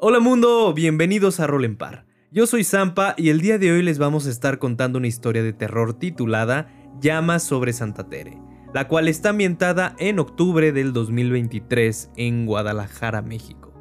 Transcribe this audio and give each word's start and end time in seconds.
Hola 0.00 0.20
mundo, 0.20 0.72
bienvenidos 0.74 1.40
a 1.40 1.48
Rol 1.48 1.64
en 1.64 1.76
Par. 1.76 2.06
Yo 2.30 2.46
soy 2.46 2.62
Zampa 2.62 3.16
y 3.18 3.30
el 3.30 3.40
día 3.40 3.58
de 3.58 3.72
hoy 3.72 3.82
les 3.82 3.98
vamos 3.98 4.28
a 4.28 4.30
estar 4.30 4.60
contando 4.60 4.96
una 4.96 5.08
historia 5.08 5.42
de 5.42 5.52
terror 5.52 5.92
titulada 5.92 6.68
Llamas 7.00 7.42
sobre 7.42 7.72
Santa 7.72 8.08
Tere, 8.08 8.38
la 8.72 8.86
cual 8.86 9.08
está 9.08 9.30
ambientada 9.30 9.96
en 9.98 10.20
octubre 10.20 10.70
del 10.70 10.92
2023 10.92 12.12
en 12.14 12.46
Guadalajara, 12.46 13.22
México. 13.22 13.74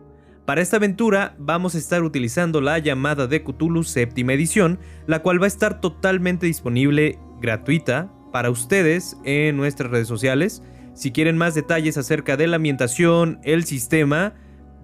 Para 0.48 0.62
esta 0.62 0.78
aventura 0.78 1.36
vamos 1.38 1.76
a 1.76 1.78
estar 1.78 2.02
utilizando 2.02 2.62
la 2.62 2.80
llamada 2.80 3.28
de 3.28 3.44
Cthulhu 3.44 3.84
séptima 3.84 4.34
edición, 4.34 4.80
la 5.06 5.22
cual 5.22 5.40
va 5.40 5.46
a 5.46 5.50
estar 5.50 5.82
totalmente 5.82 6.48
disponible 6.48 7.20
gratuita 7.42 8.12
para 8.34 8.50
ustedes 8.50 9.18
en 9.24 9.56
nuestras 9.56 9.92
redes 9.92 10.08
sociales. 10.08 10.64
Si 10.96 11.12
quieren 11.12 11.38
más 11.38 11.54
detalles 11.54 11.96
acerca 11.96 12.38
de 12.38 12.48
la 12.48 12.56
ambientación, 12.56 13.40
el 13.44 13.66
sistema, 13.66 14.34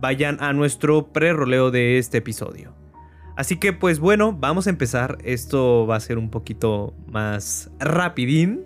vayan 0.04 0.35
a 0.41 0.51
nuestro 0.51 1.13
pre-roleo 1.13 1.71
de 1.71 1.97
este 1.97 2.17
episodio. 2.17 2.75
Así 3.38 3.55
que 3.55 3.71
pues 3.71 3.99
bueno, 3.99 4.34
vamos 4.34 4.67
a 4.67 4.70
empezar. 4.70 5.17
Esto 5.23 5.88
va 5.88 5.95
a 5.95 5.99
ser 6.02 6.17
un 6.17 6.29
poquito 6.29 6.93
más 7.07 7.71
rapidín. 7.79 8.66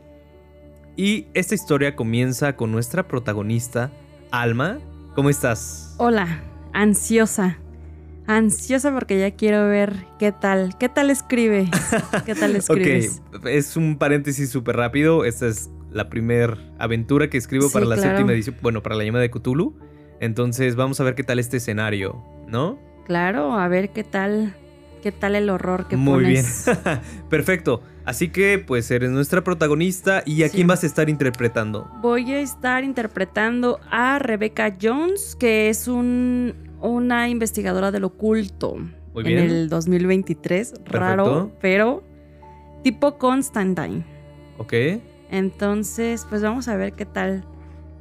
Y 0.96 1.28
esta 1.36 1.54
historia 1.54 1.96
comienza 1.96 2.56
con 2.56 2.72
nuestra 2.72 3.08
protagonista, 3.08 3.92
Alma. 4.32 4.80
¿Cómo 5.14 5.30
estás? 5.30 5.94
Hola, 6.00 6.42
ansiosa. 6.74 7.60
Ansiosa 8.26 8.92
porque 8.92 9.20
ya 9.20 9.30
quiero 9.30 9.70
ver 9.70 9.94
qué 10.18 10.32
tal, 10.32 10.76
qué 10.80 10.90
tal 10.90 11.12
escribe, 11.12 11.70
qué 12.26 12.34
tal 12.34 12.56
escribes. 12.56 13.22
ok, 13.36 13.46
es 13.46 13.78
un 13.78 14.00
paréntesis 14.00 14.50
súper 14.50 14.76
rápido. 14.76 15.24
Esta 15.24 15.46
es 15.46 15.70
la 15.92 16.10
primera 16.10 16.58
aventura 16.80 17.30
que 17.30 17.38
escribo 17.38 17.70
para 17.70 17.86
la 17.86 17.98
séptima 17.98 18.34
edición, 18.34 18.56
bueno, 18.64 18.82
para 18.82 18.96
la 18.96 19.04
llama 19.04 19.20
de 19.20 19.30
Cthulhu. 19.30 19.76
Entonces 20.20 20.76
vamos 20.76 21.00
a 21.00 21.04
ver 21.04 21.16
qué 21.16 21.24
tal 21.24 21.40
este 21.40 21.58
escenario, 21.58 22.24
¿no? 22.48 22.80
Claro, 23.06 23.58
a 23.58 23.68
ver 23.68 23.90
qué 23.90 24.04
tal, 24.04 24.56
qué 25.02 25.12
tal 25.12 25.36
el 25.36 25.50
horror 25.50 25.88
que 25.88 25.96
Muy 25.96 26.26
bien, 26.26 26.46
perfecto. 27.30 27.82
Así 28.06 28.30
que 28.30 28.58
pues 28.58 28.90
eres 28.90 29.12
nuestra 29.12 29.44
protagonista 29.44 30.24
y 30.26 30.44
a 30.44 30.50
quién 30.50 30.68
vas 30.68 30.84
a 30.84 30.88
estar 30.88 31.10
interpretando. 31.10 31.90
Voy 32.02 32.32
a 32.32 32.40
estar 32.40 32.84
interpretando 32.84 33.80
a 33.92 34.18
Rebecca 34.18 34.76
Jones, 34.82 35.36
que 35.36 35.70
es 35.70 35.88
un, 35.90 36.54
una 36.82 37.28
investigadora 37.28 37.92
del 37.92 38.06
oculto. 38.06 38.78
Muy 39.14 39.24
bien. 39.24 39.40
En 39.40 39.50
el 39.50 39.70
2023, 39.70 40.76
raro, 40.86 41.52
pero 41.60 42.04
tipo 42.82 43.18
Constantine. 43.18 44.06
Ok. 44.58 44.74
Entonces, 45.30 46.26
pues 46.30 46.42
vamos 46.42 46.70
a 46.70 46.78
ver 46.78 46.94
qué 46.94 47.06
tal 47.06 47.44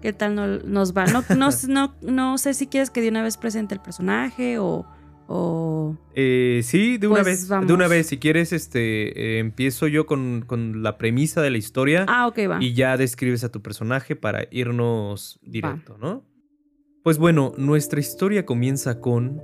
qué 0.06 0.12
tal 0.12 0.62
nos 0.72 0.96
va. 0.96 1.06
No, 1.06 1.24
no, 1.68 1.94
no, 2.00 2.38
sé 2.38 2.54
si 2.54 2.68
quieres 2.68 2.90
que 2.90 3.00
de 3.00 3.08
una 3.08 3.24
vez 3.24 3.36
presente 3.36 3.74
el 3.74 3.80
personaje 3.80 4.56
o... 4.60 4.86
o 5.26 5.96
eh, 6.14 6.60
sí, 6.62 6.96
de 6.96 7.08
una 7.08 7.24
pues 7.24 7.48
vez. 7.48 7.66
De 7.66 7.72
una 7.72 7.88
vez, 7.88 8.06
si 8.06 8.18
quieres, 8.18 8.52
este, 8.52 9.36
eh, 9.36 9.38
empiezo 9.40 9.88
yo 9.88 10.06
con, 10.06 10.44
con, 10.46 10.84
la 10.84 10.96
premisa 10.96 11.42
de 11.42 11.50
la 11.50 11.58
historia. 11.58 12.06
Ah, 12.08 12.28
ok, 12.28 12.38
va. 12.48 12.58
Y 12.62 12.72
ya 12.74 12.96
describes 12.96 13.42
a 13.42 13.50
tu 13.50 13.62
personaje 13.62 14.14
para 14.14 14.46
irnos 14.52 15.40
directo, 15.42 15.98
¿no? 15.98 16.24
Pues 17.02 17.18
bueno, 17.18 17.52
nuestra 17.56 17.98
historia 17.98 18.46
comienza 18.46 19.00
con 19.00 19.42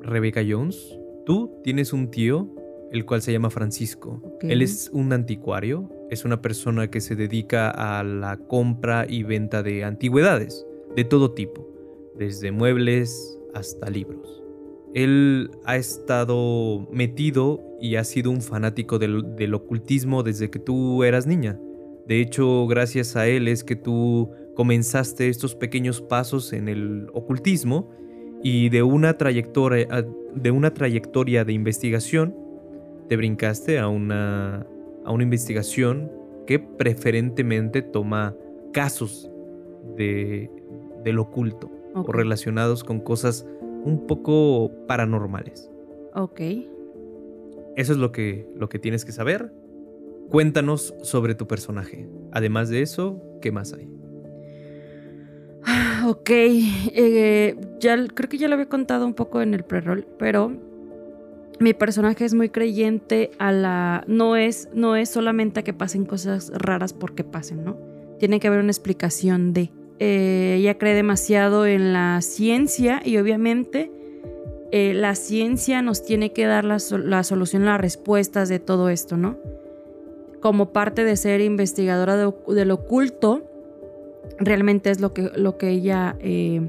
Rebecca 0.00 0.40
Jones. 0.46 0.78
Tú 1.26 1.60
tienes 1.62 1.92
un 1.92 2.10
tío, 2.10 2.48
el 2.92 3.04
cual 3.04 3.20
se 3.20 3.30
llama 3.30 3.50
Francisco. 3.50 4.38
Él 4.40 4.62
es 4.62 4.88
un 4.90 5.12
anticuario 5.12 5.90
es 6.12 6.26
una 6.26 6.42
persona 6.42 6.90
que 6.90 7.00
se 7.00 7.16
dedica 7.16 7.70
a 7.70 8.04
la 8.04 8.36
compra 8.36 9.06
y 9.08 9.22
venta 9.22 9.62
de 9.62 9.82
antigüedades, 9.82 10.66
de 10.94 11.04
todo 11.04 11.32
tipo, 11.32 11.66
desde 12.18 12.52
muebles 12.52 13.38
hasta 13.54 13.88
libros. 13.88 14.42
Él 14.92 15.50
ha 15.64 15.76
estado 15.76 16.86
metido 16.92 17.62
y 17.80 17.96
ha 17.96 18.04
sido 18.04 18.30
un 18.30 18.42
fanático 18.42 18.98
del, 18.98 19.54
ocultismo 19.54 20.22
desde 20.22 20.50
que 20.50 20.58
tú 20.58 21.02
eras 21.02 21.26
niña. 21.26 21.58
De 22.06 22.20
hecho, 22.20 22.66
gracias 22.66 23.16
a 23.16 23.26
él 23.26 23.48
es 23.48 23.64
que 23.64 23.76
tú 23.76 24.30
comenzaste 24.54 25.30
estos 25.30 25.54
pequeños 25.54 26.02
pasos 26.02 26.52
en 26.52 26.68
el 26.68 27.06
ocultismo 27.14 27.90
y 28.42 28.68
de 28.68 28.82
una 28.82 29.16
trayectoria 29.16 29.86
de, 30.34 30.50
una 30.50 30.74
trayectoria 30.74 31.46
de 31.46 31.54
investigación 31.54 32.36
te 33.08 33.16
brincaste 33.16 33.78
a 33.78 33.88
una 33.88 34.66
a 35.04 35.12
una 35.12 35.24
investigación 35.24 36.10
que 36.46 36.58
preferentemente 36.58 37.82
toma 37.82 38.34
casos 38.72 39.30
de, 39.96 40.50
del 41.04 41.18
oculto 41.18 41.70
o 41.94 42.12
relacionados 42.12 42.84
con 42.84 43.00
cosas 43.00 43.46
un 43.84 44.06
poco 44.06 44.70
paranormales. 44.86 45.70
Ok. 46.14 46.40
Eso 47.76 47.92
es 47.92 47.98
lo 47.98 48.12
que, 48.12 48.48
lo 48.54 48.68
que 48.68 48.78
tienes 48.78 49.04
que 49.04 49.12
saber. 49.12 49.52
Cuéntanos 50.30 50.94
sobre 51.02 51.34
tu 51.34 51.46
personaje. 51.46 52.08
Además 52.32 52.68
de 52.68 52.82
eso, 52.82 53.22
¿qué 53.40 53.52
más 53.52 53.72
hay? 53.72 53.88
Ok, 56.04 56.30
eh, 56.30 57.56
ya, 57.78 57.96
creo 58.08 58.28
que 58.28 58.38
ya 58.38 58.48
lo 58.48 58.54
había 58.54 58.68
contado 58.68 59.06
un 59.06 59.14
poco 59.14 59.40
en 59.40 59.54
el 59.54 59.62
pre-roll, 59.62 60.04
pero 60.18 60.52
mi 61.62 61.74
personaje 61.74 62.24
es 62.24 62.34
muy 62.34 62.48
creyente 62.48 63.30
a 63.38 63.52
la... 63.52 64.04
No 64.06 64.36
es, 64.36 64.68
no 64.74 64.96
es 64.96 65.08
solamente 65.08 65.60
a 65.60 65.62
que 65.62 65.72
pasen 65.72 66.04
cosas 66.04 66.50
raras 66.54 66.92
porque 66.92 67.24
pasen, 67.24 67.64
¿no? 67.64 67.76
Tiene 68.18 68.40
que 68.40 68.48
haber 68.48 68.60
una 68.60 68.70
explicación 68.70 69.52
de... 69.52 69.70
Eh, 69.98 70.56
ella 70.58 70.78
cree 70.78 70.94
demasiado 70.94 71.64
en 71.66 71.92
la 71.92 72.20
ciencia 72.22 73.00
y 73.04 73.18
obviamente 73.18 73.92
eh, 74.72 74.94
la 74.94 75.14
ciencia 75.14 75.82
nos 75.82 76.02
tiene 76.02 76.32
que 76.32 76.46
dar 76.46 76.64
la, 76.64 76.78
la, 77.04 77.22
solución, 77.22 77.64
las 77.64 77.80
respuestas 77.80 78.48
de 78.48 78.58
todo 78.58 78.88
esto, 78.88 79.16
¿no? 79.16 79.36
Como 80.40 80.72
parte 80.72 81.04
de 81.04 81.16
ser 81.16 81.40
investigadora 81.40 82.16
de, 82.16 82.32
del 82.48 82.70
oculto, 82.72 83.42
realmente 84.38 84.90
es 84.90 85.00
lo 85.00 85.12
que, 85.12 85.30
lo 85.36 85.56
que 85.58 85.68
ella, 85.68 86.16
eh, 86.20 86.68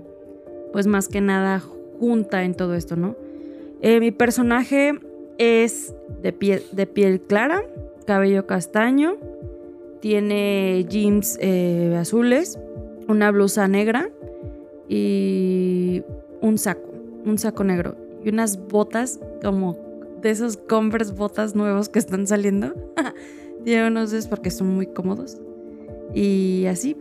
pues 0.71 0.85
más 0.85 1.07
que 1.07 1.21
nada, 1.21 1.59
junta 1.99 2.43
en 2.43 2.53
todo 2.55 2.75
esto, 2.75 2.95
¿no? 2.95 3.15
Eh, 3.83 3.99
mi 3.99 4.11
personaje 4.11 4.97
es 5.37 5.93
de 6.21 6.31
piel, 6.31 6.63
de 6.71 6.87
piel 6.87 7.19
clara, 7.19 7.61
cabello 8.05 8.47
castaño, 8.47 9.17
tiene 9.99 10.85
jeans 10.87 11.37
eh, 11.41 11.93
azules, 11.99 12.57
una 13.09 13.29
blusa 13.31 13.67
negra 13.67 14.09
y 14.87 16.01
un 16.39 16.57
saco, 16.57 16.93
un 17.25 17.37
saco 17.37 17.65
negro 17.65 17.97
y 18.23 18.29
unas 18.29 18.57
botas 18.69 19.19
como 19.43 19.77
de 20.21 20.29
esos 20.29 20.55
Converse 20.55 21.11
botas 21.11 21.53
nuevos 21.53 21.89
que 21.89 21.99
están 21.99 22.25
saliendo. 22.25 22.73
tiene 23.65 23.85
unos 23.85 24.11
de 24.11 24.21
porque 24.29 24.49
son 24.49 24.67
muy 24.73 24.87
cómodos. 24.87 25.41
Y 26.13 26.67
así, 26.67 26.95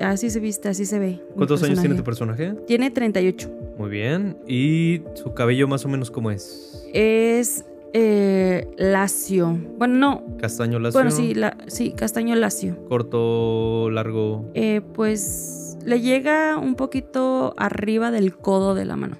así 0.00 0.30
se 0.30 0.40
viste, 0.40 0.68
así 0.68 0.84
se 0.84 0.98
ve. 0.98 1.20
¿Cuántos 1.36 1.62
años 1.62 1.78
tiene 1.78 1.94
tu 1.94 2.02
personaje? 2.02 2.56
Tiene 2.66 2.90
38. 2.90 3.63
Muy 3.78 3.90
bien. 3.90 4.38
¿Y 4.46 5.02
su 5.14 5.34
cabello 5.34 5.66
más 5.68 5.84
o 5.84 5.88
menos 5.88 6.10
cómo 6.10 6.30
es? 6.30 6.86
Es 6.92 7.64
eh, 7.92 8.68
lacio. 8.76 9.58
Bueno, 9.78 9.94
no. 9.94 10.36
¿Castaño 10.38 10.78
lacio? 10.78 11.00
Bueno, 11.00 11.10
sí, 11.10 11.34
sí 11.68 11.92
castaño 11.92 12.34
lacio. 12.34 12.76
¿Corto, 12.88 13.90
largo? 13.90 14.50
Eh, 14.54 14.80
pues 14.94 15.76
le 15.84 16.00
llega 16.00 16.58
un 16.58 16.74
poquito 16.76 17.54
arriba 17.56 18.10
del 18.10 18.36
codo 18.36 18.74
de 18.74 18.84
la 18.84 18.96
mano. 18.96 19.16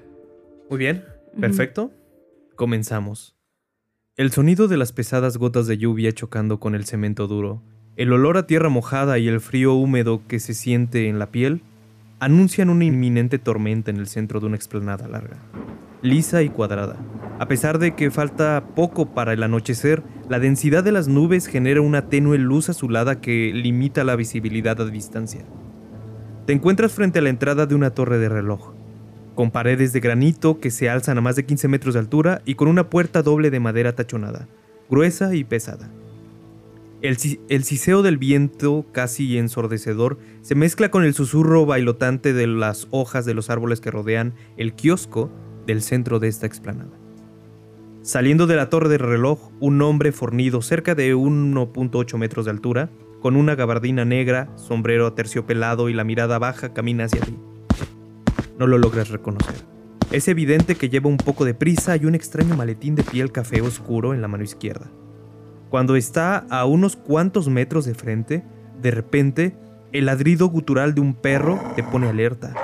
Muy 0.70 0.78
bien, 0.78 1.04
perfecto. 1.40 1.92
Comenzamos. 2.56 3.36
El 4.16 4.30
sonido 4.30 4.68
de 4.68 4.76
las 4.76 4.92
pesadas 4.92 5.36
gotas 5.36 5.66
de 5.66 5.76
lluvia 5.76 6.12
chocando 6.12 6.60
con 6.60 6.74
el 6.74 6.84
cemento 6.84 7.26
duro, 7.26 7.62
el 7.96 8.12
olor 8.12 8.36
a 8.36 8.46
tierra 8.46 8.68
mojada 8.68 9.18
y 9.18 9.28
el 9.28 9.40
frío 9.40 9.74
húmedo 9.74 10.22
que 10.26 10.38
se 10.38 10.54
siente 10.54 11.08
en 11.08 11.18
la 11.18 11.30
piel 11.30 11.62
anuncian 12.24 12.70
una 12.70 12.86
inminente 12.86 13.38
tormenta 13.38 13.90
en 13.90 13.98
el 13.98 14.06
centro 14.06 14.40
de 14.40 14.46
una 14.46 14.56
explanada 14.56 15.06
larga, 15.06 15.36
lisa 16.00 16.40
y 16.40 16.48
cuadrada. 16.48 16.96
A 17.38 17.48
pesar 17.48 17.78
de 17.78 17.94
que 17.94 18.10
falta 18.10 18.64
poco 18.74 19.12
para 19.12 19.34
el 19.34 19.42
anochecer, 19.42 20.02
la 20.30 20.38
densidad 20.38 20.82
de 20.82 20.92
las 20.92 21.06
nubes 21.06 21.46
genera 21.46 21.82
una 21.82 22.08
tenue 22.08 22.38
luz 22.38 22.70
azulada 22.70 23.20
que 23.20 23.52
limita 23.52 24.04
la 24.04 24.16
visibilidad 24.16 24.80
a 24.80 24.86
distancia. 24.86 25.44
Te 26.46 26.54
encuentras 26.54 26.92
frente 26.94 27.18
a 27.18 27.22
la 27.22 27.28
entrada 27.28 27.66
de 27.66 27.74
una 27.74 27.90
torre 27.90 28.16
de 28.16 28.30
reloj, 28.30 28.72
con 29.34 29.50
paredes 29.50 29.92
de 29.92 30.00
granito 30.00 30.60
que 30.60 30.70
se 30.70 30.88
alzan 30.88 31.18
a 31.18 31.20
más 31.20 31.36
de 31.36 31.44
15 31.44 31.68
metros 31.68 31.92
de 31.92 32.00
altura 32.00 32.40
y 32.46 32.54
con 32.54 32.68
una 32.68 32.88
puerta 32.88 33.20
doble 33.22 33.50
de 33.50 33.60
madera 33.60 33.94
tachonada, 33.94 34.48
gruesa 34.88 35.34
y 35.34 35.44
pesada. 35.44 35.90
El, 37.04 37.18
ciseo 37.18 38.00
del 38.00 38.16
viento, 38.16 38.86
casi 38.90 39.36
ensordecedor, 39.36 40.16
se 40.40 40.54
mezcla 40.54 40.90
con 40.90 41.04
el 41.04 41.12
susurro 41.12 41.66
bailotante 41.66 42.32
de 42.32 42.46
las 42.46 42.88
hojas 42.92 43.26
de 43.26 43.34
los 43.34 43.50
árboles 43.50 43.82
que 43.82 43.90
rodean 43.90 44.32
el 44.56 44.72
kiosco 44.72 45.30
del 45.66 45.82
centro 45.82 46.18
de 46.18 46.28
esta 46.28 46.46
explanada. 46.46 46.92
Saliendo 48.00 48.46
de 48.46 48.56
la 48.56 48.70
torre 48.70 48.88
del 48.88 49.00
reloj, 49.00 49.50
un 49.60 49.82
hombre 49.82 50.12
fornido 50.12 50.62
cerca 50.62 50.94
de 50.94 51.14
1.8 51.14 52.16
metros 52.16 52.46
de 52.46 52.52
altura, 52.52 52.88
con 53.20 53.36
una 53.36 53.54
gabardina 53.54 54.06
negra, 54.06 54.48
sombrero 54.56 55.06
aterciopelado 55.06 55.90
y 55.90 55.92
la 55.92 56.04
mirada 56.04 56.38
baja, 56.38 56.72
camina 56.72 57.04
hacia 57.04 57.20
ti. 57.20 57.36
No 58.58 58.66
lo 58.66 58.78
logras 58.78 59.10
reconocer. 59.10 59.56
Es 60.10 60.26
evidente 60.26 60.76
que 60.76 60.88
lleva 60.88 61.10
un 61.10 61.18
poco 61.18 61.44
de 61.44 61.52
prisa 61.52 61.96
y 61.96 62.06
un 62.06 62.14
extraño 62.14 62.56
maletín 62.56 62.94
de 62.94 63.02
piel 63.02 63.30
café 63.30 63.60
oscuro 63.60 64.14
en 64.14 64.22
la 64.22 64.28
mano 64.28 64.42
izquierda. 64.42 64.90
Cuando 65.74 65.96
está 65.96 66.46
a 66.50 66.66
unos 66.66 66.94
cuantos 66.94 67.48
metros 67.48 67.84
de 67.84 67.94
frente, 67.94 68.44
de 68.80 68.92
repente, 68.92 69.56
el 69.90 70.06
ladrido 70.06 70.46
gutural 70.46 70.94
de 70.94 71.00
un 71.00 71.14
perro 71.14 71.60
te 71.74 71.82
pone 71.82 72.06
alerta 72.06 72.54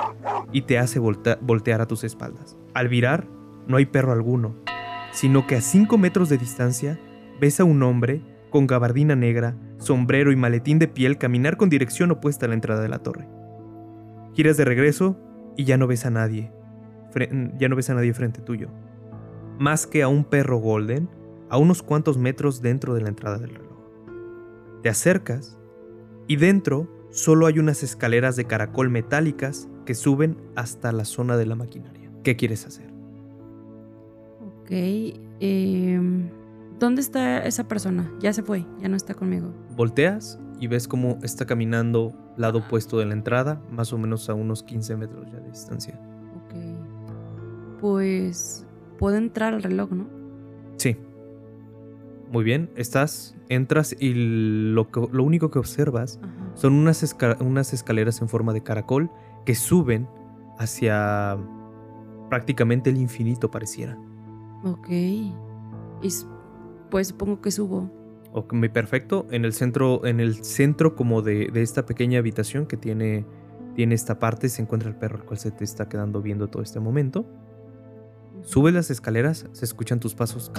y 0.53 0.61
te 0.61 0.77
hace 0.79 0.97
voltear 0.97 1.81
a 1.81 1.87
tus 1.87 2.05
espaldas. 2.05 2.55
Al 2.73 2.87
virar, 2.87 3.27
no 3.67 3.75
hay 3.75 3.85
perro 3.85 4.13
alguno, 4.13 4.55
sino 5.11 5.45
que 5.45 5.57
a 5.57 5.61
5 5.61 5.97
metros 5.97 6.29
de 6.29 6.37
distancia 6.37 7.01
ves 7.41 7.59
a 7.59 7.65
un 7.65 7.83
hombre 7.83 8.21
con 8.49 8.65
gabardina 8.65 9.17
negra, 9.17 9.57
sombrero 9.77 10.31
y 10.31 10.37
maletín 10.37 10.79
de 10.79 10.87
piel 10.87 11.17
caminar 11.17 11.57
con 11.57 11.69
dirección 11.69 12.11
opuesta 12.11 12.45
a 12.45 12.47
la 12.47 12.55
entrada 12.55 12.81
de 12.81 12.87
la 12.87 12.99
torre. 12.99 13.27
Giras 14.35 14.55
de 14.55 14.63
regreso 14.63 15.19
y 15.57 15.65
ya 15.65 15.75
no 15.75 15.85
ves 15.85 16.05
a 16.05 16.11
nadie. 16.11 16.49
Ya 17.59 17.67
no 17.67 17.75
ves 17.75 17.89
a 17.89 17.93
nadie 17.93 18.13
frente 18.13 18.39
tuyo. 18.39 18.69
Más 19.59 19.85
que 19.85 20.01
a 20.01 20.07
un 20.07 20.23
perro 20.23 20.59
golden 20.59 21.09
a 21.51 21.57
unos 21.57 21.83
cuantos 21.83 22.17
metros 22.17 22.61
dentro 22.61 22.93
de 22.93 23.01
la 23.01 23.09
entrada 23.09 23.37
del 23.37 23.49
reloj. 23.49 23.77
Te 24.81 24.89
acercas 24.89 25.57
y 26.25 26.37
dentro 26.37 26.87
solo 27.09 27.45
hay 27.45 27.59
unas 27.59 27.83
escaleras 27.83 28.37
de 28.37 28.45
caracol 28.45 28.89
metálicas 28.89 29.67
que 29.85 29.93
suben 29.93 30.37
hasta 30.55 30.93
la 30.93 31.03
zona 31.03 31.35
de 31.35 31.45
la 31.45 31.55
maquinaria. 31.55 32.09
¿Qué 32.23 32.37
quieres 32.37 32.65
hacer? 32.65 32.89
Ok. 34.39 34.71
Em, 35.41 36.29
¿Dónde 36.79 37.01
está 37.01 37.39
esa 37.39 37.67
persona? 37.67 38.09
Ya 38.21 38.31
se 38.31 38.43
fue, 38.43 38.65
ya 38.79 38.87
no 38.87 38.95
está 38.95 39.13
conmigo. 39.13 39.53
Volteas 39.75 40.39
y 40.57 40.67
ves 40.67 40.87
cómo 40.87 41.19
está 41.21 41.45
caminando 41.45 42.13
lado 42.37 42.59
opuesto 42.59 42.97
de 42.97 43.07
la 43.07 43.13
entrada, 43.13 43.61
más 43.69 43.91
o 43.91 43.97
menos 43.97 44.29
a 44.29 44.35
unos 44.35 44.63
15 44.63 44.95
metros 44.95 45.29
ya 45.29 45.39
de 45.41 45.49
distancia. 45.49 45.99
Ok. 46.45 47.81
Pues 47.81 48.65
puedo 48.97 49.17
entrar 49.17 49.53
al 49.53 49.63
reloj, 49.63 49.91
¿no? 49.91 50.07
Sí. 50.77 50.95
Muy 52.31 52.45
bien, 52.45 52.71
estás, 52.77 53.35
entras 53.49 53.93
y 53.99 54.13
lo, 54.13 54.87
lo 55.11 55.23
único 55.23 55.51
que 55.51 55.59
observas 55.59 56.17
son 56.55 56.73
unas, 56.73 57.15
unas 57.41 57.73
escaleras 57.73 58.21
en 58.21 58.29
forma 58.29 58.53
de 58.53 58.63
caracol 58.63 59.11
que 59.45 59.53
suben 59.53 60.07
hacia 60.57 61.37
prácticamente 62.29 62.89
el 62.89 62.97
infinito 62.97 63.51
pareciera. 63.51 63.97
Ok. 64.63 64.87
Y 64.89 65.29
pues 66.89 67.07
supongo 67.07 67.41
que 67.41 67.51
subo. 67.51 67.91
Ok, 68.31 68.53
perfecto. 68.71 69.27
En 69.31 69.43
el 69.43 69.51
centro, 69.51 70.05
en 70.05 70.21
el 70.21 70.45
centro 70.45 70.95
como 70.95 71.21
de, 71.21 71.49
de, 71.51 71.61
esta 71.61 71.85
pequeña 71.85 72.19
habitación 72.19 72.65
que 72.65 72.77
tiene, 72.77 73.25
tiene 73.75 73.93
esta 73.93 74.19
parte 74.19 74.47
se 74.47 74.61
encuentra 74.61 74.87
el 74.87 74.95
perro, 74.95 75.17
el 75.17 75.23
cual 75.25 75.37
se 75.37 75.51
te 75.51 75.65
está 75.65 75.89
quedando 75.89 76.21
viendo 76.21 76.47
todo 76.47 76.63
este 76.63 76.79
momento. 76.79 77.25
Subes 78.43 78.73
las 78.73 78.89
escaleras, 78.89 79.47
se 79.51 79.65
escuchan 79.65 79.99
tus 79.99 80.15
pasos 80.15 80.49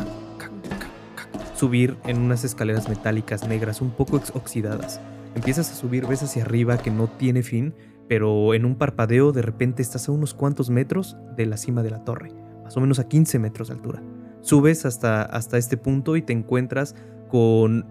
subir 1.63 1.97
en 2.07 2.19
unas 2.19 2.43
escaleras 2.43 2.89
metálicas 2.89 3.47
negras 3.47 3.81
un 3.81 3.93
poco 3.93 4.21
oxidadas. 4.35 5.01
Empiezas 5.37 5.71
a 5.71 5.75
subir, 5.77 6.09
ves 6.09 6.25
hacia 6.25 6.43
arriba 6.43 6.77
que 6.77 6.91
no 6.91 7.07
tiene 7.07 7.45
fin, 7.45 7.73
pero 8.09 8.53
en 8.55 8.65
un 8.65 8.75
parpadeo 8.75 9.31
de 9.31 9.43
repente 9.43 9.81
estás 9.81 10.09
a 10.09 10.13
unos 10.13 10.35
cuantos 10.35 10.71
metros 10.71 11.17
de 11.37 11.47
la 11.47 11.57
cima 11.57 11.85
de 11.85 11.91
la 11.91 12.03
torre, 12.03 12.33
más 12.65 12.77
o 12.77 12.81
menos 12.81 12.99
a 12.99 13.07
15 13.07 13.39
metros 13.39 13.69
de 13.69 13.75
altura. 13.75 14.03
Subes 14.41 14.85
hasta, 14.85 15.23
hasta 15.23 15.57
este 15.57 15.77
punto 15.77 16.17
y 16.17 16.23
te 16.23 16.33
encuentras 16.33 16.97
con 17.29 17.87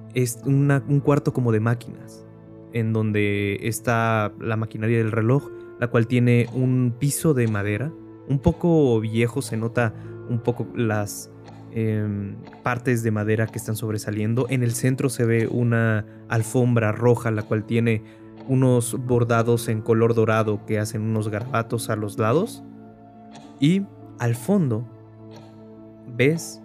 un 0.45 1.01
cuarto 1.01 1.31
como 1.31 1.53
de 1.53 1.61
máquinas, 1.61 2.25
en 2.73 2.91
donde 2.91 3.57
está 3.61 4.33
la 4.41 4.57
maquinaria 4.57 4.97
del 4.97 5.13
reloj, 5.13 5.49
la 5.79 5.87
cual 5.87 6.07
tiene 6.07 6.49
un 6.51 6.93
piso 6.99 7.33
de 7.33 7.47
madera, 7.47 7.93
un 8.27 8.39
poco 8.39 8.99
viejo, 8.99 9.41
se 9.41 9.55
nota 9.55 9.93
un 10.27 10.41
poco 10.41 10.67
las 10.75 11.31
Em, 11.73 12.35
partes 12.63 13.01
de 13.01 13.11
madera 13.11 13.47
que 13.47 13.57
están 13.57 13.77
sobresaliendo. 13.77 14.45
En 14.49 14.61
el 14.61 14.73
centro 14.73 15.07
se 15.09 15.23
ve 15.25 15.47
una 15.47 16.05
alfombra 16.27 16.91
roja, 16.91 17.31
la 17.31 17.43
cual 17.43 17.63
tiene 17.63 18.03
unos 18.49 18.97
bordados 19.05 19.69
en 19.69 19.81
color 19.81 20.13
dorado 20.13 20.65
que 20.65 20.79
hacen 20.79 21.01
unos 21.01 21.29
garabatos 21.29 21.89
a 21.89 21.95
los 21.95 22.19
lados. 22.19 22.61
Y 23.61 23.83
al 24.19 24.35
fondo 24.35 24.85
ves 26.17 26.61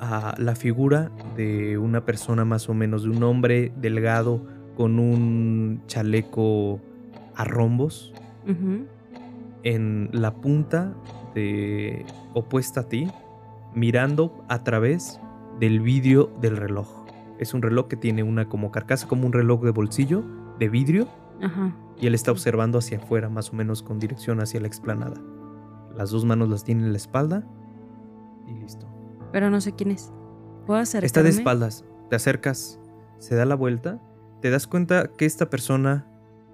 a 0.00 0.34
la 0.38 0.54
figura 0.54 1.10
de 1.36 1.76
una 1.76 2.06
persona 2.06 2.46
más 2.46 2.70
o 2.70 2.74
menos, 2.74 3.02
de 3.02 3.10
un 3.10 3.22
hombre 3.24 3.72
delgado 3.76 4.42
con 4.74 4.98
un 4.98 5.82
chaleco 5.86 6.80
a 7.34 7.44
rombos. 7.44 8.14
En 9.64 10.08
la 10.12 10.32
punta 10.34 10.94
de 11.34 12.06
opuesta 12.32 12.80
a 12.80 12.88
ti 12.88 13.10
mirando 13.76 14.42
a 14.48 14.64
través 14.64 15.20
del 15.60 15.80
vidrio 15.80 16.32
del 16.40 16.56
reloj. 16.56 17.04
Es 17.38 17.54
un 17.54 17.62
reloj 17.62 17.86
que 17.86 17.96
tiene 17.96 18.22
una 18.22 18.48
como 18.48 18.72
carcasa, 18.72 19.06
como 19.06 19.26
un 19.26 19.32
reloj 19.32 19.62
de 19.62 19.70
bolsillo 19.70 20.24
de 20.58 20.68
vidrio. 20.68 21.06
Y 22.00 22.06
él 22.06 22.14
está 22.14 22.32
observando 22.32 22.78
hacia 22.78 22.96
afuera, 22.96 23.28
más 23.28 23.52
o 23.52 23.56
menos 23.56 23.82
con 23.82 23.98
dirección 23.98 24.40
hacia 24.40 24.60
la 24.60 24.66
explanada. 24.66 25.20
Las 25.94 26.10
dos 26.10 26.24
manos 26.24 26.48
las 26.48 26.64
tiene 26.64 26.84
en 26.84 26.92
la 26.92 26.96
espalda 26.96 27.46
y 28.46 28.54
listo. 28.54 28.88
Pero 29.32 29.50
no 29.50 29.60
sé 29.60 29.72
quién 29.72 29.90
es. 29.90 30.12
¿Puedo 30.66 30.80
acercarme? 30.80 31.06
Está 31.06 31.22
de 31.22 31.28
espaldas. 31.28 31.84
Te 32.08 32.16
acercas, 32.16 32.80
se 33.18 33.34
da 33.34 33.44
la 33.44 33.54
vuelta, 33.54 34.00
te 34.40 34.50
das 34.50 34.66
cuenta 34.66 35.10
que 35.18 35.26
esta 35.26 35.50
persona 35.50 36.06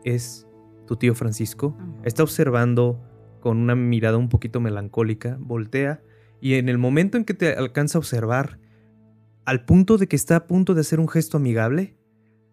es 0.02 0.48
tu 0.86 0.96
tío 0.96 1.14
Francisco. 1.14 1.76
Está 2.02 2.24
observando 2.24 3.00
con 3.40 3.58
una 3.58 3.76
mirada 3.76 4.16
un 4.16 4.28
poquito 4.28 4.60
melancólica, 4.60 5.36
voltea 5.40 6.02
y 6.42 6.54
en 6.54 6.68
el 6.68 6.76
momento 6.76 7.16
en 7.16 7.24
que 7.24 7.34
te 7.34 7.54
alcanza 7.54 7.98
a 7.98 8.00
observar, 8.00 8.58
al 9.44 9.64
punto 9.64 9.96
de 9.96 10.08
que 10.08 10.16
está 10.16 10.34
a 10.34 10.46
punto 10.48 10.74
de 10.74 10.80
hacer 10.80 10.98
un 10.98 11.08
gesto 11.08 11.36
amigable, 11.36 11.94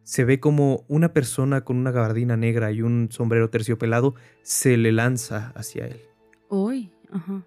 se 0.03 0.25
ve 0.25 0.39
como 0.39 0.85
una 0.87 1.11
persona 1.11 1.61
con 1.61 1.75
una 1.75 1.89
gabardina 1.89 2.37
negra 2.37 2.71
y 2.71 2.83
un 2.83 3.09
sombrero 3.11 3.49
terciopelado 3.49 4.13
se 4.43 4.77
le 4.77 4.91
lanza 4.91 5.53
hacia 5.55 5.87
él. 5.87 6.01
Uy, 6.49 6.91
ajá. 7.11 7.43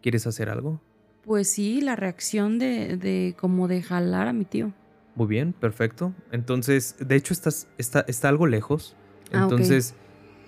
¿Quieres 0.00 0.28
hacer 0.28 0.48
algo? 0.48 0.80
Pues 1.24 1.50
sí, 1.50 1.80
la 1.80 1.96
reacción 1.96 2.60
de, 2.60 2.96
de 2.96 3.34
como 3.36 3.66
de 3.66 3.82
jalar 3.82 4.28
a 4.28 4.32
mi 4.32 4.44
tío. 4.44 4.72
Muy 5.16 5.26
bien, 5.26 5.52
perfecto. 5.52 6.14
Entonces, 6.30 6.94
de 7.00 7.16
hecho, 7.16 7.34
estás, 7.34 7.66
está, 7.78 8.04
está 8.06 8.28
algo 8.28 8.46
lejos. 8.46 8.94
Ah, 9.32 9.40
entonces. 9.42 9.96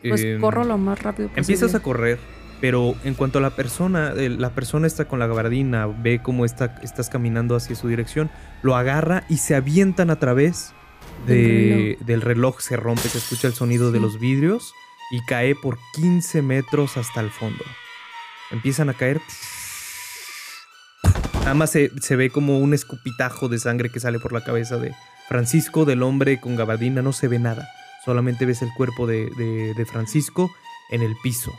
Pues 0.09 0.23
em, 0.23 0.41
corro 0.41 0.63
lo 0.63 0.79
más 0.79 1.03
rápido 1.03 1.31
posible. 1.31 1.41
Empiezas 1.41 1.75
a 1.75 1.83
correr 1.83 2.21
pero 2.61 2.95
en 3.05 3.15
cuanto 3.15 3.39
a 3.39 3.43
la 3.43 3.51
persona, 3.51 4.13
la 4.15 4.51
persona 4.51 4.87
está 4.87 5.07
con 5.07 5.19
la 5.19 5.27
gabardina, 5.27 5.87
ve 5.87 6.21
cómo 6.23 6.45
está, 6.45 6.79
estás 6.83 7.11
caminando 7.11 7.55
hacia 7.55 7.77
su 7.77 7.89
dirección, 7.89 8.31
lo 8.63 8.77
agarra 8.77 9.25
y 9.29 9.39
se 9.39 9.55
avientan 9.55 10.11
a 10.11 10.19
través 10.19 10.73
del 11.27 12.21
reloj. 12.23 12.61
Se 12.61 12.77
rompe, 12.77 13.09
se 13.09 13.19
escucha 13.19 13.49
el 13.49 13.55
sonido 13.55 13.93
de 13.93 14.01
los 14.01 14.19
vidrios 14.19 14.73
y 15.11 15.25
cae 15.27 15.55
por 15.55 15.79
15 15.95 16.41
metros 16.43 16.97
hasta 16.97 17.21
el 17.21 17.31
fondo. 17.31 17.65
Empiezan 18.51 18.89
a 18.89 18.95
caer. 18.95 19.21
Nada 21.41 21.55
más 21.55 21.71
se, 21.71 22.17
ve 22.17 22.31
como 22.31 22.59
un 22.59 22.75
escupitajo 22.75 23.49
de 23.49 23.59
sangre 23.59 23.91
que 23.91 24.01
sale 24.01 24.19
por 24.19 24.33
la 24.33 24.43
cabeza 24.43 24.79
de 24.79 24.95
Francisco, 25.29 25.85
del 25.85 26.03
hombre 26.03 26.41
con 26.41 26.57
gabardina. 26.57 27.03
No 27.03 27.13
se 27.13 27.29
ve 27.29 27.39
nada. 27.39 27.69
Solamente 28.05 28.47
ves 28.47 28.63
el 28.63 28.73
cuerpo 28.77 29.07
de 29.07 29.87
Francisco 29.91 30.51
en 30.91 31.03
el 31.03 31.17
piso 31.23 31.53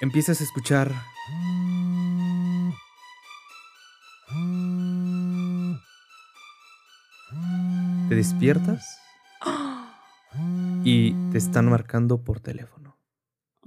empiezas 0.00 0.40
a 0.40 0.44
escuchar... 0.44 0.92
Te 8.08 8.16
despiertas 8.16 8.98
y 10.84 11.12
te 11.30 11.38
están 11.38 11.68
marcando 11.68 12.24
por 12.24 12.40
teléfono. 12.40 12.98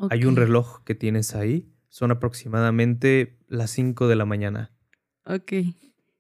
Hay 0.10 0.26
un 0.26 0.36
reloj 0.36 0.84
que 0.84 0.96
tienes 0.96 1.34
ahí, 1.34 1.72
son 1.88 2.12
aproximadamente 2.12 3.40
las 3.48 3.72
5 3.72 4.08
de 4.08 4.16
la 4.18 4.26
mañana. 4.26 4.74
Ok, 5.26 5.54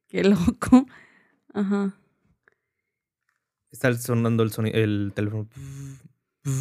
qué 0.07 0.23
loco. 0.23 0.85
Ajá. 1.53 1.97
Está 3.71 3.93
sonando 3.95 4.43
el, 4.43 4.51
el 4.73 5.11
teléfono. 5.13 5.49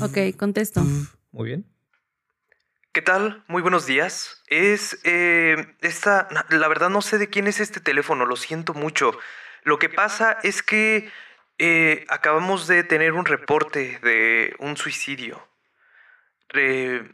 Ok, 0.00 0.36
contesto. 0.36 0.82
Muy 1.30 1.46
bien. 1.46 1.71
¿Qué 2.92 3.00
tal? 3.00 3.42
Muy 3.46 3.62
buenos 3.62 3.86
días. 3.86 4.42
Es 4.48 5.00
eh, 5.04 5.74
esta, 5.80 6.28
la 6.50 6.68
verdad 6.68 6.90
no 6.90 7.00
sé 7.00 7.16
de 7.16 7.30
quién 7.30 7.46
es 7.46 7.58
este 7.58 7.80
teléfono, 7.80 8.26
lo 8.26 8.36
siento 8.36 8.74
mucho. 8.74 9.18
Lo 9.62 9.78
que 9.78 9.88
pasa 9.88 10.38
es 10.42 10.62
que 10.62 11.10
eh, 11.56 12.04
acabamos 12.10 12.66
de 12.66 12.84
tener 12.84 13.14
un 13.14 13.24
reporte 13.24 13.98
de 14.02 14.54
un 14.58 14.76
suicidio. 14.76 15.48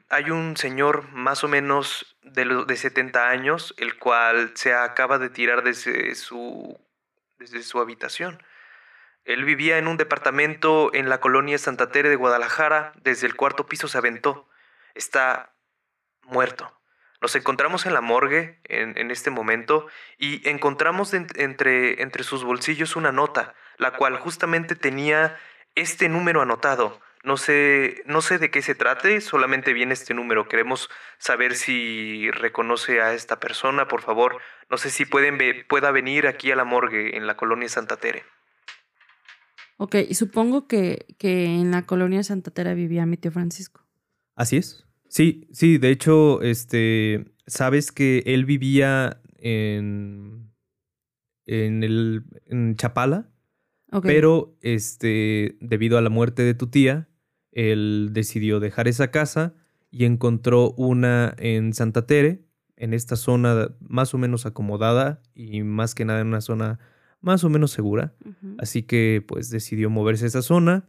hay 0.09 0.31
un 0.31 0.57
señor 0.57 1.13
más 1.13 1.45
o 1.45 1.49
menos 1.49 2.17
de, 2.23 2.65
de 2.67 2.77
70 2.77 3.29
años, 3.29 3.73
el 3.79 3.99
cual 3.99 4.51
se 4.55 4.75
acaba 4.75 5.21
de 5.21 5.31
tirar 5.31 5.63
desde 5.63 6.17
su, 6.17 6.77
desde 7.39 7.63
su 7.63 7.79
habitación. 7.79 8.43
Él 9.25 9.45
vivía 9.45 9.79
en 9.79 9.87
un 9.87 9.97
departamento 9.97 10.93
en 10.93 11.09
la 11.09 11.21
colonia 11.21 11.57
Santa 11.57 11.93
Tere 11.93 12.09
de 12.09 12.17
Guadalajara, 12.17 12.95
desde 12.97 13.29
el 13.29 13.37
cuarto 13.37 13.67
piso 13.67 13.87
se 13.87 13.99
aventó. 13.99 14.49
Está 14.95 15.53
muerto. 16.29 16.73
Nos 17.21 17.35
encontramos 17.35 17.85
en 17.85 17.95
la 17.95 18.01
morgue 18.01 18.61
en, 18.65 19.11
este 19.11 19.31
momento 19.31 19.87
y 20.19 20.49
encontramos 20.49 21.15
entre, 21.15 22.01
entre 22.01 22.23
sus 22.23 22.45
bolsillos 22.45 22.95
una 22.95 23.11
nota, 23.11 23.55
la 23.77 23.95
cual 23.95 24.19
justamente 24.19 24.77
tenía 24.77 25.37
este 25.75 26.09
número 26.09 26.43
anotado. 26.43 27.01
No 27.25 27.37
sé, 27.37 28.03
no 28.07 28.23
sé 28.23 28.39
de 28.39 28.51
qué 28.51 28.63
se 28.63 28.77
trate, 28.77 29.21
solamente 29.21 29.73
viene 29.73 29.95
este 29.95 30.15
número. 30.15 30.47
Queremos 30.49 30.89
saber 31.19 31.57
si 31.57 32.31
reconoce 32.31 33.01
a 33.01 33.13
esta 33.15 33.41
persona, 33.41 33.89
por 33.89 34.03
favor. 34.03 34.41
No 34.71 34.79
sé 34.79 34.91
si 34.91 35.05
pueden 35.05 35.39
pueda 35.69 35.91
venir 35.91 36.29
aquí 36.29 36.53
a 36.53 36.57
la 36.57 36.65
morgue 36.65 37.17
en 37.17 37.27
la 37.27 37.37
colonia 37.37 37.69
Santa 37.69 37.97
Tere. 37.97 38.25
Ok, 39.77 39.97
y 40.09 40.15
supongo 40.15 40.69
que, 40.69 41.07
que 41.19 41.45
en 41.45 41.73
la 41.73 41.83
colonia 41.83 42.23
Santa 42.23 42.53
Tere 42.53 42.75
vivía 42.75 43.07
mi 43.07 43.17
tío 43.17 43.33
Francisco. 43.33 43.85
Así 44.37 44.57
es. 44.57 44.88
Sí, 45.09 45.49
sí, 45.53 45.79
de 45.79 45.91
hecho, 45.91 46.43
este, 46.43 47.33
sabes 47.47 47.93
que 47.93 48.23
él 48.27 48.45
vivía 48.45 49.21
en, 49.37 50.50
en, 51.47 51.83
el, 51.83 52.25
en 52.47 52.77
Chapala, 52.77 53.31
pero 54.03 54.57
este, 54.61 55.57
debido 55.61 55.97
a 55.97 56.03
la 56.03 56.11
muerte 56.11 56.43
de 56.43 56.55
tu 56.55 56.67
tía, 56.67 57.09
él 57.53 58.11
decidió 58.12 58.61
dejar 58.61 58.87
esa 58.87 59.11
casa 59.11 59.55
y 59.91 60.05
encontró 60.05 60.73
una 60.73 61.35
en 61.38 61.73
Santa 61.73 62.07
Tere, 62.07 62.45
en 62.77 62.95
esta 62.95 63.17
zona 63.17 63.75
más 63.81 64.15
o 64.15 64.19
menos 64.19 64.47
acomodada 64.47 65.23
y 65.35 65.62
más 65.62 65.95
que 65.95 66.05
nada 66.05 66.21
en 66.21 66.29
una 66.29 66.41
zona 66.41 66.79
más 67.21 67.43
o 67.43 67.49
menos 67.49 67.73
segura. 67.73 68.15
Así 68.59 68.83
que 68.83 69.25
pues 69.27 69.50
decidió 69.50 69.91
moverse 69.91 70.25
a 70.25 70.29
esa 70.29 70.43
zona 70.43 70.88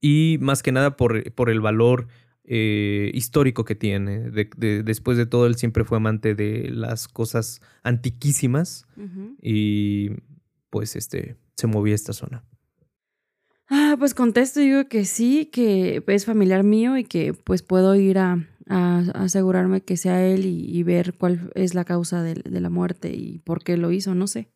y 0.00 0.38
más 0.40 0.62
que 0.62 0.72
nada 0.72 0.96
por, 0.96 1.30
por 1.34 1.50
el 1.50 1.60
valor 1.60 2.06
eh, 2.44 3.10
histórico 3.14 3.64
que 3.64 3.74
tiene. 3.74 4.30
después 4.30 5.16
de 5.16 5.26
todo, 5.26 5.46
él 5.46 5.56
siempre 5.56 5.84
fue 5.84 5.98
amante 5.98 6.34
de 6.34 6.70
las 6.70 7.08
cosas 7.08 7.60
antiquísimas 7.82 8.86
y 9.40 10.10
pues 10.70 10.96
este 10.96 11.36
se 11.56 11.66
movía 11.66 11.94
a 11.94 11.96
esta 11.96 12.12
zona. 12.12 12.44
Ah, 13.68 13.96
pues 13.98 14.14
contesto 14.14 14.60
y 14.60 14.66
digo 14.66 14.88
que 14.88 15.04
sí, 15.04 15.46
que 15.46 16.02
es 16.06 16.26
familiar 16.26 16.64
mío 16.64 16.96
y 16.96 17.04
que 17.04 17.32
pues 17.32 17.62
puedo 17.62 17.94
ir 17.94 18.18
a, 18.18 18.38
asegurarme 18.68 19.82
que 19.82 19.96
sea 19.96 20.24
él 20.24 20.46
y, 20.46 20.82
ver 20.82 21.14
cuál 21.14 21.50
es 21.54 21.74
la 21.74 21.84
causa 21.84 22.22
de, 22.22 22.34
de, 22.34 22.60
la 22.60 22.70
muerte 22.70 23.10
y 23.10 23.38
por 23.40 23.62
qué 23.62 23.76
lo 23.76 23.92
hizo, 23.92 24.14
no 24.14 24.26
sé. 24.26 24.48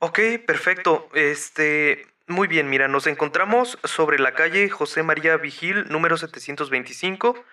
Ok, 0.00 0.20
perfecto. 0.46 1.08
Este, 1.14 2.06
muy 2.28 2.48
bien, 2.48 2.68
mira, 2.70 2.88
nos 2.88 3.06
encontramos 3.06 3.78
sobre 3.84 4.18
la 4.18 4.34
calle 4.34 4.68
José 4.68 5.02
María 5.02 5.36
Vigil, 5.36 5.86
número 5.88 6.16
725, 6.16 7.44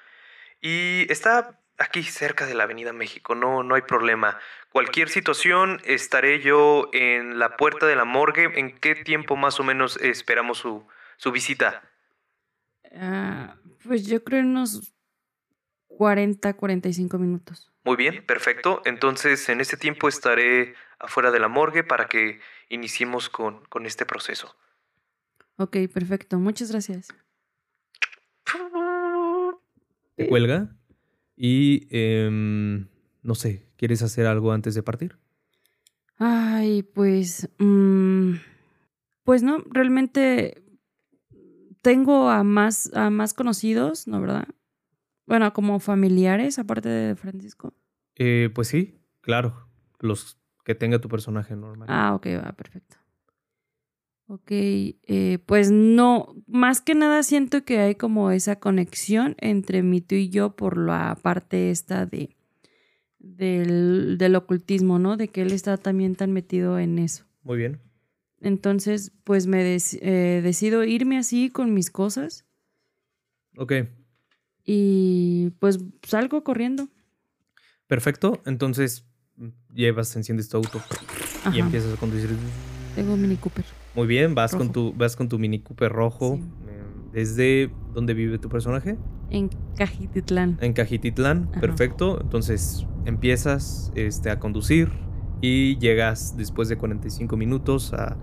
y 0.62 1.06
está 1.10 1.60
aquí 1.78 2.04
cerca 2.04 2.46
de 2.46 2.54
la 2.54 2.64
Avenida 2.64 2.94
México, 2.94 3.36
no, 3.36 3.64
no 3.64 3.76
hay 3.76 3.82
problema. 3.82 4.40
Cualquier 4.72 5.10
situación, 5.10 5.82
estaré 5.86 6.42
yo 6.42 6.90
en 6.94 7.40
la 7.40 7.56
puerta 7.58 7.86
de 7.86 7.96
la 7.96 8.04
morgue. 8.04 8.52
¿En 8.60 8.78
qué 8.78 8.96
tiempo 8.96 9.38
más 9.38 9.60
o 9.60 9.64
menos 9.64 9.98
esperamos 9.98 10.58
su, 10.58 10.86
su 11.18 11.32
visita? 11.32 11.82
Ah, 12.94 13.56
pues 13.84 14.06
yo 14.06 14.24
creo 14.24 14.42
unos 14.42 14.94
40, 15.88 16.56
45 16.56 17.18
minutos. 17.18 17.72
Muy 17.84 17.96
bien, 17.96 18.26
perfecto. 18.26 18.82
Entonces, 18.84 19.48
en 19.48 19.62
ese 19.62 19.78
tiempo 19.78 20.10
estaré 20.10 20.76
afuera 21.00 21.32
de 21.32 21.40
la 21.40 21.48
morgue 21.48 21.84
para 21.84 22.08
que 22.08 22.42
iniciemos 22.68 23.30
con, 23.30 23.64
con 23.66 23.86
este 23.86 24.06
proceso. 24.06 24.58
Ok, 25.58 25.78
perfecto. 25.94 26.40
Muchas 26.40 26.72
gracias. 26.72 27.08
Te 30.16 30.28
cuelga 30.28 30.76
y 31.36 31.88
em, 31.90 32.88
no 33.22 33.36
sé, 33.36 33.68
¿quieres 33.76 34.02
hacer 34.02 34.28
algo 34.28 34.52
antes 34.52 34.76
de 34.76 34.84
partir? 34.84 35.18
Ay, 36.18 36.84
pues... 36.84 37.50
Mm, 37.60 38.36
pues 39.24 39.44
no, 39.44 39.58
realmente 39.70 40.64
tengo 41.82 42.30
a 42.30 42.44
más, 42.44 42.92
a 42.94 43.10
más 43.10 43.34
conocidos, 43.34 44.08
¿no 44.08 44.22
verdad? 44.22 44.48
Bueno, 45.28 45.52
como 45.54 45.80
familiares, 45.80 46.60
aparte 46.60 46.90
de 46.90 47.16
Francisco. 47.16 47.74
Eh, 48.16 48.50
pues 48.54 48.68
sí, 48.68 49.00
claro. 49.22 49.68
Los 50.00 50.38
que 50.64 50.76
tenga 50.76 51.00
tu 51.00 51.10
personaje 51.10 51.56
normal. 51.56 51.88
Ah, 51.92 52.16
ok, 52.16 52.28
va, 52.44 52.52
perfecto. 52.54 52.98
Ok, 54.28 54.50
eh, 54.50 55.40
pues 55.46 55.70
no, 55.70 56.36
más 56.48 56.82
que 56.82 56.96
nada 56.96 57.22
siento 57.22 57.64
que 57.64 57.80
hay 57.80 57.96
como 57.96 58.32
esa 58.32 58.56
conexión 58.56 59.36
entre 59.40 59.84
mi 59.84 60.02
tú 60.02 60.16
y 60.16 60.30
yo 60.30 60.56
por 60.56 60.78
la 60.78 61.18
parte 61.22 61.70
esta 61.70 62.08
de 62.08 62.36
del, 63.20 64.18
del 64.18 64.36
ocultismo, 64.36 65.00
¿no? 65.00 65.18
De 65.18 65.28
que 65.28 65.42
él 65.42 65.52
está 65.52 65.78
también 65.78 66.16
tan 66.16 66.32
metido 66.32 66.80
en 66.80 67.00
eso. 67.00 67.26
Muy 67.44 67.58
bien. 67.58 67.80
Entonces, 68.42 69.12
pues 69.24 69.48
me 69.48 69.76
eh, 69.76 70.42
decido 70.44 70.84
irme 70.84 71.18
así 71.18 71.50
con 71.50 71.74
mis 71.74 71.90
cosas. 71.90 72.46
Ok. 73.58 73.74
Y 74.64 75.52
pues 75.60 75.80
salgo 76.04 76.44
corriendo. 76.44 76.90
Perfecto. 77.88 78.42
Entonces 78.46 79.06
llevas, 79.74 80.16
enciendes 80.16 80.50
tu 80.50 80.58
auto 80.58 80.82
y 81.54 81.60
empiezas 81.60 81.94
a 81.94 82.00
conducir. 82.00 82.30
Tengo 82.96 83.16
Mini 83.18 83.38
Cooper. 83.38 83.66
Muy 83.96 84.08
bien, 84.08 84.36
vas 84.36 84.56
con 84.56 84.72
tu 84.72 84.94
vas 84.94 85.16
con 85.16 85.30
tu 85.30 85.40
Mini 85.40 85.60
Cooper 85.60 85.92
rojo. 85.92 86.40
¿Desde 87.14 87.72
dónde 87.94 88.14
vive 88.14 88.38
tu 88.40 88.50
personaje? 88.50 88.98
En 89.30 89.50
Cajititlán. 89.78 90.58
En 90.60 90.74
Cajititlán, 90.74 91.50
perfecto. 91.62 92.20
Entonces 92.22 92.86
empiezas 93.06 93.94
este, 93.96 94.30
a 94.30 94.40
conducir 94.40 94.92
y 95.40 95.78
llegas 95.78 96.36
después 96.36 96.68
de 96.68 96.78
45 96.78 97.38
minutos 97.38 97.94
a, 97.94 98.18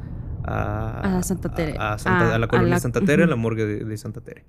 a, 0.44 1.22
Santa 1.22 1.54
Tere. 1.54 1.74
A, 1.78 1.96
la 2.38 2.48
colonia 2.48 2.74
de 2.74 2.80
Santa 2.80 3.00
Tere, 3.00 3.24
a 3.24 3.26
la 3.26 3.36
morgue 3.36 3.64
de, 3.64 3.96
Santa 3.96 4.20
Tere. 4.20 4.44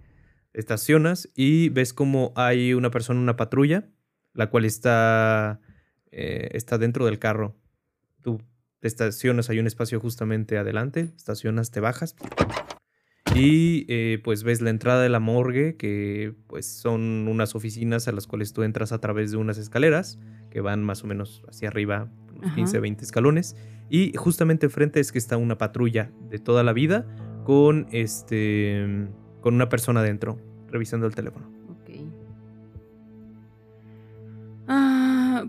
Estacionas 0.51 1.29
y 1.35 1.69
ves 1.69 1.93
como 1.93 2.33
hay 2.35 2.73
una 2.73 2.91
persona, 2.91 3.21
una 3.21 3.37
patrulla, 3.37 3.87
la 4.33 4.49
cual 4.49 4.65
está, 4.65 5.61
eh, 6.11 6.49
está 6.51 6.77
dentro 6.77 7.05
del 7.05 7.17
carro. 7.17 7.55
Tú 8.21 8.41
te 8.83 8.89
estacionas, 8.89 9.49
hay 9.49 9.59
un 9.59 9.67
espacio 9.67 9.97
justamente 10.01 10.57
adelante, 10.57 11.13
estacionas, 11.15 11.71
te 11.71 11.79
bajas 11.79 12.17
y 13.33 13.85
eh, 13.87 14.19
pues 14.21 14.43
ves 14.43 14.59
la 14.59 14.71
entrada 14.71 15.01
de 15.01 15.07
la 15.07 15.21
morgue, 15.21 15.77
que 15.77 16.35
pues 16.47 16.65
son 16.65 17.29
unas 17.29 17.55
oficinas 17.55 18.09
a 18.09 18.11
las 18.11 18.27
cuales 18.27 18.51
tú 18.51 18.61
entras 18.63 18.91
a 18.91 18.99
través 18.99 19.31
de 19.31 19.37
unas 19.37 19.57
escaleras 19.57 20.19
que 20.51 20.59
van 20.59 20.83
más 20.83 21.01
o 21.05 21.07
menos 21.07 21.43
hacia 21.47 21.69
arriba, 21.69 22.11
unos 22.35 22.51
15, 22.55 22.81
20 22.81 23.05
escalones. 23.05 23.55
Y 23.89 24.11
justamente 24.17 24.65
enfrente 24.65 24.99
es 24.99 25.13
que 25.13 25.17
está 25.17 25.37
una 25.37 25.57
patrulla 25.57 26.11
de 26.29 26.39
toda 26.39 26.61
la 26.63 26.73
vida 26.73 27.07
con 27.45 27.87
este 27.91 29.07
con 29.39 29.53
una 29.55 29.69
persona 29.69 30.01
adentro 30.01 30.41
revisando 30.67 31.07
el 31.07 31.15
teléfono. 31.15 31.49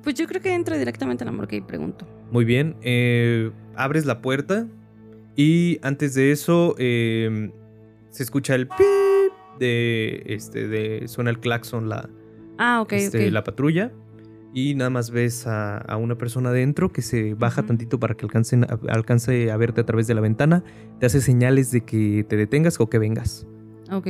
Pues 0.02 0.14
yo 0.14 0.26
creo 0.26 0.40
que 0.40 0.54
entro 0.54 0.76
directamente 0.76 1.24
a 1.24 1.26
la 1.26 1.32
morgue 1.32 1.58
y 1.58 1.60
pregunto. 1.60 2.06
Muy 2.30 2.44
bien. 2.44 2.76
Eh, 2.82 3.50
abres 3.76 4.06
la 4.06 4.20
puerta 4.20 4.66
y 5.36 5.78
antes 5.82 6.14
de 6.14 6.32
eso 6.32 6.74
em, 6.78 7.52
se 8.10 8.22
escucha 8.22 8.54
el 8.54 8.68
pip 8.68 9.32
de 9.58 10.22
este 10.26 10.68
de 10.68 11.06
suena 11.06 11.30
el 11.30 11.38
claxon 11.38 11.88
la 11.88 12.08
ah, 12.58 12.84
este, 12.90 13.30
la 13.30 13.44
patrulla 13.44 13.92
y 14.52 14.74
nada 14.74 14.90
más 14.90 15.10
ves 15.10 15.46
a, 15.46 15.84
una 15.96 16.16
persona 16.16 16.50
adentro 16.50 16.92
que 16.92 17.02
se 17.02 17.34
baja 17.34 17.64
tantito 17.64 17.98
para 17.98 18.14
que 18.14 18.24
alcancen, 18.24 18.64
alcance 18.88 19.50
a 19.50 19.56
verte 19.56 19.80
a 19.80 19.84
través 19.84 20.06
de 20.06 20.14
la 20.14 20.20
ventana. 20.20 20.62
Te 21.00 21.06
hace 21.06 21.20
señales 21.20 21.72
de 21.72 21.80
que 21.80 22.24
te 22.28 22.36
detengas 22.36 22.78
o 22.78 22.88
que 22.88 22.98
vengas. 22.98 23.48
Ok. 23.90 24.06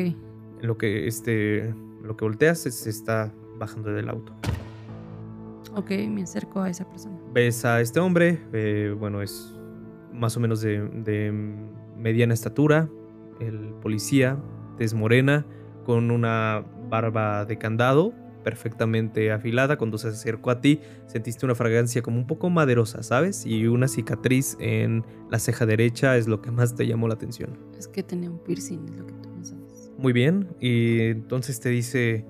Lo 0.60 0.76
que 0.76 1.06
este 1.06 1.74
lo 2.02 2.16
que 2.18 2.26
volteas 2.26 2.60
se 2.60 2.90
está 2.90 3.32
bajando 3.58 3.90
del 3.90 4.10
auto 4.10 4.34
Ok, 5.76 5.90
me 6.08 6.22
acerco 6.22 6.60
a 6.60 6.70
esa 6.70 6.88
persona. 6.88 7.18
Ves 7.32 7.64
a 7.64 7.80
este 7.80 8.00
hombre, 8.00 8.40
eh, 8.52 8.94
bueno, 8.98 9.22
es 9.22 9.54
más 10.12 10.36
o 10.36 10.40
menos 10.40 10.60
de, 10.60 11.32
mediana 11.96 12.34
estatura, 12.34 12.88
el 13.40 13.74
policía, 13.82 14.38
tez 14.78 14.94
morena, 14.94 15.44
con 15.84 16.10
una 16.10 16.64
barba 16.88 17.44
de 17.44 17.58
candado 17.58 18.12
perfectamente 18.44 19.32
afilada. 19.32 19.76
Cuando 19.76 19.98
se 19.98 20.08
acercó 20.08 20.50
a 20.50 20.60
ti, 20.60 20.80
sentiste 21.06 21.44
una 21.44 21.54
fragancia 21.54 22.02
como 22.02 22.18
un 22.18 22.26
poco 22.26 22.50
maderosa, 22.50 23.02
¿sabes? 23.02 23.44
Y 23.46 23.66
una 23.66 23.88
cicatriz 23.88 24.56
en 24.60 25.04
la 25.30 25.38
ceja 25.38 25.66
derecha 25.66 26.16
es 26.16 26.28
lo 26.28 26.40
que 26.40 26.52
más 26.52 26.76
te 26.76 26.86
llamó 26.86 27.08
la 27.08 27.14
atención. 27.14 27.58
Es 27.76 27.88
que 27.88 28.02
tenía 28.02 28.30
un 28.30 28.38
piercing, 28.38 28.84
es 28.88 28.96
lo 28.96 29.06
que 29.06 29.14
tú 29.14 29.30
no 29.36 29.44
sabes. 29.44 29.90
Muy 29.98 30.12
bien, 30.12 30.48
y 30.60 31.00
entonces 31.00 31.58
te 31.58 31.70
dice, 31.70 32.26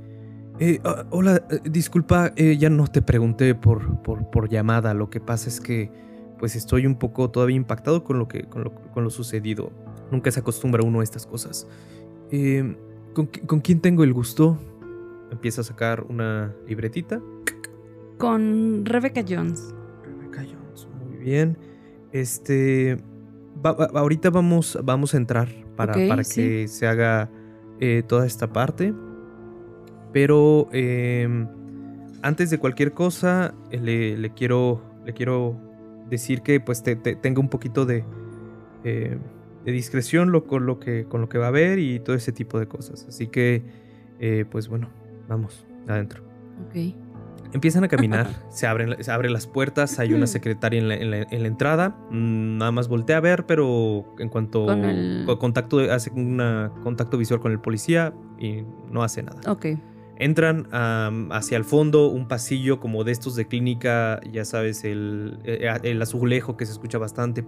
eh, 0.59 0.81
ah, 0.85 1.05
hola, 1.11 1.43
eh, 1.51 1.61
disculpa, 1.65 2.33
eh, 2.37 2.57
ya 2.57 2.71
no 2.71 2.87
te 2.87 3.03
pregunté 3.03 3.55
por, 3.55 4.03
por, 4.03 4.49
llamada. 4.49 4.95
Lo 4.95 5.11
que 5.11 5.21
pasa 5.21 5.49
es 5.49 5.61
que 5.61 5.91
pues 6.39 6.57
estoy 6.57 6.87
un 6.87 6.97
poco 6.97 7.31
todavía 7.31 7.57
impactado 7.57 8.05
con 8.05 8.19
lo, 8.19 8.29
que, 8.29 8.45
con 8.45 8.65
lo, 8.95 9.11
sucedido. 9.11 9.73
Nunca 10.11 10.31
se 10.31 10.41
acostumbra 10.41 10.83
uno 10.83 11.01
a 11.01 11.03
estas 11.03 11.27
cosas. 11.27 11.67
¿con, 13.15 13.61
quién 13.61 13.81
tengo 13.81 14.05
el 14.05 14.13
gusto? 14.13 14.59
empieza 15.31 15.63
a 15.63 15.65
sacar 15.65 16.05
una 16.09 16.55
libretita. 16.67 17.21
Con 18.19 18.85
Rebecca 18.85 19.25
Jones. 19.29 19.75
Rebecca 20.05 20.43
Jones, 20.43 20.89
muy 21.05 21.17
bien. 21.19 21.59
Este, 22.13 22.99
ahorita 23.63 24.31
vamos, 24.31 24.79
vamos 24.85 25.15
a 25.15 25.17
entrar 25.17 25.49
para, 25.77 25.95
para 26.09 26.23
que 26.23 26.69
se 26.69 26.87
haga 26.87 27.31
eh, 27.81 28.03
toda 28.07 28.27
esta 28.27 28.53
parte. 28.53 28.95
Pero 30.15 30.69
em, 30.71 31.49
antes 32.23 32.49
de 32.49 32.59
cualquier 32.59 32.93
cosa, 32.93 33.53
eh, 33.73 34.17
le, 34.17 34.31
quiero, 34.31 34.81
le 35.05 35.13
quiero 35.13 35.57
decir 36.09 36.43
que 36.43 36.61
pues 36.61 36.85
te, 36.85 36.95
tenga 36.95 37.41
un 37.41 37.49
poquito 37.49 37.85
de, 37.85 38.05
eh, 38.85 39.19
de 39.65 39.73
discreción 39.73 40.31
lo, 40.31 40.47
con, 40.47 40.67
lo 40.67 40.79
que, 40.79 41.07
con 41.07 41.21
lo 41.21 41.29
que 41.29 41.37
va 41.37 41.49
a 41.49 41.51
ver 41.51 41.81
y 41.81 41.99
todo 41.99 42.15
ese 42.15 42.31
tipo 42.31 42.61
de 42.61 42.69
cosas. 42.69 43.07
Así 43.09 43.27
que, 43.27 43.65
pues 44.51 44.69
bueno, 44.69 44.89
vamos 45.29 45.67
adentro. 45.89 46.23
Ok. 46.69 46.95
Empiezan 47.53 47.83
a 47.83 47.89
caminar, 47.89 48.29
se 48.51 48.69
abren, 48.69 49.03
se 49.03 49.11
abren 49.11 49.33
las 49.33 49.49
puertas, 49.49 49.99
hay 49.99 50.13
una 50.13 50.27
secretaria 50.29 50.79
en 50.79 51.11
la, 51.11 51.47
entrada, 51.47 51.97
mm, 52.11 52.59
nada 52.59 52.71
más 52.71 52.87
voltea 52.87 53.17
a 53.17 53.21
ver, 53.21 53.47
pero 53.47 54.15
en 54.21 54.29
cuanto 54.29 54.67
contacto, 55.41 55.81
hace 55.93 56.13
un 56.13 56.71
contacto 56.85 57.19
visual 57.19 57.41
con 57.41 57.51
el 57.51 57.59
policía 57.59 58.15
y 58.39 58.63
no 58.93 59.03
hace 59.03 59.25
nada. 59.25 59.41
Ok. 59.51 59.67
Entran 60.19 60.69
hacia 61.33 61.57
el 61.57 61.65
fondo, 61.65 62.09
un 62.09 62.29
pasillo 62.29 62.81
como 62.81 63.05
de 63.05 63.13
estos 63.13 63.35
de 63.35 63.47
clínica, 63.47 64.21
ya 64.33 64.45
sabes, 64.45 64.85
el, 64.85 65.39
eh, 65.45 65.69
el, 65.83 66.01
azulejo 66.01 66.57
que 66.57 66.67
se 66.67 66.73
escucha 66.73 66.99
bastante. 66.99 67.45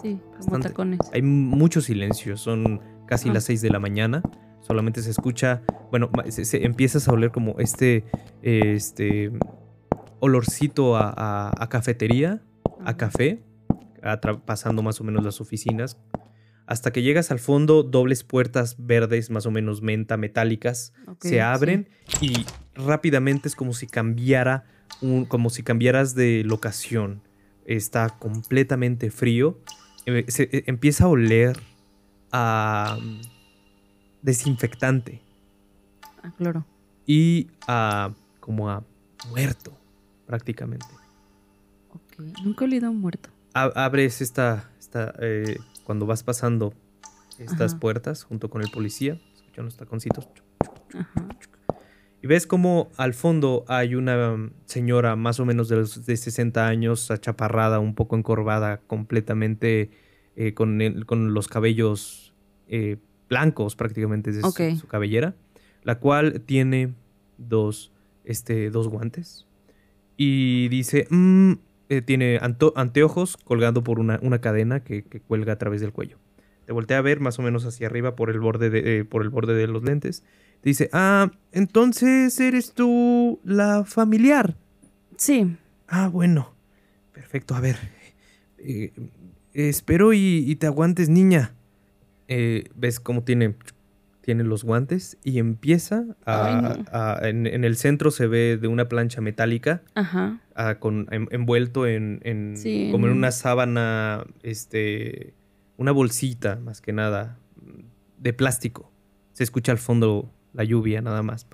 Sí, 0.00 0.18
bastante. 0.34 0.72
Hay 1.12 1.22
mucho 1.22 1.80
silencio, 1.80 2.36
son 2.36 2.80
casi 3.06 3.30
las 3.30 3.44
6 3.44 3.60
de 3.60 3.70
la 3.70 3.78
mañana 3.78 4.22
solamente 4.62 5.02
se 5.02 5.10
escucha, 5.10 5.62
bueno, 5.90 6.10
se, 6.30 6.64
empiezas 6.64 7.08
a 7.08 7.12
oler 7.12 7.30
como 7.30 7.58
este, 7.58 8.04
este 8.42 9.30
olorcito 10.20 10.96
a, 10.96 11.66
cafetería, 11.68 12.42
a 12.84 12.96
café, 12.96 13.42
pasando 14.46 14.82
más 14.82 15.00
o 15.00 15.04
menos 15.04 15.24
las 15.24 15.40
oficinas, 15.40 15.98
hasta 16.66 16.92
que 16.92 17.02
llegas 17.02 17.30
al 17.30 17.38
fondo, 17.38 17.82
dobles 17.82 18.24
puertas 18.24 18.76
verdes, 18.78 19.30
más 19.30 19.46
o 19.46 19.50
menos 19.50 19.82
menta, 19.82 20.16
metálicas, 20.16 20.92
se 21.20 21.40
abren 21.40 21.88
y 22.20 22.46
rápidamente 22.74 23.48
es 23.48 23.56
como 23.56 23.72
si 23.72 23.86
cambiara, 23.86 24.64
un, 25.00 25.24
como 25.24 25.50
si 25.50 25.62
cambiaras 25.62 26.14
de 26.14 26.42
locación. 26.44 27.22
Está 27.64 28.10
completamente 28.10 29.10
frío. 29.10 29.58
Eh, 30.06 30.24
se, 30.28 30.44
eh, 30.44 30.64
empieza 30.66 31.04
a 31.04 31.08
oler 31.08 31.60
a 32.32 32.98
desinfectante. 34.22 35.20
Ah, 36.22 36.32
claro. 36.36 36.64
Y 37.06 37.48
a 37.66 38.12
como 38.40 38.70
a 38.70 38.84
muerto, 39.28 39.76
prácticamente. 40.26 40.86
Ok, 41.90 42.18
nunca 42.44 42.64
he 42.64 42.68
olido 42.68 42.86
a 42.86 42.90
un 42.90 43.00
muerto. 43.00 43.30
abres 43.54 44.20
esta, 44.20 44.70
esta 44.78 45.14
eh, 45.20 45.58
cuando 45.84 46.06
vas 46.06 46.22
pasando 46.22 46.74
estas 47.38 47.74
puertas 47.74 48.24
junto 48.24 48.50
con 48.50 48.62
el 48.62 48.70
policía, 48.70 49.18
escuchan 49.34 49.64
los 49.64 49.76
taconcitos. 49.76 50.28
Ajá. 50.94 51.28
Y 52.22 52.28
ves 52.28 52.46
como 52.46 52.92
al 52.96 53.14
fondo 53.14 53.64
hay 53.66 53.96
una 53.96 54.36
señora 54.64 55.16
más 55.16 55.40
o 55.40 55.44
menos 55.44 55.68
de, 55.68 55.76
los, 55.76 56.06
de 56.06 56.16
60 56.16 56.68
años, 56.68 57.10
achaparrada, 57.10 57.80
un 57.80 57.96
poco 57.96 58.16
encorvada, 58.16 58.80
completamente 58.86 59.90
eh, 60.36 60.54
con, 60.54 60.78
con, 61.04 61.34
los 61.34 61.48
cabellos 61.48 62.32
eh, 62.68 62.98
blancos 63.28 63.74
prácticamente 63.74 64.30
de 64.30 64.40
su, 64.40 64.86
cabellera, 64.86 65.34
la 65.82 65.98
cual 65.98 66.42
tiene 66.46 66.94
dos, 67.38 67.90
este, 68.24 68.70
dos 68.70 68.86
guantes. 68.86 69.48
Y 70.16 70.68
dice, 70.68 71.08
mm", 71.10 71.54
eh, 71.92 72.00
tiene 72.00 72.40
anteojos 72.74 73.36
colgando 73.36 73.84
por 73.84 73.98
una, 73.98 74.18
una 74.22 74.40
cadena 74.40 74.82
que, 74.82 75.02
cuelga 75.02 75.52
a 75.52 75.58
través 75.58 75.82
del 75.82 75.92
cuello. 75.92 76.16
Te 76.64 76.72
voltea 76.72 76.96
a 76.96 77.02
ver 77.02 77.20
más 77.20 77.38
o 77.38 77.42
menos 77.42 77.66
hacia 77.66 77.86
arriba 77.86 78.16
por 78.16 78.30
el 78.30 78.40
borde 78.40 78.70
de, 78.70 79.00
eh, 79.00 79.04
por 79.04 79.20
el 79.20 79.28
borde 79.28 79.52
de 79.52 79.66
los 79.66 79.82
lentes. 79.82 80.24
Dice, 80.62 80.88
ah, 80.94 81.32
entonces 81.52 82.40
eres 82.40 82.72
tú 82.72 83.40
la 83.44 83.84
familiar. 83.84 84.56
Sí. 85.18 85.54
Ah, 85.86 86.08
bueno. 86.08 86.54
Perfecto, 87.12 87.54
a 87.54 87.60
ver. 87.60 87.76
Eh, 88.56 88.94
espero 89.52 90.14
y, 90.14 90.56
te 90.56 90.66
aguantes, 90.66 91.10
niña. 91.10 91.52
Ves 92.26 93.00
cómo 93.00 93.22
tiene, 93.22 93.54
tiene 94.22 94.44
los 94.44 94.64
guantes 94.64 95.18
y 95.22 95.38
empieza 95.38 96.04
a, 96.24 97.18
en, 97.22 97.46
el 97.46 97.76
centro 97.76 98.10
se 98.10 98.26
ve 98.28 98.56
de 98.56 98.68
una 98.68 98.88
plancha 98.88 99.20
metálica 99.20 99.82
con, 100.78 101.08
envuelto 101.10 101.86
en, 101.86 102.20
como 102.90 103.06
en 103.06 103.12
una 103.12 103.32
sábana, 103.32 104.24
este, 104.42 105.34
una 105.76 105.92
bolsita 105.92 106.56
más 106.56 106.80
que 106.80 106.92
nada 106.92 107.38
de 108.18 108.32
plástico. 108.32 108.90
Se 109.32 109.42
escucha 109.42 109.72
al 109.72 109.78
fondo 109.78 110.30
la 110.54 110.64
lluvia 110.64 111.02
nada 111.02 111.22
más. 111.22 111.46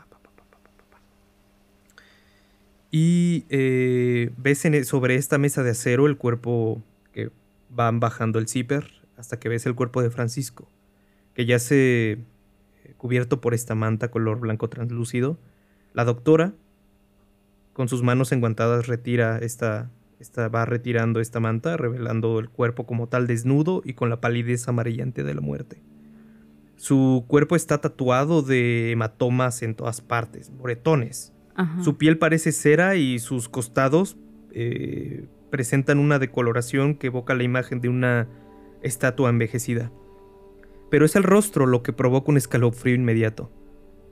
Y 2.90 3.44
eh, 3.48 4.31
ves 4.37 4.66
sobre 4.85 5.16
esta 5.16 5.38
mesa 5.38 5.62
de 5.62 5.70
acero 5.70 6.07
el 6.07 6.16
cuerpo 6.16 6.83
que 7.12 7.31
van 7.70 8.00
bajando 8.00 8.38
el 8.38 8.48
zipper 8.48 8.92
hasta 9.16 9.38
que 9.38 9.48
ves 9.48 9.66
el 9.66 9.74
cuerpo 9.74 10.02
de 10.02 10.11
Francisco, 10.11 10.68
que 11.35 11.44
ya 11.44 11.59
se 11.59 12.18
cubierto 12.99 13.41
por 13.41 13.55
esta 13.55 13.75
manta 13.75 14.11
color 14.11 14.41
blanco 14.41 14.69
translúcido. 14.69 15.39
La 15.95 16.05
doctora, 16.05 16.53
con 17.73 17.89
sus 17.89 18.03
manos 18.03 18.33
enguantadas, 18.33 18.87
retira 18.87 19.39
esta, 19.39 19.91
esta, 20.21 20.49
va 20.49 20.67
retirando 20.67 21.21
esta 21.21 21.41
manta, 21.41 21.79
revelando 21.79 22.39
el 22.39 22.51
cuerpo 22.51 22.85
como 22.85 23.09
tal 23.09 23.27
desnudo 23.27 23.81
y 23.85 23.95
con 23.95 24.11
la 24.11 24.21
palidez 24.21 24.69
amarillante 24.69 25.25
de 25.25 25.35
la 25.35 25.41
muerte. 25.41 25.81
Su 26.77 27.25
cuerpo 27.27 27.57
está 27.57 27.81
tatuado 27.81 28.43
de 28.43 28.93
hematomas 28.93 29.63
en 29.63 29.75
todas 29.75 30.01
partes, 30.01 30.51
moretones. 30.51 31.33
Su 31.83 31.97
piel 31.97 32.19
parece 32.19 32.53
cera 32.53 32.95
y 32.95 33.19
sus 33.19 33.49
costados 33.49 34.17
eh, 34.53 35.27
presentan 35.51 35.99
una 35.99 36.21
decoloración 36.21 36.95
que 36.95 37.09
evoca 37.09 37.35
la 37.35 37.43
imagen 37.43 37.81
de 37.81 37.89
una 37.89 38.29
estatua 38.83 39.31
envejecida. 39.31 39.91
Pero 40.90 41.05
es 41.05 41.16
el 41.16 41.22
rostro 41.22 41.66
lo 41.66 41.83
que 41.83 41.92
provoca 41.92 42.31
un 42.31 42.37
escalofrío 42.37 42.94
inmediato. 42.94 43.51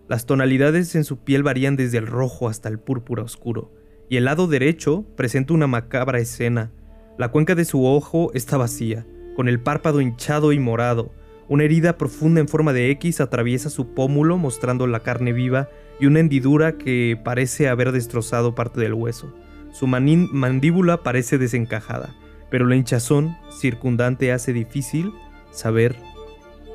Las 0.08 0.26
tonalidades 0.26 0.94
en 0.94 1.04
su 1.04 1.24
piel 1.24 1.42
varían 1.42 1.76
desde 1.76 1.98
el 1.98 2.06
rojo 2.06 2.48
hasta 2.48 2.68
el 2.68 2.78
púrpura 2.78 3.22
oscuro, 3.22 3.72
y 4.08 4.16
el 4.16 4.24
lado 4.24 4.46
derecho 4.46 5.04
presenta 5.16 5.54
una 5.54 5.66
macabra 5.66 6.18
escena. 6.18 6.72
La 7.18 7.30
cuenca 7.30 7.54
de 7.54 7.64
su 7.64 7.84
ojo 7.84 8.30
está 8.34 8.56
vacía, 8.56 9.06
con 9.34 9.48
el 9.48 9.60
párpado 9.60 10.00
hinchado 10.00 10.52
y 10.52 10.58
morado. 10.58 11.12
Una 11.48 11.64
herida 11.64 11.98
profunda 11.98 12.40
en 12.40 12.48
forma 12.48 12.72
de 12.72 12.90
X 12.90 13.20
atraviesa 13.20 13.70
su 13.70 13.94
pómulo 13.94 14.36
mostrando 14.36 14.86
la 14.86 15.00
carne 15.00 15.32
viva 15.32 15.68
y 15.98 16.06
una 16.06 16.20
hendidura 16.20 16.76
que 16.76 17.18
parece 17.24 17.68
haber 17.68 17.92
destrozado 17.92 18.54
parte 18.54 18.80
del 18.80 18.94
hueso. 18.94 19.32
Su 19.72 19.86
mandíbula 19.86 21.02
parece 21.02 21.38
desencajada 21.38 22.14
pero 22.50 22.66
la 22.66 22.76
hinchazón 22.76 23.36
circundante 23.50 24.32
hace 24.32 24.52
difícil 24.52 25.12
saber 25.50 25.96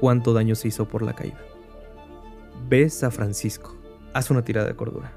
cuánto 0.01 0.33
daño 0.33 0.55
se 0.55 0.67
hizo 0.67 0.87
por 0.87 1.03
la 1.03 1.13
caída. 1.13 1.39
Ves 2.67 3.03
a 3.03 3.11
Francisco. 3.11 3.77
Haz 4.13 4.31
una 4.31 4.43
tirada 4.43 4.67
de 4.67 4.75
cordura. 4.75 5.13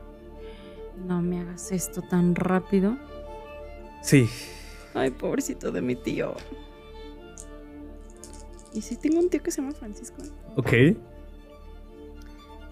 No 1.06 1.22
me 1.22 1.40
hagas 1.40 1.72
esto 1.72 2.02
tan 2.02 2.34
rápido. 2.34 2.96
Sí. 4.02 4.28
Ay, 4.92 5.10
pobrecito 5.10 5.72
de 5.72 5.80
mi 5.80 5.96
tío. 5.96 6.34
¿Y 8.74 8.82
si 8.82 8.96
tengo 8.96 9.20
un 9.20 9.30
tío 9.30 9.42
que 9.42 9.50
se 9.50 9.62
llama 9.62 9.74
Francisco? 9.74 10.22
Ok. 10.56 10.72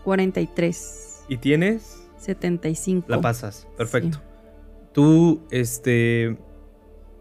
43. 0.04 1.24
¿Y 1.28 1.38
tienes? 1.38 2.06
75. 2.18 3.06
La 3.08 3.22
pasas. 3.22 3.66
Perfecto. 3.78 4.20
Tú, 4.92 5.40
este 5.50 6.36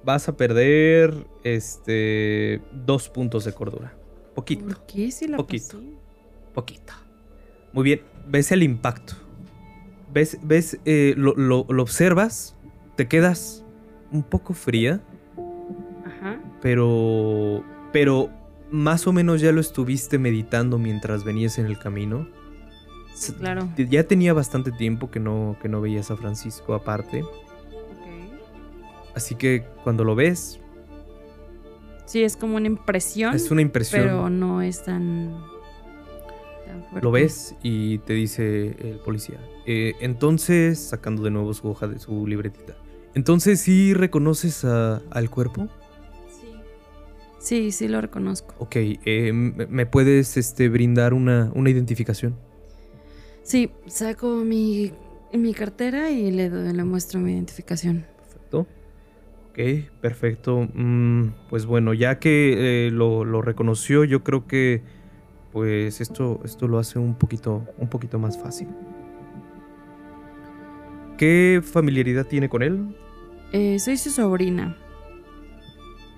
vas 0.04 0.27
a 0.27 0.36
perder 0.36 1.27
este 1.43 2.62
dos 2.73 3.08
puntos 3.08 3.45
de 3.45 3.54
cordura. 3.54 4.01
Poquito. 4.36 4.65
¿Por 4.65 4.86
qué 4.86 5.12
si 5.12 5.28
la 5.28 5.38
Poquito. 5.38 5.80
Poquito. 6.54 6.94
Muy 7.74 7.84
bien. 7.84 8.02
Ves 8.28 8.52
el 8.52 8.63
impacto. 8.63 9.13
Ves, 10.13 10.38
ves, 10.44 10.80
eh, 10.86 11.13
lo, 11.17 11.34
lo, 11.36 11.65
observas, 11.82 12.56
te 12.96 13.08
quedas 13.08 13.63
un 14.12 14.24
poco 14.24 14.54
fría. 14.54 15.02
Ajá. 16.06 16.39
Pero. 16.62 17.63
Pero 17.91 18.30
más 18.72 19.06
o 19.06 19.13
menos 19.13 19.41
ya 19.41 19.52
lo 19.52 19.60
estuviste 19.60 20.17
meditando 20.17 20.78
mientras 20.78 21.24
venías 21.24 21.60
en 21.60 21.65
el 21.65 21.78
camino. 21.78 22.28
Claro. 23.39 23.70
Ya 23.78 24.04
tenía 24.06 24.34
bastante 24.34 24.72
tiempo 24.72 25.12
que 25.12 25.20
no, 25.20 25.58
que 25.62 25.70
no 25.70 25.82
veías 25.82 26.10
a 26.12 26.17
Francisco 26.17 26.74
aparte. 26.74 27.24
Así 29.13 29.36
que 29.36 29.65
cuando 29.84 30.04
lo 30.04 30.15
ves... 30.15 30.61
Sí, 32.12 32.24
es 32.24 32.36
como 32.36 32.58
una 32.58 32.67
impresión. 32.67 33.34
Es 33.34 33.50
una 33.52 33.62
impresión. 33.62 34.02
Pero 34.02 34.30
no 34.30 34.62
es 34.62 34.84
tan... 34.84 35.34
Lo 37.02 37.10
ves 37.10 37.56
y 37.63 38.00
te 38.00 38.12
dice 38.12 38.76
el 38.82 39.00
policía. 39.00 39.39
Eh, 39.65 39.93
entonces, 40.02 40.78
sacando 40.78 41.24
de 41.24 41.32
nuevo 41.32 41.54
su 41.54 41.69
hoja 41.69 41.88
de 41.88 42.00
su 42.00 42.28
libretita. 42.28 42.76
Entonces, 43.13 43.62
¿sí 43.62 43.93
reconoces 43.93 44.65
al 44.65 45.30
cuerpo? 45.30 45.69
Sí. 46.30 46.52
Sí, 47.39 47.71
sí 47.71 47.88
lo 47.88 48.02
reconozco. 48.02 48.56
Ok, 48.60 48.76
eh, 48.76 49.32
¿me 49.32 49.86
puedes 49.86 50.36
este, 50.36 50.67
brindar 50.67 51.13
una, 51.13 51.50
una 51.56 51.69
identificación? 51.69 52.36
Sí, 53.43 53.71
saco 53.88 54.36
mi, 54.43 54.91
mi 55.32 55.54
cartera 55.54 56.12
y 56.12 56.30
le, 56.30 56.50
le 56.50 56.84
muestro 56.84 57.21
mi 57.21 57.32
identificación. 57.32 58.06
Perfecto. 58.17 58.67
Ok, 59.52 59.60
perfecto. 60.00 60.68
Mm, 60.74 61.34
pues 61.50 61.66
bueno, 61.66 61.94
ya 61.94 62.20
que 62.20 62.88
eh, 62.88 62.92
lo, 62.92 63.26
lo, 63.26 63.42
reconoció, 63.42 64.06
yo 64.06 64.24
creo 64.24 64.48
que 64.48 64.82
pues 65.52 66.00
esto, 66.00 66.40
esto 66.46 66.70
lo 66.70 66.80
hace 66.80 67.00
un 67.00 67.16
poquito, 67.16 67.68
un 67.78 67.90
poquito 67.90 68.18
más 68.18 68.42
fácil. 68.42 68.70
¿Qué 71.18 71.62
familiaridad 71.62 72.26
tiene 72.26 72.48
con 72.48 72.64
él? 72.64 72.96
Eh, 73.52 73.78
soy 73.80 73.98
su 73.98 74.10
sobrina. 74.10 74.78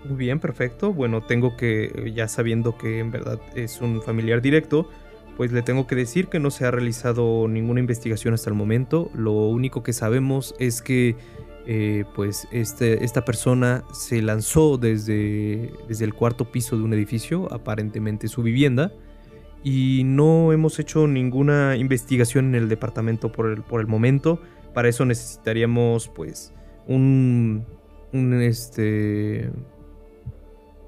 Muy 0.05 0.15
bien, 0.15 0.39
perfecto. 0.39 0.93
Bueno, 0.93 1.23
tengo 1.23 1.57
que, 1.57 2.11
ya 2.15 2.27
sabiendo 2.27 2.77
que 2.77 2.99
en 2.99 3.09
verdad 3.09 3.39
es 3.55 3.81
un 3.81 4.01
familiar 4.03 4.41
directo, 4.41 4.89
pues 5.37 5.51
le 5.51 5.63
tengo 5.63 5.87
que 5.87 5.95
decir 5.95 6.27
que 6.27 6.39
no 6.39 6.51
se 6.51 6.65
ha 6.65 6.71
realizado 6.71 7.47
ninguna 7.47 7.79
investigación 7.79 8.35
hasta 8.35 8.51
el 8.51 8.55
momento. 8.55 9.09
Lo 9.15 9.31
único 9.31 9.81
que 9.81 9.91
sabemos 9.91 10.53
es 10.59 10.83
que 10.83 11.15
eh, 11.65 12.05
pues 12.15 12.47
este, 12.51 13.03
esta 13.03 13.25
persona 13.25 13.83
se 13.93 14.21
lanzó 14.21 14.77
desde, 14.77 15.71
desde 15.87 16.05
el 16.05 16.13
cuarto 16.13 16.51
piso 16.51 16.77
de 16.77 16.83
un 16.83 16.93
edificio, 16.93 17.51
aparentemente 17.53 18.27
su 18.27 18.43
vivienda, 18.43 18.91
y 19.63 20.03
no 20.05 20.51
hemos 20.51 20.77
hecho 20.79 21.07
ninguna 21.07 21.77
investigación 21.77 22.47
en 22.47 22.55
el 22.55 22.69
departamento 22.69 23.31
por 23.31 23.49
el, 23.49 23.63
por 23.63 23.79
el 23.79 23.87
momento. 23.87 24.41
Para 24.73 24.89
eso 24.89 25.05
necesitaríamos 25.05 26.09
pues 26.09 26.53
un, 26.87 27.65
un 28.11 28.33
este 28.41 29.49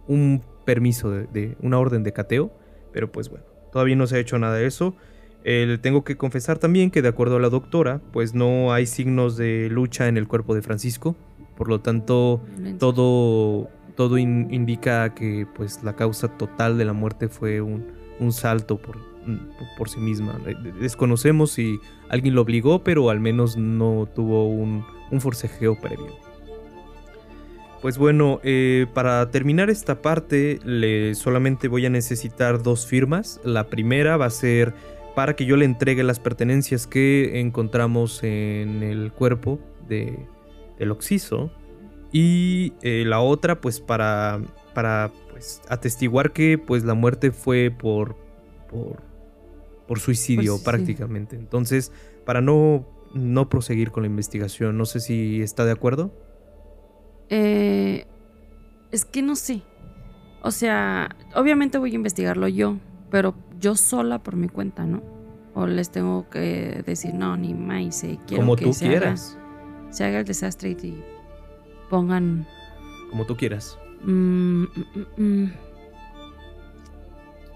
un 0.08 0.44
permiso 0.66 1.12
de, 1.12 1.56
una 1.62 1.80
orden 1.80 2.04
de 2.04 2.12
cateo, 2.12 2.52
pero 2.92 3.12
pues 3.12 3.30
bueno, 3.30 3.46
todavía 3.72 3.96
no 3.96 4.08
se 4.08 4.18
ha 4.18 4.20
hecho 4.20 4.38
nada 4.40 4.56
de 4.56 4.66
eso. 4.66 4.96
Eh, 5.48 5.78
tengo 5.80 6.04
que 6.04 6.18
confesar 6.18 6.58
también 6.58 6.90
que 6.90 7.04
de 7.04 7.08
acuerdo 7.08 7.38
a 7.38 7.40
la 7.40 7.50
doctora, 7.50 8.02
pues 8.12 8.34
no 8.34 8.74
hay 8.74 8.88
signos 8.88 9.38
de 9.38 9.70
lucha 9.70 10.08
en 10.08 10.18
el 10.18 10.28
cuerpo 10.28 10.56
de 10.56 10.64
Francisco, 10.64 11.16
por 11.56 11.70
lo 11.70 11.82
tanto 11.82 12.42
todo 12.80 13.70
todo 13.96 14.18
indica 14.18 15.14
que 15.14 15.48
pues 15.56 15.84
la 15.84 15.96
causa 15.96 16.28
total 16.28 16.78
de 16.78 16.86
la 16.86 16.94
muerte 16.94 17.30
fue 17.30 17.62
un, 17.62 17.86
un 18.20 18.32
salto 18.34 18.78
por, 18.78 18.98
por 19.78 19.90
sí 19.90 20.00
misma. 20.00 20.40
Desconocemos 20.80 21.52
si 21.52 21.80
alguien 22.10 22.36
lo 22.36 22.42
obligó, 22.42 22.84
pero 22.84 23.10
al 23.10 23.20
menos 23.20 23.58
no 23.58 24.08
tuvo 24.14 24.48
un, 24.48 24.84
forcejeo 25.20 25.80
previo. 25.80 26.14
Pues 27.82 27.98
bueno, 27.98 28.42
eh, 28.44 28.88
para 28.94 29.30
terminar 29.32 29.70
esta 29.70 30.02
parte, 30.02 30.60
le, 30.66 31.16
solamente 31.16 31.68
voy 31.68 31.86
a 31.86 31.90
necesitar 31.90 32.64
dos 32.64 32.86
firmas. 32.86 33.40
La 33.46 33.68
primera 33.68 34.18
va 34.18 34.26
a 34.26 34.32
ser 34.32 34.74
para 35.16 35.36
que 35.36 35.46
yo 35.46 35.58
le 35.58 35.66
entregue 35.66 36.04
las 36.04 36.20
pertenencias 36.20 36.88
que 36.88 37.40
encontramos 37.40 38.24
en 38.24 38.84
el 38.84 39.12
cuerpo 39.12 39.60
de, 39.88 40.20
del 40.78 40.92
oxiso. 40.92 41.52
Y 42.12 42.74
eh, 42.82 43.04
la 43.06 43.20
otra, 43.20 43.60
pues 43.60 43.80
para, 43.82 44.42
para 44.74 45.12
pues, 45.32 45.62
atestiguar 45.70 46.32
que 46.32 46.58
pues, 46.58 46.84
la 46.84 46.94
muerte 46.94 47.32
fue 47.32 47.72
por, 47.72 48.16
por 48.70 49.02
por 49.88 50.00
suicidio 50.00 50.54
pues 50.54 50.64
prácticamente. 50.64 51.36
Entonces, 51.36 51.92
para 52.26 52.42
no, 52.42 52.86
no 53.14 53.50
proseguir 53.50 53.92
con 53.92 54.04
la 54.04 54.08
investigación, 54.08 54.78
no 54.78 54.86
sé 54.86 55.00
si 55.00 55.42
está 55.42 55.66
de 55.66 55.72
acuerdo. 55.72 56.12
Eh, 57.30 58.06
es 58.92 59.06
que 59.06 59.22
no 59.22 59.36
sé. 59.36 59.62
O 60.42 60.52
sea, 60.52 61.16
obviamente 61.36 61.78
voy 61.78 61.92
a 61.92 61.96
investigarlo 61.96 62.48
yo, 62.48 62.78
pero 63.10 63.36
yo 63.60 63.76
sola 63.76 64.20
por 64.20 64.36
mi 64.36 64.48
cuenta, 64.48 64.86
¿no? 64.86 65.02
O 65.54 65.68
les 65.68 65.90
tengo 65.90 66.30
que 66.30 66.84
decir, 66.86 67.14
no, 67.14 67.38
ni 67.38 67.54
más, 67.54 68.04
eh, 68.04 68.20
quiero 68.28 68.44
Como 68.44 68.56
que 68.56 68.66
tú 68.66 68.74
se 68.74 68.88
quieras. 68.88 69.38
Haga, 69.38 69.94
se 69.94 70.04
haga 70.04 70.20
el 70.20 70.26
desastre 70.26 70.72
y 70.72 71.04
pongan... 71.90 72.48
Como 73.10 73.26
tú 73.26 73.38
quieras. 73.38 73.78
Mm, 74.04 74.64
mm, 74.64 74.68
mm, 75.18 75.54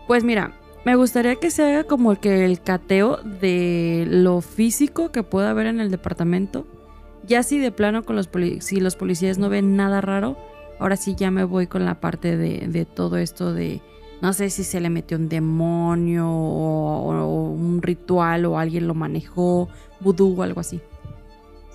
pues 0.08 0.24
mira, 0.24 0.54
me 0.86 0.96
gustaría 0.96 1.36
que 1.36 1.52
se 1.52 1.64
haga 1.64 1.84
como 1.84 2.12
el 2.12 2.20
que 2.20 2.46
el 2.46 2.62
cateo 2.62 3.18
de 3.18 4.08
lo 4.10 4.42
físico 4.42 5.12
que 5.12 5.22
pueda 5.22 5.52
haber 5.52 5.68
en 5.68 5.80
el 5.80 5.92
departamento. 5.92 6.66
Ya 7.28 7.44
si 7.44 7.60
de 7.60 7.72
plano 7.72 8.04
con 8.04 8.16
los 8.16 8.30
si 8.62 8.80
los 8.80 8.96
policías 8.96 9.38
no 9.38 9.50
ven 9.50 9.76
nada 9.76 10.02
raro, 10.02 10.36
ahora 10.80 10.96
sí 10.96 11.16
ya 11.16 11.30
me 11.30 11.44
voy 11.44 11.68
con 11.68 11.86
la 11.86 12.00
parte 12.00 12.38
de, 12.38 12.86
todo 12.86 13.18
esto 13.18 13.54
de 13.54 13.82
no 14.22 14.34
sé 14.34 14.50
si 14.50 14.64
se 14.64 14.80
le 14.80 14.90
metió 14.90 15.18
un 15.18 15.30
demonio 15.30 16.30
o, 16.30 17.52
un 17.52 17.82
ritual 17.82 18.46
o 18.46 18.58
alguien 18.58 18.88
lo 18.88 18.94
manejó, 18.94 19.70
vudú 20.00 20.36
o 20.38 20.44
algo 20.44 20.60
así. 20.60 20.82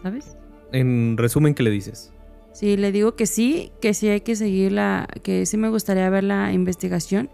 ¿Sabes? 0.03 0.37
En 0.73 1.17
resumen, 1.17 1.55
¿qué 1.55 1.63
le 1.63 1.71
dices? 1.71 2.13
Sí, 2.53 2.77
le 2.77 2.93
digo 2.93 3.17
que 3.17 3.27
sí, 3.27 3.73
que 3.81 3.95
sí 3.95 4.09
hay 4.09 4.21
que 4.21 4.37
seguir 4.37 4.73
la, 4.73 5.09
que 5.23 5.47
sí 5.47 5.57
me 5.57 5.71
gustaría 5.71 6.09
ver 6.11 6.25
la 6.25 6.53
investigación 6.53 7.31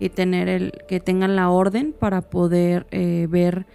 y 0.00 0.08
tener 0.08 0.48
el 0.48 0.72
que 0.88 0.98
tengan 0.98 1.36
la 1.36 1.50
orden 1.50 1.92
para 1.92 2.22
poder 2.22 2.86
eh, 2.90 3.26
ver 3.28 3.66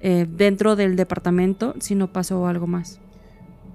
eh, 0.00 0.26
dentro 0.28 0.74
del 0.74 0.96
departamento 0.96 1.74
si 1.80 1.94
no 1.94 2.12
pasó 2.12 2.46
algo 2.46 2.66
más. 2.66 3.01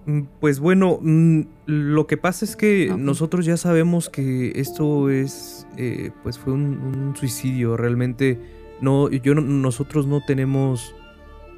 Mm, 0.08 0.22
pues 0.40 0.62
bueno, 0.62 1.00
mm, 1.02 1.42
lo 1.66 2.08
que 2.08 2.16
pasa 2.16 2.46
es 2.46 2.56
que 2.56 2.96
nosotros 2.98 3.46
ya 3.46 3.58
sabemos 3.58 4.10
que 4.10 4.54
esto 4.56 5.10
es, 5.10 5.68
eh, 5.76 6.12
pues 6.24 6.40
fue 6.40 6.54
un, 6.54 7.14
suicidio. 7.16 7.76
Realmente 7.76 8.40
no, 8.82 9.10
yo 9.10 9.36
nosotros 9.36 10.08
no 10.08 10.22
tenemos 10.26 10.96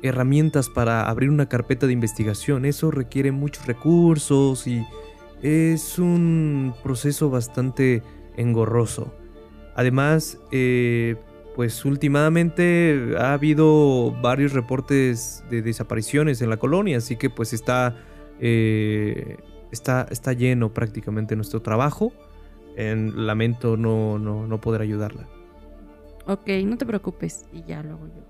herramientas 0.01 0.67
para 0.67 1.07
abrir 1.07 1.29
una 1.29 1.47
carpeta 1.47 1.85
de 1.85 1.93
investigación. 1.93 2.65
Eso 2.65 2.89
requiere 2.89 3.31
muchos 3.31 3.67
recursos 3.67 4.65
y 4.65 4.83
es 5.43 5.99
un 5.99 6.73
proceso 6.83 7.29
bastante 7.29 8.01
engorroso. 8.35 9.13
Además, 9.75 10.39
eh, 10.51 11.17
pues 11.55 11.85
últimamente 11.85 13.13
ha 13.19 13.33
habido 13.33 14.11
varios 14.23 14.53
reportes 14.53 15.43
de 15.51 15.61
desapariciones 15.61 16.41
en 16.41 16.49
la 16.49 16.57
colonia, 16.57 16.97
así 16.97 17.15
que 17.15 17.29
pues 17.29 17.53
está, 17.53 17.95
eh, 18.39 19.37
está, 19.71 20.07
está 20.09 20.33
lleno 20.33 20.73
prácticamente 20.73 21.35
nuestro 21.35 21.61
trabajo. 21.61 22.11
En, 22.75 23.27
lamento 23.27 23.75
no, 23.75 24.19
no, 24.19 24.61
poder 24.61 24.81
ayudarla. 24.81 25.27
Ok, 26.27 26.49
no 26.65 26.77
te 26.77 26.85
preocupes 26.85 27.45
y 27.51 27.63
ya 27.63 27.83
luego 27.83 28.07
yo 28.07 28.23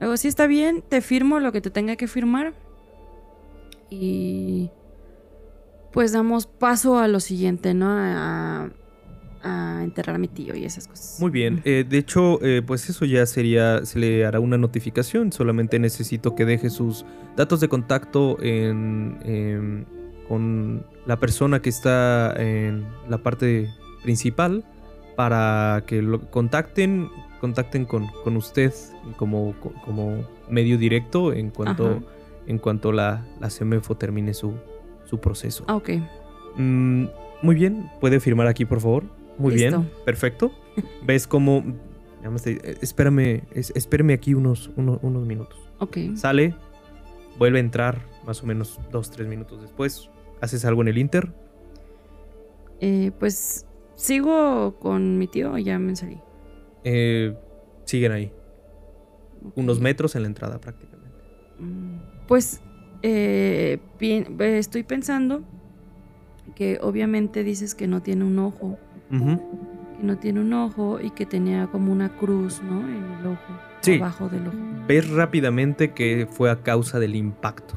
Luego, 0.00 0.16
si 0.16 0.28
está 0.28 0.46
bien, 0.46 0.82
te 0.88 1.02
firmo 1.02 1.40
lo 1.40 1.52
que 1.52 1.60
te 1.60 1.70
tenga 1.70 1.96
que 1.96 2.08
firmar. 2.08 2.54
Y 3.90 4.70
pues 5.92 6.12
damos 6.12 6.46
paso 6.46 6.98
a 6.98 7.06
lo 7.06 7.20
siguiente, 7.20 7.74
¿no? 7.74 7.86
A, 7.90 8.70
a 9.42 9.80
enterrar 9.82 10.16
a 10.16 10.18
mi 10.18 10.28
tío 10.28 10.54
y 10.54 10.64
esas 10.64 10.86
cosas. 10.86 11.16
Muy 11.20 11.30
bien, 11.30 11.62
eh, 11.64 11.84
de 11.88 11.98
hecho, 11.98 12.42
eh, 12.42 12.62
pues 12.66 12.88
eso 12.88 13.04
ya 13.04 13.24
sería, 13.26 13.84
se 13.84 13.98
le 13.98 14.24
hará 14.24 14.40
una 14.40 14.58
notificación, 14.58 15.32
solamente 15.32 15.78
necesito 15.78 16.34
que 16.34 16.44
deje 16.44 16.70
sus 16.70 17.04
datos 17.36 17.60
de 17.60 17.68
contacto 17.68 18.36
en, 18.42 19.86
con 20.28 20.84
la 21.06 21.18
persona 21.18 21.60
que 21.62 21.70
está 21.70 22.34
en 22.36 22.86
la 23.08 23.18
parte 23.18 23.68
principal 24.02 24.64
para 25.16 25.84
que 25.86 26.02
lo 26.02 26.30
contacten, 26.30 27.08
contacten 27.40 27.84
con, 27.84 28.06
con 28.24 28.36
usted 28.36 28.72
como, 29.16 29.54
como 29.84 30.24
medio 30.48 30.78
directo 30.78 31.32
en 31.32 31.50
cuanto, 31.50 32.02
en 32.46 32.58
cuanto 32.58 32.92
la, 32.92 33.26
la 33.40 33.50
CEMEFO 33.50 33.96
termine 33.96 34.34
su, 34.34 34.54
su 35.04 35.18
proceso. 35.18 35.64
Ah, 35.68 35.76
ok. 35.76 35.90
Mm, 36.56 37.04
muy 37.42 37.54
bien, 37.54 37.90
¿puede 38.00 38.20
firmar 38.20 38.46
aquí, 38.46 38.64
por 38.64 38.80
favor? 38.80 39.04
Muy 39.40 39.54
bien, 39.54 39.90
perfecto. 40.04 40.52
¿Ves 41.02 41.26
cómo... 41.26 41.64
Eh, 42.44 42.76
espérame, 42.82 43.42
espérame 43.54 44.10
aquí 44.12 44.34
unos, 44.34 44.70
unos, 44.76 45.26
minutos. 45.26 45.58
Ok. 45.78 45.96
Sale, 46.14 46.54
vuelve 47.38 47.58
a 47.58 47.60
entrar 47.60 48.06
más 48.26 48.42
o 48.42 48.46
menos 48.46 48.78
dos, 48.92 49.10
tres 49.10 49.26
minutos 49.26 49.62
después. 49.62 50.10
¿Haces 50.42 50.64
algo 50.66 50.82
en 50.82 50.88
el 50.88 50.98
Inter? 50.98 51.32
Eh, 52.80 53.12
pues 53.18 53.66
sigo 53.94 54.78
con 54.78 55.16
mi 55.18 55.26
tío 55.26 55.56
ya 55.56 55.78
me 55.78 55.96
salí. 55.96 56.18
Eh, 56.84 57.34
siguen 57.84 58.12
ahí. 58.12 58.32
Unos 59.54 59.80
metros 59.80 60.14
en 60.16 60.22
la 60.22 60.28
entrada 60.28 60.60
prácticamente. 60.60 61.16
Mm, 61.58 62.26
pues 62.28 62.60
estoy 63.02 64.82
pensando 64.82 65.42
que 66.54 66.78
obviamente 66.82 67.42
dices 67.42 67.74
que 67.74 67.86
no 67.86 68.02
tiene 68.02 68.24
un 68.24 68.38
ojo 68.38 68.78
y 69.10 70.02
no 70.04 70.16
tiene 70.18 70.40
un 70.40 70.52
ojo 70.52 70.98
y 71.00 71.10
que 71.10 71.26
tenía 71.26 71.66
como 71.66 71.92
una 71.92 72.08
cruz, 72.10 72.62
¿no? 72.62 72.80
En 72.80 73.04
el 73.20 73.26
ojo, 73.26 73.52
Sí. 73.80 73.96
abajo 73.98 74.28
del 74.28 74.46
ojo. 74.48 74.56
Ves 74.86 75.08
rápidamente 75.10 75.92
que 75.92 76.26
fue 76.30 76.50
a 76.50 76.56
causa 76.62 76.98
del 76.98 77.16
impacto. 77.16 77.74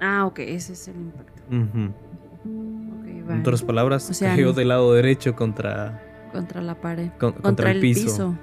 Ah, 0.00 0.26
ok, 0.26 0.38
ese 0.40 0.72
es 0.74 0.88
el 0.88 0.96
impacto. 0.96 1.42
Ujú. 1.48 1.90
Ok, 3.00 3.06
En 3.08 3.26
vale. 3.26 3.40
otras 3.40 3.62
palabras, 3.62 4.08
O 4.10 4.14
sea, 4.14 4.30
cayó 4.30 4.46
no- 4.46 4.52
del 4.52 4.68
lado 4.68 4.92
derecho 4.94 5.34
contra, 5.34 6.02
Contra 6.32 6.60
la 6.62 6.74
pared. 6.80 7.10
con- 7.18 7.32
contra, 7.32 7.70
el 7.70 7.80
piso. 7.80 8.34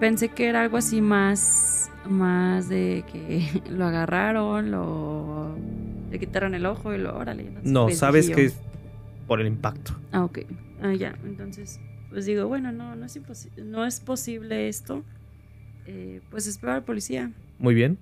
Pensé 0.00 0.28
que 0.30 0.48
era 0.48 0.62
algo 0.62 0.76
así 0.78 1.00
más, 1.00 1.90
más 2.08 2.68
de 2.68 3.04
que 3.12 3.46
lo 3.70 3.86
agarraron, 3.86 4.70
lo 4.70 5.54
le 6.10 6.18
quitaron 6.18 6.54
el 6.54 6.66
ojo 6.66 6.92
y 6.92 6.98
lo 6.98 7.16
órale. 7.16 7.50
No, 7.62 7.84
pues, 7.84 7.98
sabes 7.98 8.28
que 8.28 8.44
es 8.46 8.56
por 9.26 9.40
el 9.40 9.46
impacto. 9.46 9.92
Ah, 10.12 10.24
ok. 10.24 10.40
Ah, 10.82 10.94
ya. 10.94 11.16
Entonces, 11.24 11.80
pues 12.10 12.26
digo, 12.26 12.48
bueno, 12.48 12.72
no, 12.72 12.96
no 12.96 13.06
es 13.06 13.18
no 13.56 13.86
es 13.86 14.00
posible 14.00 14.68
esto. 14.68 15.04
Eh, 15.86 16.20
pues 16.30 16.46
espero 16.48 16.72
al 16.72 16.84
policía. 16.84 17.32
Muy 17.58 17.74
bien. 17.74 17.98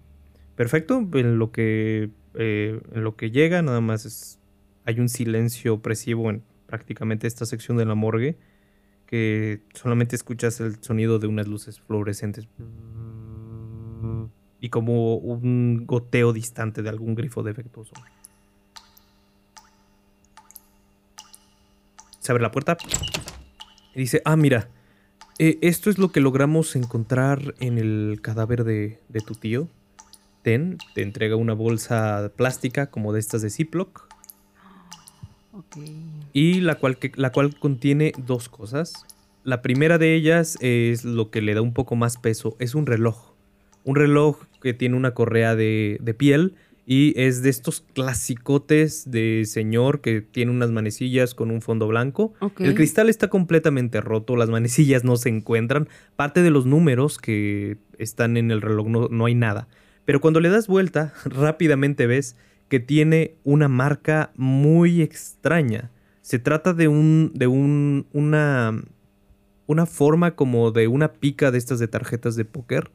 Perfecto. 0.56 1.06
En 1.12 1.38
lo 1.38 1.52
que, 1.52 2.10
eh, 2.34 2.80
en 2.92 3.04
lo 3.04 3.16
que 3.16 3.30
llega, 3.30 3.62
nada 3.62 3.80
más 3.80 4.06
es. 4.06 4.38
Hay 4.86 4.98
un 4.98 5.10
silencio 5.10 5.74
opresivo 5.74 6.30
en 6.30 6.42
prácticamente 6.66 7.26
esta 7.26 7.44
sección 7.44 7.76
de 7.76 7.84
la 7.84 7.94
morgue. 7.94 8.38
Que 9.06 9.60
solamente 9.74 10.16
escuchas 10.16 10.60
el 10.60 10.82
sonido 10.82 11.18
de 11.18 11.26
unas 11.26 11.48
luces 11.48 11.80
fluorescentes. 11.80 12.48
Y 14.60 14.68
como 14.70 15.16
un 15.16 15.84
goteo 15.86 16.32
distante 16.32 16.82
de 16.82 16.88
algún 16.88 17.14
grifo 17.14 17.42
defectuoso. 17.42 17.92
Se 22.20 22.30
abre 22.32 22.42
la 22.42 22.50
puerta. 22.52 22.76
Y 23.94 24.00
dice: 24.00 24.22
Ah, 24.24 24.36
mira. 24.36 24.68
Eh, 25.38 25.58
esto 25.62 25.88
es 25.88 25.96
lo 25.98 26.12
que 26.12 26.20
logramos 26.20 26.76
encontrar 26.76 27.54
en 27.60 27.78
el 27.78 28.18
cadáver 28.22 28.64
de, 28.64 29.00
de 29.08 29.20
tu 29.20 29.34
tío. 29.34 29.68
Ten, 30.42 30.76
te 30.94 31.00
entrega 31.02 31.34
una 31.36 31.54
bolsa 31.54 32.30
plástica 32.36 32.86
como 32.90 33.12
de 33.14 33.20
estas 33.20 33.40
de 33.40 33.48
Ziploc. 33.48 34.06
Ok. 35.52 35.76
Y 36.34 36.60
la 36.60 36.74
cual, 36.76 36.98
que- 36.98 37.12
la 37.16 37.32
cual 37.32 37.58
contiene 37.58 38.12
dos 38.18 38.48
cosas. 38.50 39.06
La 39.42 39.62
primera 39.62 39.96
de 39.96 40.14
ellas 40.14 40.58
es 40.60 41.04
lo 41.04 41.30
que 41.30 41.40
le 41.40 41.54
da 41.54 41.62
un 41.62 41.72
poco 41.72 41.96
más 41.96 42.18
peso. 42.18 42.54
Es 42.58 42.74
un 42.74 42.84
reloj. 42.86 43.32
Un 43.84 43.96
reloj 43.96 44.42
que 44.60 44.74
tiene 44.74 44.96
una 44.96 45.14
correa 45.14 45.56
de, 45.56 45.96
de 46.02 46.12
piel. 46.14 46.54
Y 46.92 47.14
es 47.14 47.40
de 47.42 47.50
estos 47.50 47.82
clasicotes 47.94 49.08
de 49.08 49.44
señor 49.44 50.00
que 50.00 50.22
tiene 50.22 50.50
unas 50.50 50.72
manecillas 50.72 51.36
con 51.36 51.52
un 51.52 51.62
fondo 51.62 51.86
blanco. 51.86 52.34
El 52.58 52.74
cristal 52.74 53.08
está 53.08 53.28
completamente 53.28 54.00
roto, 54.00 54.34
las 54.34 54.50
manecillas 54.50 55.04
no 55.04 55.14
se 55.16 55.28
encuentran, 55.28 55.88
parte 56.16 56.42
de 56.42 56.50
los 56.50 56.66
números 56.66 57.18
que 57.18 57.76
están 57.98 58.36
en 58.36 58.50
el 58.50 58.60
reloj 58.60 58.88
no, 58.88 59.06
no 59.08 59.26
hay 59.26 59.36
nada. 59.36 59.68
Pero 60.04 60.20
cuando 60.20 60.40
le 60.40 60.48
das 60.48 60.66
vuelta, 60.66 61.14
rápidamente 61.26 62.08
ves 62.08 62.34
que 62.68 62.80
tiene 62.80 63.36
una 63.44 63.68
marca 63.68 64.32
muy 64.34 65.00
extraña. 65.00 65.92
Se 66.22 66.40
trata 66.40 66.74
de 66.74 66.88
un. 66.88 67.30
de 67.36 67.46
un. 67.46 68.08
una. 68.12 68.82
una 69.66 69.86
forma 69.86 70.34
como 70.34 70.72
de 70.72 70.88
una 70.88 71.12
pica 71.12 71.52
de 71.52 71.58
estas 71.58 71.78
de 71.78 71.86
tarjetas 71.86 72.34
de 72.34 72.46
póker. 72.46 72.90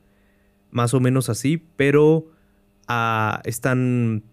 Más 0.69 0.93
o 0.93 0.99
menos 0.99 1.29
así, 1.29 1.63
pero 1.77 2.34
están 3.45 4.23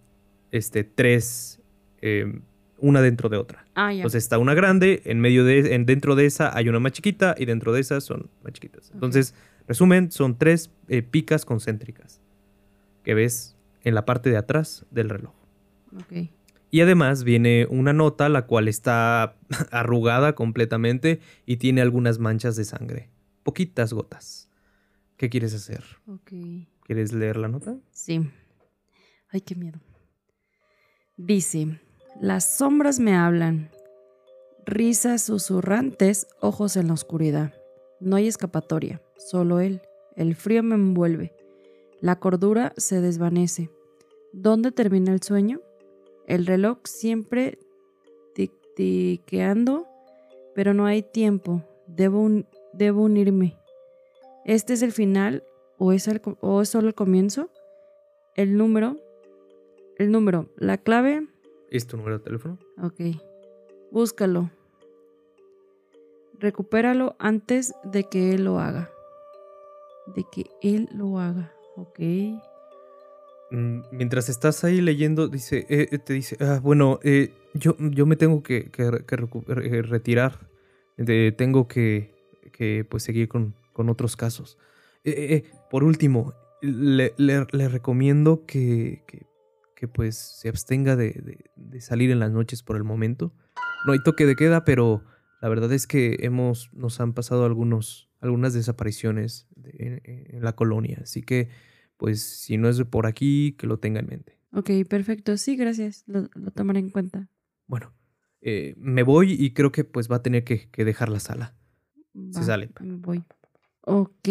este, 0.50 0.84
tres. 0.84 1.60
eh, 2.00 2.40
una 2.82 3.00
dentro 3.00 3.28
de 3.28 3.36
otra. 3.38 3.64
Ah, 3.74 3.92
ya. 3.92 3.98
Entonces 3.98 4.24
está 4.24 4.38
una 4.38 4.54
grande, 4.54 5.02
en 5.04 5.20
medio 5.20 5.44
de, 5.44 5.74
en, 5.74 5.86
dentro 5.86 6.16
de 6.16 6.26
esa 6.26 6.54
hay 6.54 6.68
una 6.68 6.80
más 6.80 6.92
chiquita 6.92 7.34
y 7.38 7.46
dentro 7.46 7.72
de 7.72 7.80
esas 7.80 8.04
son 8.04 8.28
más 8.42 8.52
chiquitas. 8.52 8.90
Entonces, 8.92 9.34
resumen, 9.68 10.10
son 10.10 10.36
tres 10.36 10.70
eh, 10.88 11.02
picas 11.02 11.44
concéntricas 11.44 12.20
que 13.04 13.14
ves 13.14 13.56
en 13.84 13.94
la 13.94 14.04
parte 14.04 14.30
de 14.30 14.36
atrás 14.36 14.84
del 14.90 15.08
reloj. 15.08 15.32
Y 16.70 16.80
además 16.80 17.22
viene 17.22 17.66
una 17.70 17.92
nota 17.92 18.28
la 18.28 18.46
cual 18.46 18.66
está 18.66 19.36
arrugada 19.70 20.34
completamente 20.34 21.20
y 21.46 21.58
tiene 21.58 21.82
algunas 21.82 22.18
manchas 22.18 22.56
de 22.56 22.64
sangre. 22.64 23.10
Poquitas 23.44 23.92
gotas. 23.92 24.48
¿Qué 25.16 25.28
quieres 25.28 25.54
hacer? 25.54 25.84
¿Quieres 26.84 27.12
leer 27.12 27.36
la 27.36 27.48
nota? 27.48 27.76
Sí. 27.92 28.28
Ay, 29.32 29.40
qué 29.40 29.54
miedo. 29.54 29.80
Dice, 31.16 31.80
las 32.20 32.56
sombras 32.56 33.00
me 33.00 33.14
hablan, 33.16 33.70
risas 34.66 35.22
susurrantes, 35.22 36.26
ojos 36.40 36.76
en 36.76 36.88
la 36.88 36.94
oscuridad. 36.94 37.54
No 38.00 38.16
hay 38.16 38.28
escapatoria, 38.28 39.00
solo 39.16 39.60
él. 39.60 39.80
El 40.16 40.34
frío 40.34 40.62
me 40.62 40.74
envuelve. 40.74 41.34
La 42.00 42.18
cordura 42.18 42.72
se 42.76 43.00
desvanece. 43.00 43.70
¿Dónde 44.32 44.72
termina 44.72 45.12
el 45.12 45.22
sueño? 45.22 45.60
El 46.26 46.46
reloj 46.46 46.78
siempre 46.84 47.58
tic-tiqueando, 48.34 49.86
pero 50.54 50.74
no 50.74 50.86
hay 50.86 51.02
tiempo. 51.02 51.62
Debo, 51.86 52.20
un- 52.20 52.46
debo 52.72 53.02
unirme. 53.02 53.56
¿Este 54.44 54.72
es 54.74 54.82
el 54.82 54.92
final 54.92 55.44
o 55.78 55.92
es 55.92 56.02
solo 56.68 56.88
el 56.88 56.94
comienzo? 56.94 57.50
El 58.34 58.56
número. 58.56 58.96
El 60.02 60.10
número. 60.10 60.48
La 60.56 60.78
clave. 60.78 61.28
¿Es 61.70 61.86
tu 61.86 61.96
número 61.96 62.18
de 62.18 62.24
teléfono? 62.24 62.58
Ok. 62.82 63.00
Búscalo. 63.92 64.50
Recupéralo 66.40 67.14
antes 67.20 67.72
de 67.84 68.02
que 68.08 68.32
él 68.34 68.42
lo 68.46 68.58
haga. 68.58 68.90
De 70.16 70.24
que 70.32 70.46
él 70.60 70.88
lo 70.92 71.20
haga. 71.20 71.52
Ok. 71.76 72.00
Mm, 73.52 73.82
Mientras 73.92 74.28
estás 74.28 74.64
ahí 74.64 74.80
leyendo, 74.80 75.28
dice, 75.28 75.66
eh, 75.68 75.86
eh, 75.92 75.98
te 75.98 76.14
dice, 76.14 76.36
"Ah, 76.40 76.58
bueno, 76.60 76.98
eh, 77.04 77.32
yo, 77.54 77.76
yo 77.78 78.04
me 78.04 78.16
tengo 78.16 78.42
que, 78.42 78.72
retirar. 79.88 80.48
De- 80.96 81.30
tengo 81.30 81.68
que, 81.68 82.12
que, 82.52 82.84
pues, 82.90 83.04
seguir 83.04 83.28
con, 83.28 83.54
con 83.72 83.88
otros 83.88 84.16
casos. 84.16 84.58
Eh, 85.04 85.44
por 85.70 85.84
último, 85.84 86.34
le, 86.60 87.14
le- 87.18 87.46
le 87.52 87.68
recomiendo 87.68 88.46
que, 88.46 89.04
que, 89.82 89.88
pues, 89.88 90.14
se 90.16 90.48
abstenga 90.48 90.94
de, 90.94 91.10
de- 91.10 91.50
de 91.56 91.80
salir 91.80 92.12
en 92.12 92.20
las 92.20 92.30
noches 92.30 92.62
por 92.62 92.76
el 92.76 92.84
momento. 92.84 93.34
No 93.84 93.92
hay 93.92 93.98
toque 94.04 94.26
de 94.26 94.36
queda, 94.36 94.64
pero 94.64 95.02
la 95.40 95.48
verdad 95.48 95.72
es 95.72 95.88
que 95.88 96.18
hemos, 96.20 96.72
nos 96.72 97.00
han 97.00 97.14
pasado 97.14 97.44
algunos, 97.44 98.08
algunas 98.20 98.54
desapariciones 98.54 99.48
de- 99.56 100.00
en- 100.04 100.36
en 100.36 100.44
la 100.44 100.52
colonia. 100.54 101.00
Así 101.02 101.20
que 101.22 101.48
pues 101.96 102.22
si 102.22 102.58
no 102.58 102.68
es 102.68 102.80
por 102.84 103.06
aquí, 103.06 103.56
que 103.58 103.66
lo 103.66 103.78
tenga 103.80 103.98
en 103.98 104.06
mente. 104.06 104.38
Ok, 104.52 104.70
perfecto. 104.88 105.36
Sí, 105.36 105.56
gracias. 105.56 106.04
Lo, 106.06 106.28
lo 106.34 106.52
tomaré 106.52 106.78
en 106.78 106.90
cuenta. 106.90 107.28
Bueno, 107.66 107.92
eh, 108.40 108.74
me 108.76 109.02
voy 109.02 109.32
y 109.32 109.52
creo 109.52 109.72
que 109.72 109.82
pues 109.82 110.08
va 110.08 110.16
a 110.16 110.22
tener 110.22 110.44
que, 110.44 110.70
que 110.70 110.84
dejar 110.84 111.08
la 111.08 111.18
sala. 111.18 111.56
Se 112.30 112.38
Va, 112.40 112.44
sale. 112.44 112.70
me 112.80 112.96
Voy. 112.98 113.24
Ok. 113.80 114.28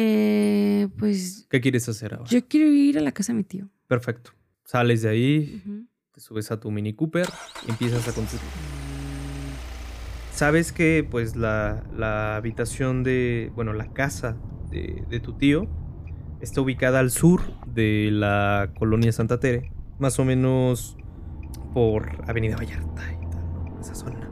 Eh, 0.00 0.86
pues 0.96 1.48
¿Qué 1.50 1.60
quieres 1.60 1.88
hacer 1.88 2.14
ahora? 2.14 2.30
yo 2.30 2.46
quiero 2.46 2.68
ir 2.68 2.98
a 2.98 3.00
la 3.00 3.10
casa 3.10 3.32
de 3.32 3.38
mi 3.38 3.42
tío. 3.44 3.68
Perfecto. 3.88 4.30
Sales 4.64 5.02
de 5.02 5.08
ahí, 5.08 5.62
te 6.12 6.20
subes 6.20 6.52
a 6.52 6.60
tu 6.60 6.70
Mini 6.70 6.92
Cooper 6.94 7.26
y 7.66 7.70
empiezas 7.72 8.06
a 8.06 8.12
conducir. 8.12 8.38
Sabes 10.32 10.70
que 10.70 11.04
pues 11.10 11.34
la, 11.34 11.82
la 11.96 12.36
habitación 12.36 13.02
de, 13.02 13.50
bueno, 13.56 13.72
la 13.72 13.92
casa 13.92 14.36
de, 14.70 15.04
de 15.10 15.18
tu 15.18 15.32
tío 15.32 15.66
está 16.40 16.60
ubicada 16.60 17.00
al 17.00 17.10
sur 17.10 17.40
de 17.66 18.10
la 18.12 18.70
colonia 18.78 19.10
Santa 19.10 19.40
Tere, 19.40 19.72
más 19.98 20.20
o 20.20 20.24
menos 20.24 20.96
por 21.74 22.22
Avenida 22.28 22.56
Vallarta 22.56 23.02
y 23.14 23.30
tal, 23.32 23.52
¿no? 23.52 23.80
esa 23.80 23.96
zona. 23.96 24.27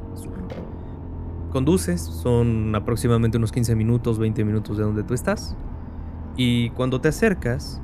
Conduces, 1.56 2.02
son 2.02 2.74
aproximadamente 2.74 3.38
unos 3.38 3.50
15 3.50 3.76
minutos, 3.76 4.18
20 4.18 4.44
minutos 4.44 4.76
de 4.76 4.84
donde 4.84 5.02
tú 5.04 5.14
estás. 5.14 5.56
Y 6.36 6.68
cuando 6.72 7.00
te 7.00 7.08
acercas, 7.08 7.80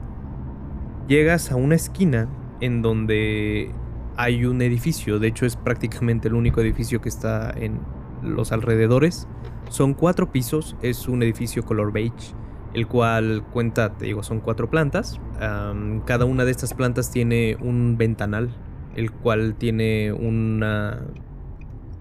llegas 1.09 1.51
a 1.51 1.57
una 1.57 1.75
esquina 1.75 2.29
en 2.61 2.83
donde 2.83 3.71
hay 4.19 4.45
un 4.45 4.61
edificio. 4.61 5.19
De 5.19 5.29
hecho, 5.29 5.47
es 5.47 5.57
prácticamente 5.57 6.29
el 6.29 6.35
único 6.35 6.61
edificio 6.61 7.01
que 7.01 7.09
está 7.09 7.51
en 7.51 7.81
los 8.23 8.53
alrededores. 8.53 9.27
Son 9.71 9.95
cuatro 9.95 10.31
pisos, 10.31 10.77
es 10.83 11.09
un 11.09 11.23
edificio 11.23 11.65
color 11.65 11.93
beige, 11.93 12.35
el 12.75 12.87
cual 12.87 13.43
cuenta, 13.55 13.95
te 13.95 14.05
digo, 14.05 14.23
son 14.23 14.41
cuatro 14.41 14.69
plantas. 14.69 15.19
Cada 16.05 16.27
una 16.27 16.45
de 16.45 16.51
estas 16.51 16.75
plantas 16.75 17.11
tiene 17.11 17.57
un 17.59 17.97
ventanal, 17.97 18.51
el 18.97 19.13
cual 19.13 19.55
tiene 19.55 20.13
una... 20.13 21.01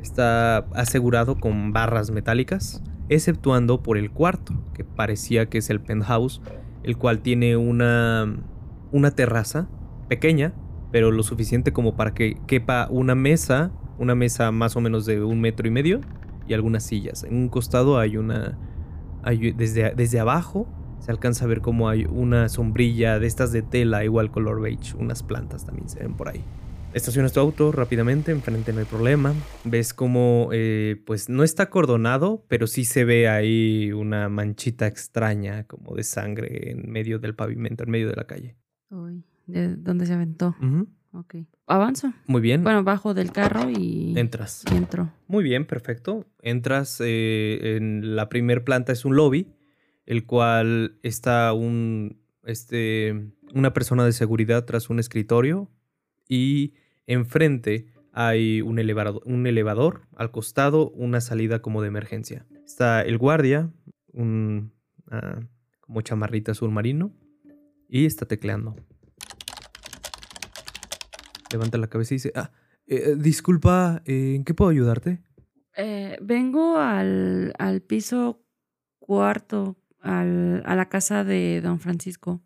está 0.02 0.66
asegurado 0.74 1.40
con 1.40 1.74
barras 1.74 2.12
metálicas, 2.12 2.84
exceptuando 3.10 3.84
por 3.84 3.98
el 3.98 4.12
cuarto, 4.12 4.54
que 4.74 4.84
parecía 4.84 5.48
que 5.48 5.58
es 5.60 5.70
el 5.70 5.82
penthouse, 5.82 6.42
el 6.84 6.98
cual 6.98 7.20
tiene 7.20 7.58
una, 7.58 8.36
una 8.92 9.12
terraza 9.12 9.68
pequeña, 10.08 10.54
pero 10.92 11.12
lo 11.12 11.24
suficiente 11.24 11.72
como 11.72 11.96
para 11.96 12.14
que 12.14 12.38
quepa 12.48 12.88
una 12.90 13.16
mesa, 13.16 13.72
Una 13.98 14.16
mesa 14.16 14.52
más 14.52 14.76
o 14.76 14.82
menos 14.82 15.06
de 15.06 15.22
un 15.24 15.40
metro 15.42 15.68
y 15.68 15.72
medio 15.72 16.02
y 16.48 16.56
algunas 16.56 16.84
sillas. 16.84 17.24
En 17.24 17.36
un 17.36 17.50
costado 17.50 18.00
hay 18.00 18.18
una... 18.18 18.58
Desde, 19.56 19.94
desde 19.94 20.20
abajo 20.20 20.68
se 21.00 21.12
alcanza 21.12 21.46
a 21.46 21.48
ver 21.48 21.62
como 21.62 21.88
hay 21.88 22.06
una 22.06 22.50
sombrilla 22.50 23.20
de 23.20 23.28
estas 23.28 23.52
de 23.52 23.62
tela, 23.62 24.04
igual 24.04 24.32
color 24.32 24.60
beige. 24.60 24.96
Unas 24.98 25.22
plantas 25.22 25.66
también 25.66 25.88
se 25.88 26.00
ven 26.00 26.16
por 26.16 26.30
ahí. 26.30 26.44
Estacionas 26.94 27.32
tu 27.32 27.40
auto 27.40 27.72
rápidamente, 27.72 28.32
enfrente 28.32 28.74
no 28.74 28.80
hay 28.80 28.86
problema. 28.86 29.34
Ves 29.64 29.94
como, 29.94 30.50
eh, 30.52 31.02
pues 31.06 31.30
no 31.30 31.44
está 31.44 31.64
acordonado, 31.64 32.46
pero 32.50 32.68
sí 32.68 32.84
se 32.84 33.06
ve 33.06 33.30
ahí 33.30 33.94
una 33.94 34.28
manchita 34.28 34.88
extraña, 34.88 35.64
como 35.64 35.96
de 35.96 36.04
sangre 36.04 36.72
en 36.72 36.92
medio 36.92 37.18
del 37.18 37.34
pavimento, 37.34 37.86
en 37.86 37.92
medio 37.92 38.10
de 38.10 38.16
la 38.18 38.26
calle. 38.26 38.58
Uy, 38.90 39.24
¿de 39.48 39.78
dónde 39.78 40.06
se 40.06 40.14
aventó? 40.14 40.54
Ujú. 40.62 40.90
Ok. 41.14 41.36
Avanzo. 41.68 42.12
Muy 42.28 42.42
bien. 42.42 42.64
Bueno, 42.64 42.84
bajo 42.84 43.14
del 43.14 43.32
carro 43.32 43.70
y, 43.70 44.14
Entras. 44.18 44.66
y 44.70 44.76
entro. 44.76 45.14
Muy 45.28 45.46
bien, 45.46 45.66
perfecto. 45.66 46.26
Entras 46.42 47.02
eh, 47.02 47.76
en 47.78 48.18
la 48.18 48.28
primer 48.28 48.66
planta 48.66 48.92
es 48.92 49.06
un 49.06 49.16
lobby, 49.16 49.48
el 50.06 50.26
cual 50.26 51.00
está 51.04 51.54
un 51.54 52.20
este 52.44 53.32
una 53.54 53.72
persona 53.74 54.04
de 54.06 54.12
seguridad 54.14 54.66
tras 54.66 54.90
un 54.90 55.00
escritorio 55.00 55.70
y 56.28 56.74
enfrente 57.12 57.88
hay 58.14 58.62
un 58.62 58.80
elevador, 58.80 59.22
un 59.26 59.48
elevador 59.48 60.08
al 60.16 60.32
costado 60.32 60.90
una 60.92 61.22
salida 61.22 61.62
como 61.62 61.82
de 61.82 61.88
emergencia. 61.88 62.46
Está 62.66 63.02
el 63.02 63.18
guardia, 63.18 63.72
un 64.08 64.74
ah, 65.10 65.40
como 65.80 66.02
chamarrita 66.02 66.52
azul 66.52 66.74
y 67.88 68.06
está 68.06 68.26
tecleando. 68.26 68.76
Levanta 71.52 71.78
la 71.78 71.88
cabeza 71.88 72.14
y 72.14 72.18
dice, 72.18 72.32
ah, 72.36 72.52
eh, 72.88 73.16
disculpa, 73.18 74.02
eh, 74.06 74.36
¿en 74.36 74.46
qué 74.46 74.54
puedo 74.54 74.72
ayudarte? 74.72 75.22
Eh, 75.76 76.18
vengo 76.22 76.78
al, 76.78 77.54
al 77.58 77.82
piso 77.82 78.44
cuarto, 79.00 79.78
al, 80.00 80.64
a 80.66 80.76
la 80.76 80.88
casa 80.88 81.24
de 81.24 81.62
don 81.62 81.80
Francisco. 81.80 82.42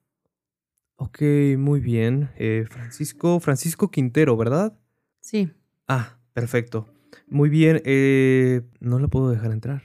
Ok, 0.98 1.22
muy 1.58 1.80
bien. 1.82 2.30
Eh, 2.38 2.66
Francisco, 2.70 3.40
Francisco 3.40 3.92
Quintero, 3.92 4.38
¿verdad? 4.38 4.78
Sí. 5.20 5.52
Ah, 5.88 6.18
perfecto. 6.34 6.88
Muy 7.28 7.50
bien, 7.50 7.82
eh, 7.86 8.62
no 8.80 9.00
la 9.00 9.08
puedo 9.08 9.30
dejar 9.30 9.52
entrar. 9.52 9.84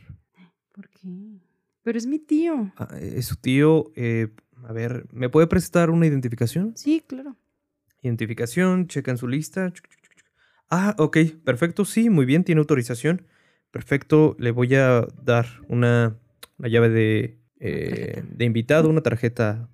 ¿Por 0.73 0.89
qué? 0.91 1.39
Pero 1.83 1.99
es 1.99 2.07
mi 2.07 2.19
tío. 2.19 2.73
Ah, 2.77 2.89
es 3.01 3.27
su 3.27 3.37
tío. 3.37 3.91
eh, 3.97 4.29
a 4.65 4.73
ver, 4.73 5.07
¿me 5.13 5.29
puede 5.29 5.47
prestar 5.47 5.91
una 5.91 6.07
identificación? 6.07 6.73
Sí, 6.77 7.03
claro. 7.07 7.37
Identificación, 8.03 8.87
checa 8.87 9.11
en 9.11 9.17
su 9.19 9.27
lista. 9.27 9.73
Ah, 10.71 10.95
ok, 10.99 11.17
perfecto, 11.45 11.85
sí, 11.85 12.11
muy 12.11 12.25
bien, 12.27 12.45
tiene 12.45 12.61
autorización. 12.61 13.27
Perfecto, 13.71 14.37
le 14.39 14.51
voy 14.53 14.75
a 14.75 15.07
dar 15.23 15.47
una, 15.69 16.17
una 16.59 16.69
llave 16.69 16.89
de, 16.89 17.39
eh, 17.59 18.23
de 18.29 18.45
invitado, 18.45 18.89
una 18.89 19.01
tarjeta. 19.01 19.69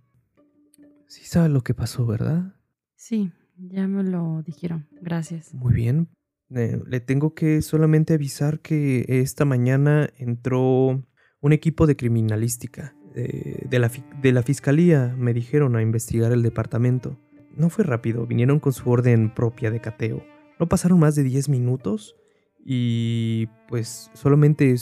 Sí 1.08 1.24
sabe 1.24 1.48
lo 1.48 1.62
que 1.62 1.74
pasó, 1.74 2.06
¿verdad? 2.06 2.54
Sí, 2.94 3.30
ya 3.56 3.86
me 3.86 4.02
lo 4.02 4.42
dijeron. 4.42 4.88
Gracias. 5.00 5.54
Muy 5.54 5.74
bien. 5.74 6.08
Eh, 6.50 6.80
le 6.86 7.00
tengo 7.00 7.34
que 7.34 7.62
solamente 7.62 8.14
avisar 8.14 8.60
que 8.60 9.04
esta 9.08 9.44
mañana 9.44 10.08
entró 10.18 11.04
un 11.40 11.52
equipo 11.52 11.86
de 11.86 11.96
criminalística 11.96 12.94
eh, 13.14 13.66
de, 13.68 13.78
la, 13.78 13.90
de 14.20 14.32
la 14.32 14.42
fiscalía, 14.42 15.14
me 15.16 15.32
dijeron, 15.32 15.74
a 15.76 15.82
investigar 15.82 16.32
el 16.32 16.42
departamento. 16.42 17.18
No 17.56 17.70
fue 17.70 17.84
rápido, 17.84 18.26
vinieron 18.26 18.60
con 18.60 18.72
su 18.72 18.90
orden 18.90 19.32
propia 19.34 19.70
de 19.70 19.80
cateo. 19.80 20.22
No 20.60 20.68
pasaron 20.68 20.98
más 20.98 21.14
de 21.14 21.22
10 21.22 21.48
minutos 21.48 22.16
y 22.64 23.46
pues 23.68 24.10
solamente 24.14 24.74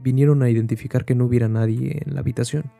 vinieron 0.00 0.42
a 0.42 0.50
identificar 0.50 1.04
que 1.04 1.14
no 1.14 1.26
hubiera 1.26 1.48
nadie 1.48 2.02
en 2.04 2.14
la 2.14 2.20
habitación. 2.20 2.70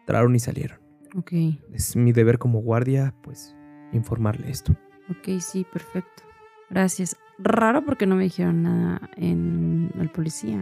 Entraron 0.00 0.34
y 0.34 0.40
salieron. 0.40 0.83
Ok, 1.16 1.32
Es 1.72 1.94
mi 1.96 2.12
deber 2.12 2.38
como 2.38 2.60
guardia, 2.60 3.14
pues, 3.22 3.54
informarle 3.92 4.50
esto. 4.50 4.72
ok, 5.10 5.38
sí, 5.40 5.64
perfecto. 5.72 6.22
Gracias. 6.70 7.16
Raro 7.38 7.84
porque 7.84 8.06
no 8.06 8.16
me 8.16 8.24
dijeron 8.24 8.62
nada 8.62 9.10
en 9.16 9.90
el 9.98 10.10
policía. 10.10 10.58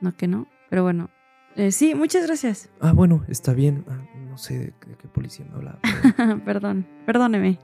No 0.00 0.16
que 0.16 0.28
no, 0.28 0.46
pero 0.70 0.82
bueno. 0.82 1.08
Eh, 1.56 1.70
sí, 1.72 1.94
muchas 1.94 2.26
gracias. 2.26 2.68
Ah, 2.80 2.92
bueno, 2.92 3.24
está 3.28 3.52
bien. 3.54 3.84
Ah, 3.88 3.98
no 4.28 4.36
sé 4.38 4.54
de, 4.58 4.64
de 4.88 4.96
qué 4.98 5.08
policía 5.08 5.46
me 5.48 5.54
hablaba. 5.56 5.78
pero- 6.16 6.40
Perdón, 6.44 6.86
perdóneme. 7.06 7.58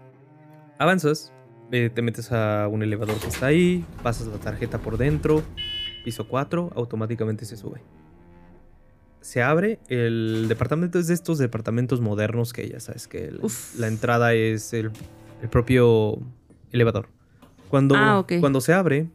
Avanzas, 0.78 1.32
eh, 1.72 1.90
te 1.92 2.00
metes 2.02 2.30
a 2.32 2.68
un 2.68 2.82
elevador 2.82 3.16
que 3.18 3.26
está 3.28 3.46
ahí, 3.46 3.84
pasas 4.02 4.28
la 4.28 4.38
tarjeta 4.38 4.78
por 4.78 4.96
dentro, 4.96 5.42
piso 6.04 6.26
4, 6.28 6.70
automáticamente 6.76 7.44
se 7.44 7.56
sube. 7.56 7.82
Se 9.20 9.42
abre, 9.42 9.78
el 9.88 10.46
departamento 10.48 10.98
es 10.98 11.06
de 11.08 11.14
estos 11.14 11.38
departamentos 11.38 12.00
modernos 12.00 12.52
que 12.52 12.68
ya 12.68 12.80
sabes 12.80 13.06
que 13.06 13.30
la, 13.30 13.44
Uf. 13.44 13.78
la 13.78 13.86
entrada 13.88 14.32
es 14.34 14.72
el, 14.72 14.90
el 15.42 15.48
propio 15.48 16.18
elevador. 16.72 17.08
Cuando, 17.68 17.94
Ah, 17.96 18.24
cuando 18.40 18.60
se 18.60 18.72
abre, 18.72 19.08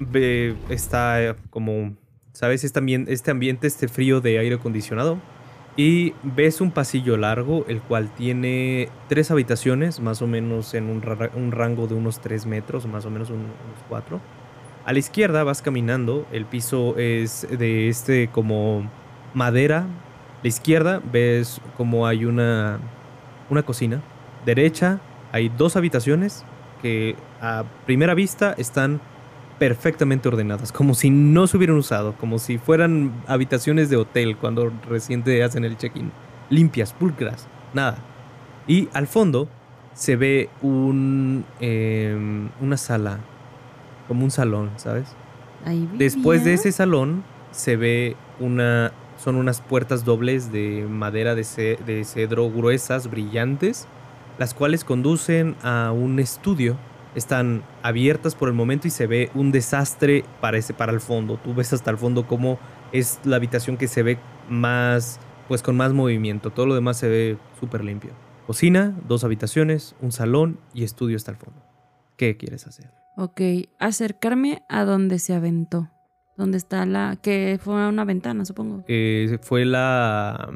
ve- 0.00 0.54
está 0.68 1.36
como, 1.50 1.96
¿sabes? 2.32 2.64
Este 2.64 2.78
ambiente, 2.78 3.12
este 3.12 3.30
ambiente, 3.30 3.66
este 3.66 3.88
frío 3.88 4.20
de 4.20 4.38
aire 4.38 4.56
acondicionado. 4.56 5.18
Y 5.78 6.14
ves 6.22 6.62
un 6.62 6.70
pasillo 6.70 7.18
largo, 7.18 7.66
el 7.68 7.82
cual 7.82 8.10
tiene 8.14 8.88
tres 9.10 9.30
habitaciones, 9.30 10.00
más 10.00 10.22
o 10.22 10.26
menos 10.26 10.72
en 10.72 10.84
un, 10.88 11.02
ra- 11.02 11.30
un 11.34 11.52
rango 11.52 11.86
de 11.86 11.94
unos 11.94 12.20
3 12.22 12.46
metros, 12.46 12.86
más 12.86 13.04
o 13.04 13.10
menos 13.10 13.28
un- 13.28 13.36
unos 13.36 13.82
4. 13.88 14.20
A 14.86 14.92
la 14.92 15.00
izquierda 15.00 15.42
vas 15.42 15.62
caminando, 15.62 16.28
el 16.30 16.46
piso 16.46 16.96
es 16.96 17.44
de 17.50 17.88
este 17.88 18.28
como 18.28 18.88
madera. 19.34 19.78
A 19.80 20.42
la 20.44 20.48
izquierda 20.48 21.02
ves 21.12 21.60
como 21.76 22.06
hay 22.06 22.24
una, 22.24 22.78
una 23.50 23.64
cocina. 23.64 24.00
Derecha 24.44 25.00
hay 25.32 25.48
dos 25.48 25.74
habitaciones 25.74 26.44
que 26.82 27.16
a 27.40 27.64
primera 27.84 28.14
vista 28.14 28.54
están 28.56 29.00
perfectamente 29.58 30.28
ordenadas, 30.28 30.70
como 30.70 30.94
si 30.94 31.10
no 31.10 31.48
se 31.48 31.56
hubieran 31.56 31.76
usado, 31.76 32.12
como 32.12 32.38
si 32.38 32.58
fueran 32.58 33.12
habitaciones 33.26 33.90
de 33.90 33.96
hotel 33.96 34.36
cuando 34.36 34.72
recién 34.88 35.24
hacen 35.42 35.64
el 35.64 35.76
check-in. 35.76 36.12
Limpias, 36.48 36.92
pulcras, 36.92 37.48
nada. 37.74 37.98
Y 38.68 38.88
al 38.92 39.08
fondo 39.08 39.48
se 39.94 40.14
ve 40.14 40.48
un, 40.62 41.44
em, 41.58 42.50
una 42.60 42.76
sala, 42.76 43.18
como 44.08 44.24
un 44.24 44.30
salón, 44.30 44.70
¿sabes? 44.76 45.08
Ahí 45.64 45.88
Después 45.98 46.44
de 46.44 46.54
ese 46.54 46.72
salón 46.72 47.24
se 47.50 47.76
ve 47.76 48.16
una, 48.40 48.92
son 49.16 49.36
unas 49.36 49.60
puertas 49.60 50.04
dobles 50.04 50.52
de 50.52 50.86
madera 50.88 51.34
de, 51.34 51.44
ce- 51.44 51.78
de 51.86 52.04
cedro 52.04 52.50
gruesas, 52.50 53.10
brillantes, 53.10 53.86
las 54.38 54.54
cuales 54.54 54.84
conducen 54.84 55.56
a 55.62 55.92
un 55.92 56.18
estudio. 56.18 56.76
Están 57.14 57.62
abiertas 57.82 58.34
por 58.34 58.48
el 58.48 58.54
momento 58.54 58.86
y 58.86 58.90
se 58.90 59.06
ve 59.06 59.30
un 59.34 59.50
desastre 59.50 60.22
para, 60.42 60.58
ese, 60.58 60.74
para 60.74 60.92
el 60.92 61.00
fondo. 61.00 61.38
Tú 61.42 61.54
ves 61.54 61.72
hasta 61.72 61.90
el 61.90 61.96
fondo 61.96 62.26
cómo 62.26 62.58
es 62.92 63.18
la 63.24 63.36
habitación 63.36 63.78
que 63.78 63.88
se 63.88 64.02
ve 64.02 64.18
más, 64.50 65.18
pues 65.48 65.62
con 65.62 65.76
más 65.78 65.94
movimiento. 65.94 66.50
Todo 66.50 66.66
lo 66.66 66.74
demás 66.74 66.98
se 66.98 67.08
ve 67.08 67.38
súper 67.58 67.82
limpio. 67.84 68.10
Cocina, 68.46 68.94
dos 69.08 69.24
habitaciones, 69.24 69.96
un 70.02 70.12
salón 70.12 70.58
y 70.74 70.84
estudio 70.84 71.16
hasta 71.16 71.30
el 71.30 71.38
fondo. 71.38 71.60
¿Qué 72.18 72.36
quieres 72.36 72.66
hacer? 72.66 72.90
Ok, 73.16 73.40
acercarme 73.78 74.62
a 74.68 74.84
donde 74.84 75.18
se 75.18 75.34
aventó. 75.34 75.90
Donde 76.36 76.58
está 76.58 76.84
la. 76.84 77.16
que 77.20 77.58
fue 77.62 77.88
una 77.88 78.04
ventana, 78.04 78.44
supongo. 78.44 78.84
Eh, 78.88 79.38
fue 79.42 79.64
la, 79.64 80.50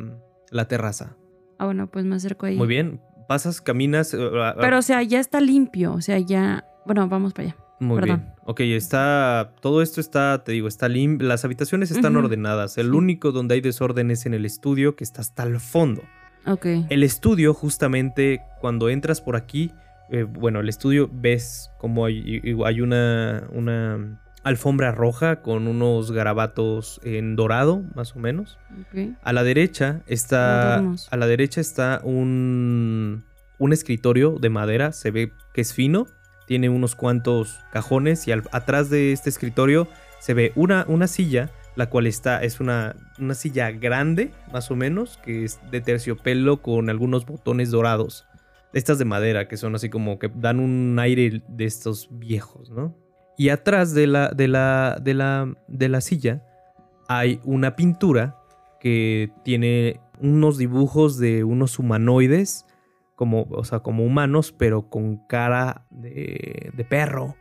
la 0.51 0.69
terraza. 0.69 1.17
Ah, 1.59 1.65
bueno, 1.65 1.87
pues 1.91 2.05
me 2.05 2.17
acerco 2.17 2.47
ahí. 2.47 2.57
Muy 2.57 2.67
bien. 2.69 3.01
Pasas, 3.29 3.61
caminas. 3.63 4.13
eh, 4.13 4.19
Pero, 4.61 4.79
o 4.79 4.83
sea, 4.83 5.03
ya 5.03 5.21
está 5.21 5.41
limpio. 5.41 5.95
O 5.95 6.01
sea, 6.03 6.19
ya. 6.19 6.65
Bueno, 6.85 7.09
vamos 7.09 7.33
para 7.33 7.49
allá. 7.49 7.57
Muy 7.81 7.99
perdón. 8.01 8.19
bien. 8.21 8.35
Ok, 8.45 8.61
está. 8.61 9.53
Todo 9.63 9.81
esto 9.81 10.03
está, 10.03 10.45
te 10.45 10.53
digo, 10.53 10.69
está 10.69 10.89
limpio. 10.89 11.27
Las 11.27 11.47
habitaciones 11.47 11.91
están 11.91 12.15
ordenadas. 12.17 12.77
El 12.77 12.91
Sí. 12.91 12.97
único 12.97 13.33
donde 13.33 13.55
hay 13.55 13.63
desorden 13.63 14.11
es 14.11 14.27
en 14.27 14.35
el 14.35 14.45
estudio, 14.45 14.97
que 14.97 15.05
está 15.05 15.23
hasta 15.23 15.45
el 15.45 15.61
fondo. 15.61 16.03
Ok. 16.47 16.67
El 16.91 17.03
estudio, 17.05 17.55
justamente, 17.55 18.43
cuando 18.61 18.91
entras 18.91 19.23
por 19.23 19.37
aquí, 19.37 19.73
eh, 20.11 20.25
bueno, 20.25 20.61
el 20.61 20.69
estudio 20.69 21.09
ves 21.13 21.71
como 21.79 22.05
hay, 22.07 22.41
una, 22.81 23.45
una 23.53 24.21
alfombra 24.43 24.91
roja 24.93 25.43
con 25.43 25.69
unos 25.69 26.13
garabatos 26.13 27.01
en 27.05 27.37
dorado, 27.37 27.83
más 27.95 28.17
o 28.17 28.19
menos. 28.19 28.59
A 29.23 29.33
la 29.33 29.43
derecha 29.45 30.01
está. 30.07 30.77
A 31.11 31.17
la 31.17 31.27
derecha 31.27 31.61
está 31.61 32.01
un. 32.03 33.25
un 33.59 33.73
escritorio 33.73 34.37
de 34.41 34.49
madera. 34.51 34.93
Se 34.93 35.11
ve 35.11 35.33
que 35.55 35.61
es 35.61 35.75
fino. 35.75 36.07
Tiene 36.47 36.69
unos 36.69 36.95
cuantos 36.97 37.61
cajones. 37.73 38.27
Y 38.27 38.33
al- 38.33 38.45
atrás 38.53 38.91
de 38.91 39.13
este 39.13 39.29
escritorio 39.31 39.87
se 40.21 40.35
ve 40.35 40.53
una, 40.57 40.85
una 40.89 41.07
silla. 41.07 41.51
La 41.77 41.89
cual 41.89 42.07
está. 42.09 42.43
Es 42.43 42.59
una, 42.59 42.97
una 43.19 43.35
silla 43.35 43.71
grande, 43.71 44.33
más 44.53 44.71
o 44.71 44.77
menos. 44.77 45.19
Que 45.23 45.45
es 45.45 45.61
de 45.71 45.81
terciopelo 45.81 46.61
con 46.63 46.91
algunos 46.91 47.25
botones 47.27 47.71
dorados. 47.71 48.27
Estas 48.73 48.99
de 48.99 49.05
madera, 49.05 49.49
que 49.49 49.57
son 49.57 49.75
así 49.75 49.89
como 49.89 50.19
que 50.19 50.31
dan 50.35 50.61
un 50.61 50.99
aire 50.99 51.43
de 51.49 51.65
estos 51.65 52.09
viejos, 52.13 52.71
¿no? 52.71 52.95
Y 53.37 53.49
atrás 53.49 53.95
de 53.95 54.07
la, 54.07 54.29
de 54.29 54.49
la, 54.49 54.99
de 55.03 55.15
la, 55.15 55.55
de 55.67 55.89
la 55.89 56.01
silla 56.01 56.45
hay 57.09 57.41
una 57.45 57.75
pintura 57.75 58.37
que 58.79 59.33
tiene 59.45 60.01
unos 60.21 60.59
dibujos 60.59 61.19
de 61.19 61.43
unos 61.45 61.79
humanoides, 61.79 62.67
como, 63.17 63.43
o 63.51 63.65
sea, 63.65 63.81
como 63.81 64.05
humanos, 64.05 64.55
pero 64.57 64.89
con 64.89 65.27
cara 65.27 65.87
de, 65.91 66.71
de 66.75 66.85
perro. 66.85 67.37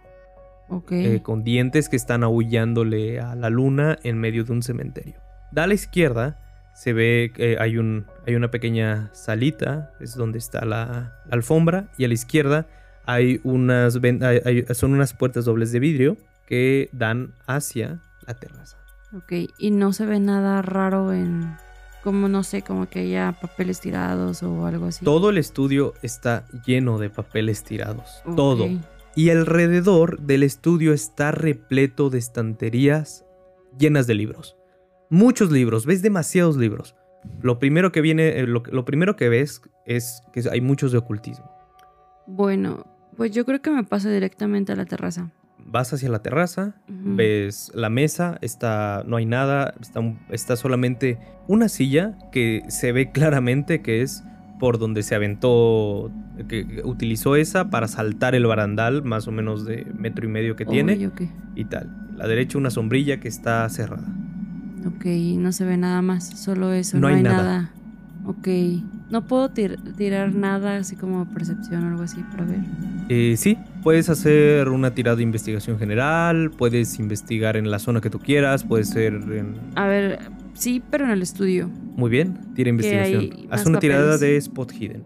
Ok. 0.72 0.92
eh, 0.92 1.22
con 1.24 1.44
dientes 1.44 1.90
que 1.90 1.96
están 1.96 2.24
aullándole 2.24 3.20
a 3.20 3.34
la 3.34 3.50
luna 3.50 3.98
en 4.04 4.20
medio 4.20 4.44
de 4.44 4.52
un 4.52 4.62
cementerio. 4.62 5.20
Da 5.52 5.64
a 5.64 5.68
la 5.68 5.74
izquierda 5.74 6.49
se 6.80 6.94
ve 6.94 7.32
que 7.36 7.58
hay, 7.60 7.78
un, 7.78 8.06
hay 8.26 8.36
una 8.36 8.50
pequeña 8.52 9.10
salita, 9.12 9.92
es 10.00 10.16
donde 10.16 10.38
está 10.38 10.64
la, 10.64 11.14
la 11.26 11.32
alfombra, 11.34 11.90
y 11.98 12.06
a 12.06 12.08
la 12.08 12.14
izquierda 12.14 12.68
hay 13.06 13.42
unas, 13.44 14.00
ven- 14.00 14.24
hay- 14.24 14.40
hay- 14.46 14.66
son 14.74 14.94
unas 14.94 15.14
puertas 15.14 15.44
dobles 15.44 15.74
de 15.74 15.80
vidrio 15.82 16.16
que 16.48 16.90
dan 16.94 17.34
hacia 17.48 18.00
la 18.26 18.34
terraza. 18.36 18.78
Ok, 19.14 19.34
y 19.58 19.72
no 19.72 19.92
se 19.92 20.06
ve 20.06 20.22
nada 20.22 20.62
raro 20.62 21.12
en, 21.12 21.58
como 22.02 22.30
no 22.30 22.44
sé, 22.44 22.62
como 22.62 22.88
que 22.88 23.00
haya 23.00 23.36
papeles 23.42 23.82
tirados 23.82 24.42
o 24.42 24.66
algo 24.66 24.86
así. 24.86 25.04
Todo 25.04 25.32
el 25.32 25.38
estudio 25.38 25.96
está 26.02 26.46
lleno 26.66 26.98
de 26.98 27.10
papeles 27.10 27.66
tirados, 27.66 28.22
todo. 28.38 28.70
Y 29.16 29.32
alrededor 29.32 30.20
del 30.22 30.44
estudio 30.44 30.94
está 30.94 31.32
repleto 31.32 32.10
de 32.10 32.20
estanterías 32.20 33.26
llenas 33.78 34.08
de 34.08 34.14
libros. 34.14 34.56
Muchos 35.10 35.52
libros, 35.52 35.86
ves 35.86 36.02
demasiados 36.02 36.56
libros. 36.58 36.96
Lo 37.42 37.60
primero 37.60 37.92
que 37.92 38.02
viene, 38.02 38.40
eh, 38.40 38.48
lo, 38.48 38.64
lo 38.72 38.86
primero 38.86 39.16
que 39.16 39.30
ves 39.30 39.62
es 39.86 40.22
que 40.32 40.44
hay 40.50 40.62
muchos 40.62 40.92
de 40.92 41.00
ocultismo. 41.00 41.52
Bueno, 42.28 42.86
pues 43.18 43.32
yo 43.32 43.44
creo 43.46 43.62
que 43.62 43.72
me 43.72 43.84
paso 43.84 44.10
directamente 44.10 44.72
a 44.72 44.76
la 44.76 44.86
terraza. 44.86 45.32
Vas 45.66 45.92
hacia 45.92 46.10
la 46.10 46.22
terraza, 46.22 46.76
ves 46.88 47.70
la 47.76 47.90
mesa, 47.90 48.38
está, 48.42 49.04
no 49.06 49.18
hay 49.18 49.26
nada, 49.26 49.74
está, 49.82 50.00
está 50.30 50.56
solamente 50.56 51.20
una 51.48 51.68
silla 51.68 52.18
que 52.32 52.64
se 52.70 52.92
ve 52.92 53.12
claramente 53.14 53.82
que 53.82 54.02
es 54.02 54.24
por 54.58 54.80
donde 54.80 55.04
se 55.04 55.16
aventó, 55.16 56.12
que, 56.48 56.82
utilizó 56.86 57.36
esa 57.36 57.70
para 57.70 57.88
saltar 57.88 58.36
el 58.36 58.46
barandal, 58.46 59.04
más 59.04 59.28
o 59.28 59.32
menos 59.32 59.66
de 59.66 59.86
metro 59.98 60.26
y 60.26 60.30
medio 60.30 60.56
que 60.56 60.66
tiene. 60.66 60.94
Uy, 60.94 61.06
ok. 61.08 61.22
y 61.56 61.66
tal. 61.66 61.90
A 62.14 62.18
la 62.20 62.28
derecha 62.28 62.58
una 62.58 62.70
sombrilla 62.70 63.20
que 63.20 63.28
está 63.28 63.68
cerrada. 63.70 64.08
Ok, 64.86 65.06
no 65.38 65.52
se 65.52 65.66
ve 65.66 65.78
nada 65.78 66.02
más, 66.02 66.26
solo 66.40 66.72
eso, 66.74 66.98
No 66.98 67.02
no, 67.02 67.08
hay 67.08 67.16
hay, 67.16 67.24
nada. 67.24 67.44
nada. 67.44 67.72
Ok, 68.26 68.48
no 69.10 69.26
puedo 69.26 69.50
tir- 69.50 69.80
tirar 69.96 70.34
nada 70.34 70.78
así 70.78 70.96
como 70.96 71.26
percepción 71.34 71.84
o 71.84 71.88
algo 71.90 72.04
así 72.04 72.22
para 72.32 72.46
ver. 72.46 72.60
Eh, 73.10 73.36
sí, 73.38 73.58
puedes 73.82 74.08
hacer 74.10 74.70
una 74.70 74.92
tirada 74.94 75.16
de 75.18 75.24
investigación 75.24 75.80
general, 75.80 76.52
puedes 76.52 77.00
investigar 77.00 77.58
en 77.58 77.72
la 77.72 77.80
zona 77.80 78.02
que 78.02 78.10
tú 78.10 78.20
quieras, 78.20 78.64
puede 78.64 78.84
ser 78.84 79.14
en... 79.14 79.56
A 79.76 79.88
ver, 79.88 80.20
sí, 80.54 80.82
pero 80.92 81.06
en 81.06 81.12
el 81.12 81.22
estudio. 81.24 81.70
Muy 81.96 82.10
bien, 82.12 82.38
tira 82.56 82.70
investigación. 82.70 83.48
Haz 83.50 83.66
una 83.66 83.80
tirada 83.80 84.18
de 84.18 84.38
Spot 84.38 84.72
Hidden. 84.72 85.04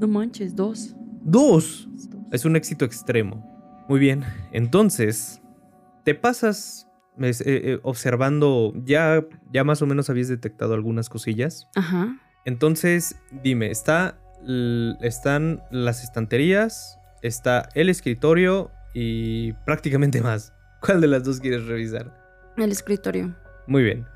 No 0.00 0.06
manches, 0.08 0.54
dos. 0.56 0.94
¡Dos! 1.24 1.88
Dos. 2.10 2.18
Es 2.30 2.44
un 2.44 2.56
éxito 2.56 2.84
extremo. 2.84 3.44
Muy 3.88 4.00
bien, 4.00 4.22
entonces 4.52 5.41
te 6.04 6.14
pasas 6.14 6.88
eh, 7.20 7.32
eh, 7.44 7.78
observando, 7.82 8.72
ya, 8.84 9.24
ya 9.52 9.64
más 9.64 9.82
o 9.82 9.86
menos 9.86 10.08
habías 10.08 10.28
detectado 10.28 10.74
algunas 10.74 11.08
cosillas. 11.08 11.68
Ajá. 11.74 12.16
Entonces, 12.44 13.16
dime, 13.42 13.70
está, 13.70 14.18
están 15.00 15.62
las 15.70 16.02
estanterías, 16.02 16.98
está 17.20 17.68
el 17.74 17.88
escritorio 17.88 18.70
y 18.94 19.52
prácticamente 19.64 20.20
más. 20.22 20.52
¿Cuál 20.80 21.00
de 21.00 21.06
las 21.06 21.22
dos 21.22 21.38
quieres 21.38 21.66
revisar? 21.66 22.12
El 22.56 22.72
escritorio. 22.72 23.34
Muy 23.66 23.82
bien. 23.82 24.06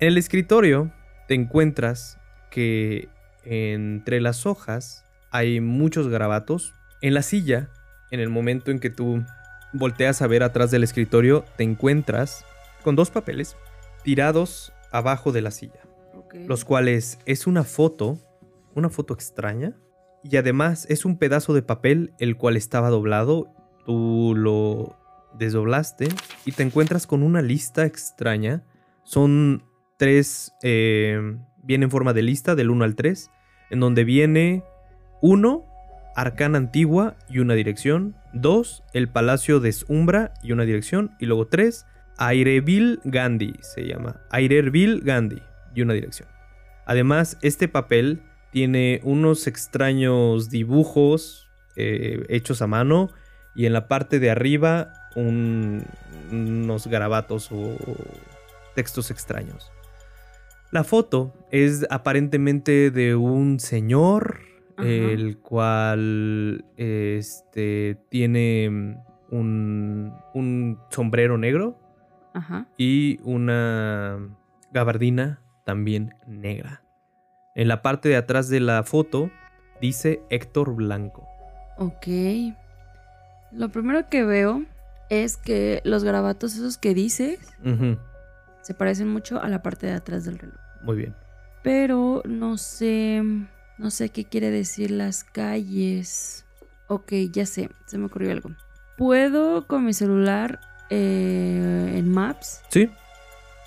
En 0.00 0.08
el 0.08 0.18
escritorio 0.18 0.92
te 1.28 1.34
encuentras 1.34 2.18
que 2.50 3.08
entre 3.44 4.20
las 4.20 4.44
hojas 4.44 5.04
hay 5.30 5.60
muchos 5.60 6.08
garabatos. 6.08 6.74
En 7.00 7.14
la 7.14 7.22
silla, 7.22 7.70
en 8.10 8.20
el 8.20 8.28
momento 8.28 8.70
en 8.70 8.80
que 8.80 8.90
tú 8.90 9.24
volteas 9.72 10.22
a 10.22 10.26
ver 10.26 10.42
atrás 10.42 10.70
del 10.70 10.84
escritorio, 10.84 11.44
te 11.56 11.64
encuentras 11.64 12.44
con 12.82 12.96
dos 12.96 13.10
papeles 13.10 13.56
tirados 14.02 14.72
abajo 14.90 15.32
de 15.32 15.42
la 15.42 15.50
silla 15.50 15.80
los 16.46 16.64
cuales 16.64 17.18
es 17.26 17.46
una 17.46 17.64
foto, 17.64 18.18
una 18.74 18.88
foto 18.88 19.14
extraña, 19.14 19.76
y 20.22 20.36
además 20.36 20.86
es 20.88 21.04
un 21.04 21.16
pedazo 21.16 21.54
de 21.54 21.62
papel 21.62 22.12
el 22.18 22.36
cual 22.36 22.56
estaba 22.56 22.90
doblado, 22.90 23.52
tú 23.86 24.34
lo 24.36 24.96
desdoblaste 25.38 26.08
y 26.44 26.52
te 26.52 26.62
encuentras 26.62 27.06
con 27.06 27.22
una 27.22 27.40
lista 27.40 27.86
extraña, 27.86 28.62
son 29.04 29.64
tres, 29.96 30.52
eh, 30.62 31.36
viene 31.62 31.84
en 31.84 31.90
forma 31.90 32.12
de 32.12 32.22
lista 32.22 32.54
del 32.54 32.70
1 32.70 32.84
al 32.84 32.94
3, 32.94 33.30
en 33.70 33.80
donde 33.80 34.04
viene 34.04 34.62
1, 35.22 35.64
Arcana 36.16 36.58
Antigua 36.58 37.16
y 37.28 37.38
una 37.38 37.54
dirección, 37.54 38.16
2, 38.32 38.82
el 38.92 39.08
Palacio 39.08 39.60
de 39.60 39.74
Umbra 39.88 40.32
y 40.42 40.52
una 40.52 40.64
dirección, 40.64 41.12
y 41.18 41.26
luego 41.26 41.46
3, 41.48 41.86
Aireville 42.18 42.98
Gandhi, 43.04 43.54
se 43.60 43.86
llama, 43.86 44.20
Aireville 44.30 45.00
Gandhi 45.02 45.42
y 45.74 45.82
una 45.82 45.94
dirección. 45.94 46.28
Además, 46.86 47.38
este 47.42 47.68
papel 47.68 48.22
tiene 48.50 49.00
unos 49.04 49.46
extraños 49.46 50.50
dibujos 50.50 51.48
eh, 51.76 52.24
hechos 52.28 52.60
a 52.62 52.66
mano 52.66 53.10
y 53.54 53.66
en 53.66 53.72
la 53.72 53.86
parte 53.88 54.18
de 54.18 54.30
arriba 54.30 54.92
un- 55.14 55.84
unos 56.32 56.86
garabatos 56.88 57.50
o 57.52 57.76
textos 58.74 59.10
extraños. 59.10 59.70
La 60.72 60.84
foto 60.84 61.32
es 61.50 61.86
aparentemente 61.90 62.90
de 62.90 63.14
un 63.14 63.60
señor, 63.60 64.40
Ajá. 64.80 64.88
el 64.88 65.38
cual 65.38 66.64
este, 66.76 67.98
tiene 68.10 69.00
un, 69.30 70.12
un 70.34 70.78
sombrero 70.90 71.38
negro 71.38 71.78
Ajá. 72.34 72.66
y 72.76 73.18
una 73.22 74.18
gabardina 74.72 75.40
también 75.64 76.14
negra. 76.26 76.82
En 77.54 77.68
la 77.68 77.82
parte 77.82 78.08
de 78.08 78.16
atrás 78.16 78.48
de 78.48 78.60
la 78.60 78.82
foto 78.84 79.30
dice 79.80 80.22
Héctor 80.30 80.74
Blanco. 80.74 81.26
Ok. 81.78 82.06
Lo 83.52 83.68
primero 83.70 84.08
que 84.08 84.24
veo 84.24 84.64
es 85.08 85.36
que 85.36 85.80
los 85.84 86.04
garabatos 86.04 86.54
esos 86.54 86.78
que 86.78 86.94
dices 86.94 87.40
Ujú, 87.64 87.98
se 88.62 88.74
parecen 88.74 89.08
mucho 89.08 89.42
a 89.42 89.48
la 89.48 89.62
parte 89.62 89.86
de 89.88 89.94
atrás 89.94 90.24
del 90.24 90.38
reloj. 90.38 90.56
Muy 90.82 90.96
bien. 90.96 91.14
Pero 91.62 92.22
no 92.24 92.56
sé, 92.56 93.22
no 93.80 93.90
sé 93.90 94.10
qué 94.10 94.24
quiere 94.26 94.50
decir 94.50 94.90
las 94.90 95.24
calles. 95.24 96.44
Ok, 96.88 97.12
ya 97.32 97.46
sé, 97.46 97.70
se 97.86 97.98
me 97.98 98.06
ocurrió 98.06 98.30
algo. 98.32 98.50
¿Puedo 98.98 99.66
con 99.66 99.86
mi 99.86 99.94
celular 99.94 100.60
eh, 100.90 101.94
en 101.96 102.10
Maps 102.10 102.62
Sí, 102.68 102.90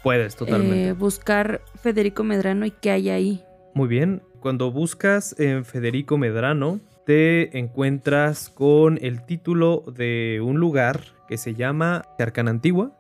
puedes 0.04 0.36
totalmente. 0.36 0.90
eh, 0.90 0.94
buscar 0.94 1.62
Federico 1.82 2.24
Medrano 2.24 2.66
y 2.66 2.72
qué 2.72 2.92
hay 2.92 3.10
ahí? 3.10 3.44
Muy 3.74 3.88
bien. 3.88 4.22
Cuando 4.40 4.72
buscas 4.72 5.38
en 5.40 5.66
Federico 5.66 6.18
Medrano, 6.18 6.80
te 7.06 7.58
encuentras 7.58 8.50
con 8.50 9.00
el 9.02 9.26
título 9.26 9.84
de 9.88 10.42
un 10.44 10.60
lugar 10.60 11.02
que 11.28 11.38
se 11.38 11.56
llama 11.56 12.04
Arcana 12.20 12.52
Antigua 12.52 12.92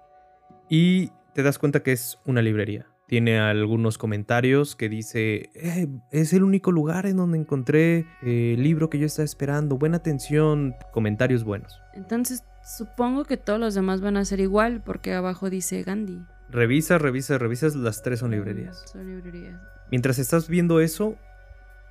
y 0.70 1.11
te 1.34 1.43
das 1.43 1.59
cuenta 1.59 1.84
que 1.84 1.91
es 1.91 2.18
una 2.26 2.41
librería. 2.41 2.88
Tiene 3.07 3.39
algunos 3.39 3.97
comentarios 3.97 4.75
que 4.75 4.89
dice, 4.89 5.49
"Eh, 5.55 5.87
es 6.11 6.33
el 6.33 6.43
único 6.43 6.71
lugar 6.71 7.05
en 7.05 7.17
donde 7.17 7.37
encontré 7.37 8.07
eh, 8.23 8.53
el 8.55 8.63
libro 8.63 8.89
que 8.89 8.97
yo 8.97 9.05
estaba 9.05 9.25
esperando. 9.25 9.77
Buena 9.77 9.97
atención, 9.97 10.75
comentarios 10.91 11.43
buenos. 11.43 11.81
Entonces 11.93 12.43
supongo 12.63 13.25
que 13.25 13.37
todos 13.37 13.59
los 13.59 13.75
demás 13.75 14.01
van 14.01 14.17
a 14.17 14.25
ser 14.25 14.39
igual 14.39 14.81
porque 14.83 15.13
abajo 15.13 15.49
dice 15.49 15.83
Gandhi. 15.83 16.23
Revisas, 16.49 17.01
revisas, 17.01 17.41
revisas, 17.41 17.75
las 17.75 18.03
tres 18.03 18.19
son 18.19 18.31
librerías. 18.31 18.83
Son 18.91 19.05
librerías. 19.05 19.59
Mientras 19.91 20.17
estás 20.17 20.47
viendo 20.47 20.79
eso, 20.79 21.17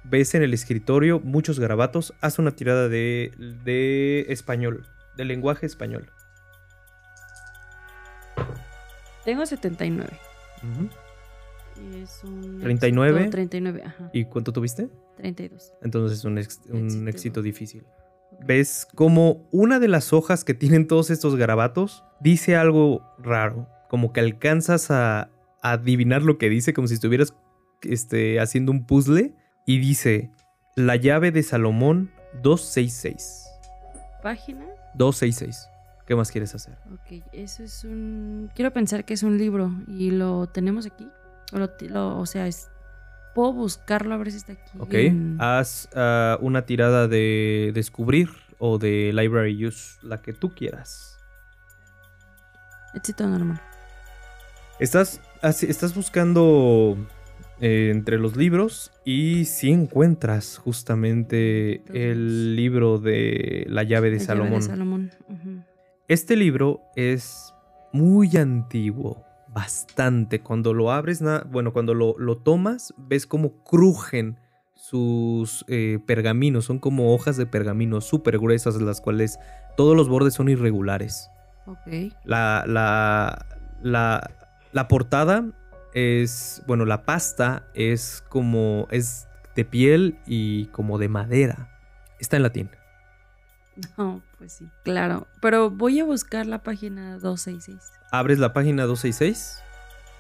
ves 0.05 0.35
en 0.35 0.43
el 0.43 0.55
escritorio 0.55 1.21
muchos 1.21 1.61
garabatos. 1.61 2.15
Haz 2.21 2.39
una 2.39 2.53
tirada 2.53 2.89
de, 2.89 3.33
de 3.65 4.27
español, 4.29 4.87
de 5.17 5.25
lenguaje 5.25 5.67
español. 5.67 6.11
Tengo 9.25 9.47
79. 9.47 10.11
Ujú. 10.63 10.85
Y 10.85 11.02
es 12.03 12.23
un 12.25 12.59
39. 12.61 13.19
éxito, 13.21 13.31
39, 13.31 13.83
ajá. 13.85 14.11
¿Y 14.13 14.25
cuánto 14.27 14.53
tuviste? 14.53 14.89
32. 15.19 15.73
Entonces 15.83 16.19
es 16.19 16.25
un, 16.25 16.39
ex- 16.39 16.61
un 16.71 16.85
Éxito. 16.87 17.09
éxito 17.09 17.43
difícil. 17.43 17.85
Ves 18.45 18.87
como 18.95 19.47
una 19.53 19.79
de 19.79 19.89
las 19.89 20.13
hojas 20.13 20.45
que 20.45 20.55
tienen 20.55 20.87
todos 20.89 21.11
estos 21.11 21.37
garabatos 21.37 22.03
dice 22.21 22.57
algo 22.57 23.03
raro. 23.19 23.69
Como 23.89 24.13
que 24.13 24.21
alcanzas 24.21 24.91
a, 24.91 25.23
a 25.63 25.73
adivinar 25.73 26.23
lo 26.23 26.39
que 26.39 26.49
dice, 26.49 26.73
como 26.73 26.89
si 26.89 26.95
estuvieras 26.95 27.35
este, 27.83 28.41
haciendo 28.41 28.73
un 28.73 28.87
puzzle. 28.87 29.35
y 29.67 29.79
dice 29.79 30.31
La 30.77 30.97
llave 30.97 31.31
de 31.31 31.43
Salomón 31.43 32.11
266. 32.43 33.47
¿Página? 34.23 34.65
266. 34.95 35.69
¿Qué 36.07 36.17
más 36.17 36.31
quieres 36.33 36.55
hacer? 36.55 36.77
Ok, 36.93 37.23
eso 37.33 37.63
es 37.63 37.85
un... 37.85 38.51
Quiero 38.55 38.73
pensar 38.73 39.05
que 39.05 39.15
es 39.15 39.23
un 39.23 39.39
libro 39.39 39.71
y 39.87 40.11
lo 40.11 40.49
tenemos 40.49 40.85
aquí. 40.87 41.07
O, 41.53 41.59
lo 41.59 41.71
ti- 41.71 41.89
lo- 41.89 42.19
o 42.19 42.27
sea, 42.27 42.47
es... 42.47 42.71
puedo 43.35 43.53
buscarlo 43.53 44.15
a 44.15 44.19
ver 44.19 44.31
si 44.31 44.39
está 44.39 44.53
aquí. 44.53 44.79
Ok. 44.79 44.95
en- 44.95 45.37
Haz 45.41 45.89
ah, 45.95 46.39
una 46.41 46.63
tirada 46.67 47.09
de 47.09 47.73
descubrir 47.75 48.29
o 48.59 48.79
de 48.79 49.13
library 49.15 49.67
use, 49.67 49.99
la 50.03 50.21
que 50.23 50.33
tú 50.33 50.51
quieras. 50.55 51.19
Éxito 52.95 53.27
normal. 53.27 53.61
Estás, 54.79 55.21
así- 55.43 55.67
estás 55.67 55.95
buscando 55.95 56.97
eh, 57.61 57.91
entre 57.91 58.19
los 58.19 58.37
libros 58.37 58.93
y 59.05 59.45
si 59.47 59.71
encuentras 59.71 60.59
justamente 60.59 61.83
el 61.95 62.57
libro 62.57 62.99
de 62.99 63.65
la 63.69 63.83
llave 63.85 64.11
de 64.11 64.17
La 64.19 64.25
llave 64.25 64.27
Salomón. 64.27 64.61
de 64.61 64.67
Salomón. 64.67 65.11
Este 66.09 66.37
libro 66.37 66.81
es 66.97 67.55
muy 67.93 68.37
antiguo, 68.37 69.25
bastante. 69.53 70.41
Cuando 70.41 70.75
lo 70.75 70.93
abres, 70.93 71.23
bueno, 71.51 71.73
cuando 71.73 71.95
lo, 71.95 72.15
lo 72.19 72.39
tomas, 72.39 72.95
ves 72.97 73.27
cómo 73.27 73.63
crujen 73.65 74.39
sus 74.75 75.65
eh, 75.69 75.99
pergaminos. 76.07 76.65
Son 76.65 76.79
como 76.79 77.15
hojas 77.15 77.37
de 77.37 77.47
pergamino 77.47 78.01
súper 78.01 78.39
gruesas, 78.39 78.81
las 78.81 79.01
cuales 79.01 79.39
todos 79.77 79.97
los 79.97 80.09
bordes 80.09 80.35
son 80.35 80.49
irregulares. 80.49 81.31
Ok. 81.67 82.13
La, 82.25 82.65
la, 82.67 83.47
la, 83.83 84.31
la 84.73 84.89
portada 84.89 85.45
es, 85.95 86.63
bueno, 86.67 86.85
la 86.85 87.05
pasta 87.05 87.65
es 87.75 88.25
como, 88.29 88.89
es 88.91 89.29
de 89.55 89.65
piel 89.65 90.19
y 90.27 90.67
como 90.67 90.99
de 90.99 91.09
madera. 91.09 91.69
Está 92.19 92.37
en 92.37 92.43
latín. 92.43 92.71
No, 93.99 94.23
pues 94.39 94.53
sí. 94.55 94.67
Claro. 94.85 95.27
Pero 95.41 95.71
voy 95.71 96.01
a 96.01 96.05
buscar 96.05 96.47
la 96.47 96.63
página 96.63 97.19
266. 97.19 97.79
abres 98.11 98.39
la 98.39 98.53
página 98.53 98.85
266 98.85 99.59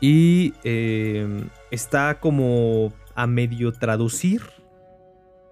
y 0.00 0.54
eh, 0.64 1.44
está 1.70 2.18
como 2.20 2.92
a 3.14 3.26
medio 3.26 3.72
traducir 3.72 4.42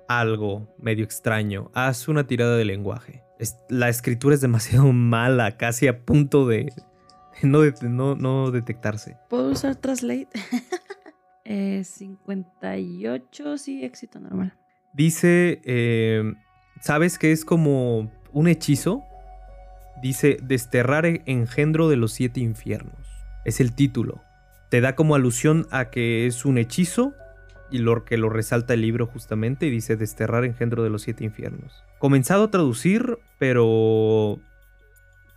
algo 0.09 0.75
medio 0.79 1.05
extraño. 1.05 1.71
Haz 1.75 2.09
una 2.09 2.27
tirada 2.27 2.57
de 2.57 2.65
lenguaje. 2.65 3.23
Es- 3.39 3.57
la 3.69 3.89
escritura 3.89 4.35
es 4.35 4.41
demasiado 4.41 4.93
mala, 4.93 5.57
casi 5.57 5.87
a 5.87 6.01
punto 6.05 6.47
de, 6.47 6.73
no, 7.43 7.61
de 7.61 7.75
no- 7.89 8.17
no 8.17 8.51
detectarse. 8.51 9.17
¿Puedo 9.29 9.51
usar 9.51 9.77
Translate? 9.77 10.29
eh, 11.45 11.85
58, 11.85 13.59
sí, 13.59 13.85
éxito 13.85 14.19
normal. 14.21 14.57
Dice, 14.93 15.61
eh, 15.65 16.35
¿sabes 16.81 17.19
que 17.19 17.33
es 17.33 17.45
como 17.45 18.11
un 18.33 18.49
hechizo? 18.49 19.05
Dice, 20.03 20.39
desterrar 20.43 21.07
e- 21.07 21.23
engendro 21.27 21.89
de 21.89 21.97
los 21.97 22.13
siete 22.13 22.41
infiernos. 22.41 23.07
Es 23.45 23.61
el 23.61 23.75
título. 23.75 24.23
Te 24.71 24.81
da 24.81 24.95
como 24.95 25.15
alusión 25.15 25.67
a 25.71 25.91
que 25.91 26.27
es 26.27 26.45
un 26.45 26.59
hechizo 26.59 27.15
y 27.71 27.79
lo 27.79 28.05
que 28.05 28.17
lo 28.17 28.29
resalta 28.29 28.75
el 28.75 28.83
libro 28.83 29.07
justamente 29.07 29.67
y 29.67 29.71
dice 29.71 29.97
desterrar 29.97 30.45
engendro 30.45 30.83
de 30.83 30.91
los 30.91 31.03
siete 31.03 31.25
infiernos. 31.25 31.85
Comenzado 31.99 32.45
a 32.45 32.51
traducir, 32.51 33.19
pero 33.39 34.41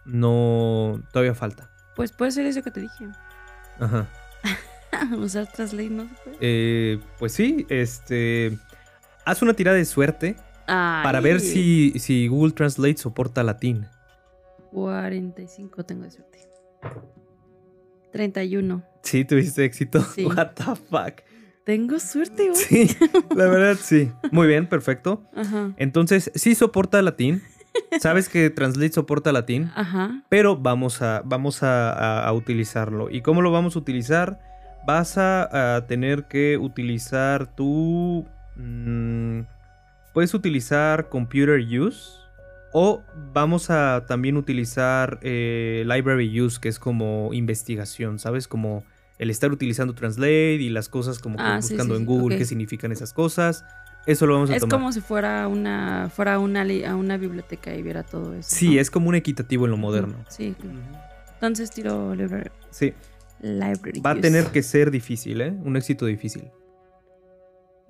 no, 0.05 1.01
todavía 1.11 1.35
falta. 1.35 1.69
Pues 1.95 2.11
puede 2.11 2.31
ser 2.31 2.45
eso 2.45 2.63
que 2.63 2.71
te 2.71 2.81
dije. 2.81 3.07
Ajá. 3.79 4.07
usar 5.17 5.47
Translate 5.47 5.89
no 5.89 6.03
se 6.03 6.15
puede. 6.23 6.37
Eh, 6.39 6.99
pues 7.19 7.33
sí, 7.33 7.65
este, 7.69 8.57
haz 9.25 9.41
una 9.41 9.53
tirada 9.53 9.77
de 9.77 9.85
suerte 9.85 10.35
para 10.65 11.19
ver 11.19 11.39
si, 11.39 11.93
si 11.99 12.27
Google 12.27 12.51
Translate 12.53 12.97
soporta 12.97 13.43
latín. 13.43 13.87
45 14.71 15.83
tengo 15.85 16.03
de 16.03 16.11
suerte. 16.11 16.39
31. 18.11 18.83
Sí, 19.01 19.25
tuviste 19.25 19.65
éxito. 19.65 20.01
Sí. 20.01 20.25
What 20.25 20.51
the 20.55 20.63
fuck. 20.89 21.21
Tengo 21.65 21.97
suerte 21.99 22.49
hoy. 22.49 22.55
Sí, 22.55 22.89
la 23.35 23.45
verdad 23.47 23.77
sí. 23.81 24.11
Muy 24.31 24.47
bien, 24.47 24.67
perfecto. 24.67 25.23
Ajá. 25.35 25.73
Entonces, 25.77 26.29
sí 26.35 26.55
soporta 26.55 27.01
latín. 27.01 27.41
Sabes 27.99 28.29
que 28.29 28.49
Translate 28.51 28.91
soporta 28.91 29.31
latín, 29.31 29.71
Ajá. 29.75 30.23
pero 30.29 30.57
vamos 30.57 31.01
a, 31.01 31.23
vamos 31.25 31.63
a, 31.63 31.91
a- 31.91 32.27
a 32.27 32.33
utilizarlo. 32.33 33.09
¿Y 33.09 33.21
cómo 33.21 33.41
lo 33.41 33.51
vamos 33.51 33.75
a 33.75 33.79
utilizar? 33.79 34.39
Vas 34.85 35.17
a, 35.17 35.77
a 35.77 35.87
tener 35.87 36.25
que 36.27 36.57
utilizar 36.57 37.55
tu... 37.55 38.27
mm, 38.57 39.39
puedes 40.13 40.33
utilizar 40.33 41.09
Computer 41.09 41.59
Use. 41.59 42.21
O 42.75 43.03
vamos 43.33 43.69
a 43.69 44.03
también 44.07 44.35
utilizar 44.35 45.19
eh, 45.21 45.83
Library 45.85 46.41
Use, 46.41 46.59
que 46.59 46.69
es 46.69 46.79
como 46.79 47.29
investigación, 47.31 48.17
¿sabes? 48.17 48.47
Como 48.47 48.83
el 49.19 49.29
estar 49.29 49.51
utilizando 49.51 49.93
Translate 49.93 50.53
y 50.55 50.69
las 50.69 50.89
cosas 50.89 51.19
como 51.19 51.37
que 51.37 51.43
Ah, 51.43 51.57
buscando 51.57 51.93
sí, 51.95 52.01
en 52.01 52.05
Google 52.07 52.35
qué 52.37 52.45
significan 52.45 52.91
esas 52.91 53.13
cosas. 53.13 53.63
Eso 54.07 54.25
lo 54.25 54.33
vamos 54.33 54.49
a 54.49 54.55
Es 54.55 54.61
tomar. 54.61 54.71
como 54.79 54.91
si 54.91 55.01
fuera 55.01 55.47
una 55.47 56.09
fuera 56.13 56.39
una 56.39 56.65
li- 56.65 56.83
a 56.83 56.95
una 56.95 57.17
biblioteca 57.17 57.75
y 57.75 57.83
viera 57.83 58.01
todo 58.01 58.33
eso. 58.33 58.49
Sí, 58.55 58.73
¿no? 58.75 58.81
es 58.81 58.89
como 58.89 59.07
un 59.09 59.15
equitativo 59.15 59.65
en 59.65 59.71
lo 59.71 59.77
moderno. 59.77 60.15
Sí. 60.29 60.55
Entonces 61.35 61.69
tiro 61.69 62.15
library. 62.15 62.49
Sí, 62.71 62.93
library 63.39 63.99
va 64.01 64.11
a 64.11 64.15
tener 64.19 64.45
que 64.47 64.63
ser 64.63 64.89
difícil, 64.89 65.41
¿eh? 65.41 65.53
Un 65.63 65.77
éxito 65.77 66.07
difícil. 66.07 66.45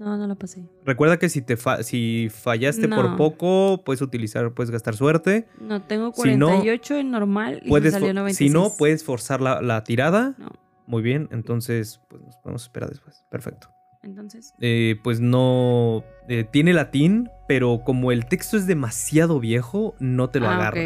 No, 0.04 0.18
no 0.18 0.28
lo 0.28 0.36
pasé. 0.36 0.66
Recuerda 0.86 1.18
que 1.18 1.30
si 1.30 1.41
te 1.41 1.56
fa- 1.56 1.82
si 1.84 2.28
fallaste 2.30 2.89
por 2.89 3.16
poco, 3.16 3.82
puedes 3.86 4.01
utilizar, 4.01 4.51
puedes 4.54 4.70
gastar 4.70 4.95
suerte. 4.95 5.47
No, 5.62 5.82
tengo 5.82 6.12
Si 6.14 6.36
no, 6.36 6.47
48 6.47 6.95
en 6.97 7.12
normal 7.12 7.62
y 7.64 7.70
Puedes 7.70 7.93
me 7.93 7.99
salió 7.99 8.12
fo- 8.12 8.16
96. 8.16 8.49
si 8.51 8.54
no, 8.54 8.72
puedes 8.78 9.04
forzar 9.04 9.39
la, 9.41 9.62
la 9.62 9.84
tirada. 9.84 10.36
No. 10.38 10.49
Muy 10.88 11.01
bien, 11.01 11.30
entonces 11.32 12.01
pues 12.10 12.22
nos 12.22 12.36
podemos 12.38 12.64
esperar 12.64 12.89
después. 12.89 13.24
Perfecto. 13.30 13.70
Entonces, 14.01 14.54
Eh, 14.60 14.97
pues 15.01 15.22
no. 15.22 16.04
eh, 16.28 16.43
tiene 16.43 16.74
latín, 16.74 17.30
pero 17.47 17.84
como 17.86 18.12
el 18.12 18.26
texto 18.26 18.58
es 18.58 18.68
demasiado 18.68 19.39
viejo, 19.39 19.95
no 19.99 20.30
te 20.30 20.41
lo 20.41 20.49
ah, 20.49 20.56
agarra. 20.58 20.82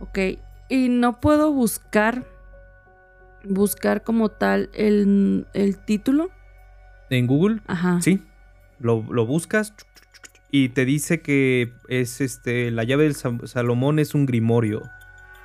ok. 0.00 0.08
Ok. 0.08 0.18
Y 0.68 0.88
no 0.88 1.20
puedo 1.20 1.52
buscar 1.52 2.24
buscar 3.44 4.02
como 4.02 4.28
tal 4.30 4.68
el, 4.74 5.46
el 5.54 5.78
título. 5.78 6.30
En 7.10 7.26
Google, 7.26 7.60
Ajá. 7.66 8.00
sí. 8.00 8.20
Lo, 8.80 9.04
lo 9.10 9.26
buscas 9.26 9.74
y 10.50 10.68
te 10.70 10.84
dice 10.84 11.20
que 11.20 11.72
es 11.88 12.20
este. 12.20 12.70
La 12.70 12.84
llave 12.84 13.04
del 13.04 13.14
Sa- 13.14 13.36
Salomón 13.46 13.98
es 13.98 14.14
un 14.14 14.26
grimorio. 14.26 14.82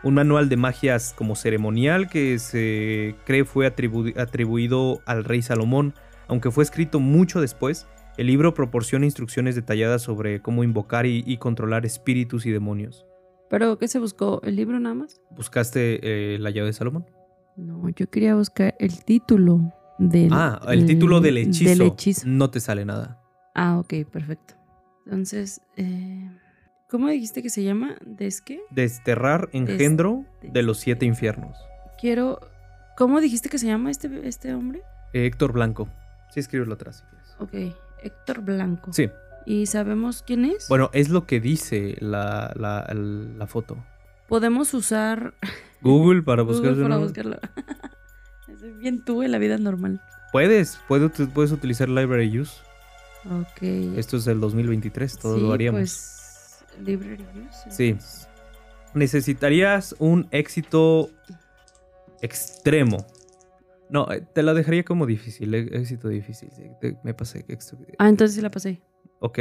Un 0.04 0.16
manual 0.16 0.50
de 0.50 0.58
magias 0.58 1.14
como 1.18 1.36
ceremonial 1.36 2.10
que 2.10 2.38
se 2.40 3.16
cree 3.26 3.46
fue 3.46 3.66
atribu- 3.74 4.18
atribuido 4.20 5.02
al 5.06 5.24
rey 5.24 5.42
Salomón, 5.42 5.94
aunque 6.28 6.52
fue 6.52 6.64
escrito 6.64 7.00
mucho 7.00 7.40
después. 7.42 7.88
El 8.18 8.28
libro 8.28 8.54
proporciona 8.54 9.06
instrucciones 9.06 9.56
detalladas 9.56 10.02
sobre 10.04 10.42
cómo 10.42 10.64
invocar 10.64 11.06
y, 11.06 11.24
y 11.26 11.38
controlar 11.38 11.86
espíritus 11.86 12.46
y 12.46 12.52
demonios. 12.52 13.06
Pero 13.50 13.78
¿qué 13.80 13.88
se 13.88 13.98
buscó? 14.00 14.42
¿El 14.44 14.56
libro 14.58 14.80
nada 14.80 14.94
más? 14.96 15.22
¿Buscaste 15.32 16.00
eh, 16.36 16.38
la 16.40 16.50
llave 16.52 16.68
de 16.68 16.74
Salomón? 16.74 17.06
No, 17.56 17.88
yo 17.90 18.08
quería 18.10 18.36
buscar 18.36 18.76
el 18.80 19.04
título 19.04 19.72
del 19.98 20.30
ah, 20.34 20.62
el 20.68 20.86
título 20.86 21.22
del 21.22 21.38
hechizo. 21.38 21.70
Del 21.70 21.82
hechizo. 21.82 22.24
No 22.26 22.50
te 22.50 22.60
sale 22.60 22.86
nada. 22.86 23.20
Ah, 23.56 23.78
ok, 23.78 23.94
perfecto. 24.12 24.56
Entonces, 25.06 25.62
eh, 25.78 26.30
¿cómo 26.90 27.10
dijiste 27.10 27.42
que 27.44 27.50
se 27.50 27.64
llama? 27.64 27.96
¿Des 28.06 28.42
qué? 28.42 28.62
Desterrar 28.72 29.50
engendro 29.54 30.26
de 30.42 30.64
los 30.64 30.80
siete 30.80 31.06
infiernos. 31.06 31.58
Quiero. 32.00 32.40
¿Cómo 32.98 33.22
dijiste 33.22 33.50
que 33.50 33.58
se 33.58 33.68
llama 33.68 33.92
este, 33.92 34.28
este 34.28 34.54
hombre? 34.54 34.82
Eh, 35.14 35.26
Héctor 35.26 35.54
Blanco. 35.54 35.90
Sí, 36.32 36.40
escríbelo 36.40 36.74
atrás 36.74 36.98
si 36.98 37.04
quieres. 37.06 37.36
Ok, 37.40 37.78
Héctor 38.04 38.42
Blanco. 38.42 38.94
Sí. 38.94 39.10
¿Y 39.46 39.66
sabemos 39.66 40.24
quién 40.24 40.46
es? 40.46 40.68
Bueno, 40.70 40.90
es 40.94 41.10
lo 41.10 41.26
que 41.26 41.40
dice 41.40 41.96
la, 42.00 42.54
la, 42.56 42.88
la 42.94 43.48
foto. 43.48 43.78
Podemos 44.28 44.74
usar 44.74 45.34
Google 45.82 46.24
para 46.24 46.44
Google 46.44 46.58
buscar 46.58 46.76
su 46.76 46.82
para 46.82 46.98
buscarlo. 46.98 47.38
Bien 48.80 49.04
tú 49.04 49.24
en 49.24 49.32
la 49.32 49.38
vida 49.38 49.58
normal. 49.58 50.02
Puedes, 50.32 50.80
puedes, 50.88 51.12
puedes 51.34 51.52
utilizar 51.52 51.90
Library 51.90 52.40
Use. 52.40 52.62
Ok. 53.26 53.62
Esto 53.98 54.18
es 54.18 54.26
del 54.26 54.40
2023, 54.40 55.18
todo 55.18 55.36
Sí, 55.36 55.42
lo 55.42 55.54
haríamos. 55.54 55.80
Pues, 55.80 56.66
library 56.84 57.24
use. 57.50 57.72
Sí. 57.72 57.98
Necesitarías 58.94 59.96
un 60.00 60.28
éxito 60.32 61.10
extremo. 62.22 63.06
No, 63.90 64.12
eh, 64.12 64.26
te 64.34 64.44
la 64.44 64.54
dejaría 64.54 64.84
como 64.84 65.06
difícil, 65.06 65.54
eh, 65.54 65.70
éxito 65.72 66.10
difícil. 66.10 66.50
me 67.04 67.14
pasé. 67.14 67.46
Ah, 67.98 68.10
entonces 68.10 68.36
sí 68.36 68.42
la 68.42 68.50
pasé. 68.50 68.82
Ok. 69.20 69.40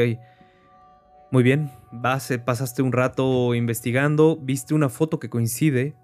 Muy 1.31 1.43
bien. 1.43 1.71
Vas, 1.91 2.31
eh, 2.31 2.39
pasaste 2.39 2.83
un 2.83 2.93
rato 2.93 3.55
investigando, 3.55 4.37
viste 4.37 4.75
una 4.75 4.89
foto 4.89 5.19
que 5.19 5.31
coincide 5.31 5.95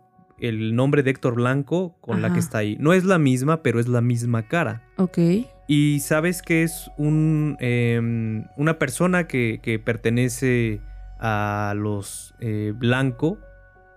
el 0.40 0.74
nombre 0.74 1.02
de 1.02 1.10
Héctor 1.10 1.34
Blanco 1.34 1.96
con 2.00 2.22
la 2.22 2.32
que 2.32 2.38
está 2.38 2.58
ahí. 2.58 2.76
No 2.80 2.92
es 2.92 3.04
la 3.04 3.18
misma, 3.18 3.62
pero 3.62 3.80
es 3.80 3.88
la 3.88 4.00
misma 4.00 4.48
cara. 4.48 4.82
Ok. 4.96 5.18
Y 5.66 6.00
sabes 6.00 6.42
que 6.42 6.62
es 6.62 6.90
un, 6.96 7.56
em, 7.60 8.44
una 8.56 8.78
persona 8.78 9.26
que, 9.26 9.60
que 9.62 9.78
pertenece 9.78 10.80
a 11.20 11.74
los 11.76 12.34
eh, 12.40 12.72
Blanco, 12.74 13.38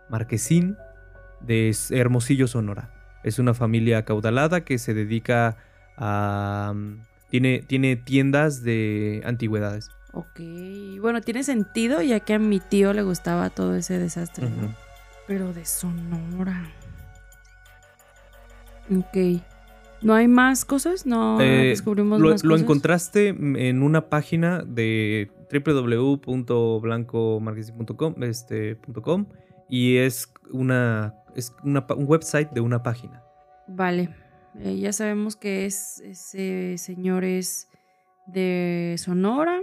Marquesín, 0.10 0.76
de 1.40 1.76
Hermosillo, 1.92 2.48
Sonora. 2.48 2.92
Es 3.24 3.40
una 3.40 3.54
familia 3.54 4.00
acaudalada 4.00 4.62
que 4.66 4.78
se 4.78 4.94
dedica 4.94 5.58
a... 5.98 6.74
mm, 6.76 7.04
Tiene, 7.30 7.60
tiene 7.66 7.96
tiendas 7.96 8.62
de 8.64 9.22
antigüedades. 9.26 9.90
Ok, 10.14 10.42
bueno, 11.00 11.22
tiene 11.22 11.44
sentido 11.44 12.02
ya 12.02 12.20
que 12.20 12.34
a 12.34 12.40
mi 12.40 12.60
tío 12.60 12.92
le 12.92 13.04
gustaba 13.04 13.50
todo 13.50 13.76
ese 13.76 13.98
desastre, 13.98 14.50
¿no? 14.50 14.76
Pero 15.28 15.54
de 15.54 15.66
Sonora. 15.66 16.72
Ok. 18.90 19.42
¿No 20.02 20.16
hay 20.16 20.28
más 20.28 20.66
cosas? 20.66 21.06
¿No 21.06 21.40
Eh, 21.40 21.68
descubrimos 21.70 22.20
Lo, 22.20 22.32
más 22.32 22.44
lo 22.44 22.50
cosas? 22.52 22.64
encontraste 22.64 23.28
en 23.30 23.84
una 23.84 24.10
página 24.10 24.64
de 24.66 25.30
www.blancomarquesín.com 25.52 28.24
este, 28.24 28.78
com, 29.04 29.28
y 29.70 29.98
es 29.98 30.34
una 30.52 31.14
es 31.36 31.54
una 31.64 31.86
un 31.96 32.06
website 32.08 32.50
de 32.52 32.62
una 32.62 32.82
página. 32.84 33.24
Vale. 33.68 34.10
Eh, 34.60 34.78
ya 34.80 34.92
sabemos 34.92 35.38
que 35.38 35.66
es, 35.66 36.00
ese 36.02 36.78
señor 36.78 37.24
es 37.24 37.70
de 38.26 38.96
Sonora. 38.98 39.62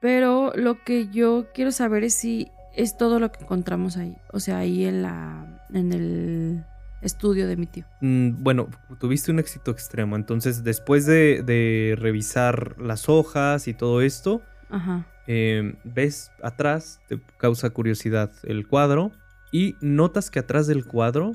Pero 0.00 0.52
lo 0.54 0.82
que 0.84 1.08
yo 1.08 1.46
quiero 1.54 1.72
saber 1.72 2.04
es 2.04 2.14
si 2.14 2.50
es 2.76 2.96
todo 2.96 3.18
lo 3.18 3.32
que 3.32 3.42
encontramos 3.42 3.96
ahí. 3.96 4.16
O 4.32 4.40
sea, 4.40 4.58
ahí 4.58 4.84
en 4.84 5.02
la. 5.02 5.66
en 5.72 5.92
el 5.92 6.64
estudio 7.02 7.46
de 7.46 7.56
mi 7.56 7.66
tío. 7.66 7.84
Mm, 8.00 8.42
Bueno, 8.42 8.68
tuviste 8.98 9.30
un 9.30 9.38
éxito 9.38 9.70
extremo. 9.70 10.16
Entonces, 10.16 10.64
después 10.64 11.06
de, 11.06 11.42
de 11.44 11.94
revisar 11.98 12.80
las 12.80 13.08
hojas 13.08 13.68
y 13.68 13.74
todo 13.74 14.00
esto, 14.00 14.42
Ajá. 14.70 15.06
eh, 15.26 15.74
ves 15.84 16.30
atrás, 16.42 17.00
te 17.08 17.20
causa 17.38 17.70
curiosidad 17.70 18.30
el 18.44 18.66
cuadro. 18.66 19.12
Y 19.52 19.76
notas 19.80 20.30
que 20.30 20.38
atrás 20.40 20.66
del 20.66 20.84
cuadro 20.84 21.32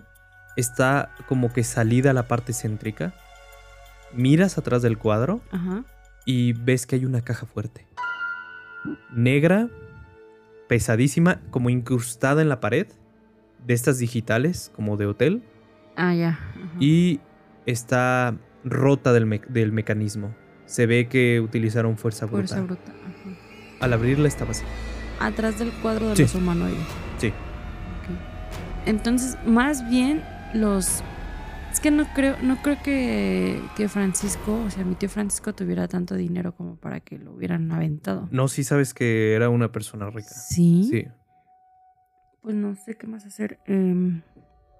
está 0.57 1.11
como 1.27 1.53
que 1.53 1.63
salida 1.63 2.11
la 2.13 2.23
parte 2.27 2.53
céntrica. 2.53 3.13
Miras 4.13 4.57
atrás 4.57 4.81
del 4.81 4.97
cuadro 4.97 5.41
Ajá. 5.51 5.85
y 6.25 6.51
ves 6.53 6.85
que 6.85 6.97
hay 6.97 7.05
una 7.05 7.21
caja 7.21 7.45
fuerte. 7.45 7.87
Negra, 9.13 9.69
pesadísima, 10.71 11.41
como 11.49 11.69
incrustada 11.69 12.41
en 12.41 12.47
la 12.47 12.61
pared. 12.61 12.87
De 13.67 13.73
estas 13.73 13.99
digitales, 13.99 14.71
como 14.73 14.95
de 14.95 15.05
hotel. 15.05 15.43
Ah, 15.97 16.15
ya. 16.15 16.29
Ajá. 16.29 16.59
Y 16.79 17.19
está 17.65 18.35
rota 18.63 19.11
del, 19.11 19.25
me- 19.25 19.41
del 19.49 19.73
mecanismo. 19.73 20.33
Se 20.65 20.85
ve 20.85 21.09
que 21.09 21.41
utilizaron 21.41 21.97
fuerza 21.97 22.25
bruta. 22.25 22.37
Fuerza 22.47 22.61
bruta. 22.61 22.91
Ajá. 22.93 23.35
Al 23.81 23.91
abrirla 23.93 24.29
estaba 24.29 24.51
así. 24.51 24.63
Atrás 25.19 25.59
del 25.59 25.71
cuadro 25.81 26.07
de 26.09 26.15
Sí. 26.15 26.21
los 26.23 26.35
humanoides. 26.35 26.77
Sí. 27.17 27.33
Entonces, 28.85 29.37
más 29.45 29.87
bien 29.89 30.23
los. 30.53 31.03
Es 31.71 31.79
que 31.79 31.89
no 31.89 32.05
creo, 32.13 32.35
no 32.41 32.57
creo 32.61 32.77
que, 32.83 33.61
que 33.77 33.87
Francisco, 33.87 34.61
o 34.65 34.69
sea, 34.69 34.83
mi 34.83 34.95
tío 34.95 35.07
Francisco 35.09 35.53
tuviera 35.53 35.87
tanto 35.87 36.15
dinero 36.15 36.53
como 36.53 36.75
para 36.75 36.99
que 36.99 37.17
lo 37.17 37.31
hubieran 37.33 37.71
aventado. 37.71 38.27
No, 38.31 38.47
sí 38.49 38.63
sabes 38.63 38.93
que 38.93 39.33
era 39.33 39.49
una 39.49 39.71
persona 39.71 40.09
rica. 40.09 40.29
Sí. 40.29 40.87
Sí. 40.91 41.07
Pues 42.41 42.55
no 42.55 42.75
sé 42.75 42.97
qué 42.97 43.07
más 43.07 43.25
hacer. 43.25 43.59
Em, 43.67 44.21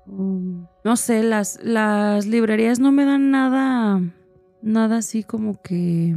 um, 0.06 0.66
no 0.84 0.98
sé, 0.98 1.24
las, 1.24 1.60
las 1.64 2.26
librerías 2.26 2.80
no 2.80 2.92
me 2.92 3.06
dan 3.06 3.32
nada. 3.32 4.02
Nada 4.62 4.98
así 4.98 5.24
como 5.24 5.62
que. 5.62 6.16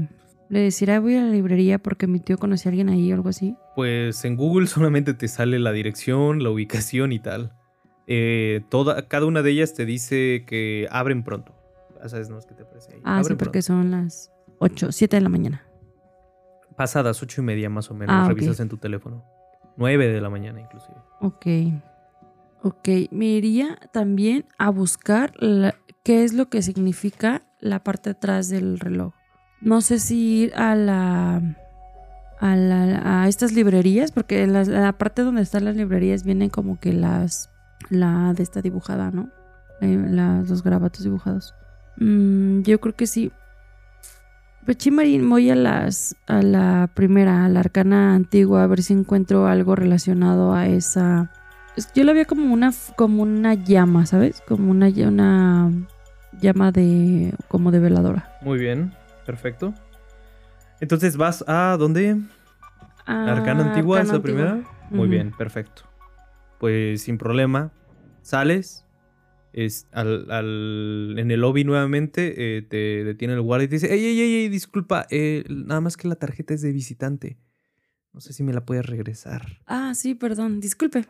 Le 0.51 0.61
decir, 0.61 0.91
"Ay, 0.91 0.99
voy 0.99 1.16
a 1.16 1.22
la 1.22 1.31
librería 1.31 1.79
porque 1.79 2.07
mi 2.07 2.20
tío 2.20 2.37
conocía 2.37 2.68
a 2.68 2.72
alguien 2.72 2.89
ahí 2.89 3.11
o 3.12 3.14
algo 3.14 3.29
así. 3.29 3.57
Pues 3.77 4.25
en 4.25 4.37
Google 4.37 4.66
solamente 4.66 5.14
te 5.14 5.29
sale 5.29 5.59
la 5.59 5.72
dirección, 5.72 6.43
la 6.43 6.51
ubicación 6.51 7.12
y 7.12 7.20
tal. 7.20 7.53
Eh, 8.07 8.63
toda, 8.69 9.09
cada 9.09 9.27
una 9.27 9.43
de 9.43 9.51
ellas 9.51 9.75
te 9.75 9.85
dice 9.87 10.45
que 10.47 10.87
abren 10.91 11.23
pronto. 11.25 11.55
Ya 12.03 12.09
sabes, 12.09 12.29
no 12.29 12.39
es 12.39 12.47
que 12.47 12.55
te 12.55 12.63
aparece 12.65 12.93
ahí. 12.95 13.01
Ah, 13.05 13.23
sí, 13.25 13.31
porque 13.35 13.63
pronto. 13.63 13.63
son 13.63 13.91
las 13.91 14.31
8, 14.59 14.93
7 14.93 15.17
de 15.17 15.23
la 15.23 15.29
mañana. 15.31 15.63
Pasadas 16.77 17.23
ocho 17.23 17.41
y 17.41 17.45
media 17.45 17.71
más 17.71 17.91
o 17.91 17.95
menos. 17.95 18.15
Ah, 18.17 18.27
revisas 18.29 18.59
en 18.61 18.69
tu 18.69 18.77
teléfono. 18.79 19.25
Nueve 19.77 20.09
de 20.09 20.21
la 20.21 20.29
mañana 20.29 20.61
inclusive. 20.61 20.97
Ok. 21.21 21.47
Ok, 22.63 22.89
me 23.11 23.27
iría 23.27 23.79
también 23.93 24.47
a 24.59 24.71
buscar 24.71 25.33
la- 25.39 25.75
qué 26.03 26.25
es 26.25 26.33
lo 26.33 26.49
que 26.49 26.63
significa 26.63 27.43
la 27.61 27.83
parte 27.85 28.11
atrás 28.11 28.49
del 28.49 28.81
reloj. 28.81 29.13
No 29.61 29.81
sé 29.83 29.99
si 29.99 30.43
ir 30.45 30.55
a 30.57 30.75
la 30.75 31.41
a, 32.41 32.57
la- 32.57 33.23
a 33.23 33.29
estas 33.29 33.53
librerías, 33.53 34.11
porque 34.13 34.43
en 34.43 34.53
la, 34.53 34.65
la 34.65 34.93
parte 34.99 35.23
donde 35.23 35.43
están 35.43 35.65
las 35.65 35.77
librerías 35.77 36.25
vienen 36.25 36.51
como 36.51 36.79
que 36.81 36.93
las 36.93 37.51
la 37.91 38.32
de 38.35 38.43
esta 38.43 38.61
dibujada, 38.62 39.11
¿no? 39.11 39.28
Eh, 39.80 39.97
los 40.49 40.62
garabatos 40.62 41.03
dibujados. 41.05 41.55
Mm, 41.97 42.62
yo 42.62 42.80
creo 42.80 42.95
que 42.95 43.07
sí. 43.07 43.32
Pues 44.64 44.78
Chimarín, 44.78 45.28
voy 45.28 45.51
a 45.51 45.55
las 45.57 46.16
a 46.26 46.41
la 46.41 46.89
primera, 46.95 47.45
a 47.45 47.49
la 47.51 47.61
arcana 47.61 48.14
antigua, 48.14 48.62
a 48.62 48.66
ver 48.66 48.82
si 48.82 48.95
encuentro 48.95 49.47
algo 49.47 49.76
relacionado 49.76 50.55
a 50.55 50.66
esa. 50.66 51.30
es- 51.76 51.93
Yo 51.95 52.05
la 52.05 52.12
veía 52.12 52.24
como 52.24 52.53
una 52.53 52.72
como 52.97 53.22
una 53.22 53.53
llama, 53.55 54.07
¿sabes? 54.07 54.43
Como 54.49 54.70
una, 54.70 54.89
una 54.89 55.70
llama 56.41 56.72
de 56.72 57.35
como 57.49 57.72
de 57.72 57.80
veladora. 57.80 58.30
Muy 58.41 58.59
bien, 58.59 58.95
perfecto. 59.26 59.74
Entonces 60.80 61.16
vas 61.18 61.45
a 61.47 61.76
dónde? 61.78 62.16
Ah, 63.07 63.32
Arcana 63.32 63.64
Antigua 63.64 64.01
es 64.01 64.09
la 64.09 64.14
Arcana 64.14 64.22
primera. 64.22 64.59
Muy 64.91 65.09
bien, 65.09 65.30
perfecto. 65.37 65.82
Pues 66.65 67.03
sin 67.03 67.19
problema. 67.19 67.75
Sales. 68.23 68.87
Es 69.53 69.87
al, 69.93 70.31
al- 70.31 71.15
en 71.19 71.31
el 71.31 71.41
lobby 71.43 71.62
nuevamente 71.62 72.57
eh, 72.57 72.62
te 72.62 73.05
detiene 73.05 73.35
el 73.35 73.43
guardia 73.43 73.67
y 73.67 73.69
te 73.69 73.75
dice, 73.75 73.93
ey, 73.93 74.03
ey, 74.03 74.19
ey, 74.19 74.35
ey, 74.37 74.49
disculpa, 74.49 75.07
eh, 75.11 75.45
nada 75.51 75.83
más 75.83 75.99
que 75.99 76.09
la 76.09 76.15
tarjeta 76.15 76.55
es 76.55 76.62
de 76.62 76.73
visitante. 76.73 77.37
No 78.15 78.21
sé 78.23 78.33
si 78.33 78.43
me 78.43 78.55
la 78.55 78.65
puedes 78.65 78.87
regresar. 78.87 79.61
Ah, 79.67 79.93
sí, 79.95 80.15
perdón, 80.15 80.59
disculpe. 80.59 81.05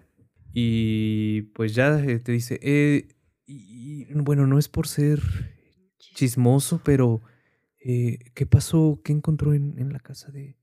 Y 0.53 1.43
pues 1.55 1.73
ya 1.73 2.01
eh, 2.03 2.19
te 2.19 2.33
dice, 2.33 2.59
eh, 2.61 3.07
y, 3.47 4.13
bueno, 4.13 4.49
no 4.49 4.59
es 4.59 4.69
por 4.69 4.89
ser 4.89 5.21
chismoso, 5.99 6.81
pero 6.85 7.23
¿qué 7.79 8.47
pasó? 8.51 9.01
¿Qué 9.05 9.13
encontró 9.13 9.55
en, 9.55 9.79
en 9.79 9.93
la 9.93 10.01
casa 10.01 10.33
de, 10.33 10.57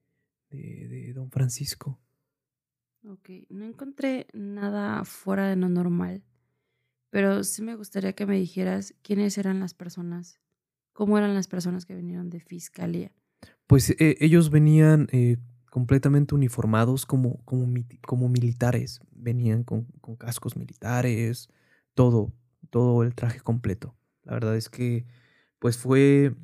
de, 0.50 0.90
de 0.90 1.14
don 1.14 1.32
Francisco? 1.32 1.98
Ok, 3.04 3.30
no 3.50 3.66
encontré 3.66 4.28
nada 4.34 5.04
fuera 5.06 5.48
de 5.48 5.56
lo 5.56 5.70
normal, 5.70 6.24
pero 7.10 7.44
sí 7.44 7.64
me 7.64 7.76
gustaría 7.76 8.14
que 8.14 8.28
me 8.28 8.38
dijeras 8.38 8.94
quiénes 9.02 9.38
eran 9.40 9.60
las 9.60 9.74
personas, 9.74 10.40
cómo 10.94 11.18
eran 11.18 11.34
las 11.34 11.48
personas 11.48 11.86
que 11.86 11.96
vinieron 11.96 12.30
de 12.30 12.40
fiscalía. 12.40 13.12
Pues 13.66 13.90
eh, 13.90 14.18
ellos 14.20 14.52
venían 14.52 15.08
eh, 15.12 15.38
completamente 15.72 16.36
uniformados 16.36 17.06
como, 17.08 17.44
como, 17.46 17.66
como 18.06 18.30
militares. 18.30 19.00
Venían 19.12 19.64
con, 19.64 19.86
con 20.02 20.16
cascos 20.16 20.56
militares, 20.56 21.50
todo, 21.96 22.32
todo 22.70 23.02
el 23.02 23.16
traje 23.16 23.40
completo. 23.40 23.96
La 24.24 24.34
verdad 24.34 24.56
es 24.56 24.70
que 24.70 25.06
pues 25.58 25.78
fue 25.78 26.36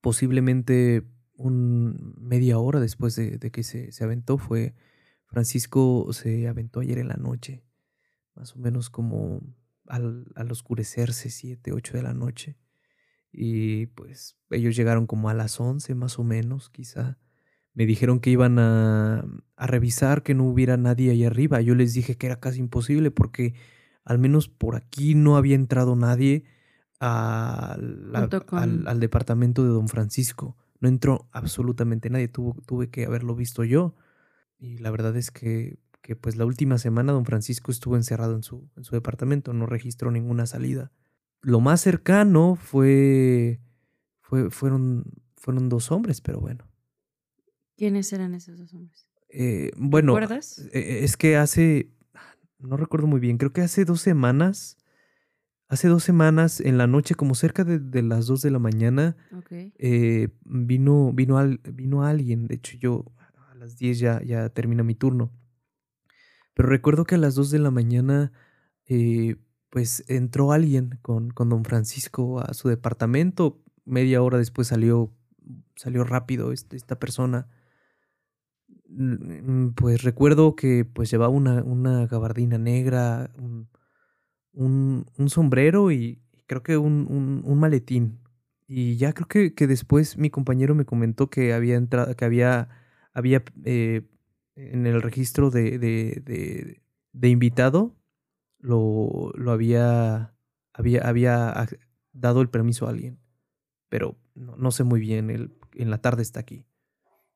posiblemente 0.00 1.02
un 1.36 2.14
media 2.18 2.58
hora 2.58 2.78
después 2.78 3.16
de, 3.16 3.38
de 3.38 3.50
que 3.50 3.62
se, 3.62 3.90
se 3.90 4.04
aventó. 4.04 4.38
Fue 4.38 4.74
Francisco 5.34 6.08
se 6.12 6.48
aventó 6.48 6.80
ayer 6.80 6.98
en 6.98 7.08
la 7.08 7.16
noche, 7.16 7.64
más 8.34 8.54
o 8.56 8.58
menos 8.58 8.88
como 8.90 9.40
al, 9.86 10.26
al 10.34 10.50
oscurecerse, 10.50 11.28
7, 11.30 11.72
8 11.72 11.96
de 11.96 12.02
la 12.02 12.14
noche. 12.14 12.56
Y 13.32 13.86
pues 13.86 14.36
ellos 14.50 14.76
llegaron 14.76 15.06
como 15.06 15.28
a 15.28 15.34
las 15.34 15.58
11 15.60 15.94
más 15.94 16.18
o 16.18 16.24
menos, 16.24 16.70
quizá. 16.70 17.18
Me 17.72 17.86
dijeron 17.86 18.20
que 18.20 18.30
iban 18.30 18.58
a, 18.60 19.24
a 19.56 19.66
revisar 19.66 20.22
que 20.22 20.34
no 20.34 20.44
hubiera 20.44 20.76
nadie 20.76 21.10
ahí 21.10 21.24
arriba. 21.24 21.60
Yo 21.60 21.74
les 21.74 21.92
dije 21.94 22.16
que 22.16 22.26
era 22.26 22.38
casi 22.38 22.60
imposible 22.60 23.10
porque 23.10 23.54
al 24.04 24.18
menos 24.20 24.48
por 24.48 24.76
aquí 24.76 25.16
no 25.16 25.36
había 25.36 25.56
entrado 25.56 25.96
nadie 25.96 26.44
a 27.00 27.76
la- 27.80 28.20
Junto 28.20 28.46
con- 28.46 28.58
al, 28.60 28.86
al 28.86 29.00
departamento 29.00 29.64
de 29.64 29.70
don 29.70 29.88
Francisco. 29.88 30.56
No 30.80 30.88
entró 30.88 31.28
absolutamente 31.32 32.10
nadie. 32.10 32.28
Tuvo- 32.28 32.62
tuve 32.66 32.90
que 32.90 33.06
haberlo 33.06 33.34
visto 33.34 33.64
yo. 33.64 33.96
Y 34.58 34.78
la 34.78 34.90
verdad 34.90 35.16
es 35.16 35.30
que, 35.30 35.78
que 36.02 36.16
pues 36.16 36.36
la 36.36 36.44
última 36.46 36.78
semana 36.78 37.12
don 37.12 37.24
Francisco 37.24 37.70
estuvo 37.72 37.96
encerrado 37.96 38.34
en 38.36 38.42
su, 38.42 38.68
en 38.76 38.84
su 38.84 38.94
departamento. 38.94 39.52
No 39.52 39.66
registró 39.66 40.10
ninguna 40.10 40.46
salida 40.46 40.90
lo 41.46 41.60
más 41.60 41.82
cercano 41.82 42.56
fue, 42.56 43.60
fue 44.22 44.50
fueron, 44.50 45.04
fueron 45.36 45.68
dos 45.68 45.90
hombres, 45.92 46.22
pero 46.22 46.40
bueno. 46.40 46.66
¿Quiénes 47.76 48.10
eran 48.14 48.34
esos 48.34 48.58
dos 48.58 48.72
hombres? 48.72 49.06
Eh, 49.28 49.70
bueno, 49.76 50.14
¿Recuerdas? 50.18 50.58
eh, 50.72 51.00
es 51.02 51.18
que 51.18 51.36
hace, 51.36 51.90
no 52.58 52.78
recuerdo 52.78 53.06
muy 53.06 53.20
bien, 53.20 53.36
creo 53.36 53.52
que 53.52 53.60
hace 53.60 53.84
dos 53.84 54.00
semanas, 54.00 54.78
hace 55.68 55.88
dos 55.88 56.02
semanas, 56.02 56.60
en 56.60 56.78
la 56.78 56.86
noche, 56.86 57.14
como 57.14 57.34
cerca 57.34 57.62
de, 57.64 57.78
de 57.78 58.02
las 58.02 58.26
2 58.26 58.40
de 58.40 58.50
la 58.50 58.58
mañana, 58.58 59.16
Ok. 59.36 59.52
eh, 59.76 60.28
vino, 60.46 61.12
vino, 61.12 61.36
al- 61.36 61.60
vino 61.74 62.04
alguien. 62.04 62.46
De 62.46 62.54
hecho, 62.54 62.78
yo 62.78 63.04
las 63.64 63.76
10 63.78 63.98
ya, 63.98 64.22
ya 64.22 64.48
termina 64.50 64.82
mi 64.84 64.94
turno. 64.94 65.32
Pero 66.54 66.68
recuerdo 66.68 67.04
que 67.04 67.16
a 67.16 67.18
las 67.18 67.34
2 67.34 67.50
de 67.50 67.58
la 67.58 67.70
mañana, 67.70 68.32
eh, 68.86 69.36
pues 69.70 70.04
entró 70.08 70.52
alguien 70.52 70.98
con, 71.02 71.30
con 71.30 71.48
don 71.48 71.64
Francisco 71.64 72.40
a 72.40 72.54
su 72.54 72.68
departamento. 72.68 73.60
Media 73.84 74.22
hora 74.22 74.38
después 74.38 74.68
salió, 74.68 75.12
salió 75.76 76.04
rápido 76.04 76.52
esta 76.52 76.98
persona. 76.98 77.48
Mm, 78.88 79.70
Pues 79.74 80.02
recuerdo 80.02 80.54
que 80.56 80.84
pues 80.84 81.10
llevaba 81.10 81.30
una, 81.32 81.62
una 81.62 82.06
gabardina 82.06 82.58
negra, 82.58 83.30
un, 83.38 83.68
un- 85.18 85.28
sombrero 85.28 85.90
y 85.92 86.22
creo 86.46 86.62
que 86.62 86.76
un, 86.76 87.06
un- 87.10 87.42
un 87.44 87.60
maletín. 87.60 88.20
Y 88.68 88.96
ya 88.96 89.12
creo 89.12 89.28
que, 89.28 89.54
que 89.54 89.66
después 89.66 90.18
mi 90.18 90.30
compañero 90.30 90.74
me 90.74 90.84
comentó 90.86 91.30
que 91.30 91.52
había 91.54 91.76
entrado, 91.76 92.14
que 92.16 92.24
había, 92.24 92.68
había 93.14 93.42
eh, 93.64 94.02
en 94.56 94.86
el 94.86 95.00
registro 95.02 95.50
de, 95.50 95.78
de, 95.78 96.22
de- 96.24 96.82
de 97.12 97.28
invitado, 97.28 97.96
lo, 98.58 99.30
lo 99.36 99.52
había, 99.52 100.34
había, 100.72 101.00
había 101.08 101.66
dado 102.12 102.40
el 102.40 102.50
permiso 102.50 102.86
a 102.86 102.90
alguien. 102.90 103.18
Pero 103.88 104.16
no, 104.34 104.56
no 104.56 104.70
sé 104.72 104.82
muy 104.84 105.00
bien, 105.00 105.30
en 105.30 105.90
la 105.90 105.98
tarde 105.98 106.22
está 106.22 106.40
aquí. 106.40 106.66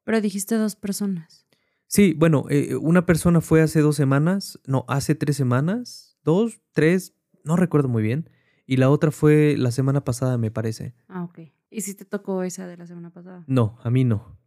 Pero 0.05 0.21
dijiste 0.21 0.57
dos 0.57 0.75
personas. 0.75 1.47
Sí, 1.87 2.13
bueno, 2.15 2.45
eh, 2.51 2.77
una 2.77 3.07
persona 3.07 3.41
fue 3.41 3.63
hace 3.63 3.81
dos 3.81 3.97
semanas, 3.97 4.59
no, 4.67 4.85
hace 4.89 5.15
tres 5.15 5.37
semanas, 5.37 6.19
dos, 6.25 6.61
tres, 6.73 7.15
no 7.45 7.57
recuerdo 7.57 7.89
muy 7.89 8.03
bien. 8.03 8.29
Y 8.67 8.77
la 8.77 8.91
otra 8.91 9.11
fue 9.11 9.57
la 9.57 9.71
semana 9.71 10.05
pasada, 10.05 10.37
me 10.39 10.51
parece. 10.51 10.95
Ah, 11.09 11.23
ok. 11.25 11.39
¿Y 11.71 11.81
si 11.83 11.95
te 11.95 12.05
tocó 12.05 12.43
esa 12.43 12.67
de 12.67 12.77
la 12.77 12.87
semana 12.87 13.11
pasada? 13.11 13.45
No, 13.47 13.79
a 13.83 13.91
mí 13.91 14.05
no. 14.05 14.38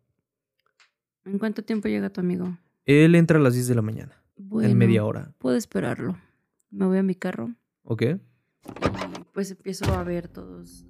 ¿En 1.26 1.38
cuánto 1.38 1.64
tiempo 1.64 1.88
llega 1.88 2.10
tu 2.10 2.22
amigo? 2.22 2.58
Él 2.86 3.16
entra 3.16 3.38
a 3.38 3.42
las 3.42 3.54
10 3.54 3.68
de 3.68 3.76
la 3.76 3.82
mañana, 3.82 4.14
Bueno, 4.38 4.70
en 4.70 4.78
media 4.78 5.06
hora. 5.06 5.34
Puedo 5.38 5.56
esperarlo. 5.56 6.18
Me 6.72 6.86
voy 6.86 6.98
a 6.98 7.04
mi 7.04 7.16
carro 7.16 7.54
¿Ok? 7.84 8.02
y 8.04 9.24
pues 9.34 9.52
empiezo 9.52 9.86
a 9.94 10.04
ver 10.04 10.28
todos, 10.28 10.86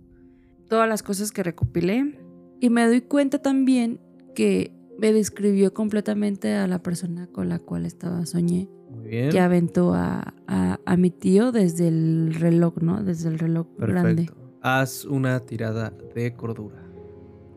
todas 0.70 0.88
las 0.88 1.04
cosas 1.04 1.32
que 1.32 1.44
recopilé. 1.44 2.20
Y 2.60 2.70
me 2.70 2.86
doy 2.88 3.02
cuenta 3.02 3.42
también 3.42 4.00
que 4.36 4.72
me 5.00 5.12
describió 5.12 5.74
completamente 5.74 6.54
a 6.56 6.68
la 6.68 6.82
persona 6.84 7.28
con 7.28 7.50
la 7.50 7.60
cual 7.60 7.86
estaba 7.86 8.26
soñé. 8.26 8.70
Muy 8.90 9.10
bien. 9.10 9.30
Que 9.32 9.40
aventó 9.40 9.94
a, 9.94 10.34
a- 10.48 10.80
a 10.86 10.98
mi 10.98 11.10
tío 11.12 11.52
desde 11.52 11.88
el 11.88 12.36
reloj, 12.36 12.78
¿no? 12.82 13.04
Desde 13.04 13.30
el 13.30 13.40
reloj 13.40 13.68
grande. 13.78 14.26
Perfecto. 14.26 14.58
Haz 14.62 15.06
una 15.06 15.40
tirada 15.40 15.92
de 16.14 16.34
cordura. 16.34 16.84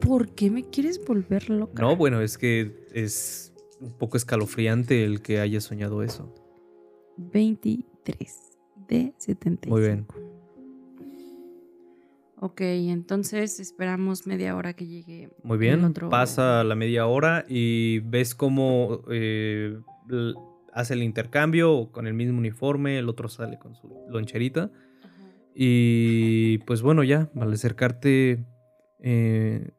¿Por 0.07 0.35
qué 0.35 0.51
me 0.51 0.63
quieres 0.69 1.03
volver 1.05 1.49
loca? 1.51 1.83
No, 1.83 1.97
bueno, 1.97 2.21
es 2.21 2.37
que 2.39 2.87
es 2.93 3.53
un 3.81 3.93
poco 3.97 4.17
escalofriante 4.17 5.05
el 5.05 5.23
que 5.23 5.41
haya 5.41 5.61
soñado 5.61 6.03
eso. 6.03 6.33
23 7.17 8.41
de 8.89 9.15
75. 9.19 9.71
Muy 9.75 9.81
bien. 9.83 10.07
Ok, 12.41 12.61
entonces 12.61 13.59
esperamos 13.61 14.27
media 14.27 14.55
hora 14.57 14.75
que 14.75 14.87
llegue. 14.87 15.31
Muy 15.43 15.57
bien. 15.57 15.83
otro- 15.85 16.11
Pasa 16.11 16.63
la 16.65 16.75
media 16.75 17.07
hora 17.07 17.47
y 17.49 18.01
ves 18.01 18.35
cómo 18.35 19.01
eh, 19.11 19.79
hace 20.73 20.95
el 20.95 21.03
intercambio 21.03 21.91
con 21.91 22.07
el 22.07 22.13
mismo 22.13 22.39
uniforme, 22.39 22.99
el 22.99 23.09
otro 23.09 23.29
sale 23.29 23.59
con 23.59 23.75
su 23.75 23.89
loncherita. 24.11 24.71
Ajá. 25.03 25.31
Y 25.55 26.59
pues 26.67 26.83
bueno, 26.83 27.03
ya, 27.05 27.31
al 27.41 27.53
acercarte, 27.53 28.45
eh, 28.99 29.71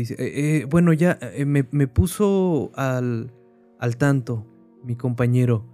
dice, 0.00 0.14
eh, 0.18 0.58
eh, 0.60 0.64
bueno, 0.68 0.92
ya 0.92 1.18
eh, 1.20 1.44
me, 1.44 1.66
me 1.70 1.86
puso 1.86 2.70
al, 2.74 3.32
al 3.78 3.96
tanto 3.96 4.46
mi 4.84 4.96
compañero. 4.96 5.66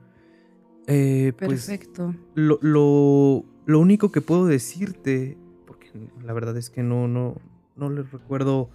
Eh, 0.86 1.32
pues 1.38 1.66
Perfecto. 1.66 2.14
lo, 2.34 2.58
lo, 2.62 3.44
lo 3.66 3.80
único 3.80 4.10
que 4.10 4.20
puedo 4.20 4.46
decirte, 4.46 5.38
porque 5.66 5.90
la 6.22 6.32
verdad 6.32 6.56
es 6.56 6.70
que 6.70 6.82
no, 6.82 7.06
no, 7.08 7.36
no 7.76 7.90
les 7.90 8.10
recuerdo 8.10 8.70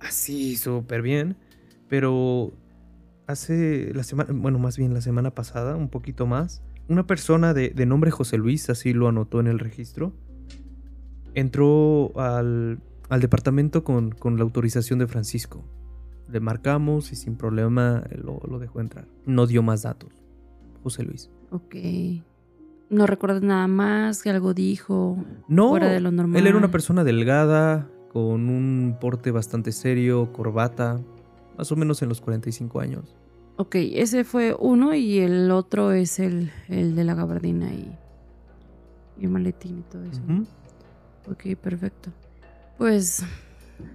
así 0.00 0.56
súper 0.56 1.02
bien, 1.02 1.36
pero 1.88 2.52
hace 3.26 3.92
la 3.94 4.02
semana, 4.02 4.30
bueno, 4.32 4.58
más 4.58 4.76
bien 4.78 4.94
la 4.94 5.00
semana 5.00 5.34
pasada, 5.34 5.76
un 5.76 5.88
poquito 5.88 6.26
más, 6.26 6.62
una 6.88 7.06
persona 7.06 7.54
de, 7.54 7.70
de 7.70 7.86
nombre 7.86 8.10
José 8.10 8.38
Luis, 8.38 8.70
así 8.70 8.92
lo 8.92 9.08
anotó 9.08 9.40
en 9.40 9.46
el 9.46 9.58
registro, 9.58 10.12
entró 11.34 12.12
al, 12.18 12.80
al 13.10 13.20
departamento 13.20 13.84
con, 13.84 14.10
con 14.12 14.36
la 14.36 14.42
autorización 14.44 14.98
de 15.00 15.06
Francisco. 15.06 15.62
Le 16.28 16.40
marcamos 16.40 17.12
y 17.12 17.16
sin 17.16 17.36
problema 17.36 18.04
lo, 18.16 18.40
lo 18.48 18.58
dejó 18.58 18.80
entrar. 18.80 19.06
No 19.26 19.46
dio 19.46 19.62
más 19.62 19.82
datos. 19.82 20.22
José 20.82 21.02
Luis. 21.02 21.28
Ok. 21.50 21.74
No 22.88 23.06
recuerdas 23.06 23.42
nada 23.42 23.66
más, 23.68 24.22
que 24.22 24.30
algo 24.30 24.54
dijo. 24.54 25.16
No, 25.48 25.70
Fuera 25.70 25.88
de 25.88 26.00
lo 26.00 26.10
normal. 26.10 26.40
él 26.40 26.46
era 26.46 26.56
una 26.56 26.70
persona 26.70 27.04
delgada, 27.04 27.88
con 28.12 28.48
un 28.48 28.96
porte 29.00 29.30
bastante 29.30 29.70
serio, 29.72 30.32
corbata, 30.32 31.00
más 31.58 31.70
o 31.70 31.76
menos 31.76 32.02
en 32.02 32.08
los 32.08 32.20
45 32.20 32.80
años. 32.80 33.16
Ok, 33.56 33.74
ese 33.76 34.24
fue 34.24 34.56
uno 34.58 34.94
y 34.94 35.18
el 35.18 35.50
otro 35.50 35.92
es 35.92 36.18
el, 36.18 36.50
el 36.68 36.94
de 36.96 37.04
la 37.04 37.14
gabardina 37.14 37.72
y, 37.72 37.92
y 39.20 39.24
el 39.24 39.30
maletín 39.30 39.78
y 39.80 39.82
todo 39.82 40.02
eso. 40.04 40.20
Ujú. 40.24 40.46
Ok, 41.30 41.56
perfecto. 41.60 42.10
Pues 42.80 43.22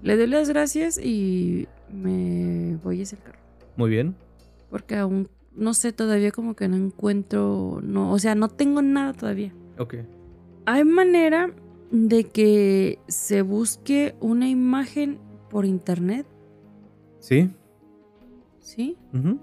le 0.03 0.15
doy 0.15 0.27
las 0.27 0.47
gracias 0.47 0.99
y 1.03 1.67
me 1.91 2.77
voy 2.83 2.99
a 2.99 3.01
ese 3.01 3.17
carro. 3.17 3.39
Muy 3.77 3.89
bien. 3.89 4.15
Porque 4.69 4.95
aún 4.95 5.27
no 5.55 5.73
sé 5.73 5.91
todavía 5.91 6.29
como 6.29 6.55
que 6.55 6.67
no 6.67 6.75
encuentro, 6.75 7.79
no, 7.81 8.11
o 8.11 8.19
sea, 8.19 8.35
no 8.35 8.47
tengo 8.47 8.83
nada 8.83 9.13
todavía. 9.13 9.51
Ok. 9.79 9.95
¿Hay 10.67 10.85
manera 10.85 11.49
de 11.89 12.25
que 12.25 12.99
se 13.07 13.41
busque 13.41 14.13
una 14.19 14.47
imagen 14.49 15.17
por 15.49 15.65
internet? 15.65 16.27
¿Sí? 17.17 17.49
¿Sí? 18.59 18.97
Ujú. 19.15 19.39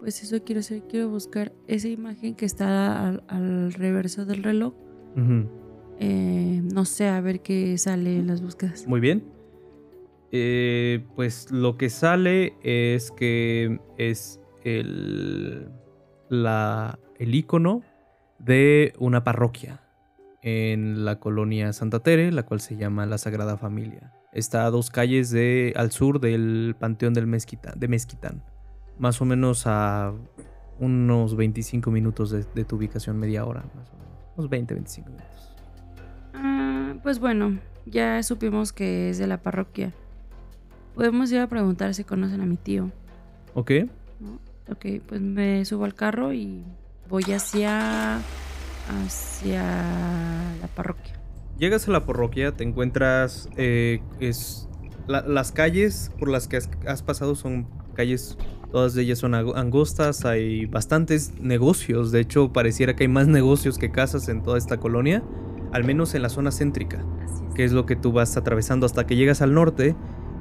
Pues 0.00 0.22
eso 0.22 0.42
quiero 0.44 0.60
hacer, 0.60 0.82
quiero 0.88 1.10
buscar 1.10 1.52
esa 1.66 1.88
imagen 1.88 2.34
que 2.34 2.46
está 2.46 3.06
al, 3.06 3.22
al 3.28 3.74
reverso 3.74 4.24
del 4.24 4.42
reloj. 4.42 4.72
Ujú. 5.14 5.61
Eh, 5.98 6.62
no 6.72 6.84
sé, 6.84 7.08
a 7.08 7.20
ver 7.20 7.40
qué 7.40 7.76
sale 7.78 8.18
en 8.18 8.26
las 8.26 8.42
búsquedas. 8.42 8.86
Muy 8.86 9.00
bien. 9.00 9.24
Eh, 10.30 11.04
pues 11.14 11.50
lo 11.50 11.76
que 11.76 11.90
sale 11.90 12.54
es 12.62 13.10
que 13.10 13.78
es 13.98 14.40
el, 14.64 15.68
el 16.30 17.34
icono 17.34 17.82
de 18.38 18.94
una 18.98 19.24
parroquia 19.24 19.80
en 20.40 21.04
la 21.04 21.20
colonia 21.20 21.72
Santa 21.72 22.00
Tere, 22.00 22.32
la 22.32 22.44
cual 22.44 22.60
se 22.60 22.76
llama 22.76 23.06
la 23.06 23.18
Sagrada 23.18 23.56
Familia. 23.56 24.12
Está 24.32 24.64
a 24.64 24.70
dos 24.70 24.90
calles 24.90 25.36
al 25.76 25.92
sur 25.92 26.18
del 26.18 26.74
Panteón 26.78 27.12
del 27.12 27.26
Mezquita, 27.26 27.74
de 27.76 27.88
Mezquitán. 27.88 28.42
Más 28.98 29.20
o 29.20 29.26
menos 29.26 29.64
a 29.66 30.14
unos 30.80 31.36
25 31.36 31.90
minutos 31.90 32.30
de, 32.30 32.44
de 32.54 32.64
tu 32.64 32.76
ubicación, 32.76 33.18
media 33.18 33.44
hora, 33.44 33.64
más 33.76 33.90
o 33.90 33.96
menos. 33.96 34.12
Unos 34.36 34.50
20, 34.50 34.74
25 34.74 35.10
minutos. 35.10 35.51
Ah, 36.34 36.94
pues 37.02 37.18
bueno, 37.18 37.58
ya 37.86 38.22
supimos 38.22 38.72
que 38.72 39.10
es 39.10 39.18
de 39.18 39.26
la 39.26 39.38
parroquia. 39.42 39.92
Podemos 40.94 41.30
ir 41.32 41.40
a 41.40 41.46
preguntar 41.46 41.94
si 41.94 42.04
conocen 42.04 42.40
a 42.40 42.46
mi 42.46 42.56
tío. 42.56 42.90
¿Ok? 43.54 43.70
¿no? 44.20 44.38
Ok, 44.70 45.02
pues 45.06 45.20
me 45.20 45.64
subo 45.64 45.84
al 45.84 45.94
carro 45.94 46.32
y 46.32 46.62
voy 47.08 47.24
hacia 47.32 48.20
hacia 48.88 49.62
la 50.60 50.66
parroquia. 50.74 51.14
Llegas 51.58 51.86
a 51.88 51.92
la 51.92 52.04
parroquia, 52.06 52.52
te 52.52 52.64
encuentras. 52.64 53.48
eh, 53.56 54.00
es, 54.20 54.68
la- 55.06 55.22
las 55.22 55.52
calles 55.52 56.10
por 56.18 56.28
las 56.28 56.48
que 56.48 56.56
has, 56.56 56.68
has 56.86 57.02
pasado 57.02 57.34
son 57.34 57.66
calles. 57.94 58.36
Todas 58.70 58.96
ellas 58.96 59.18
son 59.18 59.34
angostas. 59.34 60.24
Hay 60.24 60.64
bastantes 60.66 61.34
negocios. 61.40 62.10
De 62.10 62.20
hecho, 62.20 62.52
pareciera 62.52 62.96
que 62.96 63.04
hay 63.04 63.08
más 63.08 63.26
negocios 63.28 63.78
que 63.78 63.90
casas 63.90 64.28
en 64.28 64.42
toda 64.42 64.58
esta 64.58 64.78
colonia. 64.78 65.22
Al 65.72 65.84
menos 65.84 66.14
en 66.14 66.22
la 66.22 66.28
zona 66.28 66.50
céntrica, 66.52 66.98
es. 67.24 67.42
que 67.54 67.64
es 67.64 67.72
lo 67.72 67.86
que 67.86 67.96
tú 67.96 68.12
vas 68.12 68.36
atravesando 68.36 68.86
hasta 68.86 69.06
que 69.06 69.16
llegas 69.16 69.42
al 69.42 69.54
norte. 69.54 69.94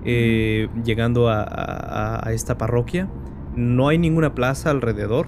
eh, 0.03 0.67
llegando 0.84 1.29
a, 1.29 1.43
a- 1.43 2.27
a 2.27 2.34
esta 2.34 2.57
parroquia. 2.57 3.07
No 3.55 3.88
hay 3.88 3.99
ninguna 3.99 4.34
plaza 4.34 4.71
alrededor. 4.71 5.27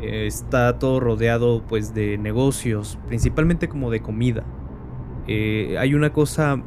Eh, 0.00 0.26
está 0.26 0.78
todo 0.78 1.00
rodeado 1.00 1.62
pues 1.68 1.92
de 1.92 2.16
negocios, 2.16 2.98
principalmente 3.08 3.68
como 3.68 3.90
de 3.90 4.00
comida. 4.00 4.42
Eh, 5.26 5.76
hay 5.78 5.92
una 5.94 6.14
cosa 6.14 6.62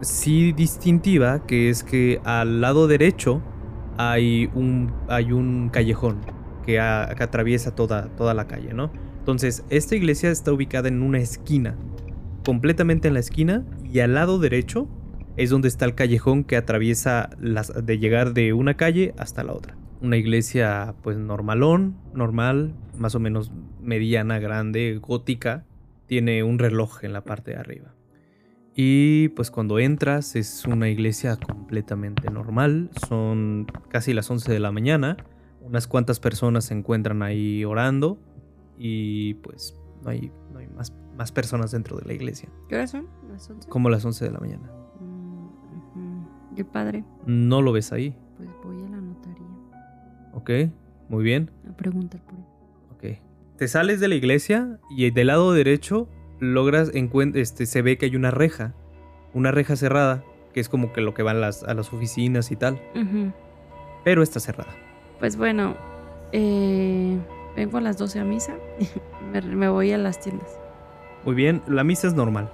sí 0.00 0.52
distintiva 0.52 1.46
que 1.46 1.68
es 1.70 1.84
que 1.84 2.20
al 2.24 2.60
lado 2.60 2.88
derecho 2.88 3.40
hay 3.96 4.50
un, 4.54 4.92
hay 5.08 5.30
un 5.30 5.68
callejón 5.68 6.18
que, 6.66 6.80
a- 6.80 7.14
que 7.16 7.22
atraviesa 7.22 7.76
toda, 7.76 8.08
toda 8.16 8.34
la 8.34 8.48
calle, 8.48 8.74
¿no? 8.74 8.90
Entonces, 9.20 9.64
esta 9.70 9.94
iglesia 9.94 10.30
está 10.32 10.52
ubicada 10.52 10.88
en 10.88 11.00
una 11.02 11.18
esquina 11.18 11.76
completamente 12.44 13.08
en 13.08 13.14
la 13.14 13.20
esquina 13.20 13.64
y 13.84 14.00
al 14.00 14.14
lado 14.14 14.38
derecho 14.38 14.88
es 15.36 15.50
donde 15.50 15.68
está 15.68 15.84
el 15.84 15.94
callejón 15.94 16.44
que 16.44 16.56
atraviesa 16.56 17.30
las, 17.40 17.72
de 17.84 17.98
llegar 17.98 18.34
de 18.34 18.52
una 18.52 18.74
calle 18.74 19.14
hasta 19.18 19.44
la 19.44 19.52
otra. 19.52 19.76
Una 20.00 20.16
iglesia 20.16 20.94
pues 21.02 21.16
normalón, 21.16 21.96
normal, 22.12 22.74
más 22.98 23.14
o 23.14 23.20
menos 23.20 23.52
mediana, 23.80 24.38
grande, 24.38 24.98
gótica. 25.00 25.64
Tiene 26.06 26.42
un 26.42 26.58
reloj 26.58 27.04
en 27.04 27.12
la 27.12 27.24
parte 27.24 27.52
de 27.52 27.56
arriba. 27.56 27.94
Y 28.74 29.28
pues 29.30 29.50
cuando 29.50 29.78
entras 29.78 30.34
es 30.34 30.64
una 30.66 30.88
iglesia 30.88 31.36
completamente 31.36 32.30
normal. 32.30 32.90
Son 33.08 33.66
casi 33.88 34.12
las 34.12 34.30
11 34.30 34.52
de 34.52 34.60
la 34.60 34.72
mañana. 34.72 35.16
Unas 35.60 35.86
cuantas 35.86 36.20
personas 36.20 36.66
se 36.66 36.74
encuentran 36.74 37.22
ahí 37.22 37.64
orando. 37.64 38.18
Y 38.78 39.34
pues 39.34 39.78
no 40.02 40.10
hay, 40.10 40.32
más, 41.22 41.32
personas 41.32 41.70
dentro 41.70 41.96
de 41.96 42.04
la 42.04 42.12
iglesia. 42.12 42.48
¿Qué 42.68 42.74
horas 42.74 42.90
son? 42.90 43.06
¿Las 43.30 43.48
11? 43.48 43.68
Como 43.68 43.88
las 43.90 44.04
11 44.04 44.24
de 44.24 44.30
la 44.32 44.40
mañana. 44.40 44.70
Mm, 45.00 46.54
Qué 46.56 46.64
padre. 46.64 47.04
No 47.26 47.62
lo 47.62 47.72
ves 47.72 47.92
ahí. 47.92 48.14
Pues 48.36 48.48
voy 48.64 48.76
a 48.84 48.88
la 48.90 48.96
notaría 49.00 49.46
Ok, 50.34 50.50
muy 51.08 51.22
bien. 51.24 51.50
a 51.68 51.76
preguntar 51.76 52.20
por 52.22 52.34
él. 52.34 52.44
Ok. 52.94 53.18
Te 53.56 53.68
sales 53.68 54.00
de 54.00 54.08
la 54.08 54.14
iglesia 54.16 54.78
y 54.90 55.10
del 55.10 55.28
lado 55.28 55.52
derecho 55.52 56.08
logras 56.40 56.90
este 56.92 57.66
se 57.66 57.82
ve 57.82 57.96
que 57.98 58.06
hay 58.06 58.16
una 58.16 58.30
reja, 58.32 58.74
una 59.32 59.52
reja 59.52 59.76
cerrada, 59.76 60.24
que 60.52 60.58
es 60.60 60.68
como 60.68 60.92
que 60.92 61.00
lo 61.00 61.14
que 61.14 61.22
van 61.22 61.40
las, 61.40 61.62
a 61.62 61.72
las 61.74 61.92
oficinas 61.92 62.50
y 62.50 62.56
tal, 62.56 62.80
pero 64.04 64.22
está 64.22 64.40
cerrada. 64.40 64.72
Pues 65.20 65.36
bueno, 65.36 65.76
eh, 66.32 67.16
vengo 67.54 67.78
a 67.78 67.80
las 67.80 67.96
12 67.98 68.18
a 68.18 68.24
misa. 68.24 68.54
me, 69.32 69.40
me 69.42 69.68
voy 69.68 69.92
a 69.92 69.98
las 69.98 70.18
tiendas. 70.20 70.58
Muy 71.24 71.34
bien, 71.34 71.62
la 71.66 71.84
misa 71.84 72.06
es 72.08 72.14
normal. 72.14 72.50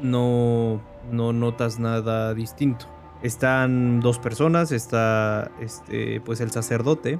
No 0.00 0.80
no 1.10 1.32
notas 1.32 1.78
nada 1.78 2.34
distinto. 2.34 2.86
Están 3.22 4.00
dos 4.00 4.18
personas, 4.18 4.72
está 4.72 5.50
este 5.60 6.20
pues 6.20 6.40
el 6.40 6.50
sacerdote 6.50 7.18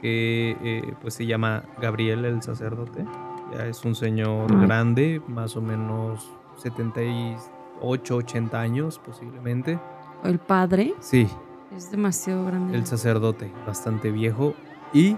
que 0.00 0.56
eh, 0.62 0.94
pues 1.00 1.14
se 1.14 1.26
llama 1.26 1.64
Gabriel 1.80 2.24
el 2.24 2.42
sacerdote. 2.42 3.04
Ya 3.52 3.66
es 3.66 3.84
un 3.84 3.94
señor 3.94 4.58
grande, 4.66 5.20
más 5.26 5.56
o 5.56 5.62
menos 5.62 6.30
78, 6.56 8.16
80 8.16 8.60
años 8.60 9.00
posiblemente. 9.04 9.78
O 10.22 10.28
el 10.28 10.38
padre 10.38 10.94
Sí, 11.00 11.28
es 11.74 11.90
demasiado 11.90 12.44
grande. 12.44 12.76
el 12.76 12.86
sacerdote, 12.86 13.50
bastante 13.66 14.10
viejo. 14.10 14.54
Y 14.92 15.16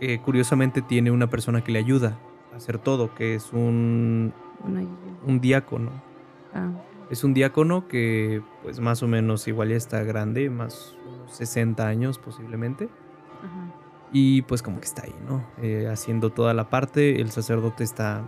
eh, 0.00 0.20
curiosamente 0.24 0.82
tiene 0.82 1.10
una 1.10 1.28
persona 1.28 1.62
que 1.62 1.72
le 1.72 1.78
ayuda 1.80 2.16
hacer 2.58 2.78
todo, 2.78 3.14
que 3.14 3.34
es 3.34 3.52
un, 3.52 4.32
un 5.26 5.40
diácono. 5.40 5.90
Ah, 6.54 6.70
Es 7.10 7.24
un 7.24 7.32
diácono 7.34 7.88
que 7.88 8.42
pues 8.62 8.80
más 8.80 9.02
o 9.02 9.08
menos 9.08 9.48
igual 9.48 9.70
ya 9.70 9.76
está 9.76 10.02
grande, 10.02 10.50
más 10.50 10.94
unos 11.06 11.32
60 11.32 11.86
años 11.86 12.18
posiblemente. 12.18 12.84
ajá. 13.42 13.74
Y 14.10 14.40
pues 14.42 14.62
como 14.62 14.80
que 14.80 14.86
está 14.86 15.02
ahí, 15.04 15.14
¿no? 15.28 15.44
Eh, 15.60 15.86
haciendo 15.86 16.30
toda 16.30 16.54
la 16.54 16.70
parte. 16.70 17.20
El 17.20 17.30
sacerdote 17.30 17.84
está, 17.84 18.26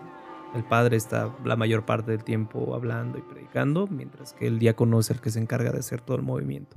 el 0.55 0.63
padre 0.63 0.99
está 0.99 1.35
la 1.43 1.57
mayor 1.57 1.87
parte 1.87 2.11
del 2.11 2.23
tiempo 2.23 2.75
hablando 2.75 3.17
y 3.17 3.23
predicando, 3.23 3.87
mientras 3.87 4.35
que 4.35 4.47
el 4.47 4.59
diácono 4.59 5.01
es 5.01 5.11
el 5.11 5.23
que 5.23 5.31
se 5.31 5.41
encarga 5.41 5.73
de 5.73 5.79
hacer 5.79 6.03
todo 6.03 6.19
el 6.19 6.23
movimiento. 6.23 6.77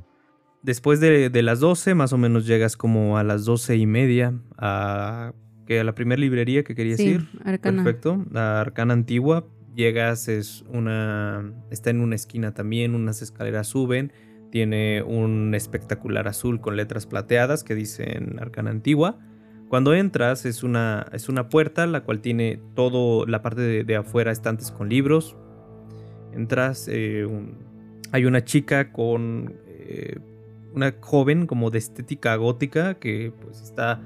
Después 0.61 1.01
de, 1.01 1.29
de 1.29 1.41
las 1.43 1.59
12, 1.59 1.95
más 1.95 2.13
o 2.13 2.17
menos 2.17 2.47
llegas 2.47 2.77
como 2.77 3.17
a 3.17 3.23
las 3.23 3.43
12 3.43 3.75
y 3.75 3.85
media 3.85 4.35
a, 4.57 5.33
que 5.73 5.79
a 5.79 5.83
la 5.83 5.95
primera 5.95 6.19
librería 6.19 6.63
que 6.63 6.75
querías 6.75 6.97
Sí, 6.97 7.09
ir. 7.09 7.27
Arcana. 7.43 7.83
Perfecto. 7.83 8.23
La 8.31 8.61
Arcana 8.61 8.93
Antigua. 8.93 9.45
Llegas, 9.75 10.27
es 10.27 10.63
una. 10.69 11.51
Está 11.71 11.89
en 11.89 11.99
una 12.01 12.15
esquina 12.15 12.53
también, 12.53 12.93
unas 12.95 13.21
escaleras 13.21 13.67
suben. 13.67 14.11
Tiene 14.51 15.01
un 15.01 15.55
espectacular 15.55 16.27
azul 16.27 16.61
con 16.61 16.75
letras 16.77 17.07
plateadas 17.07 17.63
que 17.63 17.73
dicen 17.73 18.37
Arcana 18.39 18.69
Antigua. 18.69 19.17
Cuando 19.67 19.95
entras 19.95 20.45
es 20.45 20.61
una, 20.61 21.07
es 21.11 21.27
una 21.29 21.49
puerta 21.49 21.87
la 21.87 22.01
cual 22.01 22.19
tiene 22.21 22.59
todo 22.75 23.25
la 23.25 23.41
parte 23.41 23.61
de, 23.61 23.83
de 23.83 23.95
afuera 23.95 24.31
estantes 24.31 24.69
con 24.69 24.89
libros. 24.89 25.35
Entras, 26.33 26.87
eh, 26.87 27.25
un- 27.25 27.57
hay 28.11 28.25
una 28.25 28.43
chica 28.43 28.91
con 28.91 29.55
eh, 29.67 30.17
una 30.73 30.93
joven 30.99 31.47
como 31.47 31.71
de 31.71 31.79
estética 31.79 32.35
gótica 32.35 32.95
que 32.95 33.31
pues 33.41 33.61
está 33.61 34.01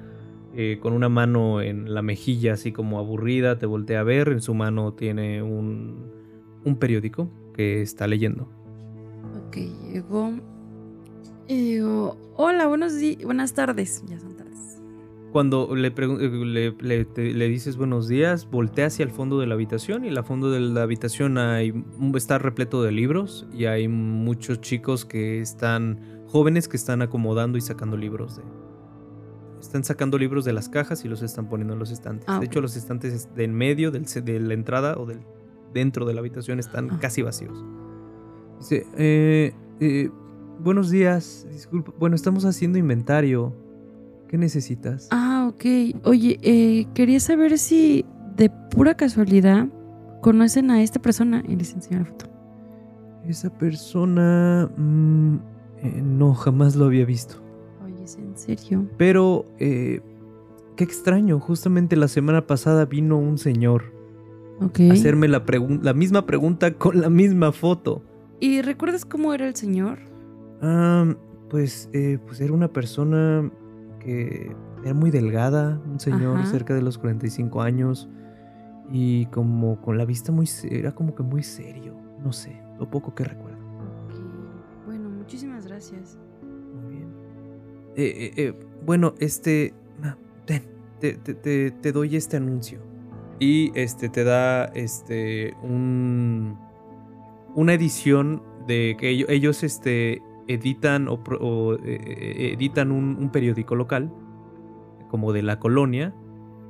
eh, 0.54 0.78
con 0.80 0.92
una 0.92 1.08
mano 1.08 1.60
en 1.60 1.92
la 1.94 2.02
mejilla 2.02 2.54
así 2.54 2.72
como 2.72 2.98
aburrida, 2.98 3.58
te 3.58 3.66
voltea 3.66 4.00
a 4.00 4.04
ver, 4.04 4.28
en 4.28 4.40
su 4.40 4.54
mano 4.54 4.92
tiene 4.94 5.42
un, 5.42 6.10
un 6.64 6.76
periódico 6.76 7.30
que 7.54 7.82
está 7.82 8.06
leyendo. 8.06 8.48
Ok, 9.46 9.56
llegó. 9.92 10.32
Y 11.46 11.72
digo, 11.74 12.16
hola, 12.36 12.66
buenos 12.66 12.98
días, 12.98 13.22
buenas 13.24 13.54
tardes. 13.54 14.04
Ya 14.06 14.18
son 14.18 14.36
tardes. 14.36 14.82
Cuando 15.32 15.74
le, 15.76 15.88
eh, 15.88 16.30
le, 16.44 16.74
le- 16.80 17.04
te- 17.04 17.32
le 17.34 17.48
dices 17.48 17.76
buenos 17.76 18.08
días, 18.08 18.48
voltea 18.50 18.86
hacia 18.86 19.02
el 19.04 19.10
fondo 19.10 19.38
de 19.40 19.46
la 19.46 19.54
habitación 19.54 20.04
y 20.04 20.08
en 20.08 20.16
el 20.16 20.24
fondo 20.24 20.50
de 20.50 20.60
la 20.60 20.82
habitación 20.82 21.36
hay, 21.38 21.72
está 22.14 22.38
repleto 22.38 22.82
de 22.82 22.92
libros 22.92 23.46
y 23.52 23.66
hay 23.66 23.88
muchos 23.88 24.60
chicos 24.62 25.04
que 25.04 25.40
están, 25.40 26.00
jóvenes 26.26 26.66
que 26.68 26.76
están 26.78 27.02
acomodando 27.02 27.58
y 27.58 27.60
sacando 27.60 27.96
libros 27.96 28.36
de... 28.36 28.42
Están 29.68 29.84
sacando 29.84 30.16
libros 30.16 30.46
de 30.46 30.54
las 30.54 30.70
cajas 30.70 31.04
y 31.04 31.08
los 31.08 31.20
están 31.20 31.46
poniendo 31.50 31.74
en 31.74 31.78
los 31.78 31.90
estantes. 31.90 32.24
Ah, 32.26 32.38
de 32.40 32.46
hecho, 32.46 32.62
los 32.62 32.74
estantes 32.74 33.28
de 33.34 33.44
en 33.44 33.52
medio 33.54 33.90
del, 33.90 34.06
de 34.06 34.40
la 34.40 34.54
entrada 34.54 34.96
o 34.96 35.04
del 35.04 35.18
dentro 35.74 36.06
de 36.06 36.14
la 36.14 36.20
habitación 36.20 36.58
están 36.58 36.90
Ah. 36.90 36.98
casi 36.98 37.20
vacíos. 37.20 37.62
Dice, 38.60 38.86
"Eh, 38.96 39.52
eh, 39.80 40.08
buenos 40.58 40.88
días, 40.88 41.46
disculpa, 41.52 41.92
bueno, 41.98 42.16
estamos 42.16 42.46
haciendo 42.46 42.78
inventario. 42.78 43.54
¿Qué 44.28 44.38
necesitas? 44.38 45.08
Ah, 45.10 45.50
ok. 45.52 45.64
Oye, 46.04 46.38
eh, 46.40 46.86
quería 46.94 47.20
saber 47.20 47.58
si 47.58 48.06
de 48.36 48.50
pura 48.70 48.94
casualidad 48.94 49.68
conocen 50.22 50.70
a 50.70 50.82
esta 50.82 50.98
persona. 50.98 51.42
Y 51.46 51.56
les 51.56 51.74
enseño 51.74 51.98
la 52.00 52.06
foto. 52.06 52.24
Esa 53.26 53.50
persona... 53.50 54.70
mm, 54.78 55.34
eh, 55.82 56.02
no, 56.02 56.32
jamás 56.32 56.74
lo 56.74 56.86
había 56.86 57.04
visto. 57.04 57.42
Oye, 58.44 58.54
¿es 58.54 58.60
en 58.60 58.66
serio? 58.66 58.86
Pero... 58.96 59.44
eh, 59.58 60.00
qué 60.78 60.84
extraño, 60.84 61.40
justamente 61.40 61.96
la 61.96 62.06
semana 62.06 62.46
pasada 62.46 62.84
vino 62.84 63.18
un 63.18 63.36
señor 63.36 63.92
a 64.60 64.92
hacerme 64.92 65.26
la, 65.26 65.42
la 65.82 65.92
misma 65.92 66.24
pregunta 66.24 66.72
con 66.74 67.00
la 67.00 67.10
misma 67.10 67.50
foto. 67.50 68.00
¿Y 68.38 68.62
recuerdas 68.62 69.04
cómo 69.04 69.34
era 69.34 69.48
el 69.48 69.56
señor? 69.56 69.98
Ah, 70.62 71.16
pues, 71.50 71.90
eh, 71.92 72.18
pues 72.24 72.40
era 72.40 72.52
una 72.52 72.68
persona 72.68 73.50
que 73.98 74.54
era 74.84 74.94
muy 74.94 75.10
delgada, 75.10 75.82
un 75.84 75.98
señor 75.98 76.38
Ajá. 76.38 76.46
cerca 76.46 76.74
de 76.74 76.82
los 76.82 76.96
45 76.96 77.60
años 77.60 78.08
y 78.92 79.26
como 79.26 79.80
con 79.80 79.98
la 79.98 80.04
vista 80.04 80.30
muy... 80.30 80.48
era 80.70 80.94
como 80.94 81.16
que 81.16 81.24
muy 81.24 81.42
serio, 81.42 81.96
no 82.22 82.32
sé, 82.32 82.62
lo 82.78 82.88
poco 82.88 83.16
que 83.16 83.24
recuerdo. 83.24 83.58
Ok. 84.06 84.86
Bueno, 84.86 85.10
muchísimas 85.10 85.66
gracias. 85.66 86.16
Eh, 88.00 88.32
eh, 88.36 88.54
bueno, 88.86 89.14
este. 89.18 89.74
ah, 90.04 90.16
ten, 90.46 90.62
te, 91.00 91.92
doy 91.92 92.14
este 92.14 92.36
anuncio. 92.36 92.78
Y 93.40 93.72
este 93.74 94.08
te 94.08 94.22
da 94.22 94.66
este 94.66 95.54
un 95.62 96.56
una 97.56 97.74
edición 97.74 98.42
de 98.68 98.96
que 98.98 99.08
ello- 99.10 99.26
ellos, 99.28 99.64
este 99.64 100.22
editan 100.46 101.08
o, 101.08 101.18
eh, 101.84 102.52
editan 102.54 102.92
un, 102.92 103.30
periódico 103.30 103.74
local 103.74 104.12
como 105.10 105.32
de 105.32 105.42
la 105.42 105.58
colonia 105.58 106.14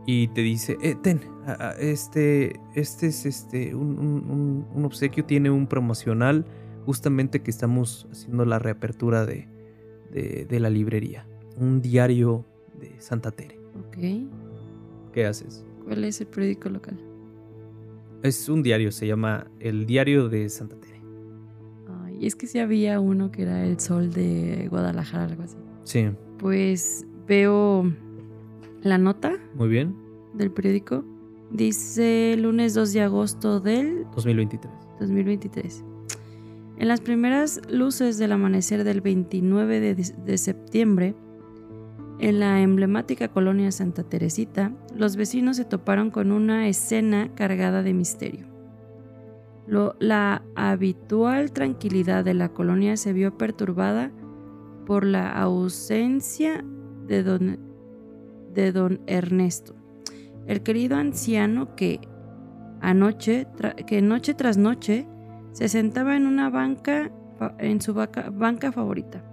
y 0.06 0.28
te 0.28 0.40
dice 0.40 0.78
eh, 0.82 0.96
ten 1.00 1.20
este 1.78 2.58
este 2.74 3.06
es 3.06 3.24
este 3.26 3.74
un 3.74 4.82
obsequio 4.84 5.24
tiene 5.24 5.50
un 5.50 5.66
promocional 5.68 6.44
justamente 6.86 7.40
que 7.40 7.50
estamos 7.50 8.08
haciendo 8.10 8.44
la 8.44 8.58
reapertura 8.58 9.26
de, 9.26 9.48
de, 10.12 10.46
de 10.48 10.60
la 10.60 10.70
librería. 10.70 11.26
Un 11.56 11.80
diario 11.82 12.44
de 12.78 13.00
Santa 13.00 13.30
Tere. 13.30 13.58
Ok. 13.88 13.98
¿Qué 15.12 15.26
haces? 15.26 15.64
¿Cuál 15.84 16.04
es 16.04 16.20
el 16.20 16.26
periódico 16.28 16.68
local? 16.68 16.98
Es 18.22 18.48
un 18.48 18.62
diario, 18.62 18.90
se 18.92 19.06
llama 19.06 19.46
El 19.60 19.86
Diario 19.86 20.28
de 20.28 20.48
Santa 20.48 20.76
Tere. 20.76 21.00
Ay, 22.04 22.26
es 22.26 22.34
que 22.36 22.46
sí 22.46 22.58
había 22.58 23.00
uno 23.00 23.30
que 23.30 23.42
era 23.42 23.64
el 23.64 23.78
sol 23.80 24.12
de 24.12 24.66
Guadalajara, 24.70 25.24
algo 25.24 25.42
así. 25.44 25.56
Sí, 25.84 26.08
Pues 26.38 27.06
veo 27.26 27.90
la 28.82 28.98
nota 28.98 29.36
muy 29.54 29.68
bien. 29.68 29.94
del 30.34 30.50
periódico. 30.50 31.04
Dice 31.50 32.36
lunes 32.38 32.74
2 32.74 32.92
de 32.92 33.00
agosto 33.02 33.60
del 33.60 34.04
2023. 34.14 34.70
2023. 35.00 35.84
En 36.78 36.86
las 36.86 37.00
primeras 37.00 37.60
luces 37.68 38.18
del 38.18 38.30
amanecer 38.30 38.84
del 38.84 39.00
29 39.00 39.80
de, 39.96 40.38
septiembre, 40.38 41.16
en 42.20 42.38
la 42.38 42.62
emblemática 42.62 43.26
colonia 43.26 43.72
Santa 43.72 44.04
Teresita, 44.04 44.72
los 44.94 45.16
vecinos 45.16 45.56
se 45.56 45.64
toparon 45.64 46.12
con 46.12 46.30
una 46.30 46.68
escena 46.68 47.34
cargada 47.34 47.82
de 47.82 47.94
misterio. 47.94 48.46
la 49.98 50.42
habitual 50.54 51.50
tranquilidad 51.50 52.24
de 52.24 52.34
la 52.34 52.50
colonia 52.50 52.96
se 52.96 53.12
vio 53.12 53.36
perturbada 53.36 54.12
por 54.86 55.04
la 55.04 55.32
ausencia 55.32 56.64
de 57.08 57.24
don, 57.24 57.58
de 58.54 58.70
don 58.70 59.00
Ernesto, 59.08 59.74
el 60.46 60.62
querido 60.62 60.96
anciano 60.96 61.74
que 61.74 62.00
anoche, 62.80 63.48
que 63.84 64.00
noche 64.00 64.34
tras 64.34 64.56
noche 64.56 65.08
se 65.58 65.68
sentaba 65.68 66.16
en 66.16 66.28
una 66.28 66.50
banca, 66.50 67.10
en 67.58 67.80
su 67.80 67.92
banca 67.92 68.70
favorita, 68.70 69.24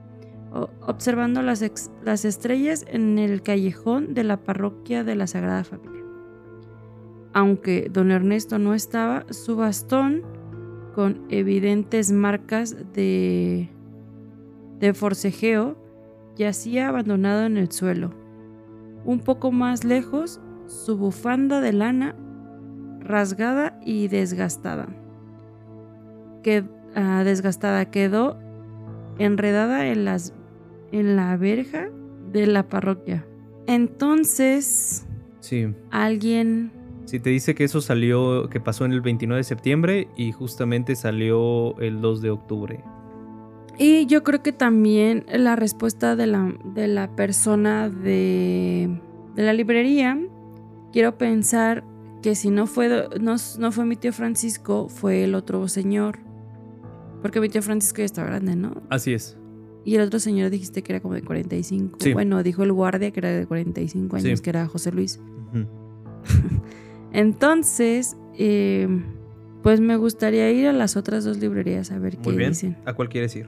observando 0.81 1.43
las, 1.43 1.63
las 2.03 2.25
estrellas 2.25 2.83
en 2.89 3.19
el 3.19 3.43
callejón 3.43 4.15
de 4.15 4.23
la 4.23 4.37
parroquia 4.37 5.03
de 5.03 5.13
la 5.13 5.27
Sagrada 5.27 5.63
Familia. 5.63 6.01
Aunque 7.31 7.91
don 7.93 8.09
Ernesto 8.09 8.57
no 8.57 8.73
estaba, 8.73 9.31
su 9.31 9.55
bastón, 9.55 10.23
con 10.95 11.27
evidentes 11.29 12.11
marcas 12.11 12.75
de, 12.91 13.69
de 14.79 14.93
forcejeo, 14.95 15.77
yacía 16.35 16.87
abandonado 16.87 17.45
en 17.45 17.57
el 17.57 17.71
suelo. 17.71 18.15
Un 19.03 19.19
poco 19.19 19.51
más 19.51 19.83
lejos, 19.83 20.41
su 20.65 20.97
bufanda 20.97 21.61
de 21.61 21.71
lana, 21.71 22.15
rasgada 23.01 23.79
y 23.85 24.07
desgastada. 24.07 24.87
Que, 26.45 26.63
ah, 26.93 27.23
desgastada 27.23 27.89
quedó 27.89 28.37
enredada 29.17 29.87
en, 29.87 30.05
las, 30.05 30.31
en 30.91 31.15
la 31.15 31.35
verja 31.37 31.89
de 32.31 32.45
la 32.45 32.69
parroquia. 32.69 33.25
Entonces, 33.65 35.07
sí. 35.39 35.73
alguien 35.89 36.71
si 37.05 37.19
te 37.19 37.31
dice 37.31 37.55
que 37.55 37.63
eso 37.63 37.81
salió, 37.81 38.49
que 38.49 38.59
pasó 38.59 38.85
en 38.85 38.91
el 38.91 39.01
29 39.01 39.39
de 39.39 39.43
septiembre 39.43 40.07
y 40.15 40.31
justamente 40.31 40.95
salió 40.95 41.75
el 41.79 42.01
2 42.01 42.21
de 42.21 42.29
octubre. 42.29 42.83
Y 43.77 44.05
yo 44.05 44.23
creo 44.23 44.41
que 44.41 44.51
también 44.51 45.25
la 45.31 45.55
respuesta 45.55 46.15
de 46.15 46.27
la, 46.27 46.53
de 46.63 46.87
la 46.87 47.15
persona 47.15 47.89
de, 47.89 48.99
de 49.35 49.43
la 49.43 49.53
librería, 49.53 50.19
quiero 50.91 51.17
pensar 51.17 51.83
que 52.23 52.35
si 52.35 52.49
no 52.49 52.65
fue, 52.65 53.07
no, 53.19 53.35
no, 53.59 53.71
fue 53.71 53.85
mi 53.85 53.95
tío 53.97 54.11
Francisco, 54.11 54.87
fue 54.89 55.25
el 55.25 55.35
otro 55.35 55.67
señor. 55.67 56.24
Porque 57.21 57.41
tío 57.49 57.61
Francisco 57.61 57.99
ya 57.99 58.05
está 58.05 58.23
grande, 58.23 58.55
¿no? 58.55 58.81
Así 58.89 59.13
es. 59.13 59.37
Y 59.83 59.95
el 59.95 60.01
otro 60.01 60.19
señor 60.19 60.49
dijiste 60.49 60.81
que 60.81 60.93
era 60.93 60.99
como 60.99 61.13
de 61.13 61.21
45. 61.21 61.99
Bueno, 62.13 62.41
dijo 62.41 62.63
el 62.63 62.73
guardia 62.73 63.11
que 63.11 63.19
era 63.19 63.29
de 63.29 63.45
45 63.45 64.15
años, 64.15 64.41
que 64.41 64.49
era 64.49 64.67
José 64.67 64.91
Luis. 64.91 65.19
Entonces, 67.13 68.17
eh, 68.37 68.87
pues 69.61 69.79
me 69.79 69.95
gustaría 69.97 70.51
ir 70.51 70.67
a 70.67 70.73
las 70.73 70.97
otras 70.97 71.23
dos 71.23 71.37
librerías 71.37 71.91
a 71.91 71.99
ver 71.99 72.17
qué 72.17 72.31
bien. 72.31 72.51
dicen. 72.51 72.77
¿A 72.85 72.93
cuál 72.93 73.09
quieres 73.09 73.35
ir? 73.35 73.47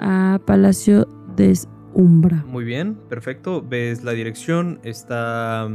A 0.00 0.40
Palacio 0.46 1.06
de 1.36 1.58
Umbra. 1.94 2.44
Muy 2.46 2.64
bien, 2.64 2.94
perfecto. 3.08 3.62
Ves 3.62 4.02
la 4.02 4.12
dirección, 4.12 4.80
está... 4.82 5.68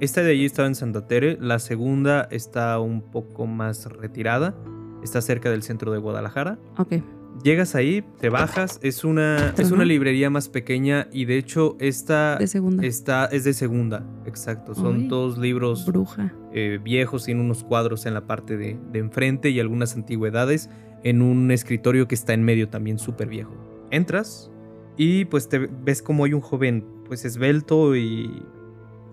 Esta 0.00 0.22
de 0.22 0.32
allí 0.32 0.44
estaba 0.44 0.66
en 0.66 0.74
Santa 0.74 1.06
Tere, 1.06 1.38
la 1.40 1.60
segunda 1.60 2.26
está 2.30 2.80
un 2.80 3.02
poco 3.02 3.46
más 3.46 3.86
retirada, 3.86 4.56
está 5.02 5.20
cerca 5.20 5.50
del 5.50 5.62
centro 5.62 5.92
de 5.92 5.98
Guadalajara. 5.98 6.58
Ok. 6.78 6.94
Llegas 7.42 7.74
ahí, 7.74 8.04
te 8.20 8.28
bajas, 8.28 8.78
es 8.82 9.04
una, 9.04 9.54
es 9.56 9.72
una 9.72 9.84
librería 9.84 10.28
más 10.28 10.48
pequeña 10.48 11.08
y 11.10 11.24
de 11.24 11.38
hecho 11.38 11.76
esta 11.80 12.36
de 12.36 12.46
segunda. 12.46 12.86
Está, 12.86 13.24
es 13.24 13.44
de 13.44 13.54
segunda, 13.54 14.06
exacto. 14.26 14.74
Son 14.74 15.08
dos 15.08 15.38
libros 15.38 15.86
bruja. 15.86 16.34
Eh, 16.52 16.78
viejos, 16.82 17.24
tiene 17.24 17.40
unos 17.40 17.64
cuadros 17.64 18.04
en 18.06 18.14
la 18.14 18.26
parte 18.26 18.56
de, 18.56 18.78
de, 18.92 18.98
enfrente 18.98 19.48
y 19.48 19.58
algunas 19.60 19.96
antigüedades 19.96 20.68
en 21.02 21.22
un 21.22 21.50
escritorio 21.50 22.06
que 22.06 22.14
está 22.14 22.34
en 22.34 22.44
medio 22.44 22.68
también 22.68 22.98
súper 22.98 23.28
viejo. 23.28 23.54
Entras 23.90 24.50
y 24.96 25.24
pues 25.24 25.48
te 25.48 25.58
ves 25.58 26.02
como 26.02 26.24
hay 26.24 26.34
un 26.34 26.42
joven 26.42 26.84
pues 27.06 27.24
esbelto 27.24 27.96
y 27.96 28.42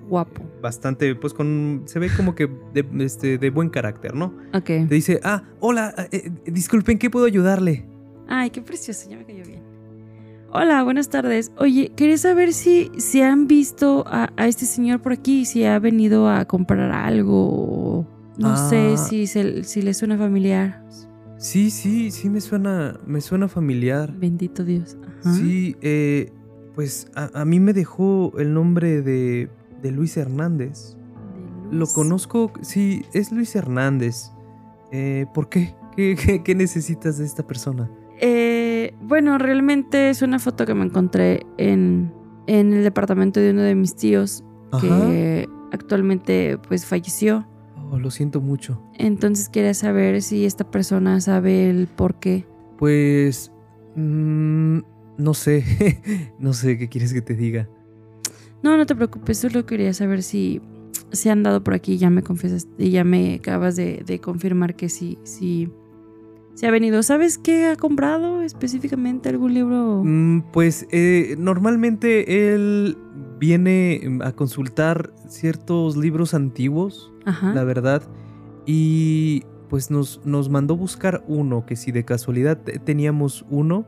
guapo. 0.10 0.43
Bastante, 0.62 1.16
pues 1.16 1.34
con. 1.34 1.84
Se 1.86 1.99
ve 1.99 2.10
como 2.16 2.36
que 2.36 2.49
de, 2.74 2.86
este, 2.99 3.38
de 3.38 3.49
buen 3.49 3.70
carácter, 3.70 4.16
¿no? 4.16 4.34
Ok. 4.53 4.66
Te 4.66 4.95
dice, 4.95 5.20
ah, 5.24 5.43
hola, 5.60 5.93
eh, 6.12 6.32
disculpen, 6.45 6.97
¿qué 6.97 7.10
puedo 7.10 7.26
ayudarle? 7.26 7.86
Ay, 8.28 8.49
qué 8.49 8.62
precioso, 8.62 9.10
ya 9.10 9.18
me 9.18 9.26
cayó 9.26 9.43
bien. 9.45 9.64
Hola, 10.51 10.84
buenas 10.84 11.10
tardes. 11.10 11.51
Oye, 11.57 11.91
quería 11.95 12.18
saber 12.18 12.53
si, 12.53 12.91
si 12.97 13.22
han 13.22 13.47
visto 13.47 14.03
a, 14.07 14.32
este 14.47 14.66
señor 14.66 14.99
por 14.99 15.14
aquí, 15.14 15.45
si 15.45 15.64
ha 15.64 15.78
venido 15.78 16.28
a 16.28 16.45
comprar 16.45 16.91
algo. 16.91 18.07
No 18.38 18.57
sé 18.70 18.93
ah. 18.93 18.97
si, 18.97 19.28
si 19.28 19.82
le 19.82 19.93
suena 19.93 20.18
familiar. 20.18 20.84
Sí, 21.39 21.72
sí, 21.72 22.12
sí 22.12 22.30
me 22.30 22.41
suena, 22.41 22.99
me 23.05 23.22
suena 23.22 23.47
familiar. 23.47 24.14
Bendito 24.18 24.66
Dios. 24.66 24.97
Sí, 25.24 25.76
eh, 25.82 26.32
pues 26.76 27.10
a, 27.16 27.45
mí 27.45 27.60
me 27.60 27.74
dejó 27.74 28.34
el 28.38 28.53
nombre 28.53 29.01
de, 29.01 29.49
de 29.82 29.92
Luis 29.92 30.18
Hernández. 30.18 30.96
Lo 31.72 31.88
conozco, 31.88 32.52
sí, 32.62 33.06
es 33.14 33.32
Luis 33.32 33.56
Hernández. 33.56 34.32
Eh, 34.92 35.26
¿Por 35.34 35.50
qué? 35.50 35.76
¿Qué, 35.96 36.42
qué 36.44 36.56
necesitas 36.56 37.18
de 37.18 37.26
esta 37.26 37.46
persona? 37.46 37.92
Eh, 38.22 38.94
bueno, 39.02 39.38
realmente 39.38 40.10
es 40.10 40.22
una 40.22 40.40
foto 40.40 40.66
que 40.66 40.74
me 40.74 40.86
encontré 40.86 41.46
en, 41.58 42.12
el 42.48 42.84
departamento 42.84 43.40
de 43.40 43.52
uno 43.52 43.62
de 43.62 43.76
mis 43.76 43.96
tíos 43.96 44.44
que 44.82 45.48
actualmente 45.72 46.58
pues 46.68 46.86
falleció. 46.86 47.48
Oh, 47.92 47.98
lo 47.98 48.12
siento 48.12 48.42
mucho. 48.42 48.82
Entonces 48.98 49.50
quería 49.50 49.74
saber 49.74 50.22
si 50.22 50.46
esta 50.46 50.70
persona 50.70 51.22
sabe 51.22 51.70
el 51.70 51.88
por 51.88 52.16
qué. 52.20 52.46
Pues... 52.78 53.52
Mm, 53.96 54.80
no 55.18 55.34
sé, 55.34 56.32
no 56.40 56.54
sé 56.54 56.78
qué 56.78 56.88
quieres 56.88 57.14
que 57.14 57.22
te 57.22 57.36
diga. 57.36 57.68
No, 58.64 58.78
no 58.78 58.86
te 58.86 58.95
preocupes, 58.95 59.38
solo 59.38 59.66
quería 59.66 59.93
saber 59.93 60.24
si 60.24 60.62
se 61.12 61.30
han 61.32 61.43
dado 61.43 61.64
por 61.64 61.74
aquí, 61.74 61.97
ya 61.97 62.10
me 62.10 62.24
confiesas, 62.24 62.68
y 62.78 62.91
ya 62.91 63.03
me 63.03 63.36
acabas 63.36 63.76
de, 63.76 64.03
de 64.05 64.20
confirmar 64.20 64.76
que 64.76 64.89
sí, 64.89 65.18
sí 65.24 65.70
se 66.60 66.68
ha 66.68 66.72
venido. 66.72 67.01
¿Sabes 67.03 67.38
qué 67.38 67.68
ha 67.68 67.78
comprado 67.78 68.41
específicamente 68.41 69.30
algún 69.30 69.53
libro? 69.53 70.03
Mm, 70.03 70.41
pues 70.51 70.88
eh, 70.91 71.36
normalmente 71.38 72.53
él 72.53 72.97
viene 73.39 74.20
a 74.22 74.34
consultar 74.34 75.14
ciertos 75.30 75.95
libros 75.95 76.34
antiguos, 76.34 77.14
la 77.41 77.64
verdad, 77.64 78.03
y 78.66 79.43
pues 79.70 79.89
nos, 79.89 80.20
nos 80.26 80.49
mandó 80.49 80.76
buscar 80.76 81.24
uno, 81.28 81.66
que 81.66 81.78
si 81.78 81.93
de 81.93 82.03
casualidad 82.03 82.57
teníamos 82.57 83.45
uno, 83.49 83.86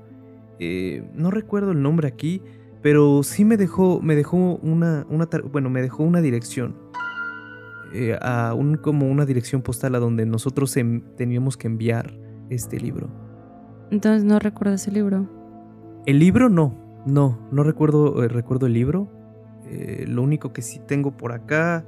eh, 0.59 1.03
no 1.13 1.29
recuerdo 1.29 1.71
el 1.71 1.81
nombre 1.81 2.07
aquí, 2.07 2.41
pero 2.81 3.23
sí 3.23 3.45
me 3.45 3.57
dejó, 3.57 4.01
me 4.01 4.15
dejó 4.15 4.55
una, 4.57 5.05
una 5.09 5.27
bueno, 5.51 5.69
me 5.69 5.81
dejó 5.81 6.03
una 6.03 6.21
dirección. 6.21 6.75
Eh, 7.93 8.17
a 8.21 8.53
un, 8.53 8.77
como 8.77 9.09
una 9.09 9.25
dirección 9.25 9.61
postal 9.61 9.95
a 9.95 9.99
donde 9.99 10.25
nosotros 10.25 10.77
em, 10.77 11.01
teníamos 11.17 11.57
que 11.57 11.67
enviar 11.67 12.13
este 12.49 12.79
libro. 12.79 13.09
Entonces 13.91 14.23
no 14.23 14.39
recuerdas 14.39 14.87
el 14.87 14.93
libro. 14.93 15.29
El 16.05 16.19
libro 16.19 16.47
no, 16.47 16.73
no, 17.05 17.49
no 17.51 17.63
recuerdo, 17.63 18.23
eh, 18.23 18.29
recuerdo 18.29 18.67
el 18.67 18.73
libro. 18.73 19.09
Eh, 19.67 20.05
lo 20.07 20.21
único 20.21 20.53
que 20.53 20.61
sí 20.61 20.79
tengo 20.87 21.17
por 21.17 21.33
acá 21.33 21.85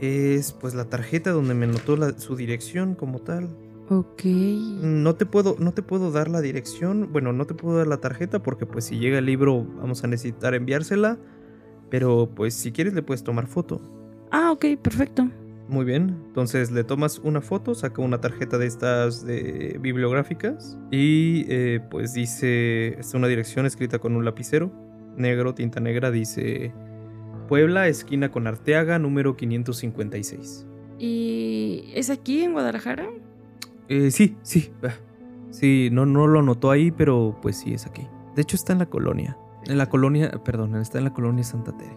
es 0.00 0.52
pues 0.52 0.74
la 0.74 0.84
tarjeta 0.84 1.30
donde 1.32 1.54
me 1.54 1.64
anotó 1.66 1.96
su 2.18 2.36
dirección 2.36 2.94
como 2.94 3.18
tal. 3.18 3.48
Ok. 3.88 4.24
No 4.24 5.14
te 5.14 5.26
puedo, 5.26 5.56
no 5.58 5.72
te 5.72 5.82
puedo 5.82 6.10
dar 6.10 6.28
la 6.28 6.40
dirección, 6.40 7.10
bueno, 7.12 7.32
no 7.32 7.46
te 7.46 7.54
puedo 7.54 7.78
dar 7.78 7.86
la 7.86 7.98
tarjeta 7.98 8.42
porque 8.42 8.66
pues 8.66 8.86
si 8.86 8.98
llega 8.98 9.18
el 9.18 9.26
libro 9.26 9.64
vamos 9.76 10.04
a 10.04 10.06
necesitar 10.06 10.54
enviársela. 10.54 11.18
Pero 11.90 12.30
pues 12.34 12.54
si 12.54 12.72
quieres 12.72 12.94
le 12.94 13.02
puedes 13.02 13.22
tomar 13.22 13.46
foto. 13.46 13.80
Ah, 14.30 14.50
ok, 14.52 14.64
perfecto. 14.82 15.28
Muy 15.68 15.84
bien, 15.84 16.22
entonces 16.26 16.70
le 16.70 16.84
tomas 16.84 17.20
una 17.20 17.40
foto, 17.40 17.74
saca 17.74 18.02
una 18.02 18.20
tarjeta 18.20 18.58
de 18.58 18.66
estas 18.66 19.24
de 19.24 19.78
bibliográficas 19.80 20.78
y 20.90 21.46
eh, 21.48 21.80
pues 21.90 22.12
dice, 22.12 22.98
es 22.98 23.14
una 23.14 23.28
dirección 23.28 23.64
escrita 23.64 23.98
con 23.98 24.14
un 24.14 24.26
lapicero 24.26 24.70
negro, 25.16 25.54
tinta 25.54 25.80
negra, 25.80 26.10
dice 26.10 26.72
Puebla, 27.48 27.88
esquina 27.88 28.30
con 28.30 28.46
Arteaga, 28.46 28.98
número 28.98 29.36
556. 29.36 30.66
¿Y 30.98 31.90
es 31.94 32.10
aquí 32.10 32.42
en 32.42 32.52
Guadalajara? 32.52 33.08
Eh, 33.88 34.10
sí, 34.10 34.36
sí, 34.42 34.72
sí, 35.50 35.88
no, 35.92 36.06
no 36.06 36.26
lo 36.26 36.40
anotó 36.40 36.70
ahí, 36.70 36.90
pero 36.90 37.36
pues 37.42 37.56
sí 37.56 37.74
es 37.74 37.86
aquí. 37.86 38.06
De 38.34 38.42
hecho 38.42 38.56
está 38.56 38.72
en 38.72 38.78
la 38.80 38.86
colonia, 38.86 39.36
en 39.66 39.78
la 39.78 39.88
colonia, 39.88 40.30
perdón, 40.44 40.76
está 40.76 40.98
en 40.98 41.04
la 41.04 41.12
colonia 41.12 41.44
Santa 41.44 41.76
Tere. 41.76 41.96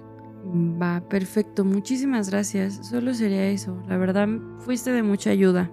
Va, 0.79 1.01
perfecto. 1.01 1.65
Muchísimas 1.65 2.29
gracias. 2.29 2.87
Solo 2.87 3.13
sería 3.13 3.49
eso. 3.49 3.77
La 3.87 3.97
verdad, 3.97 4.29
fuiste 4.59 4.91
de 4.91 5.03
mucha 5.03 5.29
ayuda. 5.29 5.69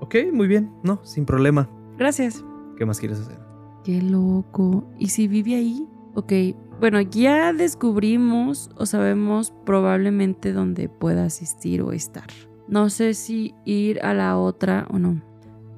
Ok, 0.00 0.16
muy 0.32 0.48
bien. 0.48 0.72
No, 0.82 1.00
sin 1.04 1.24
problema. 1.24 1.68
Gracias. 1.96 2.44
¿Qué 2.76 2.84
más 2.84 2.98
quieres 2.98 3.20
hacer? 3.20 3.38
Qué 3.84 4.02
loco. 4.02 4.84
¿Y 4.98 5.10
si 5.10 5.28
vive 5.28 5.54
ahí? 5.54 5.86
Ok. 6.14 6.32
Bueno, 6.80 7.00
ya 7.00 7.52
descubrimos 7.52 8.70
o 8.76 8.84
sabemos 8.86 9.52
probablemente 9.64 10.52
dónde 10.52 10.88
pueda 10.88 11.24
asistir 11.24 11.80
o 11.82 11.92
estar. 11.92 12.26
No 12.68 12.90
sé 12.90 13.14
si 13.14 13.54
ir 13.64 14.00
a 14.02 14.14
la 14.14 14.36
otra 14.38 14.86
o 14.90 14.98
no. 14.98 15.22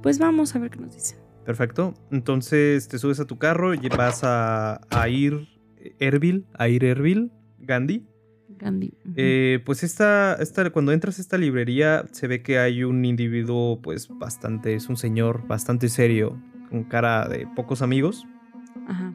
pues 0.03 0.18
vamos 0.18 0.55
a 0.55 0.59
ver 0.59 0.70
qué 0.70 0.78
nos 0.78 0.95
dicen. 0.95 1.18
Perfecto. 1.45 1.95
Entonces 2.11 2.89
te 2.89 2.99
subes 2.99 3.20
a 3.20 3.26
tu 3.26 3.39
carro 3.39 3.74
y 3.74 3.89
vas 3.89 4.22
a, 4.22 4.80
a 4.91 5.09
ir 5.09 5.49
Erbil, 5.99 6.47
a 6.55 6.68
ir 6.68 6.84
Erbil, 6.84 7.32
Gandhi. 7.59 8.07
Gandhi. 8.59 8.93
Eh, 9.16 9.61
pues 9.64 9.82
esta, 9.82 10.34
esta, 10.34 10.68
cuando 10.70 10.93
entras 10.93 11.18
a 11.18 11.22
esta 11.22 11.39
librería 11.39 12.05
se 12.12 12.26
ve 12.26 12.43
que 12.43 12.59
hay 12.59 12.82
un 12.84 13.05
individuo 13.05 13.80
pues 13.80 14.09
bastante, 14.09 14.74
es 14.74 14.89
un 14.89 14.97
señor 14.97 15.47
bastante 15.47 15.89
serio, 15.89 16.41
con 16.68 16.84
cara 16.84 17.28
de 17.28 17.47
pocos 17.55 17.82
amigos. 17.82 18.26
Ajá. 18.89 19.14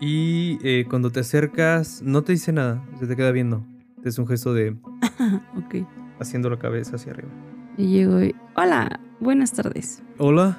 Y 0.00 0.58
eh, 0.62 0.84
cuando 0.88 1.10
te 1.10 1.20
acercas 1.20 2.02
no 2.02 2.22
te 2.22 2.32
dice 2.32 2.52
nada, 2.52 2.84
se 3.00 3.06
te 3.06 3.16
queda 3.16 3.32
viendo. 3.32 3.64
Es 4.04 4.18
un 4.18 4.26
gesto 4.28 4.52
de 4.54 4.76
ok. 5.56 5.74
Haciendo 6.20 6.50
la 6.50 6.58
cabeza 6.58 6.96
hacia 6.96 7.12
arriba. 7.12 7.28
Y 7.76 7.86
llego 7.88 8.22
y. 8.22 8.34
Hola, 8.56 9.00
buenas 9.20 9.52
tardes. 9.52 10.02
Hola. 10.18 10.58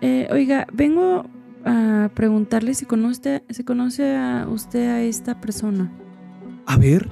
Eh, 0.00 0.28
oiga, 0.32 0.66
vengo 0.72 1.26
a 1.64 2.08
preguntarle 2.14 2.74
si 2.74 2.86
conoce, 2.86 3.42
si 3.50 3.64
conoce 3.64 4.16
a 4.16 4.46
usted 4.48 4.88
a 4.88 5.02
esta 5.02 5.40
persona. 5.40 5.90
A 6.66 6.76
ver. 6.76 7.08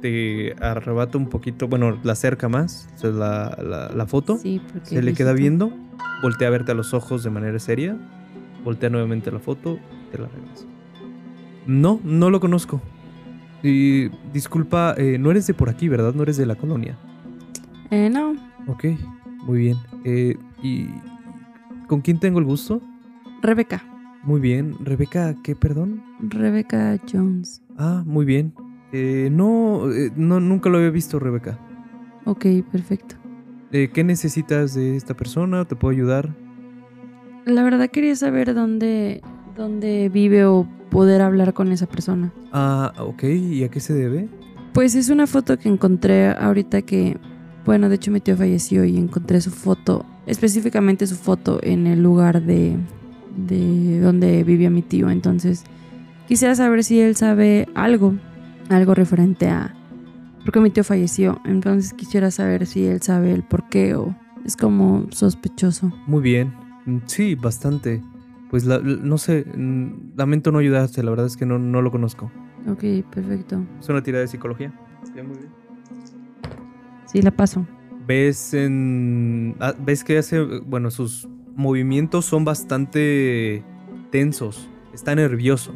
Te 0.00 0.54
arrebata 0.60 1.16
un 1.16 1.30
poquito, 1.30 1.66
bueno, 1.66 1.98
la 2.02 2.12
acerca 2.12 2.46
más, 2.50 2.90
o 2.94 2.98
sea, 2.98 3.10
la, 3.10 3.58
la- 3.62 3.88
la 3.88 4.06
foto. 4.06 4.36
Sí, 4.36 4.60
porque. 4.70 4.90
Se 4.90 5.02
le 5.02 5.14
queda 5.14 5.32
viendo, 5.32 5.72
voltea 6.22 6.48
a 6.48 6.50
verte 6.50 6.72
a 6.72 6.74
los 6.74 6.92
ojos 6.92 7.24
de 7.24 7.30
manera 7.30 7.58
seria, 7.58 7.96
voltea 8.62 8.90
nuevamente 8.90 9.30
la 9.32 9.38
foto, 9.38 9.78
te 10.12 10.18
la 10.18 10.28
regresa. 10.28 10.66
No, 11.66 12.00
no 12.04 12.28
lo 12.28 12.38
conozco. 12.38 12.82
Y 13.62 14.10
disculpa, 14.30 14.94
eh, 14.98 15.16
no 15.18 15.30
eres 15.30 15.46
de 15.46 15.54
por 15.54 15.70
aquí, 15.70 15.88
¿verdad? 15.88 16.12
No 16.12 16.22
eres 16.22 16.36
de 16.36 16.44
la 16.44 16.56
colonia. 16.56 16.98
Eh, 17.94 18.10
no, 18.10 18.34
Ok, 18.66 18.86
muy 19.44 19.58
bien. 19.58 19.76
Eh, 20.02 20.36
¿Y 20.60 20.88
con 21.86 22.00
quién 22.00 22.18
tengo 22.18 22.40
el 22.40 22.44
gusto? 22.44 22.82
Rebeca. 23.40 23.84
Muy 24.24 24.40
bien. 24.40 24.74
Rebeca, 24.80 25.36
¿qué, 25.44 25.54
perdón? 25.54 26.02
Rebeca 26.18 26.98
Jones. 27.08 27.62
Ah, 27.78 28.02
muy 28.04 28.24
bien. 28.24 28.52
Eh, 28.90 29.28
no, 29.30 29.92
eh, 29.92 30.10
no, 30.16 30.40
nunca 30.40 30.70
lo 30.70 30.78
había 30.78 30.90
visto, 30.90 31.20
Rebeca. 31.20 31.56
Ok, 32.24 32.46
perfecto. 32.72 33.14
Eh, 33.70 33.90
¿Qué 33.94 34.02
necesitas 34.02 34.74
de 34.74 34.96
esta 34.96 35.14
persona? 35.14 35.64
¿Te 35.64 35.76
puedo 35.76 35.92
ayudar? 35.92 36.34
La 37.44 37.62
verdad 37.62 37.90
quería 37.90 38.16
saber 38.16 38.54
dónde, 38.54 39.22
dónde 39.56 40.08
vive 40.08 40.46
o 40.46 40.66
poder 40.90 41.22
hablar 41.22 41.54
con 41.54 41.70
esa 41.70 41.86
persona. 41.86 42.32
Ah, 42.50 42.92
ok. 42.98 43.22
¿Y 43.22 43.62
a 43.62 43.68
qué 43.68 43.78
se 43.78 43.94
debe? 43.94 44.28
Pues 44.72 44.96
es 44.96 45.10
una 45.10 45.28
foto 45.28 45.56
que 45.56 45.68
encontré 45.68 46.30
ahorita 46.30 46.82
que, 46.82 47.16
bueno, 47.64 47.88
de 47.88 47.94
hecho 47.96 48.10
mi 48.10 48.20
tío 48.20 48.36
falleció 48.36 48.84
y 48.84 48.96
encontré 48.98 49.40
su 49.40 49.50
foto, 49.50 50.04
específicamente 50.26 51.06
su 51.06 51.16
foto 51.16 51.58
en 51.62 51.86
el 51.86 52.02
lugar 52.02 52.42
de, 52.42 52.76
de 53.36 54.00
donde 54.00 54.44
vivía 54.44 54.70
mi 54.70 54.82
tío. 54.82 55.10
Entonces, 55.10 55.64
quisiera 56.28 56.54
saber 56.54 56.84
si 56.84 57.00
él 57.00 57.16
sabe 57.16 57.66
algo, 57.74 58.14
algo 58.68 58.94
referente 58.94 59.48
a... 59.48 59.74
Porque 60.44 60.60
mi 60.60 60.68
tío 60.70 60.84
falleció, 60.84 61.40
entonces 61.46 61.94
quisiera 61.94 62.30
saber 62.30 62.66
si 62.66 62.84
él 62.84 63.00
sabe 63.00 63.32
el 63.32 63.42
por 63.44 63.66
qué 63.70 63.94
o 63.94 64.14
es 64.44 64.56
como 64.56 65.06
sospechoso. 65.10 65.90
Muy 66.06 66.22
bien. 66.22 66.52
Mm, 66.84 66.98
Sí, 67.06 67.34
bastante. 67.34 68.02
Pues 68.50 68.66
la- 68.66 68.78
no 68.78 69.16
sé, 69.16 69.46
mm, 69.56 70.12
lamento 70.16 70.52
no 70.52 70.58
ayudarte, 70.58 71.02
la 71.02 71.10
verdad 71.10 71.26
es 71.26 71.36
que 71.38 71.46
no, 71.46 71.58
no 71.58 71.80
lo 71.80 71.90
conozco. 71.90 72.30
Ok, 72.70 72.82
perfecto. 73.10 73.64
Es 73.80 73.88
una 73.88 74.02
tirada 74.02 74.20
de 74.22 74.28
psicología. 74.28 74.70
muy 75.14 75.38
bien. 75.38 75.63
Sí, 77.14 77.22
la 77.22 77.30
paso. 77.30 77.66
Ves 78.06 78.52
en. 78.52 79.54
ah, 79.60 79.72
ves 79.78 80.04
que 80.04 80.18
hace. 80.18 80.40
Bueno, 80.42 80.90
sus 80.90 81.26
movimientos 81.56 82.26
son 82.26 82.44
bastante 82.44 83.62
tensos. 84.10 84.68
Está 84.92 85.14
nervioso. 85.14 85.72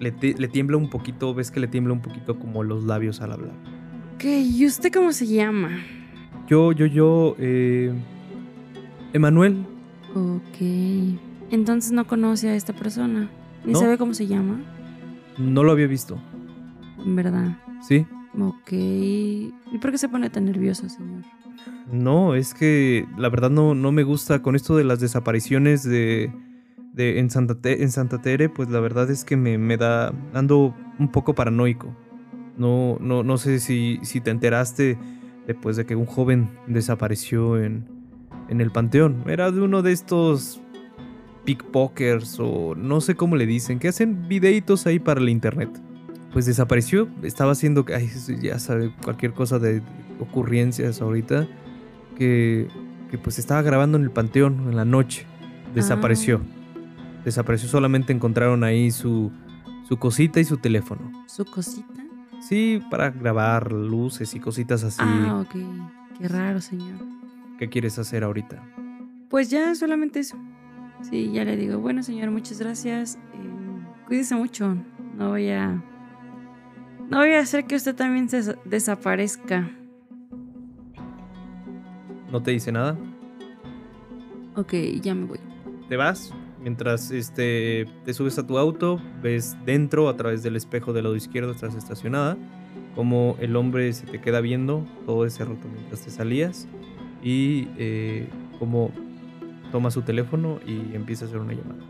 Le, 0.00 0.12
le 0.20 0.48
tiembla 0.48 0.76
un 0.76 0.90
poquito, 0.90 1.32
ves 1.32 1.50
que 1.50 1.60
le 1.60 1.68
tiembla 1.68 1.92
un 1.94 2.02
poquito 2.02 2.38
como 2.38 2.62
los 2.64 2.84
labios 2.84 3.20
al 3.22 3.32
hablar. 3.32 3.54
Ok, 4.16 4.24
¿y 4.24 4.66
usted 4.66 4.92
cómo 4.92 5.12
se 5.12 5.26
llama? 5.26 5.70
Yo, 6.48 6.72
yo, 6.72 6.86
yo. 6.86 7.36
Eh, 7.38 7.92
Emanuel. 9.12 9.64
Ok. 10.14 10.60
Entonces 11.50 11.92
no 11.92 12.06
conoce 12.06 12.48
a 12.50 12.56
esta 12.56 12.72
persona. 12.72 13.30
Ni 13.64 13.72
No. 13.72 13.78
sabe 13.78 13.96
cómo 13.98 14.12
se 14.14 14.26
llama, 14.26 14.60
No 15.38 15.62
lo 15.62 15.72
había 15.72 15.86
visto. 15.86 16.18
en 17.04 17.16
verdad. 17.16 17.58
¿Sí? 17.86 18.06
Ok. 18.38 18.72
¿Y 18.72 19.78
por 19.80 19.90
qué 19.90 19.98
se 19.98 20.08
pone 20.08 20.30
tan 20.30 20.44
nervioso, 20.44 20.88
señor? 20.88 21.22
No, 21.92 22.34
es 22.34 22.54
que 22.54 23.06
la 23.16 23.28
verdad 23.28 23.50
no, 23.50 23.74
no 23.74 23.92
me 23.92 24.02
gusta 24.02 24.42
con 24.42 24.54
esto 24.54 24.76
de 24.76 24.84
las 24.84 25.00
desapariciones 25.00 25.82
de, 25.82 26.32
de 26.92 27.18
en, 27.18 27.30
Santa 27.30 27.56
en 27.64 27.90
Santa 27.90 28.22
Tere, 28.22 28.48
pues 28.48 28.70
la 28.70 28.80
verdad 28.80 29.10
es 29.10 29.24
que 29.24 29.36
me, 29.36 29.58
me 29.58 29.76
da, 29.76 30.12
ando 30.32 30.74
un 30.98 31.08
poco 31.08 31.34
paranoico. 31.34 31.94
No, 32.56 32.98
no, 33.00 33.22
no 33.22 33.38
sé 33.38 33.58
si, 33.58 33.98
si 34.02 34.20
te 34.20 34.30
enteraste 34.30 34.98
después 35.46 35.76
de 35.76 35.86
que 35.86 35.96
un 35.96 36.06
joven 36.06 36.50
desapareció 36.66 37.58
en, 37.58 37.84
en 38.48 38.60
el 38.60 38.70
panteón. 38.70 39.24
Era 39.26 39.50
de 39.50 39.60
uno 39.60 39.82
de 39.82 39.92
estos 39.92 40.60
pickpokers 41.44 42.38
o 42.38 42.74
no 42.76 43.00
sé 43.00 43.14
cómo 43.14 43.36
le 43.36 43.46
dicen, 43.46 43.78
que 43.78 43.88
hacen 43.88 44.28
videitos 44.28 44.86
ahí 44.86 44.98
para 44.98 45.20
el 45.20 45.28
internet. 45.28 45.70
Pues 46.32 46.46
desapareció, 46.46 47.08
estaba 47.22 47.52
haciendo, 47.52 47.84
ay, 47.94 48.08
ya 48.40 48.58
sabe, 48.58 48.94
cualquier 49.02 49.32
cosa 49.32 49.58
de 49.58 49.82
ocurrencias 50.20 51.02
ahorita, 51.02 51.48
que, 52.16 52.68
que 53.10 53.18
pues 53.18 53.38
estaba 53.38 53.62
grabando 53.62 53.98
en 53.98 54.04
el 54.04 54.10
panteón 54.10 54.68
en 54.68 54.76
la 54.76 54.84
noche. 54.84 55.26
Desapareció. 55.74 56.40
Desapareció, 57.24 57.68
solamente 57.68 58.12
encontraron 58.12 58.64
ahí 58.64 58.90
su, 58.90 59.32
su 59.88 59.96
cosita 59.98 60.40
y 60.40 60.44
su 60.44 60.56
teléfono. 60.56 61.10
¿Su 61.26 61.44
cosita? 61.44 61.88
Sí, 62.40 62.80
para 62.90 63.10
grabar 63.10 63.72
luces 63.72 64.34
y 64.34 64.40
cositas 64.40 64.84
así. 64.84 65.02
Ah, 65.02 65.44
ok. 65.44 65.56
Qué 66.18 66.28
raro, 66.28 66.60
señor. 66.60 66.98
¿Qué 67.58 67.68
quieres 67.68 67.98
hacer 67.98 68.24
ahorita? 68.24 68.62
Pues 69.28 69.50
ya, 69.50 69.74
solamente 69.74 70.20
eso. 70.20 70.36
Sí, 71.02 71.30
ya 71.32 71.44
le 71.44 71.56
digo, 71.56 71.78
bueno, 71.78 72.02
señor, 72.02 72.30
muchas 72.30 72.60
gracias. 72.60 73.16
Eh, 73.34 74.06
cuídese 74.06 74.34
mucho. 74.34 74.76
No 75.16 75.30
voy 75.30 75.50
a... 75.50 75.82
No 77.10 77.18
voy 77.18 77.32
a 77.32 77.40
hacer 77.40 77.66
que 77.66 77.74
usted 77.76 77.94
también 77.94 78.28
se 78.28 78.36
des- 78.38 78.56
desaparezca. 78.64 79.68
¿No 82.30 82.42
te 82.42 82.52
dice 82.52 82.70
nada? 82.70 82.96
Ok, 84.54 84.72
ya 85.02 85.14
me 85.14 85.26
voy. 85.26 85.38
Te 85.88 85.96
vas. 85.96 86.32
Mientras 86.62 87.10
este, 87.10 87.86
te 88.04 88.12
subes 88.14 88.38
a 88.38 88.46
tu 88.46 88.58
auto, 88.58 89.00
ves 89.22 89.56
dentro, 89.64 90.08
a 90.08 90.16
través 90.16 90.42
del 90.42 90.56
espejo 90.56 90.92
del 90.92 91.04
lado 91.04 91.16
izquierdo, 91.16 91.52
estás 91.52 91.74
estacionada, 91.74 92.36
como 92.94 93.36
el 93.40 93.56
hombre 93.56 93.92
se 93.94 94.06
te 94.06 94.20
queda 94.20 94.40
viendo 94.40 94.86
todo 95.06 95.24
ese 95.24 95.44
rato 95.44 95.66
mientras 95.72 96.02
te 96.02 96.10
salías 96.10 96.68
y 97.22 97.68
eh, 97.78 98.28
como 98.58 98.90
toma 99.72 99.90
su 99.90 100.02
teléfono 100.02 100.60
y 100.66 100.94
empieza 100.94 101.24
a 101.24 101.28
hacer 101.28 101.40
una 101.40 101.54
llamada. 101.54 101.80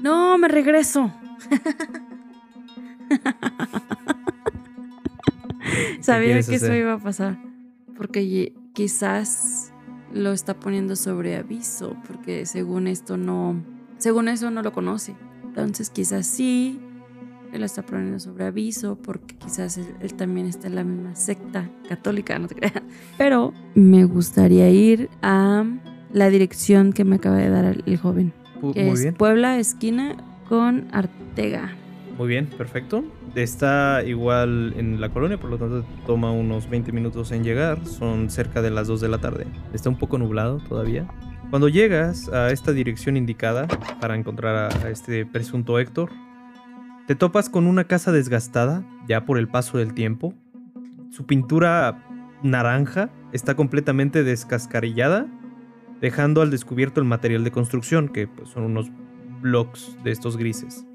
No, 0.00 0.38
me 0.38 0.46
regreso. 0.48 1.12
Sabía 6.12 6.42
que 6.42 6.54
eso 6.54 6.74
iba 6.74 6.94
a 6.94 6.98
pasar. 6.98 7.38
Porque 7.96 8.54
quizás 8.72 9.72
lo 10.12 10.32
está 10.32 10.58
poniendo 10.58 10.96
sobre 10.96 11.36
aviso. 11.36 11.96
Porque 12.06 12.46
según 12.46 12.86
esto 12.86 13.16
no. 13.16 13.62
Según 13.98 14.28
eso 14.28 14.50
no 14.50 14.62
lo 14.62 14.72
conoce. 14.72 15.16
Entonces 15.44 15.90
quizás 15.90 16.26
sí. 16.26 16.80
Él 17.52 17.60
lo 17.60 17.66
está 17.66 17.82
poniendo 17.82 18.18
sobre 18.18 18.46
aviso. 18.46 18.96
Porque 18.96 19.36
quizás 19.36 19.78
él, 19.78 19.86
él 20.00 20.14
también 20.14 20.46
está 20.46 20.66
en 20.68 20.74
la 20.74 20.84
misma 20.84 21.14
secta 21.14 21.70
católica, 21.88 22.38
no 22.38 22.48
te 22.48 22.54
creas. 22.54 22.82
Pero 23.16 23.52
me 23.74 24.04
gustaría 24.04 24.70
ir 24.70 25.10
a 25.22 25.64
la 26.12 26.30
dirección 26.30 26.92
que 26.92 27.04
me 27.04 27.16
acaba 27.16 27.36
de 27.36 27.50
dar 27.50 27.64
el, 27.84 27.96
joven. 27.98 28.32
Que 28.72 28.84
Muy 28.84 28.94
es 28.94 29.02
bien, 29.02 29.14
Puebla, 29.14 29.58
esquina 29.58 30.16
con 30.48 30.88
Artega. 30.92 31.77
Muy 32.18 32.26
bien, 32.26 32.46
perfecto. 32.46 33.04
Está 33.36 34.02
igual 34.04 34.74
en 34.76 35.00
la 35.00 35.08
colonia, 35.10 35.38
por 35.38 35.50
lo 35.50 35.56
tanto 35.56 35.86
toma 36.04 36.32
unos 36.32 36.68
20 36.68 36.90
minutos 36.90 37.30
en 37.30 37.44
llegar. 37.44 37.86
Son 37.86 38.28
cerca 38.28 38.60
de 38.60 38.70
las 38.70 38.88
2 38.88 39.00
de 39.00 39.08
la 39.08 39.18
tarde. 39.18 39.46
Está 39.72 39.88
un 39.88 39.98
poco 39.98 40.18
nublado 40.18 40.58
todavía. 40.58 41.06
Cuando 41.50 41.68
llegas 41.68 42.28
a 42.30 42.50
esta 42.50 42.72
dirección 42.72 43.16
indicada 43.16 43.68
para 44.00 44.16
encontrar 44.16 44.56
a, 44.56 44.90
este 44.90 45.26
presunto 45.26 45.78
Héctor, 45.78 46.10
te 47.06 47.14
topas 47.14 47.48
con 47.48 47.68
una 47.68 47.84
casa 47.84 48.10
desgastada 48.10 48.82
ya 49.06 49.24
por 49.24 49.38
el 49.38 49.46
paso 49.46 49.78
del 49.78 49.94
tiempo. 49.94 50.34
Su 51.10 51.24
pintura 51.24 52.04
naranja 52.42 53.10
está 53.32 53.54
completamente 53.54 54.24
descascarillada, 54.24 55.28
dejando 56.00 56.42
al 56.42 56.50
descubierto 56.50 57.00
el 57.00 57.06
material 57.06 57.44
de 57.44 57.52
construcción, 57.52 58.08
que 58.08 58.26
pues, 58.26 58.48
son 58.48 58.64
unos 58.64 58.90
blocks 59.40 59.96
de 60.02 60.10
estos 60.10 60.36
grises. 60.36 60.87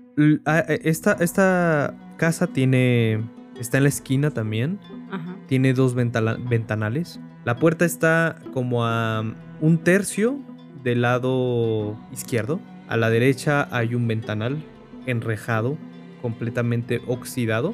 Ah, 0.45 0.63
eh, 0.67 0.81
Esta, 0.83 1.13
esta 1.13 1.93
casa 2.17 2.47
tiene. 2.47 3.23
está 3.59 3.77
en 3.77 3.83
la 3.83 3.89
esquina 3.89 4.31
también. 4.31 4.79
Ajá. 5.11 5.35
Tiene 5.47 5.73
dos 5.73 5.95
ventala- 5.95 6.37
ventanales. 6.49 7.19
La 7.45 7.55
puerta 7.57 7.85
está 7.85 8.39
como 8.53 8.85
a 8.85 9.23
un 9.61 9.77
tercio 9.79 10.39
del 10.83 11.01
lado 11.01 11.97
izquierdo. 12.11 12.59
A 12.87 12.97
la 12.97 13.09
derecha 13.09 13.67
hay 13.71 13.95
un 13.95 14.07
ventanal 14.07 14.63
enrejado, 15.05 15.77
completamente 16.21 17.01
oxidado, 17.07 17.73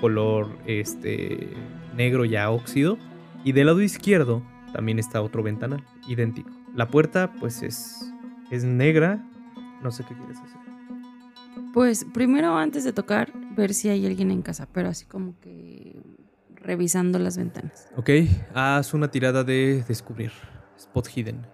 color 0.00 0.48
este 0.66 1.48
negro 1.96 2.24
ya 2.24 2.50
óxido. 2.50 2.98
Y 3.44 3.52
del 3.52 3.66
lado 3.66 3.80
izquierdo 3.82 4.42
también 4.72 4.98
está 4.98 5.20
otro 5.22 5.42
ventanal, 5.42 5.82
idéntico. 6.06 6.50
La 6.74 6.88
puerta 6.88 7.32
pues 7.40 7.62
es, 7.62 8.12
es 8.50 8.64
negra. 8.64 9.24
No 9.82 9.90
sé 9.90 10.04
qué 10.08 10.14
quieres 10.14 10.38
hacer. 10.38 10.57
Pues 11.72 12.06
primero 12.12 12.56
antes 12.56 12.84
de 12.84 12.92
tocar, 12.92 13.32
ver 13.56 13.74
si 13.74 13.88
hay 13.88 14.06
alguien 14.06 14.30
en 14.30 14.42
casa, 14.42 14.68
pero 14.72 14.88
así 14.88 15.06
como 15.06 15.38
que 15.40 16.00
revisando 16.54 17.18
las 17.18 17.36
ventanas. 17.36 17.88
Ok, 17.96 18.10
haz 18.54 18.94
una 18.94 19.10
tirada 19.10 19.44
de 19.44 19.84
descubrir. 19.86 20.32
Spot 20.76 21.08
hidden. 21.08 21.46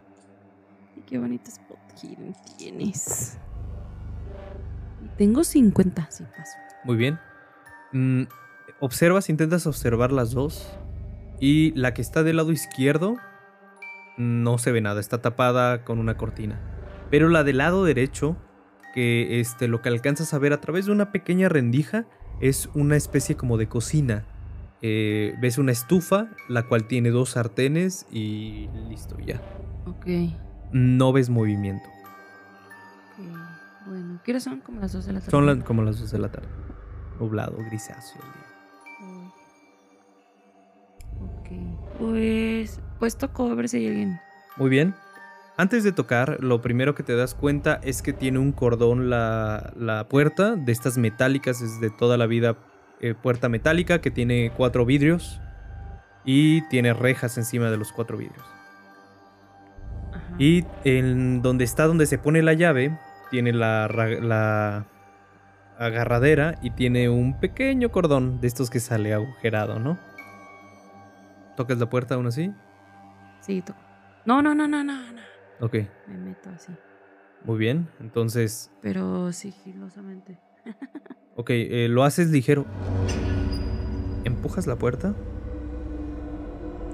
qué 1.06 1.18
bonito 1.18 1.50
spot 1.50 1.78
hidden 2.02 2.34
tienes. 2.56 3.38
Tengo 5.16 5.44
50, 5.44 6.10
sí 6.10 6.24
paso. 6.36 6.56
Muy 6.84 6.96
bien. 6.96 7.18
Mm, 7.92 8.24
observas, 8.80 9.28
intentas 9.28 9.66
observar 9.66 10.12
las 10.12 10.32
dos. 10.32 10.76
Y 11.40 11.72
la 11.72 11.94
que 11.94 12.02
está 12.02 12.22
del 12.22 12.36
lado 12.36 12.52
izquierdo 12.52 13.16
no 14.16 14.58
se 14.58 14.72
ve 14.72 14.80
nada, 14.80 15.00
está 15.00 15.20
tapada 15.20 15.84
con 15.84 15.98
una 15.98 16.16
cortina. 16.16 16.60
Pero 17.10 17.28
la 17.28 17.44
del 17.44 17.58
lado 17.58 17.84
derecho, 17.84 18.36
que 18.94 19.40
este, 19.40 19.66
lo 19.66 19.82
que 19.82 19.88
alcanzas 19.88 20.32
a 20.34 20.38
ver 20.38 20.52
a 20.52 20.60
través 20.60 20.86
de 20.86 20.92
una 20.92 21.10
pequeña 21.10 21.48
rendija, 21.48 22.04
es 22.40 22.70
una 22.74 22.94
especie 22.96 23.36
como 23.36 23.58
de 23.58 23.68
cocina. 23.68 24.24
Eh, 24.82 25.34
ves 25.40 25.58
una 25.58 25.72
estufa, 25.72 26.28
la 26.48 26.62
cual 26.68 26.86
tiene 26.86 27.10
dos 27.10 27.30
sartenes 27.30 28.06
y 28.12 28.68
listo, 28.88 29.18
ya. 29.18 29.42
Ok. 29.86 30.06
No 30.72 31.12
ves 31.12 31.28
movimiento. 31.28 31.88
Bueno, 33.86 34.20
¿qué 34.24 34.38
son? 34.38 34.60
Como 34.60 34.80
las 34.80 34.92
dos 34.92 35.06
de 35.06 35.12
la 35.14 35.20
tarde. 35.20 35.30
Son 35.30 35.60
como 35.62 35.82
las 35.82 35.98
dos 35.98 36.12
de 36.12 36.18
la 36.18 36.30
tarde. 36.30 36.48
Nublado, 37.18 37.56
grisáceo 37.66 38.22
el 38.22 38.32
día. 38.32 38.44
Ok. 41.20 41.98
Pues, 41.98 42.80
pues 43.00 43.18
toco 43.18 43.50
a 43.50 43.54
ver 43.54 43.68
si 43.68 43.78
hay 43.78 43.88
alguien. 43.88 44.20
Muy 44.56 44.70
bien. 44.70 44.94
Antes 45.56 45.84
de 45.84 45.92
tocar, 45.92 46.38
lo 46.40 46.60
primero 46.60 46.96
que 46.96 47.04
te 47.04 47.14
das 47.14 47.34
cuenta 47.34 47.80
es 47.84 48.02
que 48.02 48.12
tiene 48.12 48.40
un 48.40 48.50
cordón 48.50 49.08
la, 49.08 49.72
la 49.76 50.08
puerta 50.08 50.56
de 50.56 50.72
estas 50.72 50.98
metálicas 50.98 51.60
desde 51.60 51.94
toda 51.96 52.16
la 52.16 52.26
vida. 52.26 52.56
Eh, 53.00 53.14
puerta 53.14 53.48
metálica 53.48 54.00
que 54.00 54.10
tiene 54.10 54.50
cuatro 54.56 54.84
vidrios 54.84 55.40
y 56.24 56.62
tiene 56.68 56.92
rejas 56.92 57.36
encima 57.38 57.70
de 57.70 57.76
los 57.76 57.92
cuatro 57.92 58.16
vidrios. 58.16 58.44
Y 60.38 60.64
en 60.84 61.42
donde 61.42 61.64
está 61.64 61.86
donde 61.86 62.06
se 62.06 62.18
pone 62.18 62.42
la 62.42 62.54
llave, 62.54 62.98
tiene 63.30 63.52
la, 63.52 63.88
la 63.88 64.86
agarradera 65.78 66.56
y 66.62 66.70
tiene 66.70 67.08
un 67.08 67.38
pequeño 67.38 67.90
cordón 67.90 68.40
de 68.40 68.48
estos 68.48 68.70
que 68.70 68.80
sale 68.80 69.14
agujerado, 69.14 69.78
¿no? 69.78 69.98
¿Tocas 71.56 71.78
la 71.78 71.88
puerta 71.88 72.16
aún 72.16 72.26
así? 72.26 72.52
Sí, 73.40 73.62
toco. 73.62 73.78
No, 74.24 74.42
no, 74.42 74.54
no, 74.54 74.66
no, 74.66 74.82
no, 74.82 75.12
no. 75.12 75.33
Ok. 75.64 75.76
Me 76.08 76.18
meto 76.18 76.50
así. 76.50 76.72
Muy 77.42 77.56
bien, 77.56 77.88
entonces... 77.98 78.70
Pero 78.82 79.32
sigilosamente. 79.32 80.38
ok, 81.36 81.50
eh, 81.50 81.88
lo 81.88 82.04
haces 82.04 82.28
ligero. 82.28 82.66
Empujas 84.24 84.66
la 84.66 84.76
puerta. 84.76 85.14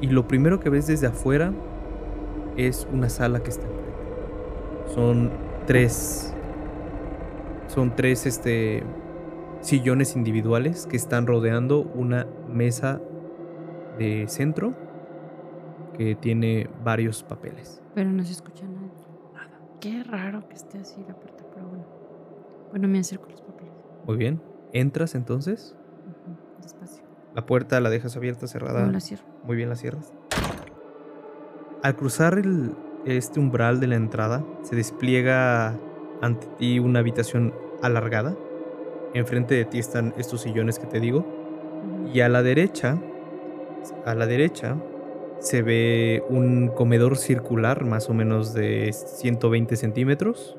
Y 0.00 0.06
lo 0.06 0.28
primero 0.28 0.60
que 0.60 0.70
ves 0.70 0.86
desde 0.86 1.08
afuera 1.08 1.52
es 2.56 2.86
una 2.92 3.08
sala 3.08 3.42
que 3.42 3.50
está 3.50 3.66
enfrente. 3.66 4.94
Son 4.94 5.32
tres. 5.66 6.32
Son 7.66 7.96
tres 7.96 8.24
este, 8.24 8.84
sillones 9.62 10.14
individuales 10.14 10.86
que 10.86 10.96
están 10.96 11.26
rodeando 11.26 11.80
una 11.80 12.24
mesa 12.48 13.00
de 13.98 14.26
centro 14.28 14.89
que 15.96 16.14
tiene 16.14 16.68
varios 16.84 17.22
papeles. 17.22 17.82
Pero 17.94 18.10
no 18.10 18.22
se 18.24 18.32
escucha 18.32 18.64
nada. 18.66 18.88
Nada. 19.34 19.58
Qué 19.80 20.02
raro 20.04 20.48
que 20.48 20.54
esté 20.54 20.78
así 20.78 21.04
la 21.06 21.14
puerta, 21.14 21.44
pero 21.52 21.66
bueno. 21.68 21.84
Bueno, 22.70 22.88
me 22.88 23.00
acerco 23.00 23.28
los 23.30 23.40
papeles. 23.40 23.72
Muy 24.06 24.16
bien. 24.16 24.40
¿Entras 24.72 25.14
entonces? 25.14 25.76
Despacio. 26.62 27.04
La 27.34 27.46
puerta 27.46 27.80
la 27.80 27.90
dejas 27.90 28.16
abierta, 28.16 28.46
cerrada. 28.46 28.84
No 28.84 28.92
la 28.92 29.00
cierro. 29.00 29.24
Muy 29.44 29.56
bien, 29.56 29.68
la 29.68 29.76
cierras. 29.76 30.12
Al 31.82 31.96
cruzar 31.96 32.38
el, 32.38 32.74
este 33.04 33.40
umbral 33.40 33.80
de 33.80 33.86
la 33.86 33.96
entrada, 33.96 34.44
se 34.62 34.76
despliega 34.76 35.78
ante 36.20 36.46
ti 36.58 36.78
una 36.78 37.00
habitación 37.00 37.54
alargada. 37.82 38.36
Enfrente 39.14 39.54
de 39.54 39.64
ti 39.64 39.78
están 39.78 40.14
estos 40.16 40.42
sillones 40.42 40.78
que 40.78 40.86
te 40.86 41.00
digo. 41.00 41.26
Y 42.12 42.20
a 42.20 42.28
la 42.28 42.42
derecha, 42.42 42.98
a 44.04 44.14
la 44.14 44.26
derecha, 44.26 44.76
se 45.40 45.62
ve 45.62 46.22
un 46.28 46.68
comedor 46.68 47.16
circular, 47.16 47.84
más 47.84 48.08
o 48.08 48.14
menos 48.14 48.54
de 48.54 48.92
120 48.92 49.76
centímetros. 49.76 50.56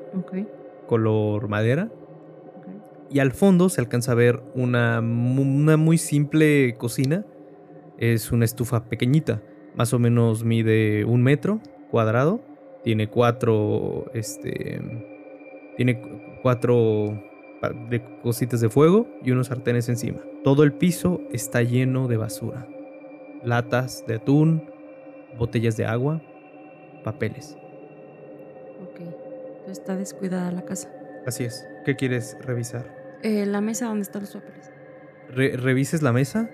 Color 0.87 1.47
madera. 1.47 1.89
Y 3.09 3.19
al 3.19 3.31
fondo 3.31 3.69
se 3.69 3.81
alcanza 3.81 4.13
a 4.13 4.15
ver 4.15 4.41
una, 4.55 4.99
una 4.99 5.77
muy 5.77 5.97
simple 5.97 6.75
cocina. 6.77 7.25
Es 7.97 8.31
una 8.31 8.45
estufa 8.45 8.85
pequeñita 8.85 9.41
más 9.75 9.93
o 9.93 9.99
menos 9.99 10.43
mide 10.43 11.05
un 11.05 11.23
metro 11.23 11.61
cuadrado. 11.89 12.41
Tiene 12.83 13.07
cuatro, 13.07 14.05
este, 14.13 14.81
tiene 15.77 16.01
cuatro 16.41 17.21
de 17.89 18.03
cositas 18.23 18.59
de 18.59 18.69
fuego 18.69 19.07
y 19.23 19.31
unos 19.31 19.47
sartenes 19.47 19.87
encima. 19.87 20.19
Todo 20.43 20.63
el 20.63 20.73
piso 20.73 21.21
está 21.31 21.61
lleno 21.61 22.07
de 22.07 22.17
basura. 22.17 22.67
Latas 23.43 24.03
de 24.07 24.15
atún, 24.15 24.70
botellas 25.37 25.77
de 25.77 25.85
agua, 25.85 26.21
papeles. 27.03 27.57
Ok, 28.83 29.01
está 29.69 29.95
descuidada 29.95 30.51
la 30.51 30.63
casa. 30.63 30.91
Así 31.25 31.43
es. 31.43 31.67
¿Qué 31.85 31.95
quieres 31.95 32.37
revisar? 32.41 32.85
Eh, 33.23 33.45
la 33.45 33.61
mesa 33.61 33.85
donde 33.87 34.03
están 34.03 34.21
los 34.21 34.33
papeles. 34.33 34.71
revises 35.29 36.01
la 36.01 36.11
mesa. 36.11 36.49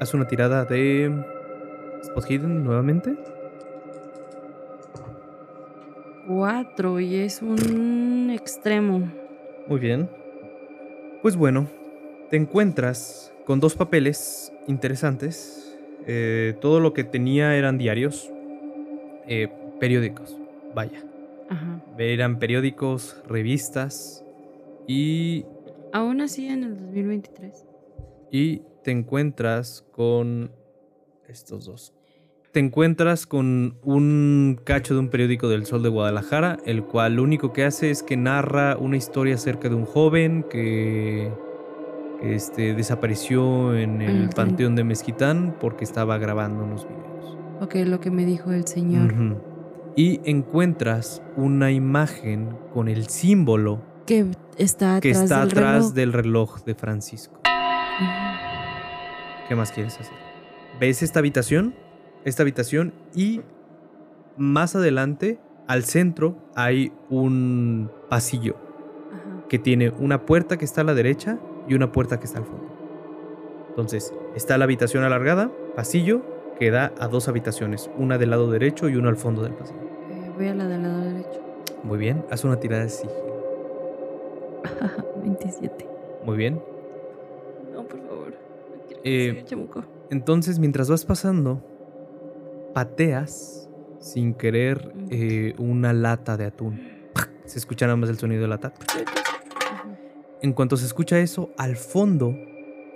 Haz 0.00 0.14
una 0.14 0.26
tirada 0.26 0.64
de 0.64 1.12
Spot 2.02 2.24
Hidden 2.28 2.64
nuevamente. 2.64 3.16
Cuatro 6.26 7.00
y 7.00 7.16
es 7.16 7.42
un 7.42 8.30
extremo. 8.32 9.12
Muy 9.66 9.80
bien. 9.80 10.08
Pues 11.20 11.36
bueno, 11.36 11.66
te 12.30 12.36
encuentras 12.36 13.32
con 13.44 13.60
dos 13.60 13.74
papeles 13.74 14.52
interesantes. 14.66 15.71
Eh, 16.06 16.54
todo 16.60 16.80
lo 16.80 16.92
que 16.92 17.04
tenía 17.04 17.56
eran 17.56 17.78
diarios. 17.78 18.30
Eh, 19.26 19.48
periódicos, 19.78 20.36
vaya. 20.74 21.04
Ajá. 21.48 21.82
Eran 21.98 22.38
periódicos, 22.38 23.16
revistas 23.28 24.24
y... 24.86 25.44
Aún 25.92 26.20
así 26.20 26.48
en 26.48 26.64
el 26.64 26.76
2023. 26.76 27.66
Y 28.30 28.62
te 28.82 28.90
encuentras 28.90 29.84
con 29.92 30.50
estos 31.28 31.66
dos. 31.66 31.92
Te 32.52 32.60
encuentras 32.60 33.26
con 33.26 33.78
un 33.82 34.60
cacho 34.62 34.94
de 34.94 35.00
un 35.00 35.08
periódico 35.08 35.48
del 35.48 35.64
Sol 35.64 35.82
de 35.82 35.88
Guadalajara, 35.88 36.58
el 36.66 36.84
cual 36.84 37.16
lo 37.16 37.22
único 37.22 37.52
que 37.52 37.64
hace 37.64 37.90
es 37.90 38.02
que 38.02 38.16
narra 38.16 38.76
una 38.76 38.96
historia 38.96 39.36
acerca 39.36 39.68
de 39.68 39.74
un 39.74 39.86
joven 39.86 40.44
que, 40.50 41.32
este, 42.22 42.74
desapareció 42.74 43.74
en 43.74 44.00
el 44.02 44.28
panteón 44.30 44.76
de 44.76 44.84
Mezquitán 44.84 45.56
porque 45.60 45.84
estaba 45.84 46.18
grabando 46.18 46.64
unos 46.64 46.86
videos. 46.86 47.38
Ok, 47.60 47.76
lo 47.86 48.00
que 48.00 48.10
me 48.10 48.24
dijo 48.24 48.52
el 48.52 48.66
señor. 48.66 49.14
Y 49.94 50.20
encuentras 50.24 51.22
una 51.36 51.70
imagen 51.70 52.56
con 52.72 52.88
el 52.88 53.08
símbolo 53.08 53.82
que 54.06 54.26
está 54.56 54.96
atrás, 54.96 55.00
que 55.02 55.10
está 55.10 55.40
del, 55.40 55.48
atrás 55.48 55.74
reloj. 55.74 55.92
del 55.92 56.12
reloj 56.12 56.64
de 56.64 56.74
Francisco. 56.74 57.40
¿Qué 59.48 59.54
más 59.54 59.70
quieres 59.70 60.00
hacer? 60.00 60.22
ves 60.82 61.02
esta 61.02 61.18
habitación, 61.20 61.74
esta 62.24 62.42
habitación 62.42 62.92
y 63.14 63.40
más 64.36 64.74
adelante, 64.74 65.38
al 65.68 65.84
centro, 65.84 66.36
hay 66.54 66.92
un 67.08 67.90
pasillo 68.08 68.56
que 69.48 69.58
tiene 69.58 69.90
una 69.90 70.26
puerta 70.26 70.56
que 70.56 70.64
está 70.64 70.80
a 70.80 70.84
la 70.84 70.94
derecha 70.94 71.38
y 71.68 71.74
una 71.74 71.90
puerta 71.92 72.18
que 72.18 72.26
está 72.26 72.38
al 72.38 72.44
fondo. 72.44 72.64
Entonces, 73.70 74.12
está 74.34 74.58
la 74.58 74.64
habitación 74.64 75.04
alargada, 75.04 75.50
pasillo, 75.74 76.20
que 76.58 76.70
da 76.70 76.92
a 76.98 77.08
dos 77.08 77.28
habitaciones, 77.28 77.90
una 77.96 78.18
del 78.18 78.30
lado 78.30 78.50
derecho 78.50 78.88
y 78.88 78.96
una 78.96 79.08
al 79.08 79.16
fondo 79.16 79.42
del 79.42 79.52
pasillo. 79.54 79.80
Eh, 80.10 80.30
voy 80.36 80.48
a 80.48 80.54
la 80.54 80.66
del 80.66 80.82
lado 80.82 81.00
derecho. 81.00 81.40
Muy 81.82 81.98
bien, 81.98 82.24
haz 82.30 82.44
una 82.44 82.60
tirada 82.60 82.82
de 82.84 82.88
sigilo. 82.90 83.12
27. 85.22 85.88
Muy 86.24 86.36
bien. 86.36 86.62
No, 87.72 87.84
por 87.84 88.00
favor. 88.06 88.34
Eh, 89.04 89.44
entonces, 90.10 90.58
mientras 90.58 90.88
vas 90.90 91.04
pasando, 91.04 91.60
pateas 92.74 93.68
sin 93.98 94.34
querer 94.34 94.92
Mm. 94.94 95.06
eh, 95.10 95.54
una 95.58 95.92
lata 95.92 96.36
de 96.36 96.44
atún. 96.46 96.80
Se 97.44 97.58
escucha 97.58 97.86
nada 97.86 97.96
más 97.96 98.10
el 98.10 98.18
sonido 98.18 98.42
de 98.42 98.48
la 98.48 98.54
lata. 98.56 98.72
En 100.42 100.52
cuanto 100.52 100.76
se 100.76 100.86
escucha 100.86 101.18
eso, 101.20 101.50
al 101.56 101.76
fondo, 101.76 102.36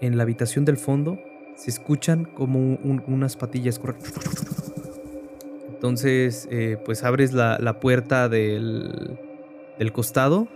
en 0.01 0.17
la 0.17 0.25
habitación 0.25 0.65
del 0.65 0.77
fondo, 0.77 1.19
se 1.55 1.71
escuchan 1.71 2.25
como 2.25 2.59
un- 2.59 3.03
unas 3.07 3.37
patillas 3.37 3.79
correr. 3.79 3.97
Entonces, 5.69 6.49
eh, 6.51 6.77
pues 6.85 7.05
abres 7.05 7.33
la, 7.33 7.59
la 7.61 7.79
puerta 7.81 8.29
del, 8.29 9.19
del 9.79 9.93
costado. 9.93 10.49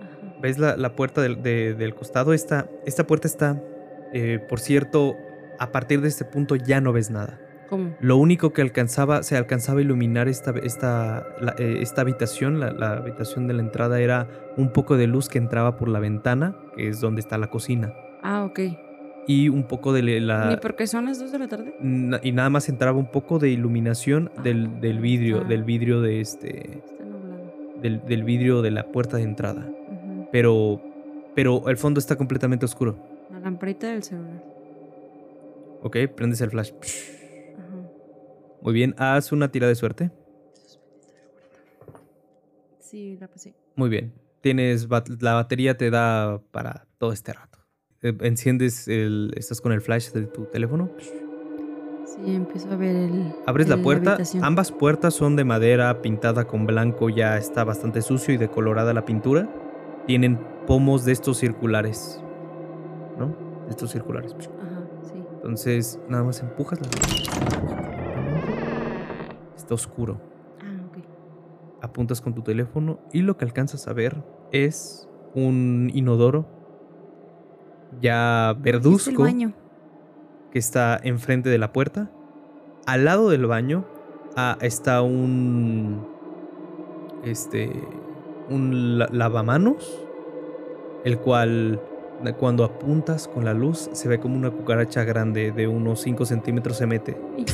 Ajá. 0.00 0.34
¿Ves 0.40 0.58
la, 0.58 0.76
la 0.76 0.94
puerta 0.94 1.22
del, 1.22 1.42
de- 1.42 1.74
del 1.74 1.94
costado? 1.94 2.32
Esta, 2.32 2.68
esta 2.84 3.06
puerta 3.06 3.26
está, 3.28 3.62
eh, 4.12 4.38
por 4.48 4.60
cierto, 4.60 5.16
a 5.58 5.72
partir 5.72 6.00
de 6.00 6.08
este 6.08 6.24
punto 6.24 6.56
ya 6.56 6.80
no 6.80 6.92
ves 6.92 7.10
nada. 7.10 7.40
¿Cómo? 7.72 7.94
Lo 8.00 8.18
único 8.18 8.52
que 8.52 8.60
alcanzaba, 8.60 9.22
se 9.22 9.34
alcanzaba 9.34 9.78
a 9.78 9.82
iluminar 9.82 10.28
esta, 10.28 10.50
esta, 10.62 11.26
la- 11.40 11.54
eh, 11.58 11.78
esta 11.80 12.02
habitación, 12.02 12.60
la, 12.60 12.70
la 12.70 12.92
habitación 12.98 13.46
de 13.48 13.54
la 13.54 13.62
entrada, 13.62 13.98
era 13.98 14.28
un 14.58 14.68
poco 14.74 14.98
de 14.98 15.06
luz 15.06 15.30
que 15.30 15.38
entraba 15.38 15.78
por 15.78 15.88
la 15.88 15.98
ventana, 15.98 16.54
que 16.76 16.88
es 16.88 17.00
donde 17.00 17.20
está 17.22 17.38
la 17.38 17.46
cocina. 17.48 17.94
Ah, 18.22 18.44
ok. 18.44 18.60
Y 19.26 19.48
un 19.48 19.62
poco 19.62 19.94
de 19.94 20.20
la... 20.20 20.50
¿Ni 20.50 20.56
porque 20.58 20.86
son 20.86 21.06
las 21.06 21.18
2 21.18 21.32
de 21.32 21.38
la 21.38 21.48
tarde? 21.48 21.74
na- 21.80 22.20
y 22.22 22.32
nada 22.32 22.50
más 22.50 22.68
entraba 22.68 22.98
un 22.98 23.10
poco 23.10 23.38
de 23.38 23.48
iluminación 23.48 24.30
del, 24.44 24.80
del 24.82 24.98
vidrio, 24.98 25.40
Ah. 25.42 25.48
del 25.48 25.64
vidrio 25.64 26.02
de 26.02 26.20
este... 26.20 26.76
Está 26.76 27.04
nublado. 27.04 27.52
Del, 27.80 28.04
del 28.04 28.22
vidrio 28.22 28.60
de 28.60 28.70
la 28.70 28.84
puerta 28.88 29.16
de 29.16 29.22
entrada. 29.22 29.66
Pero, 30.30 30.78
pero 31.34 31.66
el 31.70 31.78
fondo 31.78 32.00
está 32.00 32.16
completamente 32.16 32.66
oscuro. 32.66 32.96
La 33.32 33.40
lamparita 33.40 33.86
del 33.88 34.02
celular. 34.02 34.42
¿Ok? 35.82 35.96
Prendes 36.14 36.40
el 36.42 36.50
flash. 36.50 36.72
Ajá. 36.72 37.21
Muy 38.62 38.72
bien, 38.72 38.94
haz 38.98 39.32
una 39.32 39.50
tira 39.50 39.66
de 39.68 39.74
suerte. 39.74 40.10
Sí, 42.78 43.16
la 43.20 43.28
pasé. 43.28 43.54
Muy 43.76 43.88
bien. 43.88 44.12
Tienes 44.40 44.88
bat- 44.88 45.08
la 45.20 45.34
batería 45.34 45.76
te 45.76 45.90
da 45.90 46.40
para 46.50 46.86
todo 46.98 47.12
este 47.12 47.32
rato. 47.32 47.58
Eh, 48.02 48.16
Enciendes 48.20 48.88
el 48.88 49.32
estás 49.36 49.60
con 49.60 49.72
el 49.72 49.80
flash 49.80 50.10
de 50.12 50.26
tu 50.26 50.44
teléfono. 50.46 50.90
Sí, 52.04 52.34
empiezo 52.34 52.70
a 52.70 52.76
ver 52.76 52.94
el. 52.96 53.32
Abres 53.46 53.68
la 53.68 53.78
puerta. 53.78 54.18
Ambas 54.42 54.70
puertas 54.72 55.14
son 55.14 55.36
de 55.36 55.44
madera 55.44 56.02
pintada 56.02 56.44
con 56.46 56.66
blanco, 56.66 57.08
ya 57.08 57.38
está 57.38 57.64
bastante 57.64 58.02
sucio 58.02 58.34
y 58.34 58.36
decolorada 58.36 58.92
la 58.92 59.04
pintura. 59.04 59.48
Tienen 60.06 60.38
pomos 60.66 61.04
de 61.04 61.12
estos 61.12 61.38
circulares. 61.38 62.20
¿No? 63.18 63.28
De 63.66 63.70
estos 63.70 63.90
circulares. 63.92 64.34
Ajá, 64.34 64.82
sí. 65.04 65.22
Entonces, 65.36 66.00
nada 66.08 66.24
más 66.24 66.40
empujas 66.40 66.80
la 66.80 66.88
Está 69.74 69.88
oscuro. 69.88 70.20
Ah, 70.60 70.80
ok. 70.88 71.04
apuntas 71.82 72.20
con 72.20 72.34
tu 72.34 72.42
teléfono 72.42 72.98
y 73.12 73.22
lo 73.22 73.36
que 73.36 73.44
alcanzas 73.44 73.88
a 73.88 73.92
ver 73.92 74.22
es 74.52 75.08
un 75.34 75.90
inodoro 75.94 76.46
ya 78.00 78.50
Es 78.50 78.56
el 78.56 78.62
verduzco 78.62 79.22
baño. 79.22 79.52
que 80.50 80.58
está 80.58 80.98
enfrente 81.02 81.48
de 81.50 81.58
la 81.58 81.72
puerta. 81.72 82.10
Al 82.86 83.04
lado 83.04 83.30
del 83.30 83.46
baño 83.46 83.84
ah, 84.36 84.56
está 84.60 85.02
un 85.02 86.06
este 87.24 87.70
un 88.50 88.98
la- 88.98 89.08
lavamanos 89.12 90.06
el 91.04 91.18
cual 91.18 91.80
cuando 92.38 92.64
apuntas 92.64 93.26
con 93.28 93.44
la 93.44 93.54
luz 93.54 93.88
se 93.92 94.08
ve 94.08 94.18
como 94.20 94.36
una 94.36 94.50
cucaracha 94.50 95.02
grande 95.04 95.50
de 95.52 95.66
unos 95.68 96.00
5 96.02 96.24
centímetros 96.24 96.76
se 96.76 96.86
mete 96.86 97.16
Y-. 97.36 97.44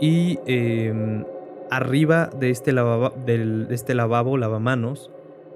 Y 0.00 0.38
eh, 0.46 1.24
arriba 1.70 2.30
de 2.38 2.50
este, 2.50 2.72
lavabo, 2.72 3.10
de 3.26 3.66
este 3.70 3.94
lavabo, 3.94 4.38
lavamanos, 4.38 5.10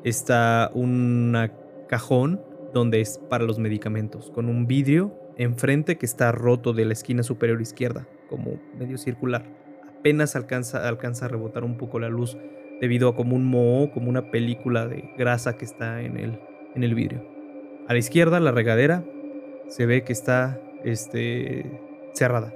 está 0.05 0.71
un 0.75 1.51
cajón 1.89 2.43
donde 2.75 3.01
es 3.01 3.19
para 3.31 3.45
los 3.45 3.59
medicamentos, 3.59 4.31
con 4.31 4.49
un 4.51 4.67
vidrio 4.67 5.19
enfrente 5.39 5.97
que 5.97 6.05
está 6.05 6.31
roto 6.31 6.75
de 6.75 6.85
la 6.85 6.93
esquina 6.93 7.23
superior 7.23 7.61
izquierda, 7.63 8.07
como 8.29 8.61
medio 8.79 8.99
circular. 8.99 9.45
Apenas 9.99 10.37
alcanza, 10.37 10.87
alcanza 10.87 11.25
a 11.25 11.29
rebotar 11.29 11.65
un 11.65 11.79
poco 11.79 11.99
la 11.99 12.11
luz 12.11 12.37
debido 12.83 13.09
a 13.09 13.17
como 13.17 13.37
un 13.37 13.47
moho, 13.47 13.91
como 13.93 14.11
una 14.11 14.31
película 14.31 14.87
de 14.87 15.11
grasa 15.17 15.57
que 15.57 15.65
está 15.65 16.03
en 16.03 16.19
el, 16.19 16.39
en 16.75 16.83
el 16.83 16.95
vidrio. 16.95 17.27
A 17.89 17.95
la 17.95 17.99
izquierda, 17.99 18.41
la 18.41 18.53
regadera, 18.53 19.05
se 19.69 19.87
ve 19.87 20.05
que 20.05 20.13
está 20.13 20.61
este, 20.85 21.81
cerrada 22.13 22.53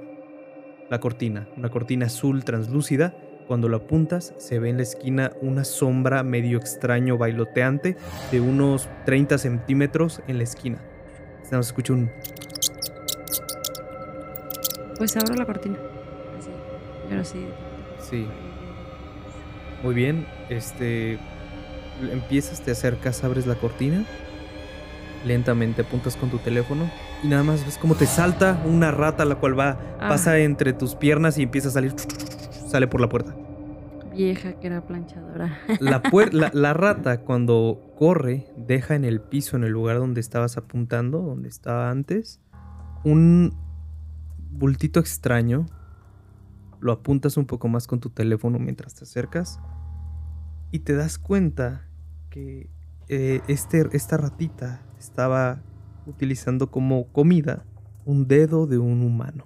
la 0.89 0.99
cortina, 0.99 1.47
una 1.57 1.69
cortina 1.69 2.07
azul 2.07 2.43
translúcida. 2.43 3.13
Cuando 3.47 3.67
lo 3.67 3.77
apuntas, 3.77 4.33
se 4.37 4.59
ve 4.59 4.69
en 4.69 4.77
la 4.77 4.83
esquina 4.83 5.31
una 5.41 5.63
sombra 5.63 6.21
medio 6.21 6.59
extraño 6.59 7.17
bailoteante 7.17 7.97
de 8.31 8.41
unos 8.41 8.87
30 9.05 9.39
centímetros 9.39 10.21
en 10.27 10.37
la 10.37 10.43
esquina. 10.43 10.79
Se 11.43 11.55
nos 11.55 11.67
escucha 11.67 11.93
un... 11.93 12.11
Pues 14.97 15.17
abro 15.17 15.33
la 15.33 15.45
cortina. 15.45 15.77
Así. 16.37 16.49
Pero 17.09 17.25
sí. 17.25 17.45
Sí, 18.01 18.27
muy 19.83 19.95
bien. 19.95 20.27
Este... 20.49 21.17
Empiezas, 22.11 22.61
te 22.61 22.71
acercas, 22.71 23.23
abres 23.23 23.45
la 23.45 23.55
cortina. 23.55 24.05
Lentamente 25.25 25.81
apuntas 25.81 26.15
con 26.15 26.29
tu 26.29 26.37
teléfono 26.37 26.89
y 27.23 27.27
nada 27.27 27.43
más 27.43 27.65
ves 27.65 27.77
como 27.77 27.95
te 27.95 28.05
salta 28.05 28.61
una 28.65 28.89
rata 28.91 29.25
la 29.25 29.35
cual 29.35 29.59
va, 29.59 29.77
Ah. 29.99 30.07
pasa 30.09 30.37
entre 30.39 30.71
tus 30.73 30.95
piernas 30.95 31.37
y 31.37 31.43
empieza 31.43 31.67
a 31.67 31.71
salir, 31.71 31.93
sale 32.69 32.87
por 32.87 33.01
la 33.01 33.09
puerta. 33.09 33.35
Vieja 34.15 34.53
que 34.59 34.67
era 34.67 34.85
planchadora. 34.87 35.57
La, 35.81 36.01
puer- 36.01 36.31
la, 36.33 36.51
la 36.53 36.73
rata 36.73 37.21
cuando 37.21 37.93
corre 37.97 38.47
deja 38.57 38.95
en 38.95 39.03
el 39.05 39.19
piso, 39.21 39.57
en 39.57 39.63
el 39.65 39.71
lugar 39.71 39.97
donde 39.97 40.21
estabas 40.21 40.55
apuntando, 40.57 41.19
donde 41.21 41.49
estaba 41.49 41.89
antes, 41.91 42.39
un 43.03 43.53
bultito 44.51 44.99
extraño. 44.99 45.65
Lo 46.79 46.93
apuntas 46.93 47.35
un 47.35 47.45
poco 47.45 47.67
más 47.67 47.87
con 47.87 47.99
tu 47.99 48.09
teléfono 48.09 48.57
mientras 48.57 48.93
te 48.95 49.03
acercas 49.03 49.59
y 50.71 50.79
te 50.79 50.95
das 50.95 51.17
cuenta 51.17 51.85
que 52.29 52.69
eh, 53.09 53.41
este, 53.47 53.85
esta 53.91 54.15
ratita 54.17 54.81
estaba 54.99 55.61
utilizando 56.05 56.69
como 56.71 57.07
comida 57.11 57.65
un 58.05 58.27
dedo 58.27 58.67
de 58.67 58.77
un 58.77 59.01
humano, 59.01 59.45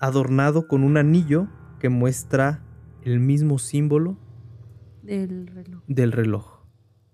adornado 0.00 0.66
con 0.68 0.82
un 0.84 0.96
anillo 0.96 1.48
que 1.78 1.88
muestra 1.88 2.62
el 3.02 3.20
mismo 3.20 3.58
símbolo 3.58 4.18
Del 5.02 5.46
reloj. 5.46 5.82
del 5.86 6.12
reloj. 6.12 6.46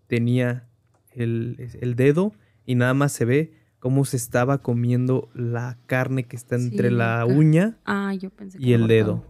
Tenía 0.07 0.69
el, 1.13 1.57
el 1.81 1.97
dedo 1.97 2.33
y 2.65 2.75
nada 2.75 2.95
más 2.95 3.13
se 3.13 3.25
ve 3.25 3.55
cómo 3.79 4.05
se 4.05 4.17
estaba 4.17 4.59
comiendo 4.59 5.29
la 5.35 5.79
carne 5.87 6.25
que 6.25 6.37
está 6.37 6.57
entre 6.57 6.91
la 6.91 7.25
uña 7.27 7.79
Ah, 7.85 8.15
yo 8.15 8.31
pensé 8.31 8.59
que 8.59 8.65
y 8.65 8.73
el 8.73 8.87
dedo. 8.87 9.25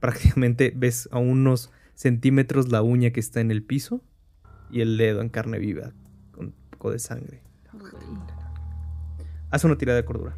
Prácticamente 0.00 0.72
ves 0.74 1.08
a 1.12 1.18
unos 1.18 1.70
centímetros 1.94 2.70
la 2.70 2.82
uña 2.82 3.10
que 3.10 3.20
está 3.20 3.40
en 3.40 3.50
el 3.50 3.62
piso 3.62 4.02
y 4.70 4.80
el 4.80 4.96
dedo 4.96 5.20
en 5.22 5.28
carne 5.28 5.58
viva 5.58 5.92
poco 6.78 6.92
de 6.92 6.98
sangre. 7.00 7.42
Haz 9.50 9.64
una 9.64 9.76
tirada 9.76 9.96
de 9.96 10.04
cordura. 10.04 10.36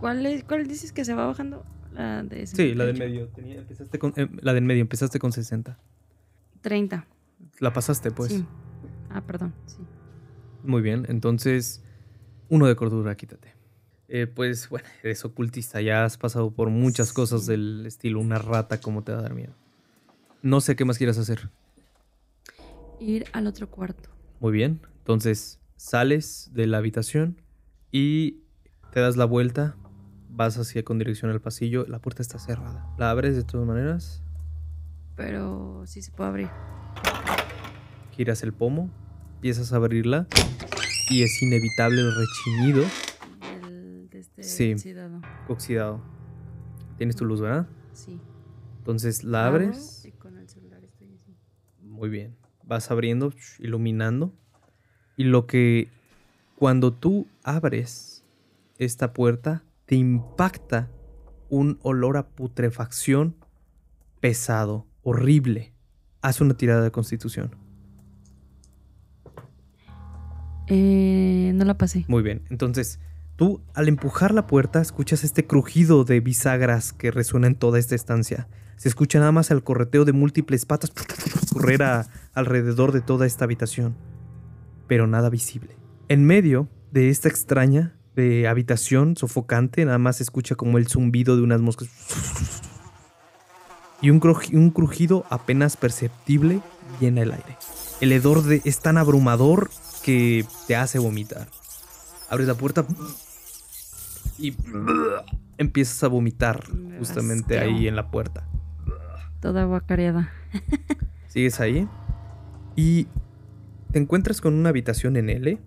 ¿Cuál, 0.00 0.26
es, 0.26 0.44
¿Cuál 0.44 0.66
dices 0.66 0.92
que 0.92 1.04
se 1.04 1.14
va 1.14 1.26
bajando? 1.26 1.64
La 1.92 2.22
de 2.22 2.46
Sí, 2.46 2.74
la 2.74 2.84
del 2.86 2.96
68. 2.96 2.98
medio. 2.98 3.28
Tenía- 3.28 3.58
empezaste 3.58 3.98
con, 3.98 4.12
eh, 4.16 4.28
la 4.40 4.52
del 4.54 4.64
medio, 4.64 4.80
empezaste 4.80 5.18
con 5.18 5.32
60. 5.32 5.78
30. 6.62 7.06
La 7.60 7.72
pasaste, 7.72 8.10
pues. 8.10 8.32
Sí. 8.32 8.46
Ah, 9.10 9.20
perdón. 9.20 9.54
Sí. 9.66 9.76
Muy 10.64 10.80
bien, 10.82 11.06
entonces, 11.08 11.82
uno 12.48 12.66
de 12.66 12.74
cordura, 12.76 13.14
quítate. 13.16 13.52
Eh, 14.08 14.26
pues 14.26 14.68
bueno, 14.68 14.86
eres 15.02 15.24
ocultista, 15.24 15.80
ya 15.80 16.04
has 16.04 16.18
pasado 16.18 16.50
por 16.50 16.70
muchas 16.70 17.12
cosas 17.12 17.46
del 17.46 17.84
estilo, 17.86 18.20
una 18.20 18.38
rata, 18.38 18.80
¿cómo 18.80 19.02
te 19.02 19.12
va 19.12 19.18
a 19.18 19.22
dar 19.22 19.34
miedo? 19.34 19.54
No 20.42 20.60
sé 20.60 20.74
qué 20.76 20.84
más 20.84 20.98
quieras 20.98 21.18
hacer. 21.18 21.50
Ir 23.02 23.24
al 23.32 23.46
otro 23.48 23.68
cuarto. 23.68 24.10
Muy 24.40 24.52
bien, 24.52 24.80
entonces 24.98 25.60
sales 25.76 26.50
de 26.54 26.66
la 26.68 26.78
habitación 26.78 27.40
y 27.90 28.42
te 28.92 29.00
das 29.00 29.16
la 29.16 29.24
vuelta, 29.24 29.76
vas 30.30 30.56
hacia 30.56 30.84
con 30.84 30.98
dirección 30.98 31.30
al 31.30 31.40
pasillo, 31.40 31.84
la 31.88 31.98
puerta 31.98 32.22
está 32.22 32.38
cerrada. 32.38 32.86
¿La 32.98 33.10
abres 33.10 33.34
de 33.34 33.42
todas 33.42 33.66
maneras? 33.66 34.22
Pero 35.16 35.82
sí 35.86 36.00
se 36.00 36.12
puede 36.12 36.30
abrir. 36.30 36.48
Giras 38.12 38.42
el 38.44 38.52
pomo, 38.52 38.90
empiezas 39.36 39.72
a 39.72 39.76
abrirla 39.76 40.28
y 41.10 41.22
es 41.22 41.42
inevitable 41.42 42.00
el 42.02 42.12
rechinido 42.14 42.84
El 43.64 44.08
de 44.10 44.20
este 44.20 44.42
Sí. 44.44 44.72
oxidado. 44.74 45.20
oxidado. 45.48 46.00
Tienes 46.98 47.16
tu 47.16 47.24
luz, 47.24 47.40
¿verdad? 47.40 47.66
Sí. 47.94 48.20
Entonces 48.78 49.24
la 49.24 49.46
abres. 49.48 50.04
Y 50.04 50.12
con 50.12 50.38
el 50.38 50.48
celular 50.48 50.84
estoy 50.84 51.08
así. 51.14 51.36
Muy 51.80 52.08
bien. 52.08 52.36
Vas 52.64 52.90
abriendo, 52.90 53.32
iluminando. 53.58 54.32
Y 55.16 55.24
lo 55.24 55.46
que 55.46 55.88
cuando 56.56 56.92
tú 56.92 57.26
abres 57.42 58.24
esta 58.78 59.12
puerta, 59.12 59.64
te 59.86 59.96
impacta 59.96 60.90
un 61.48 61.78
olor 61.82 62.16
a 62.16 62.28
putrefacción 62.28 63.36
pesado, 64.20 64.86
horrible. 65.02 65.72
Haz 66.20 66.40
una 66.40 66.54
tirada 66.54 66.82
de 66.82 66.90
constitución. 66.90 67.54
Eh, 70.68 71.52
no 71.54 71.64
la 71.64 71.76
pasé. 71.76 72.04
Muy 72.08 72.22
bien, 72.22 72.42
entonces 72.48 73.00
tú 73.36 73.60
al 73.74 73.88
empujar 73.88 74.32
la 74.32 74.46
puerta 74.46 74.80
escuchas 74.80 75.24
este 75.24 75.46
crujido 75.46 76.04
de 76.04 76.20
bisagras 76.20 76.92
que 76.92 77.10
resuena 77.10 77.48
en 77.48 77.56
toda 77.56 77.78
esta 77.78 77.94
estancia. 77.94 78.46
Se 78.82 78.88
escucha 78.88 79.20
nada 79.20 79.30
más 79.30 79.52
el 79.52 79.62
correteo 79.62 80.04
de 80.04 80.12
múltiples 80.12 80.66
patas 80.66 80.90
correr 81.52 81.84
a- 81.84 82.08
alrededor 82.34 82.90
de 82.90 83.00
toda 83.00 83.26
esta 83.26 83.44
habitación, 83.44 83.94
pero 84.88 85.06
nada 85.06 85.30
visible. 85.30 85.76
En 86.08 86.24
medio 86.24 86.68
de 86.90 87.08
esta 87.08 87.28
extraña 87.28 87.94
de 88.16 88.48
habitación 88.48 89.16
sofocante, 89.16 89.84
nada 89.84 89.98
más 89.98 90.16
se 90.16 90.24
escucha 90.24 90.56
como 90.56 90.78
el 90.78 90.88
zumbido 90.88 91.36
de 91.36 91.42
unas 91.42 91.60
moscas 91.60 91.88
y 94.00 94.10
un, 94.10 94.20
un 94.54 94.70
crujido 94.70 95.26
apenas 95.30 95.76
perceptible 95.76 96.60
llena 97.00 97.22
el 97.22 97.30
aire. 97.30 97.56
El 98.00 98.10
hedor 98.10 98.42
de, 98.42 98.62
es 98.64 98.80
tan 98.80 98.98
abrumador 98.98 99.70
que 100.02 100.44
te 100.66 100.74
hace 100.74 100.98
vomitar. 100.98 101.46
Abres 102.28 102.48
la 102.48 102.54
puerta 102.54 102.84
y 104.38 104.56
empiezas 105.56 106.02
a 106.02 106.08
vomitar 106.08 106.68
Me 106.74 106.98
justamente 106.98 107.60
ahí 107.60 107.86
en 107.86 107.94
la 107.94 108.10
puerta. 108.10 108.48
Toda 109.42 109.64
guacareada. 109.64 110.32
Sigues 111.26 111.58
ahí 111.58 111.88
y 112.76 113.08
te 113.90 113.98
encuentras 113.98 114.40
con 114.40 114.54
una 114.54 114.68
habitación 114.68 115.16
en 115.16 115.28
L 115.28 115.58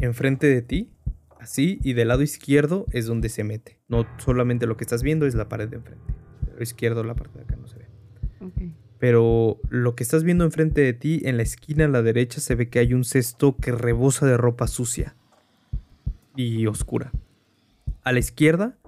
enfrente 0.00 0.46
de 0.46 0.62
ti, 0.62 0.90
así, 1.38 1.78
y 1.82 1.92
del 1.92 2.08
lado 2.08 2.22
izquierdo 2.22 2.86
es 2.92 3.04
donde 3.04 3.28
se 3.28 3.44
mete. 3.44 3.78
No 3.88 4.06
solamente 4.16 4.66
lo 4.66 4.78
que 4.78 4.84
estás 4.84 5.02
viendo 5.02 5.26
es 5.26 5.34
la 5.34 5.50
pared 5.50 5.68
de 5.68 5.76
enfrente. 5.76 6.14
Izquierdo, 6.58 7.04
la 7.04 7.14
parte 7.14 7.38
de 7.38 7.44
acá 7.44 7.56
no 7.56 7.68
se 7.68 7.78
ve. 7.78 7.88
Ok. 8.40 8.74
Pero 8.98 9.58
lo 9.68 9.94
que 9.94 10.02
estás 10.02 10.24
viendo 10.24 10.44
enfrente 10.44 10.80
de 10.80 10.94
ti, 10.94 11.20
en 11.24 11.36
la 11.36 11.42
esquina 11.42 11.84
a 11.84 11.88
la 11.88 12.00
derecha, 12.00 12.40
se 12.40 12.54
ve 12.54 12.70
que 12.70 12.78
hay 12.78 12.94
un 12.94 13.04
cesto 13.04 13.54
que 13.56 13.72
rebosa 13.72 14.24
de 14.24 14.38
ropa 14.38 14.66
sucia 14.66 15.14
y 16.36 16.66
oscura. 16.66 17.12
A 18.02 18.12
la 18.12 18.18
izquierda, 18.18 18.78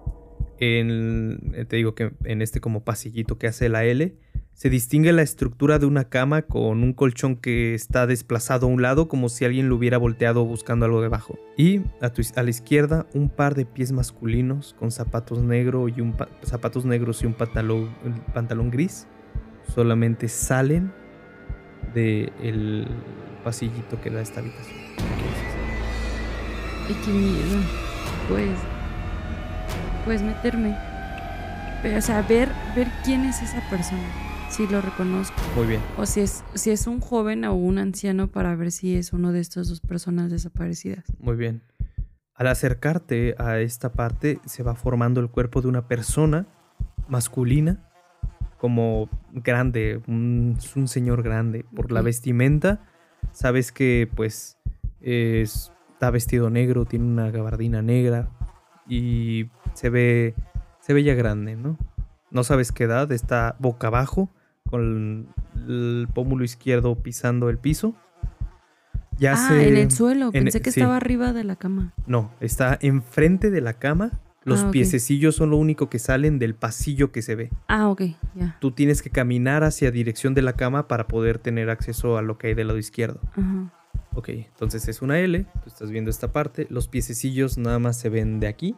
en, 0.59 1.66
te 1.69 1.77
digo 1.77 1.95
que 1.95 2.12
en 2.24 2.43
este 2.43 2.61
como 2.61 2.85
pasillito 2.85 3.39
que 3.39 3.47
hace 3.47 3.69
la 3.69 3.85
L, 3.85 4.15
se 4.55 4.70
distingue 4.70 5.12
la 5.12 5.20
estructura 5.20 5.78
de 5.78 5.85
una 5.85 6.09
cama 6.09 6.41
con 6.43 6.83
un 6.83 6.95
colchón 6.95 7.37
que 7.37 7.74
está 7.74 8.07
desplazado 8.07 8.66
a 8.66 8.70
un 8.70 8.81
lado 8.81 9.07
como 9.07 9.28
si 9.28 9.45
alguien 9.45 9.69
lo 9.69 9.77
hubiera 9.77 9.99
volteado 9.99 10.47
buscando 10.47 10.87
algo 10.87 11.03
debajo. 11.03 11.39
Y 11.59 11.83
a, 12.01 12.43
la 12.43 12.51
izquierda 12.51 13.07
un 13.12 13.28
par 13.28 13.55
de 13.55 13.66
pies 13.66 13.93
masculinos 13.93 14.74
con 14.78 14.91
zapatos 14.93 15.43
negros 15.43 15.93
y 15.95 16.01
un 16.01 16.15
pa- 16.15 16.28
zapatos 16.43 16.87
negros 16.87 17.23
y 17.23 17.27
un 17.27 17.35
pantalón 17.35 18.70
gris 18.70 19.07
solamente 19.74 20.28
salen 20.28 20.91
del 21.93 22.89
pasillito 23.45 24.01
que 24.01 24.09
da 24.11 24.23
esta 24.23 24.41
habitación. 24.41 24.78
Ay, 26.89 26.97
qué 27.05 27.11
miedo. 27.11 27.61
Pues. 28.28 28.76
Pues 30.07 30.23
meterme. 30.23 30.74
Pero, 31.83 31.99
o 31.99 32.01
sea, 32.01 32.23
ver, 32.23 32.49
ver 32.74 32.89
quién 33.05 33.24
es 33.27 33.43
esa 33.43 33.61
persona. 33.69 34.09
Si 34.49 34.66
lo 34.69 34.81
reconozco. 34.81 35.37
Muy 35.57 35.66
bien. 35.66 35.81
O 35.99 36.07
si 36.07 36.20
es, 36.20 36.43
si 36.55 36.70
es 36.70 36.87
un 36.87 37.01
joven 37.01 37.45
o 37.45 37.55
un 37.55 37.78
anciano 37.78 38.28
para 38.28 38.55
ver 38.55 38.70
si 38.73 38.97
es 38.97 39.12
uno 39.12 39.33
de 39.33 39.41
estas 39.41 39.69
dos 39.69 39.81
personas 39.81 40.31
desaparecidas. 40.31 41.05
Muy 41.19 41.37
bien. 41.37 41.61
Al 42.35 42.47
acercarte 42.47 43.35
a 43.39 43.59
esta 43.59 43.93
parte, 43.93 44.39
se 44.47 44.62
va 44.62 44.74
formando 44.74 45.20
el 45.20 45.28
cuerpo 45.28 45.61
de 45.61 45.69
una 45.69 45.89
persona 45.89 46.47
masculina, 47.09 47.83
como 48.59 49.09
grande, 49.33 50.01
un, 50.07 50.55
es 50.59 50.77
un 50.77 50.87
señor 50.89 51.23
grande. 51.23 51.65
Por 51.74 51.91
la 51.93 52.01
vestimenta, 52.03 52.81
sabes 53.33 53.73
que 53.73 54.09
pues 54.15 54.57
es- 55.01 55.73
está 55.93 56.11
vestido 56.11 56.49
negro, 56.51 56.85
tiene 56.85 57.07
una 57.07 57.31
gabardina 57.31 57.83
negra 57.83 58.28
y 58.89 59.49
se 59.75 59.91
ve, 59.91 60.35
se 60.81 60.93
ve 60.95 61.03
ya 61.03 61.15
grande, 61.15 61.57
¿no? 61.57 61.77
No 62.31 62.45
sabes 62.45 62.73
qué 62.73 62.85
edad, 62.85 63.11
está 63.13 63.57
boca 63.59 63.87
abajo, 63.89 64.31
con 64.69 65.29
el 65.69 66.09
pómulo 66.13 66.45
izquierdo 66.45 66.95
pisando 66.97 67.49
el 67.51 67.59
piso. 67.59 67.95
Ya 69.19 69.33
ah, 69.33 69.37
se- 69.49 69.69
en 69.69 69.77
el 69.77 69.91
suelo. 69.91 70.27
en- 70.27 70.45
Pensé 70.45 70.61
que 70.61 70.71
sí. 70.71 70.81
estaba 70.81 70.97
arriba 70.97 71.33
de 71.33 71.45
la 71.45 71.57
cama. 71.57 71.93
no, 72.07 72.33
está 72.41 72.79
enfrente 72.83 73.51
de 73.51 73.61
la 73.61 73.75
cama. 73.75 74.11
Los 74.45 74.63
Ah, 74.63 74.71
piececillos 74.71 75.35
son 75.35 75.51
lo 75.51 75.57
único 75.57 75.89
que 75.91 75.99
salen 75.99 76.39
del 76.39 76.55
pasillo 76.55 77.11
que 77.11 77.21
se 77.23 77.35
ve. 77.35 77.51
Ah, 77.67 77.89
ok, 77.89 78.03
ya. 78.37 78.57
Tú 78.61 78.71
tienes 78.71 79.03
que 79.03 79.11
caminar 79.11 79.65
hacia 79.65 79.91
dirección 79.91 80.35
de 80.35 80.43
la 80.43 80.53
cama 80.53 80.87
para 80.87 81.09
poder 81.09 81.39
tener 81.41 81.69
acceso 81.69 82.17
a 82.17 82.23
lo 82.23 82.39
que 82.39 82.49
hay 82.49 82.55
del 82.55 82.69
lado 82.69 82.79
izquierdo. 82.79 83.21
Ajá. 83.33 83.73
Ok, 84.16 84.30
entonces 84.30 84.88
es 84.88 85.02
una 85.02 85.18
L, 85.18 85.44
tú 85.62 85.68
estás 85.68 85.90
viendo 85.90 86.10
esta 86.10 86.32
parte, 86.32 86.66
los 86.70 86.88
piececillos 86.88 87.59
nada 87.59 87.78
más 87.78 87.98
se 87.98 88.09
ven 88.09 88.40
de 88.40 88.47
aquí 88.47 88.74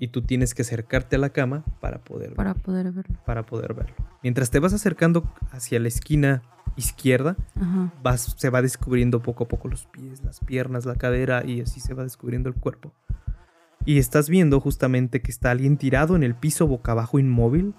y 0.00 0.08
tú 0.08 0.22
tienes 0.22 0.52
que 0.52 0.62
acercarte 0.62 1.14
a 1.14 1.20
la 1.20 1.30
cama 1.30 1.64
para 1.80 2.02
poder, 2.02 2.34
Para 2.34 2.54
poder 2.54 2.90
verlo. 2.90 3.16
para 3.24 3.46
poder 3.46 3.72
verlo. 3.72 3.94
Mientras 4.24 4.50
te 4.50 4.58
vas 4.58 4.72
acercando 4.72 5.32
hacia 5.52 5.78
la 5.78 5.86
esquina 5.86 6.42
izquierda, 6.76 7.36
vas, 8.02 8.34
se 8.36 8.50
va 8.50 8.62
descubriendo 8.62 9.22
poco 9.22 9.44
a 9.44 9.48
poco 9.48 9.68
los 9.68 9.86
pies, 9.86 10.24
las 10.24 10.40
piernas, 10.40 10.84
la 10.86 10.96
cadera 10.96 11.46
y 11.46 11.60
así 11.60 11.78
se 11.78 11.94
va 11.94 12.02
descubriendo 12.02 12.48
el 12.48 12.56
cuerpo. 12.56 12.92
Y 13.86 13.98
estás 13.98 14.28
viendo 14.28 14.58
justamente 14.58 15.22
que 15.22 15.30
está 15.30 15.52
alguien 15.52 15.76
tirado 15.76 16.16
en 16.16 16.24
el 16.24 16.34
piso 16.34 16.66
boca 16.66 16.90
abajo 16.92 17.20
inmóvil 17.20 17.74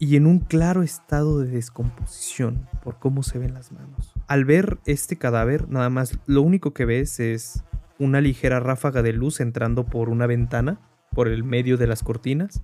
y 0.00 0.16
en 0.16 0.26
un 0.26 0.40
claro 0.40 0.82
estado 0.82 1.38
de 1.38 1.46
descomposición 1.48 2.66
por 2.82 2.98
cómo 2.98 3.22
se 3.22 3.38
ven 3.38 3.54
las 3.54 3.70
manos. 3.70 4.13
Al 4.26 4.44
ver 4.44 4.78
este 4.86 5.16
cadáver, 5.16 5.68
nada 5.68 5.90
más 5.90 6.18
lo 6.26 6.40
único 6.42 6.72
que 6.72 6.86
ves 6.86 7.20
es 7.20 7.62
una 7.98 8.20
ligera 8.20 8.58
ráfaga 8.58 9.02
de 9.02 9.12
luz 9.12 9.40
entrando 9.40 9.84
por 9.84 10.08
una 10.08 10.26
ventana, 10.26 10.80
por 11.12 11.28
el 11.28 11.44
medio 11.44 11.76
de 11.76 11.86
las 11.86 12.02
cortinas, 12.02 12.62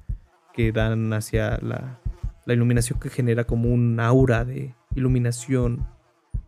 que 0.54 0.72
dan 0.72 1.12
hacia 1.12 1.58
la, 1.58 2.00
iluminación 2.46 2.98
que 2.98 3.10
genera 3.10 3.44
como 3.44 3.68
un 3.68 4.00
aura 4.00 4.44
de 4.44 4.74
iluminación 4.94 5.86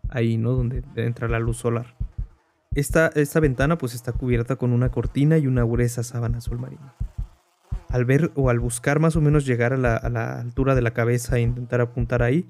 ahí, 0.09 0.37
¿no? 0.37 0.53
Donde 0.53 0.83
entra 0.97 1.29
la 1.29 1.39
luz 1.39 1.59
solar. 1.59 1.95
Esta, 2.75 3.09
esta 3.15 3.39
ventana 3.39 3.79
pues 3.79 3.95
está 3.95 4.13
cubierta 4.13 4.57
con 4.57 4.73
una 4.73 4.91
cortina 4.91 5.37
y 5.39 5.47
una 5.47 5.63
gruesa 5.63 6.03
sábana 6.03 6.39
azul 6.39 6.59
marino. 6.59 6.93
Al 7.89 8.07
ver 8.07 8.33
o 8.35 8.49
al 8.49 8.59
buscar 8.59 8.99
más 8.99 9.15
o 9.15 9.21
menos 9.21 9.45
llegar 9.45 9.75
a 9.75 9.77
la, 9.77 9.95
a 9.95 10.09
la 10.09 10.41
altura 10.41 10.75
de 10.75 10.83
la 10.83 10.93
cabeza 10.93 11.37
e 11.37 11.43
intentar 11.43 11.83
apuntar 11.83 12.23
ahí, 12.23 12.49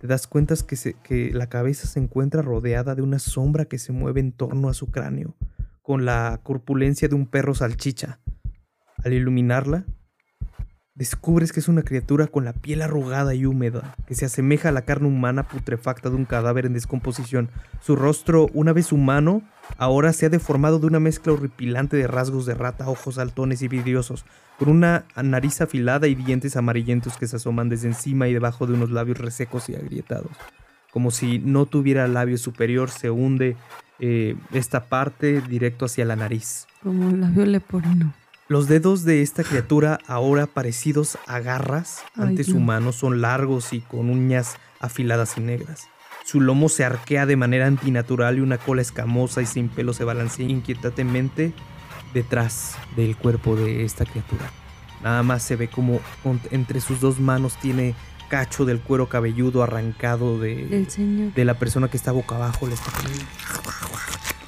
te 0.00 0.06
das 0.06 0.26
cuenta 0.26 0.54
que, 0.66 0.76
se- 0.76 0.96
la 1.34 1.48
cabeza 1.48 1.86
se 1.86 2.00
encuentra 2.00 2.40
rodeada 2.40 2.94
de 2.94 3.02
una 3.02 3.18
sombra 3.18 3.66
que 3.66 3.78
se 3.78 3.92
mueve 3.92 4.20
en 4.20 4.32
torno 4.32 4.70
a 4.70 4.74
su 4.74 4.90
cráneo, 4.90 5.36
con 5.82 6.06
la 6.06 6.40
corpulencia 6.42 7.06
de 7.06 7.14
un 7.14 7.26
perro 7.26 7.54
salchicha. 7.54 8.18
Al 9.04 9.12
iluminarla, 9.12 9.84
descubres 10.94 11.52
que 11.52 11.60
es 11.60 11.68
una 11.68 11.82
criatura 11.82 12.26
con 12.28 12.46
la 12.46 12.54
piel 12.54 12.80
arrugada 12.80 13.34
y 13.34 13.44
húmeda, 13.44 13.94
que 14.06 14.14
se 14.14 14.24
asemeja 14.24 14.70
a 14.70 14.72
la 14.72 14.86
carne 14.86 15.08
humana 15.08 15.46
putrefacta 15.48 16.08
de 16.08 16.16
un 16.16 16.24
cadáver 16.24 16.64
en 16.64 16.72
descomposición. 16.72 17.50
Su 17.80 17.94
rostro, 17.94 18.46
una 18.54 18.72
vez 18.72 18.92
humano, 18.92 19.42
ahora 19.76 20.14
se 20.14 20.26
ha 20.26 20.30
deformado 20.30 20.78
de 20.78 20.86
una 20.86 21.00
mezcla 21.00 21.34
horripilante 21.34 21.98
de 21.98 22.06
rasgos 22.06 22.46
de 22.46 22.54
rata, 22.54 22.88
ojos 22.88 23.16
saltones 23.16 23.60
y 23.60 23.68
vidriosos, 23.68 24.24
con 24.60 24.68
una 24.68 25.06
nariz 25.16 25.62
afilada 25.62 26.06
y 26.06 26.14
dientes 26.14 26.54
amarillentos 26.54 27.16
que 27.16 27.26
se 27.26 27.36
asoman 27.36 27.70
desde 27.70 27.88
encima 27.88 28.28
y 28.28 28.34
debajo 28.34 28.66
de 28.66 28.74
unos 28.74 28.90
labios 28.90 29.16
resecos 29.16 29.70
y 29.70 29.74
agrietados. 29.74 30.32
Como 30.90 31.10
si 31.10 31.38
no 31.38 31.64
tuviera 31.64 32.06
labio 32.06 32.36
superior, 32.36 32.90
se 32.90 33.08
hunde 33.08 33.56
eh, 34.00 34.36
esta 34.52 34.84
parte 34.84 35.40
directo 35.40 35.86
hacia 35.86 36.04
la 36.04 36.14
nariz. 36.14 36.66
Como 36.82 37.08
un 37.08 37.22
labio 37.22 37.46
leporino. 37.46 38.12
Los 38.48 38.68
dedos 38.68 39.04
de 39.04 39.22
esta 39.22 39.44
criatura, 39.44 39.98
ahora 40.06 40.46
parecidos 40.46 41.16
a 41.26 41.40
garras 41.40 42.02
Ay, 42.14 42.28
antes 42.28 42.50
no. 42.50 42.56
humanos, 42.56 42.96
son 42.96 43.22
largos 43.22 43.72
y 43.72 43.80
con 43.80 44.10
uñas 44.10 44.58
afiladas 44.78 45.38
y 45.38 45.40
negras. 45.40 45.88
Su 46.22 46.38
lomo 46.38 46.68
se 46.68 46.84
arquea 46.84 47.24
de 47.24 47.36
manera 47.36 47.66
antinatural 47.66 48.36
y 48.36 48.42
una 48.42 48.58
cola 48.58 48.82
escamosa 48.82 49.40
y 49.40 49.46
sin 49.46 49.70
pelo 49.70 49.94
se 49.94 50.04
balancea 50.04 50.46
inquietantemente 50.46 51.54
detrás 52.12 52.76
del 52.96 53.16
cuerpo 53.16 53.56
de 53.56 53.84
esta 53.84 54.04
criatura. 54.04 54.50
Nada 55.02 55.22
más 55.22 55.42
se 55.42 55.56
ve 55.56 55.68
como 55.68 56.00
entre 56.50 56.80
sus 56.80 57.00
dos 57.00 57.20
manos 57.20 57.56
tiene 57.56 57.94
cacho 58.28 58.64
del 58.64 58.80
cuero 58.80 59.08
cabelludo 59.08 59.62
arrancado 59.62 60.38
de, 60.38 60.86
señor. 60.88 61.34
de 61.34 61.44
la 61.44 61.54
persona 61.54 61.88
que 61.88 61.96
está 61.96 62.12
boca 62.12 62.36
abajo. 62.36 62.66
Le 62.66 62.74
está 62.74 62.90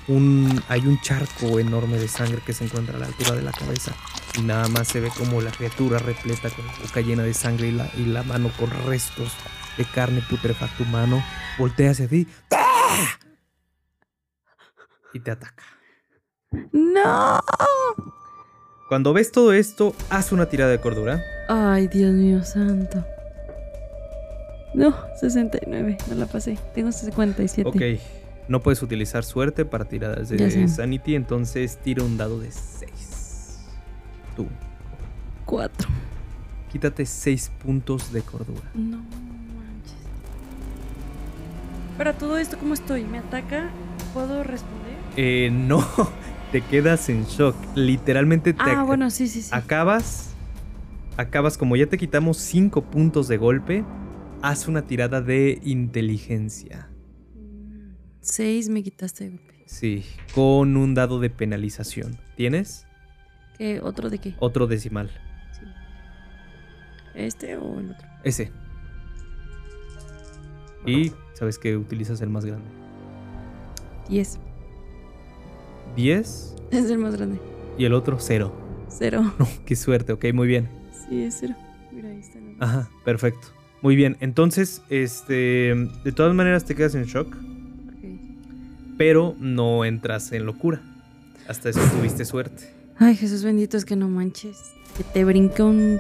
un, 0.09 0.63
hay 0.69 0.87
un 0.87 1.01
charco 1.01 1.59
enorme 1.59 1.99
de 1.99 2.09
sangre 2.09 2.41
que 2.45 2.53
se 2.53 2.65
encuentra 2.65 2.97
a 2.97 3.01
la 3.01 3.07
altura 3.07 3.33
de 3.33 3.43
la 3.43 3.53
cabeza. 3.53 3.93
Y 4.39 4.43
nada 4.43 4.69
más 4.69 4.89
se 4.89 5.01
ve 5.01 5.11
como 5.17 5.41
la 5.41 5.51
criatura 5.51 5.99
repleta 5.99 6.51
con 6.51 6.67
la 6.67 6.73
boca 6.73 7.01
llena 7.01 7.23
de 7.23 7.35
sangre 7.35 7.69
y 7.69 7.73
la, 7.73 7.91
y 7.97 8.07
la 8.07 8.23
mano 8.23 8.51
con 8.59 8.71
restos 8.87 9.33
de 9.77 9.85
carne 9.85 10.23
putrefacta 10.29 10.83
humano. 10.83 11.23
Voltea 11.59 11.91
hacia 11.91 12.09
ti. 12.09 12.27
¡Ah! 12.51 13.19
Y 15.13 15.21
te 15.21 15.31
ataca. 15.31 15.63
¡No! 16.73 17.41
Cuando 18.89 19.13
ves 19.13 19.33
todo 19.33 19.53
esto, 19.53 19.95
haz 20.11 20.33
una 20.33 20.47
tirada 20.47 20.71
de 20.71 20.81
cordura. 20.81 21.23
Ay, 21.49 21.89
Dios 21.89 22.13
mío 22.13 22.45
santo. 22.45 23.05
No, 24.75 24.95
69, 25.21 25.99
no 26.09 26.15
la 26.15 26.27
pasé. 26.27 26.59
Tengo 26.75 26.93
57. 26.93 27.69
Ok. 27.69 28.01
No 28.49 28.61
puedes 28.61 28.83
utilizar 28.83 29.25
suerte 29.25 29.65
para 29.65 29.85
tiradas 29.87 30.29
de. 30.29 30.69
Sanity, 30.69 31.15
entonces 31.15 31.79
tira 31.79 32.03
un 32.03 32.17
dado 32.17 32.41
de 32.41 32.51
6. 32.51 33.61
Tú. 34.37 34.47
4. 35.47 35.89
Quítate 36.71 37.07
6 37.07 37.51
puntos 37.63 38.13
de 38.13 38.23
cordura. 38.23 38.69
No 38.75 38.97
manches. 38.99 39.97
Pero 41.99 42.15
todo 42.15 42.39
esto, 42.39 42.59
¿cómo 42.59 42.75
estoy? 42.75 43.05
¿Me 43.05 43.19
ataca? 43.19 43.71
¿Puedo 44.15 44.43
responder? 44.43 44.97
Eh, 45.17 45.51
no. 45.51 45.87
Te 46.53 46.61
quedas 46.61 47.09
en 47.09 47.25
shock. 47.25 47.57
Literalmente 47.75 48.53
te 48.53 48.61
Ah, 48.63 48.83
ac- 48.83 48.87
bueno, 48.87 49.11
sí, 49.11 49.27
sí, 49.27 49.43
sí. 49.43 49.51
acabas. 49.53 50.35
Acabas, 51.17 51.57
como 51.59 51.77
ya 51.77 51.87
te 51.87 51.99
quitamos 51.99 52.37
5 52.39 52.83
puntos 52.83 53.29
de 53.29 53.37
golpe, 53.39 53.85
haz 54.43 54.69
una 54.69 54.83
tirada 54.83 55.21
de 55.21 55.61
inteligencia. 55.65 56.89
6 58.21 58.69
me 58.69 58.83
quitaste 58.83 59.25
de 59.25 59.31
golpe. 59.31 59.63
Sí, 59.67 60.05
con 60.35 60.77
un 60.77 60.95
dado 60.95 61.21
de 61.21 61.31
penalización. 61.31 62.19
¿Tienes? 62.37 62.87
¿Qué? 63.59 63.81
¿Otro 63.83 64.11
de 64.11 64.19
qué? 64.19 64.35
Otro 64.39 64.67
decimal. 64.67 65.11
Sí. 65.53 65.67
¿Este 67.15 67.57
o 67.57 67.81
el 67.81 67.91
otro? 67.93 68.07
Ese. 68.25 68.53
Y 70.87 71.13
sabes 71.35 71.59
que 71.59 71.77
utilizas 71.77 72.21
el 72.21 72.29
más 72.31 72.45
grande. 72.45 72.69
10. 74.09 74.39
10 75.97 76.55
Es 76.71 76.91
el 76.91 76.99
más 76.99 77.17
grande. 77.17 77.39
y 77.79 77.85
el 77.85 77.95
otro 77.95 78.19
0. 78.19 78.53
0. 78.89 79.35
No, 79.39 79.49
qué 79.65 79.77
suerte, 79.77 80.13
ok, 80.13 80.27
muy 80.35 80.47
bien. 80.49 80.69
Sí, 81.09 81.23
es 81.25 81.37
0. 81.41 81.55
Mira, 81.93 82.09
ahí 82.09 82.19
está. 82.19 82.39
el- 82.39 82.57
Ajá, 82.61 82.89
perfecto. 83.05 83.49
Muy 83.83 83.97
bien, 83.97 84.17
entonces, 84.21 84.83
este, 84.91 85.35
de 86.05 86.13
todas 86.15 86.35
maneras 86.35 86.65
te 86.65 86.75
quedas 86.75 86.95
en 86.95 87.05
shock, 87.05 87.27
Ok. 87.35 88.05
pero 88.97 89.35
no 89.41 89.85
entras 89.85 90.31
en 90.33 90.47
locura. 90.47 90.81
Hasta 91.49 91.71
eso 91.71 91.81
tuviste 91.99 92.25
suerte. 92.25 92.73
Ay, 92.99 93.17
Jesús 93.17 93.43
bendito, 93.43 93.77
es 93.77 93.85
que 93.85 93.97
no 93.97 94.09
manches. 94.09 94.57
Que 94.97 95.03
te 95.03 95.25
brinque 95.25 95.63
un 95.63 95.99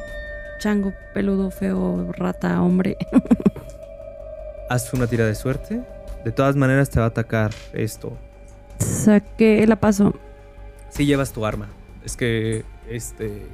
chango 0.60 0.92
peludo, 1.12 1.50
feo, 1.50 2.12
rata, 2.12 2.62
hombre. 2.62 2.96
Haz 4.70 4.92
una 4.94 5.06
tira 5.08 5.26
de 5.26 5.34
suerte. 5.34 5.82
De 6.24 6.30
todas 6.30 6.54
maneras 6.54 6.88
te 6.90 7.00
va 7.00 7.06
a 7.06 7.08
atacar 7.08 7.50
esto. 7.72 8.16
Saqué 8.78 9.66
la 9.66 9.76
paso. 9.76 10.14
Si 10.90 11.06
llevas 11.06 11.32
tu 11.32 11.44
arma. 11.46 11.68
Es 12.04 12.16
que, 12.16 12.64
este, 12.88 13.46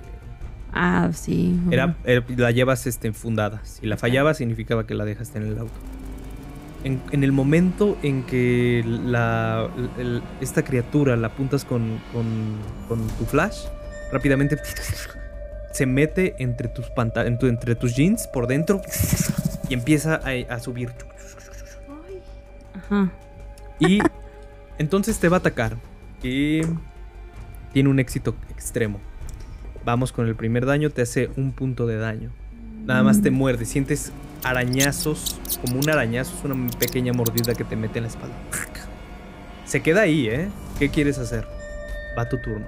Ah, 0.72 1.10
sí. 1.14 1.58
Era, 1.70 1.96
la 2.36 2.50
llevas 2.50 2.86
este, 2.86 3.08
enfundada. 3.08 3.60
Si 3.64 3.86
la 3.86 3.96
fallaba, 3.96 4.34
significaba 4.34 4.86
que 4.86 4.94
la 4.94 5.04
dejaste 5.04 5.38
en 5.38 5.46
el 5.46 5.58
auto. 5.58 5.72
En, 6.84 7.00
en 7.10 7.24
el 7.24 7.32
momento 7.32 7.96
en 8.02 8.22
que 8.24 8.84
la, 8.86 9.68
el- 9.98 10.22
esta 10.40 10.62
criatura 10.64 11.16
la 11.16 11.28
apuntas 11.28 11.64
con, 11.64 11.98
con, 12.12 12.26
con 12.86 13.06
tu 13.18 13.24
flash, 13.24 13.64
rápidamente 14.12 14.56
se 15.72 15.86
mete 15.86 16.36
entre 16.38 16.68
tus, 16.68 16.86
panta- 16.90 17.26
en 17.26 17.38
tu- 17.38 17.46
entre 17.46 17.74
tus 17.74 17.96
jeans 17.96 18.28
por 18.28 18.46
dentro 18.46 18.80
y 19.68 19.74
empieza 19.74 20.20
a, 20.22 20.54
a 20.54 20.60
subir. 20.60 20.90
Ajá. 22.74 23.10
Y 23.80 24.00
entonces 24.78 25.18
te 25.18 25.28
va 25.28 25.36
a 25.36 25.40
atacar. 25.40 25.76
Y 26.22 26.62
tiene 27.72 27.88
un 27.88 27.98
éxito 28.00 28.34
extremo. 28.50 28.98
Vamos 29.84 30.12
con 30.12 30.26
el 30.26 30.34
primer 30.34 30.66
daño, 30.66 30.90
te 30.90 31.02
hace 31.02 31.30
un 31.36 31.52
punto 31.52 31.86
de 31.86 31.96
daño. 31.96 32.30
Nada 32.84 33.02
más 33.02 33.22
te 33.22 33.30
muerde, 33.30 33.64
sientes 33.64 34.12
arañazos, 34.42 35.38
como 35.60 35.78
un 35.78 35.90
arañazo, 35.90 36.34
es 36.36 36.44
una 36.44 36.70
pequeña 36.78 37.12
mordida 37.12 37.54
que 37.54 37.64
te 37.64 37.76
mete 37.76 37.98
en 37.98 38.04
la 38.04 38.08
espalda. 38.08 38.34
Se 39.64 39.82
queda 39.82 40.02
ahí, 40.02 40.28
¿eh? 40.28 40.48
¿Qué 40.78 40.88
quieres 40.88 41.18
hacer? 41.18 41.46
Va 42.16 42.28
tu 42.28 42.38
turno. 42.38 42.66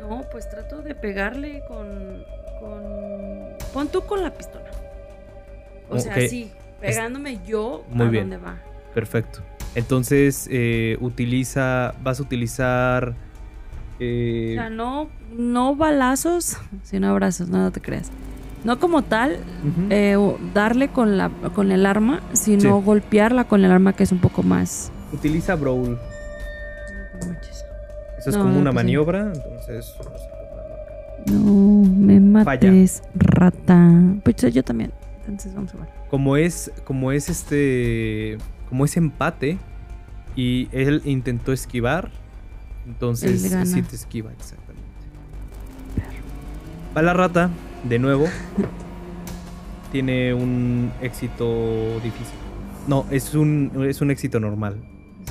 No, 0.00 0.22
pues 0.30 0.48
trato 0.50 0.82
de 0.82 0.94
pegarle 0.94 1.62
con. 1.66 2.22
con. 2.60 3.56
Pon 3.72 3.88
tú 3.88 4.02
con 4.02 4.22
la 4.22 4.32
pistola. 4.34 4.70
O 5.88 5.98
sea, 5.98 6.14
sí, 6.28 6.52
pegándome 6.80 7.38
yo 7.46 7.84
Muy 7.88 8.06
a 8.06 8.10
bien. 8.10 8.30
dónde 8.30 8.46
va. 8.46 8.58
Perfecto. 8.94 9.40
Entonces, 9.74 10.48
eh, 10.50 10.96
utiliza, 11.00 11.94
vas 12.02 12.20
a 12.20 12.22
utilizar... 12.22 13.14
eh, 14.00 14.56
O 14.58 14.60
sea, 14.60 14.70
no, 14.70 15.08
no 15.36 15.74
balazos, 15.76 16.56
sino 16.82 17.08
abrazos, 17.08 17.48
no, 17.48 17.58
no 17.58 17.70
te 17.70 17.80
creas. 17.80 18.10
No 18.64 18.78
como 18.78 19.02
tal, 19.02 19.38
eh, 19.90 20.16
darle 20.54 20.88
con, 20.88 21.16
la, 21.18 21.30
con 21.54 21.72
el 21.72 21.84
arma, 21.86 22.20
sino 22.32 22.78
Sí. 22.78 22.84
golpearla 22.84 23.44
con 23.44 23.64
el 23.64 23.72
arma 23.72 23.92
que 23.94 24.04
es 24.04 24.12
un 24.12 24.18
poco 24.20 24.42
más. 24.42 24.92
utiliza 25.12 25.54
Brawl. 25.56 25.98
Eso 28.18 28.30
es 28.30 28.36
No, 28.36 28.42
como 28.44 28.58
una 28.60 28.70
pues 28.70 28.84
maniobra, 28.84 29.32
entonces... 29.34 29.94
No 31.26 31.84
me 31.88 32.44
Falla. 32.44 32.68
mates, 32.70 33.02
rata. 33.14 33.90
Pues 34.22 34.36
yo 34.36 34.62
también. 34.62 34.92
Entonces 35.20 35.54
vamos 35.54 35.72
a 35.74 35.78
ver. 35.78 35.88
como 36.10 36.36
es 36.36 36.70
como 36.84 37.12
es 37.12 37.28
este 37.28 38.38
como 38.72 38.86
es 38.86 38.96
empate 38.96 39.58
y 40.34 40.66
él 40.72 41.02
intentó 41.04 41.52
esquivar 41.52 42.10
entonces 42.86 43.42
sí 43.66 43.82
te 43.82 43.96
esquiva 43.96 44.32
exactamente 44.32 44.82
va 46.96 47.02
la 47.02 47.12
rata 47.12 47.50
de 47.84 47.98
nuevo 47.98 48.24
tiene 49.92 50.32
un 50.32 50.90
éxito 51.02 52.00
difícil 52.02 52.34
no 52.88 53.04
es 53.10 53.34
un 53.34 53.84
es 53.86 54.00
un 54.00 54.10
éxito 54.10 54.40
normal 54.40 54.82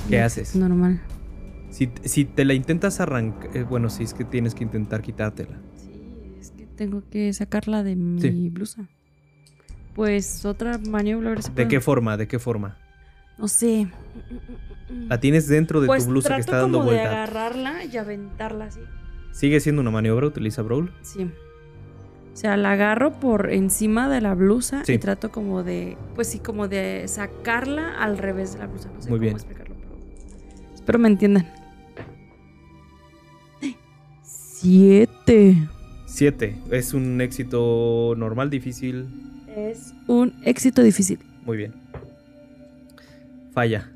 ¿Qué 0.08 0.20
Es 0.20 0.26
haces? 0.38 0.54
Normal. 0.54 1.00
si, 1.70 1.90
si 2.04 2.24
te 2.24 2.44
la 2.44 2.54
intentas 2.54 3.00
arrancar 3.00 3.64
bueno 3.64 3.90
sí 3.90 4.04
es 4.04 4.14
que 4.14 4.24
tienes 4.24 4.54
que 4.54 4.62
intentar 4.62 5.02
quitártela 5.02 5.58
Sí, 5.76 5.90
es 6.40 6.52
que 6.52 6.66
tengo 6.76 7.02
que 7.10 7.32
sacarla 7.32 7.82
de 7.82 7.96
mi 7.96 8.20
Sí. 8.20 8.50
blusa. 8.50 8.88
Pues 9.96 10.44
otra 10.44 10.78
maniobra. 10.78 11.42
si 11.42 11.50
de 11.50 11.66
qué 11.66 11.80
forma 11.80 12.16
de 12.16 12.28
qué 12.28 12.38
forma 12.38 12.78
No 13.42 13.48
sé. 13.48 13.88
la 15.08 15.18
tienes 15.18 15.48
dentro 15.48 15.80
de 15.80 15.88
pues 15.88 16.04
tu 16.04 16.10
blusa 16.10 16.36
que 16.36 16.40
está 16.42 16.58
dando 16.58 16.78
como 16.78 16.90
de 16.92 16.96
vuelta 16.98 17.24
agarrarla 17.24 17.84
y 17.84 17.96
aventarla 17.96 18.66
así. 18.66 18.80
sigue 19.32 19.58
siendo 19.60 19.82
una 19.82 19.90
maniobra 19.90 20.26
utiliza 20.28 20.62
brawl 20.62 20.92
Sí. 21.02 21.24
O 21.24 22.36
sea, 22.36 22.56
la 22.56 22.72
agarro 22.72 23.18
por 23.20 23.50
encima 23.52 24.08
de 24.08 24.20
la 24.22 24.34
blusa 24.34 24.84
Sí. 24.86 24.92
y 24.94 24.98
trato 24.98 25.30
como 25.32 25.62
de, 25.64 25.98
pues 26.14 26.28
sí, 26.28 26.38
como 26.38 26.66
de 26.68 27.04
sacarla 27.08 27.98
al 28.00 28.16
revés 28.16 28.52
de 28.54 28.60
la 28.60 28.68
blusa. 28.68 28.88
No 28.94 29.02
sé 29.02 29.10
Muy 29.10 29.18
cómo 29.18 29.20
bien. 29.20 29.34
explicarlo, 29.34 29.74
pero 29.74 30.74
espero 30.74 30.98
me 31.00 31.08
entiendan. 31.08 31.46
Siete. 34.22 35.56
7. 36.06 36.56
Es 36.70 36.94
un 36.94 37.20
éxito 37.20 38.14
normal, 38.16 38.50
difícil. 38.50 39.08
Es 39.56 39.92
un 40.06 40.32
éxito 40.44 40.82
difícil. 40.82 41.18
Muy 41.44 41.56
bien. 41.56 41.74
Falla. 43.52 43.90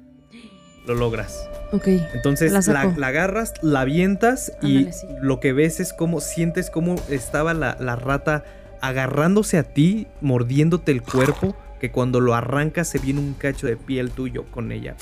Lo 0.87 0.95
logras. 0.95 1.49
Ok. 1.73 1.89
Entonces 2.15 2.53
La 2.53 2.61
la, 2.73 2.95
la 2.97 3.07
agarras, 3.09 3.55
la 3.63 3.81
avientas 3.81 4.53
y 4.63 4.85
sí. 4.93 5.07
lo 5.21 5.41
que 5.41 5.53
ves 5.53 5.81
es 5.81 5.93
como 5.93 6.21
sientes 6.21 6.71
cómo 6.71 6.95
estaba 7.09 7.55
la, 7.55 7.77
la 7.81 7.97
rata 7.97 8.45
agarrándose 8.81 9.59
a 9.59 9.65
ti, 9.65 10.07
mordiéndote 10.21 10.93
el 10.93 11.03
cuerpo, 11.03 11.57
que 11.81 11.91
cuando 11.91 12.21
lo 12.21 12.35
arrancas 12.35 12.89
se 12.89 12.99
viene 12.99 13.21
un 13.21 13.35
cacho 13.35 13.67
de 13.67 13.77
piel 13.77 14.11
tuyo 14.11 14.45
con 14.51 14.71
ella. 14.71 14.95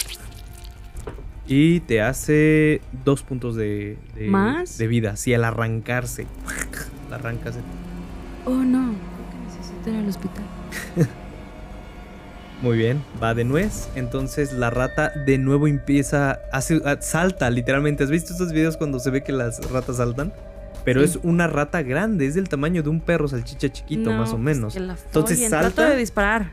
Y 1.46 1.80
te 1.80 2.00
hace 2.00 2.80
dos 3.04 3.22
puntos 3.22 3.54
de, 3.54 3.98
de, 4.14 4.28
¿Más? 4.28 4.78
de 4.78 4.86
vida. 4.86 5.16
Sí, 5.16 5.34
al 5.34 5.44
arrancarse. 5.44 6.26
La 7.10 7.16
arrancas 7.16 7.56
de 7.56 7.60
ti. 7.60 7.66
Oh, 8.46 8.54
no. 8.54 8.94
Creo 8.94 9.30
que 9.30 9.56
necesito 9.56 9.90
ir 9.90 9.96
al 9.96 10.08
hospital. 10.08 10.44
Muy 12.64 12.78
bien, 12.78 13.04
va 13.22 13.34
de 13.34 13.44
nuez. 13.44 13.88
Entonces 13.94 14.54
la 14.54 14.70
rata 14.70 15.12
de 15.26 15.36
nuevo 15.36 15.68
empieza, 15.68 16.40
hace, 16.50 16.80
a- 16.86 16.98
salta 17.02 17.50
literalmente. 17.50 18.04
¿Has 18.04 18.10
visto 18.10 18.32
estos 18.32 18.52
videos 18.52 18.78
cuando 18.78 18.98
se 19.00 19.10
ve 19.10 19.22
que 19.22 19.32
las 19.32 19.70
ratas 19.70 19.98
saltan? 19.98 20.32
Pero 20.82 21.00
Sí. 21.00 21.06
es 21.06 21.18
una 21.22 21.46
rata 21.46 21.82
grande, 21.82 22.26
es 22.26 22.34
del 22.34 22.48
tamaño 22.48 22.82
de 22.82 22.88
un 22.88 23.00
perro 23.02 23.28
salchicha 23.28 23.68
chiquito, 23.70 24.10
No, 24.10 24.16
más 24.18 24.30
o 24.30 24.32
pues 24.32 24.42
menos. 24.44 24.72
que 24.72 24.80
la 24.80 24.94
Entonces 24.94 25.40
salta. 25.40 25.72
Trato 25.74 25.90
de 25.92 25.96
disparar. 25.98 26.52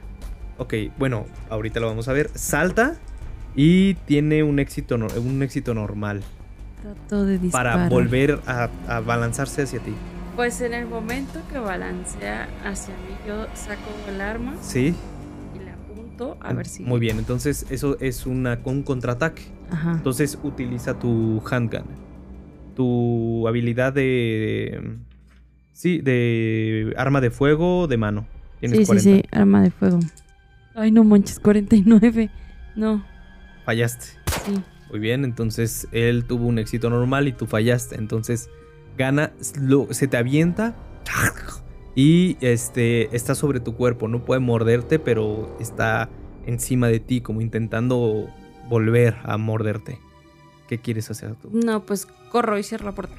Ok, 0.58 0.74
bueno, 0.98 1.26
ahorita 1.50 1.80
lo 1.80 1.88
vamos 1.88 2.10
a 2.10 2.14
ver. 2.14 2.30
Salta 2.36 2.96
y 3.56 3.94
tiene 3.94 4.44
un 4.44 4.60
éxito, 4.60 4.96
un 4.96 5.42
éxito 5.44 5.74
normal 5.74 6.22
Trato 6.82 7.24
de 7.26 7.38
disparar. 7.40 7.74
para 7.76 7.90
volver 7.90 8.40
a, 8.48 8.68
a 8.90 9.00
balanzarse 9.00 9.62
hacia 9.62 9.80
ti. 9.80 9.94
Pues 10.36 10.60
en 10.60 10.74
el 10.74 10.88
momento 10.88 11.40
que 11.50 11.58
balancea 11.60 12.50
hacia 12.66 12.94
mí, 12.96 13.16
yo 13.26 13.46
saco 13.54 13.82
el 14.10 14.20
arma 14.20 14.56
Sí, 14.62 14.94
a 16.42 16.54
ver 16.54 16.66
si. 16.68 16.84
muy 16.84 17.00
bien. 17.00 17.18
Entonces 17.20 17.66
eso 17.70 17.98
es 18.00 18.26
una, 18.26 18.60
un 18.66 18.84
contraataque. 18.84 19.44
Ajá. 19.72 19.94
Entonces 19.94 20.38
utiliza 20.44 20.98
tu 21.00 21.42
handgun. 21.50 21.84
Tu 22.76 23.48
habilidad 23.48 23.94
de. 23.94 24.98
Sí, 25.74 26.00
de 26.02 26.94
arma 26.98 27.22
de 27.22 27.32
fuego 27.32 27.88
de 27.88 27.98
mano. 27.98 28.26
Tienes 28.60 28.80
Sí, 28.80 28.86
40. 28.86 29.04
sí, 29.04 29.16
sí, 29.18 29.24
arma 29.32 29.62
de 29.64 29.72
fuego. 29.72 30.00
Ay, 30.76 30.92
no 30.92 31.04
manches, 31.04 31.40
49. 31.40 32.30
No, 32.76 33.04
Fallaste. 33.66 34.06
sí. 34.46 34.62
Muy 34.90 35.00
bien, 35.00 35.24
entonces 35.26 35.88
él 35.92 36.26
tuvo 36.26 36.46
un 36.48 36.60
éxito 36.60 36.90
normal 36.90 37.28
y 37.28 37.32
tú 37.34 37.46
fallaste. 37.48 37.96
Entonces 37.96 38.50
gana, 38.98 39.32
lo- 39.60 39.94
se 39.94 40.08
te 40.08 40.18
avienta 40.18 40.76
y 41.96 42.38
este 42.42 43.16
está 43.16 43.36
sobre 43.36 43.60
tu 43.60 43.76
cuerpo. 43.76 44.08
No 44.08 44.24
puede 44.24 44.40
morderte, 44.40 45.00
pero 45.00 45.56
está 45.60 46.10
encima 46.46 46.88
de 46.88 47.00
ti, 47.00 47.22
como 47.22 47.42
intentando 47.42 48.30
volver 48.70 49.16
a 49.24 49.38
morderte. 49.38 50.00
¿Qué 50.68 50.78
quieres 50.78 51.12
hacer 51.12 51.36
tú? 51.36 51.50
No, 51.52 51.86
pues 51.86 52.06
corro 52.32 52.58
y 52.58 52.64
cierro 52.64 52.86
la 52.86 52.92
puerta. 52.94 53.16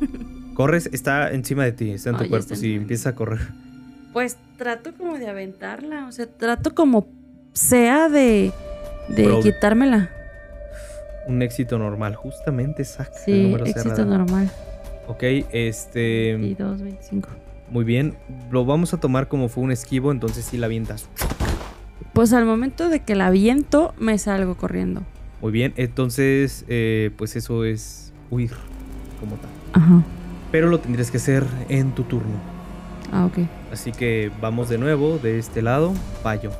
Corres, 0.54 0.88
está 0.92 1.32
encima 1.32 1.64
de 1.64 1.72
ti, 1.72 1.90
está 1.90 2.10
en 2.10 2.16
tu 2.16 2.28
cuerpo. 2.28 2.46
Si 2.54 2.54
encima. 2.54 2.82
empieza 2.82 3.08
a 3.10 3.14
correr. 3.16 3.40
Pues 4.12 4.36
trato 4.56 4.92
como 4.96 5.18
de 5.18 5.26
aventarla, 5.28 6.06
o 6.06 6.12
sea, 6.12 6.26
trato 6.28 6.72
como 6.76 7.08
sea 7.52 8.08
de, 8.08 8.52
de 9.08 9.40
quitármela. 9.42 10.10
Un 11.26 11.42
éxito 11.42 11.76
normal, 11.78 12.14
justamente 12.14 12.84
saca 12.84 13.10
el 13.18 13.24
Sí, 13.24 13.42
número 13.42 13.64
éxito 13.64 13.96
cerrado. 13.96 14.04
normal. 14.18 14.48
Ok, 15.08 15.24
este. 15.50 16.36
22, 16.36 16.82
25. 16.82 17.28
Muy 17.70 17.84
bien. 17.84 18.14
Lo 18.50 18.64
vamos 18.64 18.94
a 18.94 19.00
tomar 19.00 19.28
como 19.28 19.48
fue 19.48 19.64
un 19.64 19.72
esquivo, 19.72 20.12
entonces 20.12 20.44
sí 20.44 20.56
la 20.56 20.66
avientas. 20.66 21.08
Pues 22.12 22.32
al 22.32 22.44
momento 22.44 22.88
de 22.88 23.00
que 23.00 23.14
la 23.14 23.30
viento, 23.30 23.94
me 23.98 24.18
salgo 24.18 24.56
corriendo. 24.56 25.02
Muy 25.40 25.52
bien, 25.52 25.74
entonces, 25.76 26.64
eh, 26.68 27.10
pues 27.16 27.36
eso 27.36 27.64
es 27.64 28.12
huir 28.30 28.52
como 29.20 29.36
tal. 29.36 29.50
Ajá. 29.72 30.02
Pero 30.52 30.68
lo 30.68 30.78
tendrías 30.78 31.10
que 31.10 31.16
hacer 31.16 31.44
en 31.68 31.92
tu 31.92 32.04
turno. 32.04 32.36
Ah, 33.12 33.26
ok. 33.26 33.38
Así 33.72 33.92
que 33.92 34.30
vamos 34.40 34.68
de 34.68 34.78
nuevo 34.78 35.18
de 35.18 35.38
este 35.38 35.62
lado, 35.62 35.92
fallo. 36.22 36.50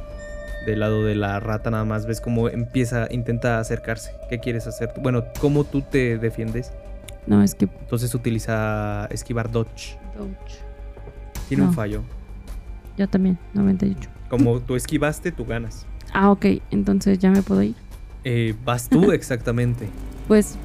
Del 0.67 0.81
lado 0.81 1.05
de 1.05 1.15
la 1.15 1.39
rata 1.41 1.71
nada 1.71 1.85
más 1.85 2.07
ves 2.07 2.21
cómo 2.21 2.49
empieza, 2.49 3.07
intenta 3.11 3.59
acercarse. 3.59 4.13
¿Qué 4.29 4.41
quieres 4.41 4.67
hacer? 4.67 4.93
Bueno, 5.01 5.25
¿cómo 5.41 5.65
tú 5.65 5.83
te 5.83 6.19
defiendes? 6.19 6.73
No, 7.27 7.43
es 7.43 7.55
que. 7.55 7.67
Entonces 7.67 8.15
utiliza 8.15 9.07
esquivar 9.07 9.51
dodge. 9.51 9.97
Ouch. 10.19 10.65
Tiene 11.49 11.65
un 11.65 11.73
fallo. 11.75 12.03
Yo 12.97 13.09
también, 13.09 13.39
98. 13.55 14.09
Como 14.29 14.61
tú 14.61 14.77
esquivaste, 14.77 15.33
tú 15.33 15.45
ganas. 15.45 15.87
Ah, 16.13 16.31
ok, 16.31 16.47
entonces 16.71 17.19
ya 17.19 17.31
me 17.31 17.43
puedo 17.43 17.63
ir. 17.63 17.75
Eh, 18.25 18.55
vas 18.65 18.89
tú 18.89 19.11
exactamente. 19.13 19.89
Pues 20.29 20.57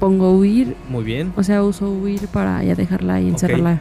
pongo 0.00 0.36
huir, 0.36 0.74
Muy 0.88 1.04
bien. 1.04 1.32
o 1.36 1.42
sea, 1.42 1.62
uso 1.62 1.90
huir 1.90 2.26
para 2.28 2.62
ya 2.64 2.74
dejarla 2.74 3.20
y 3.20 3.28
encerrarla. 3.28 3.80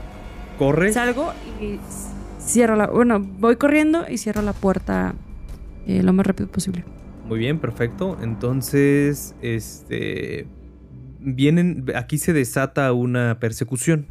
Corre. 0.58 0.94
Salgo 0.94 1.34
y 1.62 1.80
cierro 2.40 2.76
la. 2.76 2.88
Bueno, 2.88 3.20
voy 3.20 3.56
corriendo 3.58 4.06
y 4.10 4.18
cierro 4.18 4.42
la 4.42 4.54
puerta 4.54 5.16
eh, 5.88 6.02
lo 6.04 6.14
más 6.14 6.26
rápido 6.26 6.50
posible. 6.50 6.84
Muy 7.28 7.40
bien, 7.40 7.60
perfecto. 7.60 8.18
Entonces, 8.22 9.36
este. 9.42 10.48
Vienen. 11.20 11.86
Aquí 11.96 12.18
se 12.18 12.34
desata 12.34 12.94
una 12.94 13.40
persecución. 13.40 14.06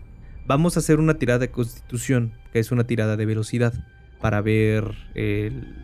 Vamos 0.46 0.76
a 0.76 0.80
hacer 0.80 0.98
una 1.00 1.14
tirada 1.14 1.38
de 1.40 1.50
constitución, 1.50 2.32
que 2.52 2.58
es 2.58 2.70
una 2.70 2.84
tirada 2.84 3.16
de 3.16 3.24
velocidad, 3.26 3.72
para 4.20 4.40
ver 4.40 4.94
el, 5.14 5.74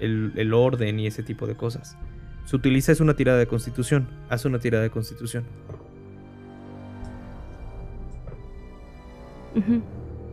el- 0.00 0.32
el 0.36 0.54
orden 0.54 0.98
y 1.00 1.06
ese 1.06 1.22
tipo 1.22 1.46
de 1.46 1.54
cosas. 1.54 1.96
Se 2.44 2.56
utiliza 2.56 2.92
es 2.92 3.00
una 3.00 3.14
tirada 3.14 3.38
de 3.38 3.46
constitución. 3.46 4.08
Haz 4.28 4.44
una 4.44 4.58
tirada 4.58 4.82
de 4.82 4.90
constitución. 4.90 5.44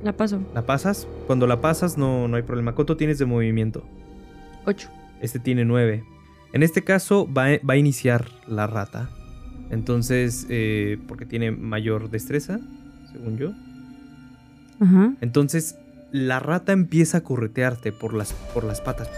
La 0.03 0.13
paso. 0.13 0.41
¿La 0.53 0.65
pasas? 0.65 1.07
Cuando 1.27 1.47
la 1.47 1.61
pasas 1.61 1.97
no, 1.97 2.27
no 2.27 2.35
hay 2.35 2.43
problema. 2.43 2.73
¿Cuánto 2.75 2.97
tienes 2.97 3.17
de 3.19 3.25
movimiento? 3.25 3.83
8. 4.65 4.89
Este 5.21 5.39
tiene 5.39 5.63
9. 5.65 6.03
En 6.51 6.61
este 6.63 6.83
caso 6.83 7.27
va, 7.31 7.45
a- 7.47 7.59
va 7.67 7.73
a 7.75 7.77
iniciar 7.77 8.25
la 8.47 8.67
rata. 8.67 9.09
Entonces, 9.71 10.45
eh, 10.49 10.97
porque 11.07 11.25
tiene 11.25 11.51
mayor 11.51 12.09
destreza, 12.09 12.59
según 13.13 13.37
yo. 13.37 13.51
Ajá. 14.81 15.13
Entonces, 15.21 15.77
la 16.11 16.39
rata 16.39 16.73
empieza 16.73 17.19
a 17.19 17.21
corretearte 17.21 17.91
por 17.91 18.13
las, 18.13 18.33
por 18.53 18.63
las 18.65 18.81
patas. 18.81 19.09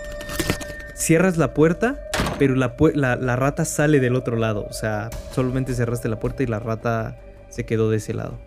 Cierras 0.94 1.38
la 1.38 1.54
puerta, 1.54 2.00
pero 2.40 2.56
la, 2.56 2.76
la 2.94 3.36
rata 3.36 3.66
sale 3.66 4.00
del 4.00 4.16
otro 4.16 4.38
lado. 4.38 4.66
O 4.70 4.74
sea, 4.74 5.10
solamente 5.32 5.74
cerraste 5.74 6.08
la 6.08 6.20
puerta 6.20 6.44
y 6.44 6.46
la 6.48 6.60
rata 6.60 7.18
se 7.50 7.66
quedó 7.66 7.90
de 7.90 7.98
ese 7.98 8.14
lado. 8.14 8.40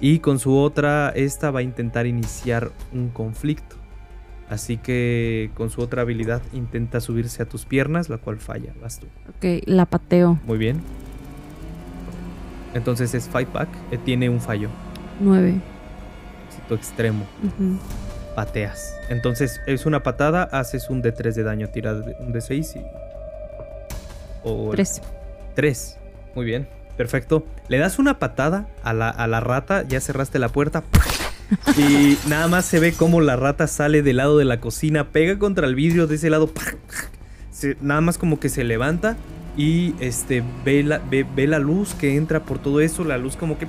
Y 0.00 0.18
con 0.18 0.38
su 0.38 0.56
otra, 0.56 1.10
esta 1.16 1.50
va 1.50 1.60
a 1.60 1.62
intentar 1.62 2.06
iniciar 2.06 2.70
un 2.92 3.08
conflicto. 3.08 3.76
Así 4.48 4.76
que 4.76 5.50
con 5.54 5.70
su 5.70 5.80
otra 5.80 6.02
habilidad 6.02 6.42
intenta 6.52 7.00
subirse 7.00 7.42
a 7.42 7.46
tus 7.46 7.64
piernas, 7.64 8.08
la 8.08 8.18
cual 8.18 8.36
falla. 8.38 8.72
Vas 8.80 9.00
tú. 9.00 9.06
Ok, 9.30 9.64
la 9.64 9.86
pateo. 9.86 10.38
Muy 10.46 10.58
bien. 10.58 10.80
Entonces 12.74 13.14
es 13.14 13.28
fight 13.28 13.52
back. 13.52 13.68
eh, 13.90 13.98
tiene 13.98 14.28
un 14.28 14.40
fallo. 14.40 14.68
9. 15.20 15.60
Éxito 16.48 16.74
extremo. 16.74 17.26
pateas. 18.34 18.94
Entonces 19.08 19.60
es 19.66 19.86
una 19.86 20.02
patada, 20.02 20.42
haces 20.44 20.90
un 20.90 21.02
D3 21.02 21.32
de 21.32 21.42
daño, 21.42 21.68
tira 21.68 21.92
un 21.92 22.32
D6 22.34 22.76
y... 22.76 22.84
O 24.44 24.70
3. 24.72 25.00
3. 25.54 25.98
Muy 26.34 26.44
bien, 26.44 26.68
perfecto. 26.96 27.46
Le 27.68 27.78
das 27.78 27.98
una 27.98 28.18
patada 28.18 28.66
a 28.84 28.92
la, 28.92 29.08
a 29.08 29.26
la 29.26 29.40
rata, 29.40 29.84
ya 29.88 30.00
cerraste 30.00 30.38
la 30.38 30.48
puerta. 30.50 30.82
Y 31.78 32.18
nada 32.28 32.46
más 32.48 32.64
se 32.66 32.78
ve 32.80 32.92
cómo 32.92 33.20
la 33.20 33.36
rata 33.36 33.66
sale 33.68 34.02
del 34.02 34.16
lado 34.18 34.36
de 34.36 34.44
la 34.44 34.60
cocina, 34.60 35.08
pega 35.12 35.38
contra 35.38 35.66
el 35.66 35.74
vidrio 35.74 36.06
de 36.06 36.16
ese 36.16 36.28
lado. 36.28 36.50
se- 37.52 37.76
nada 37.80 38.00
más 38.00 38.18
como 38.18 38.38
que 38.38 38.48
se 38.48 38.64
levanta 38.64 39.16
y 39.56 39.94
este, 40.00 40.42
ve, 40.64 40.82
la, 40.82 40.98
ve, 40.98 41.24
ve 41.34 41.46
la 41.46 41.58
luz 41.58 41.94
que 41.94 42.16
entra 42.16 42.40
por 42.40 42.58
todo 42.58 42.80
eso, 42.80 43.02
la 43.04 43.16
luz 43.16 43.36
como 43.36 43.56
que... 43.58 43.66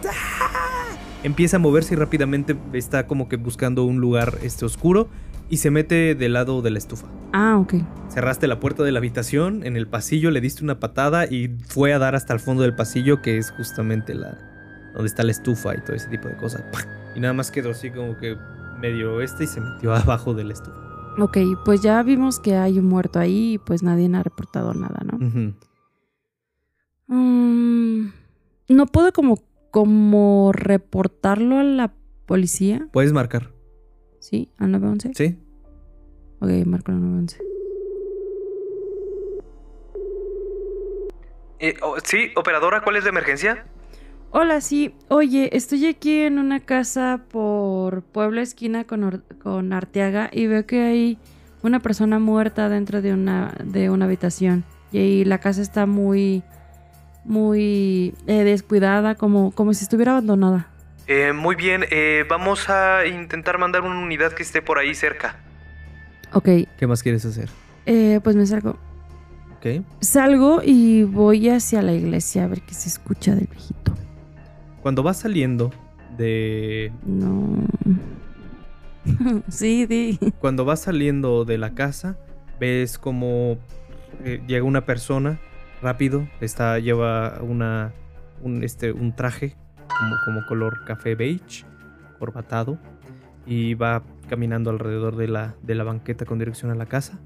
Empieza 1.23 1.57
a 1.57 1.59
moverse 1.59 1.93
y 1.93 1.97
rápidamente 1.97 2.55
está 2.73 3.07
como 3.07 3.27
que 3.27 3.37
buscando 3.37 3.83
un 3.83 3.99
lugar 3.99 4.37
este, 4.43 4.65
oscuro 4.65 5.07
y 5.49 5.57
se 5.57 5.71
mete 5.71 6.15
del 6.15 6.33
lado 6.33 6.61
de 6.61 6.71
la 6.71 6.77
estufa. 6.77 7.07
Ah, 7.33 7.57
ok. 7.57 7.75
Cerraste 8.09 8.47
la 8.47 8.59
puerta 8.59 8.83
de 8.83 8.91
la 8.91 8.99
habitación, 8.99 9.65
en 9.65 9.77
el 9.77 9.87
pasillo 9.87 10.31
le 10.31 10.41
diste 10.41 10.63
una 10.63 10.79
patada 10.79 11.25
y 11.25 11.57
fue 11.67 11.93
a 11.93 11.99
dar 11.99 12.15
hasta 12.15 12.33
el 12.33 12.39
fondo 12.39 12.63
del 12.63 12.75
pasillo, 12.75 13.21
que 13.21 13.37
es 13.37 13.51
justamente 13.51 14.13
la 14.13 14.37
donde 14.93 15.09
está 15.09 15.23
la 15.23 15.31
estufa 15.31 15.75
y 15.75 15.81
todo 15.81 15.95
ese 15.95 16.09
tipo 16.09 16.27
de 16.27 16.35
cosas. 16.37 16.63
Y 17.15 17.19
nada 17.19 17.33
más 17.33 17.51
quedó 17.51 17.69
así 17.69 17.91
como 17.91 18.17
que 18.17 18.35
medio 18.79 19.21
este 19.21 19.43
y 19.43 19.47
se 19.47 19.61
metió 19.61 19.93
abajo 19.95 20.33
de 20.33 20.43
la 20.43 20.53
estufa. 20.53 20.77
Ok, 21.19 21.37
pues 21.65 21.81
ya 21.81 22.01
vimos 22.03 22.39
que 22.39 22.55
hay 22.55 22.79
un 22.79 22.85
muerto 22.85 23.19
ahí 23.19 23.53
y 23.53 23.57
pues 23.57 23.83
nadie 23.83 24.09
ha 24.15 24.23
reportado 24.23 24.73
nada, 24.73 25.03
¿no? 25.03 25.17
Mm, 27.07 28.11
no 28.69 28.85
puedo 28.87 29.11
como, 29.13 29.39
como 29.81 30.51
reportarlo 30.53 31.59
a 31.59 31.63
la 31.63 31.93
policía, 32.25 32.87
Puedes 32.91 33.13
marcar, 33.13 33.51
¿sí? 34.17 34.49
Al 34.57 34.71
911. 34.71 35.11
¿sí? 35.13 35.37
Ok, 36.39 36.49
marco 36.65 36.91
el 36.91 36.99
911. 36.99 37.37
Eh, 41.59 41.75
oh, 41.83 41.97
sí, 42.03 42.31
operadora, 42.35 42.81
¿cuál 42.81 42.95
es 42.95 43.03
la 43.03 43.11
emergencia? 43.11 43.67
Hola, 44.31 44.61
sí. 44.61 44.95
Oye, 45.09 45.55
estoy 45.55 45.85
aquí 45.85 46.21
en 46.21 46.39
una 46.39 46.59
casa 46.59 47.25
por 47.29 48.01
Puebla 48.01 48.41
esquina 48.41 48.85
con, 48.85 49.03
Or- 49.03 49.21
con 49.37 49.73
Arteaga 49.73 50.31
y 50.33 50.47
veo 50.47 50.65
que 50.65 50.81
hay 50.81 51.19
una 51.61 51.81
persona 51.81 52.17
muerta 52.17 52.67
dentro 52.67 53.03
de 53.03 53.13
una, 53.13 53.55
de 53.63 53.91
una 53.91 54.05
habitación. 54.05 54.63
Y 54.91 54.97
ahí 54.97 55.23
la 55.23 55.37
casa 55.39 55.61
está 55.61 55.85
muy, 55.85 56.41
muy 57.27 58.15
eh, 58.25 58.43
descuidada, 58.43 59.15
como, 59.15 59.51
como 59.51 59.73
si 59.73 59.83
estuviera 59.83 60.13
abandonada. 60.13 60.67
Eh, 61.07 61.31
muy 61.33 61.55
bien, 61.55 61.85
vamos 62.27 62.69
a 62.69 63.05
intentar 63.05 63.57
mandar 63.57 63.83
una 63.83 63.99
unidad 63.99 64.33
que 64.33 64.43
esté 64.43 64.61
por 64.61 64.77
ahí 64.77 64.93
cerca. 64.93 65.37
Ok, 66.33 66.49
¿Qué 66.77 66.87
más 66.87 67.01
quieres 67.03 67.23
hacer? 67.25 67.49
eh, 67.85 68.19
pues 68.23 68.35
me 68.35 68.45
salgo. 68.45 68.77
Ok. 69.57 69.83
Salgo 70.01 70.61
y 70.63 71.03
voy 71.03 71.49
hacia 71.49 71.81
la 71.81 71.93
iglesia 71.93 72.43
a 72.43 72.47
ver 72.47 72.61
qué 72.61 72.73
se 72.73 72.89
escucha 72.89 73.33
del 73.35 73.47
viejito. 73.47 73.93
Cuando 74.81 75.03
vas 75.03 75.17
saliendo 75.19 75.71
de... 76.17 76.91
No. 77.05 77.57
sí, 79.47 79.85
sí. 79.89 80.19
Cuando 80.39 80.65
vas 80.65 80.81
saliendo 80.81 81.45
de 81.45 81.57
la 81.57 81.73
casa, 81.73 82.17
ves 82.59 82.97
como 82.97 83.57
eh, 84.23 84.41
llega 84.47 84.63
una 84.65 84.85
persona 84.85 85.39
rápido, 85.81 86.27
está, 86.41 86.79
lleva 86.79 87.39
una, 87.41 87.93
un, 88.41 88.63
este, 88.63 88.91
un 88.91 89.15
traje 89.15 89.55
como, 90.25 90.45
color 90.47 90.83
café 90.85 91.15
beige, 91.15 91.65
corbatado, 92.19 92.77
y 93.45 93.75
va 93.75 94.03
caminando 94.29 94.69
alrededor 94.69 95.15
de 95.15 95.27
la, 95.27 95.55
de 95.61 95.75
la 95.75 95.83
banqueta 95.83 96.25
con 96.25 96.39
dirección 96.39 96.71
a 96.71 96.75
la 96.75 96.85
casa. 96.85 97.19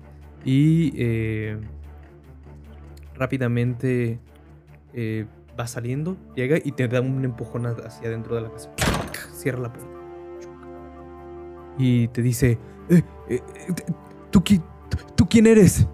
Y 0.46 0.94
eh, 0.96 1.58
rápidamente 3.16 4.20
eh, 4.94 5.26
va 5.60 5.68
saliendo, 5.68 6.18
llega 6.36 6.58
y 6.64 6.72
te 6.72 6.88
da 6.88 7.02
un 7.02 7.24
empujón 7.24 7.66
hacia 7.66 8.08
adentro 8.08 8.36
de 8.36 8.42
la 8.42 8.52
casa. 8.52 8.72
Cierra 9.34 9.60
la 9.62 9.74
puerta. 9.74 9.90
y 11.78 12.10
te 12.10 12.22
dice, 12.22 12.60
"Eh, 12.90 13.02
eh, 13.30 13.42
¿tú, 14.30 14.44
¿tú 15.16 15.26
quién 15.28 15.48
eres? 15.48 15.88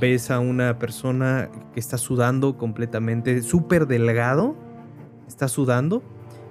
Ves 0.00 0.30
a 0.30 0.40
una 0.40 0.78
persona 0.78 1.48
que 1.72 1.80
está 1.80 1.96
sudando 1.98 2.58
completamente, 2.58 3.40
súper 3.42 3.86
delgado, 3.86 4.54
está 5.26 5.48
sudando 5.48 6.02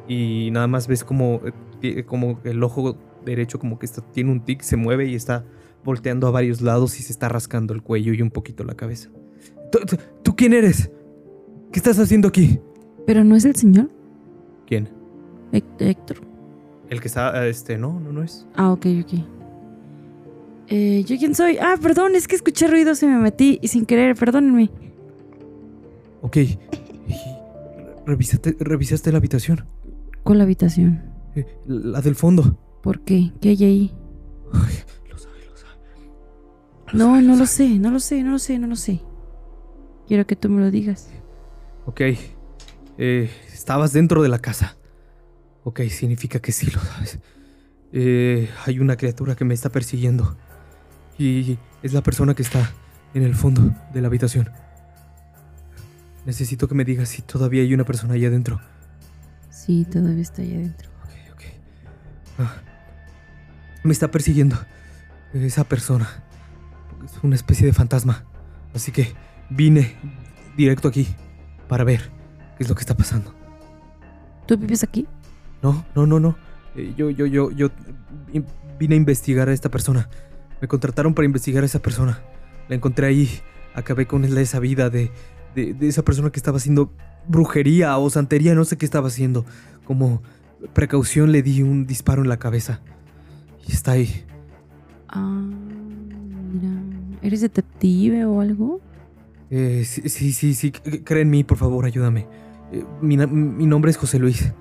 y 0.08 0.50
nada 0.52 0.68
más 0.68 0.88
ves 0.88 1.04
como, 1.04 1.42
eh, 1.46 1.52
ti- 1.80 2.04
como 2.04 2.40
el 2.44 2.64
ojo 2.64 2.98
derecho 3.24 3.60
como 3.60 3.78
que 3.80 3.86
está, 3.86 4.02
tiene 4.02 4.32
un 4.32 4.42
tic, 4.44 4.62
se 4.62 4.78
mueve 4.78 5.06
y 5.08 5.16
está 5.16 5.46
volteando 5.84 6.28
a 6.28 6.32
varios 6.32 6.62
lados 6.62 7.00
y 7.00 7.04
se 7.04 7.12
está 7.12 7.30
rascando 7.30 7.74
el 7.74 7.84
cuello 7.84 8.14
y 8.14 8.22
un 8.22 8.32
poquito 8.32 8.64
la 8.64 8.74
cabeza. 8.76 9.10
¿Tú, 9.72 9.80
tú- 9.86 9.98
tú 10.24 10.36
quién 10.36 10.54
eres? 10.54 10.90
¿Qué 11.72 11.80
estás 11.80 12.00
haciendo 12.00 12.28
aquí? 12.28 12.60
Pero 13.06 13.24
no 13.24 13.36
es 13.36 13.46
el 13.46 13.56
señor 13.56 13.90
¿Quién? 14.66 14.90
Hé- 15.52 15.64
Héctor. 15.80 16.18
El 16.90 17.00
que 17.02 17.08
está, 17.08 17.46
este, 17.48 17.78
no, 17.78 18.00
no, 18.00 18.12
no 18.12 18.24
es. 18.24 18.48
Ah, 18.56 18.72
ok, 18.72 18.86
ok. 19.04 19.14
Eh, 20.68 21.04
¿Yo 21.06 21.18
quién 21.18 21.36
soy? 21.36 21.58
Ah, 21.58 21.76
perdón, 21.82 22.16
es 22.16 22.28
que 22.28 22.36
escuché 22.36 22.68
ruidos 22.68 23.04
y 23.04 23.08
me 23.08 23.18
metí 23.18 23.60
y 23.62 23.68
sin 23.68 23.86
querer, 23.86 24.16
perdónenme. 24.16 24.70
Ok. 26.22 26.38
¿Revisaste, 28.06 28.56
revisaste 28.60 29.12
la 29.12 29.18
habitación? 29.18 29.66
¿Cuál 30.24 30.42
habitación? 30.42 31.04
Eh, 31.36 31.46
La 31.68 32.02
del 32.02 32.16
fondo. 32.16 32.58
¿Por 32.82 33.02
qué? 33.02 33.32
¿Qué 33.42 33.50
hay 33.50 33.64
ahí? 33.64 33.96
Ay, 34.54 34.76
lo 35.10 35.18
sabe, 35.18 35.38
lo 35.50 35.58
sabe. 35.58 36.94
No, 36.94 37.22
no 37.22 37.36
lo 37.36 37.46
sé, 37.46 37.70
no 37.80 37.92
lo 37.92 38.00
sé, 38.00 38.24
no 38.24 38.32
lo 38.32 38.40
sé, 38.40 38.60
no 38.60 38.68
lo 38.68 38.76
sé. 38.76 39.02
Quiero 40.08 40.26
que 40.28 40.36
tú 40.36 40.50
me 40.50 40.62
lo 40.62 40.72
digas. 40.72 41.10
Ok. 41.86 42.02
Eh, 42.98 43.30
estabas 43.54 43.92
dentro 43.94 44.22
de 44.22 44.30
la 44.30 44.40
casa. 44.40 44.78
Ok, 45.64 45.82
significa 45.90 46.40
que 46.40 46.52
sí 46.52 46.68
lo 46.68 46.80
sabes. 46.80 47.20
Eh, 47.92 48.50
hay 48.66 48.80
una 48.80 48.98
criatura 48.98 49.36
que 49.36 49.46
me 49.46 49.54
está 49.54 49.70
persiguiendo. 49.70 50.38
Y 51.18 51.58
es 51.84 51.94
la 51.94 52.02
persona 52.02 52.34
que 52.34 52.42
está 52.44 52.72
en 53.14 53.24
el 53.24 53.36
fondo 53.36 53.72
de 53.94 54.02
la 54.02 54.08
habitación. 54.08 54.50
Necesito 56.26 56.68
que 56.68 56.76
me 56.76 56.84
digas 56.86 57.10
si 57.10 57.22
todavía 57.22 57.62
hay 57.62 57.74
una 57.74 57.84
persona 57.86 58.16
ahí 58.16 58.26
adentro. 58.26 58.60
Sí, 59.50 59.86
todavía 59.90 60.22
está 60.22 60.42
ahí 60.42 60.54
adentro. 60.56 60.90
Ok, 61.04 61.34
ok. 61.34 61.42
Ah. 62.40 62.54
Me 63.84 63.94
está 63.94 64.10
persiguiendo 64.10 64.58
esa 65.34 65.64
persona. 65.64 66.10
Es 67.04 67.12
una 67.24 67.36
especie 67.36 67.66
de 67.68 67.74
fantasma. 67.74 68.24
Así 68.74 68.92
que 68.92 69.14
vine 69.50 69.96
directo 70.58 70.88
aquí 70.88 71.08
para 71.70 71.84
ver 71.84 72.10
qué 72.58 72.64
es 72.64 72.70
lo 72.70 72.76
que 72.76 72.82
está 72.82 72.98
pasando. 72.98 73.34
¿Tú 74.48 74.58
vives 74.58 74.84
aquí? 74.84 75.08
No, 75.62 75.86
no, 75.96 76.06
no, 76.08 76.20
no. 76.20 76.36
Eh, 76.76 76.94
yo, 76.98 77.10
yo, 77.12 77.26
yo, 77.28 77.52
yo 77.52 77.70
in- 78.34 78.46
vine 78.80 78.96
a 78.96 78.98
investigar 78.98 79.48
a 79.50 79.54
esta 79.54 79.70
persona. 79.70 80.10
Me 80.62 80.68
contrataron 80.68 81.14
para 81.14 81.26
investigar 81.26 81.64
a 81.64 81.66
esa 81.66 81.80
persona. 81.80 82.22
La 82.68 82.76
encontré 82.76 83.08
ahí. 83.08 83.30
Acabé 83.74 84.06
con 84.06 84.24
esa 84.24 84.60
vida 84.60 84.90
de, 84.90 85.12
de, 85.54 85.74
de 85.74 85.88
esa 85.88 86.04
persona 86.04 86.30
que 86.30 86.40
estaba 86.40 86.58
haciendo 86.58 86.92
brujería 87.28 87.98
o 87.98 88.10
santería, 88.10 88.56
no 88.56 88.66
sé 88.66 88.78
qué 88.78 88.86
estaba 88.86 89.08
haciendo. 89.08 89.46
Como 89.86 90.22
precaución 90.74 91.32
le 91.32 91.44
di 91.44 91.62
un 91.62 91.86
disparo 91.86 92.22
en 92.22 92.30
la 92.30 92.38
cabeza. 92.38 92.82
Y 93.68 93.74
está 93.74 93.92
ahí. 93.92 94.24
Ah, 95.10 95.44
mira. 96.54 96.70
¿Eres 97.22 97.42
detective 97.42 98.26
o 98.26 98.42
algo? 98.42 98.80
Eh, 99.50 99.84
sí, 99.86 100.32
sí, 100.32 100.54
sí, 100.54 100.72
cree 100.72 101.22
en 101.22 101.30
mí, 101.30 101.44
por 101.44 101.58
favor, 101.58 101.86
ayúdame. 101.86 102.28
Eh, 102.72 102.84
mi, 103.02 103.18
mi 103.18 103.66
nombre 103.66 103.92
es 103.92 103.98
José 103.98 104.20
Luis. 104.20 104.54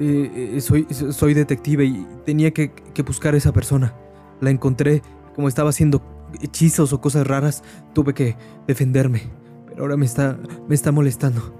Eh, 0.00 0.54
eh, 0.56 0.60
soy, 0.60 0.86
soy 0.90 1.34
detective 1.34 1.84
y 1.84 2.06
tenía 2.24 2.52
que, 2.52 2.70
que 2.72 3.02
buscar 3.02 3.34
a 3.34 3.36
esa 3.36 3.52
persona. 3.52 3.94
La 4.40 4.50
encontré, 4.50 5.02
como 5.38 5.46
estaba 5.46 5.70
haciendo 5.70 6.02
hechizos 6.42 6.92
o 6.92 7.00
cosas 7.00 7.24
raras, 7.24 7.62
tuve 7.94 8.12
que 8.12 8.36
defenderme. 8.66 9.22
Pero 9.68 9.82
ahora 9.82 9.96
me 9.96 10.04
está, 10.04 10.36
me 10.68 10.74
está 10.74 10.90
molestando. 10.90 11.54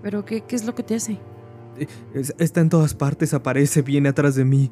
¿Pero 0.00 0.24
qué, 0.24 0.42
qué 0.42 0.54
es 0.54 0.64
lo 0.64 0.72
que 0.76 0.84
te 0.84 0.94
hace? 0.94 1.18
Es- 2.14 2.32
está 2.38 2.60
en 2.60 2.68
todas 2.68 2.94
partes, 2.94 3.34
aparece, 3.34 3.82
viene 3.82 4.10
atrás 4.10 4.36
de 4.36 4.44
mí 4.44 4.70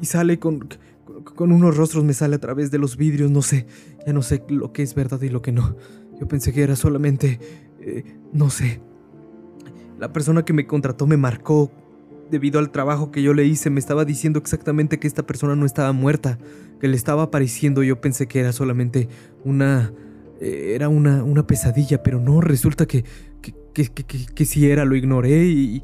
y, 0.00 0.04
y 0.04 0.06
sale 0.06 0.38
con, 0.38 0.60
con, 1.04 1.22
con 1.22 1.52
unos 1.52 1.76
rostros, 1.76 2.02
me 2.02 2.14
sale 2.14 2.36
a 2.36 2.40
través 2.40 2.70
de 2.70 2.78
los 2.78 2.96
vidrios, 2.96 3.30
no 3.30 3.42
sé, 3.42 3.66
ya 4.06 4.14
no 4.14 4.22
sé 4.22 4.42
lo 4.48 4.72
que 4.72 4.82
es 4.82 4.94
verdad 4.94 5.20
y 5.20 5.28
lo 5.28 5.42
que 5.42 5.52
no. 5.52 5.76
Yo 6.18 6.26
pensé 6.28 6.54
que 6.54 6.62
era 6.62 6.76
solamente, 6.76 7.40
eh, 7.78 8.04
no 8.32 8.48
sé. 8.48 8.80
La 9.98 10.14
persona 10.14 10.46
que 10.46 10.54
me 10.54 10.66
contrató 10.66 11.06
me 11.06 11.18
marcó 11.18 11.70
debido 12.32 12.58
al 12.58 12.70
trabajo 12.70 13.12
que 13.12 13.22
yo 13.22 13.34
le 13.34 13.44
hice, 13.44 13.70
me 13.70 13.78
estaba 13.78 14.04
diciendo 14.04 14.40
exactamente 14.40 14.98
que 14.98 15.06
esta 15.06 15.24
persona 15.24 15.54
no 15.54 15.66
estaba 15.66 15.92
muerta, 15.92 16.38
que 16.80 16.88
le 16.88 16.96
estaba 16.96 17.24
apareciendo, 17.24 17.84
yo 17.84 18.00
pensé 18.00 18.26
que 18.26 18.40
era 18.40 18.52
solamente 18.52 19.08
una... 19.44 19.92
eh, 20.40 20.72
Era 20.74 20.88
una, 20.88 21.22
una 21.22 21.46
pesadilla, 21.46 22.02
pero 22.02 22.18
no, 22.18 22.40
resulta 22.40 22.86
que, 22.86 23.04
que, 23.40 23.52
que, 23.86 24.04
que, 24.34 24.44
sí 24.46 24.68
era, 24.68 24.84
lo 24.84 24.96
ignoré 24.96 25.44
y, 25.44 25.82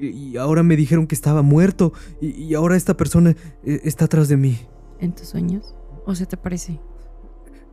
y, 0.00 0.06
y 0.06 0.36
ahora 0.36 0.62
me 0.62 0.76
dijeron 0.76 1.06
que 1.06 1.14
estaba 1.14 1.42
muerto 1.42 1.92
y, 2.20 2.28
y 2.30 2.54
ahora 2.54 2.76
esta 2.76 2.96
persona 2.96 3.30
eh, 3.64 3.80
está 3.84 4.04
atrás 4.06 4.28
de 4.28 4.36
mí. 4.36 4.58
¿En 4.98 5.14
tus 5.14 5.28
sueños? 5.28 5.74
¿O 6.04 6.14
se 6.14 6.26
te 6.26 6.36
parece? 6.36 6.80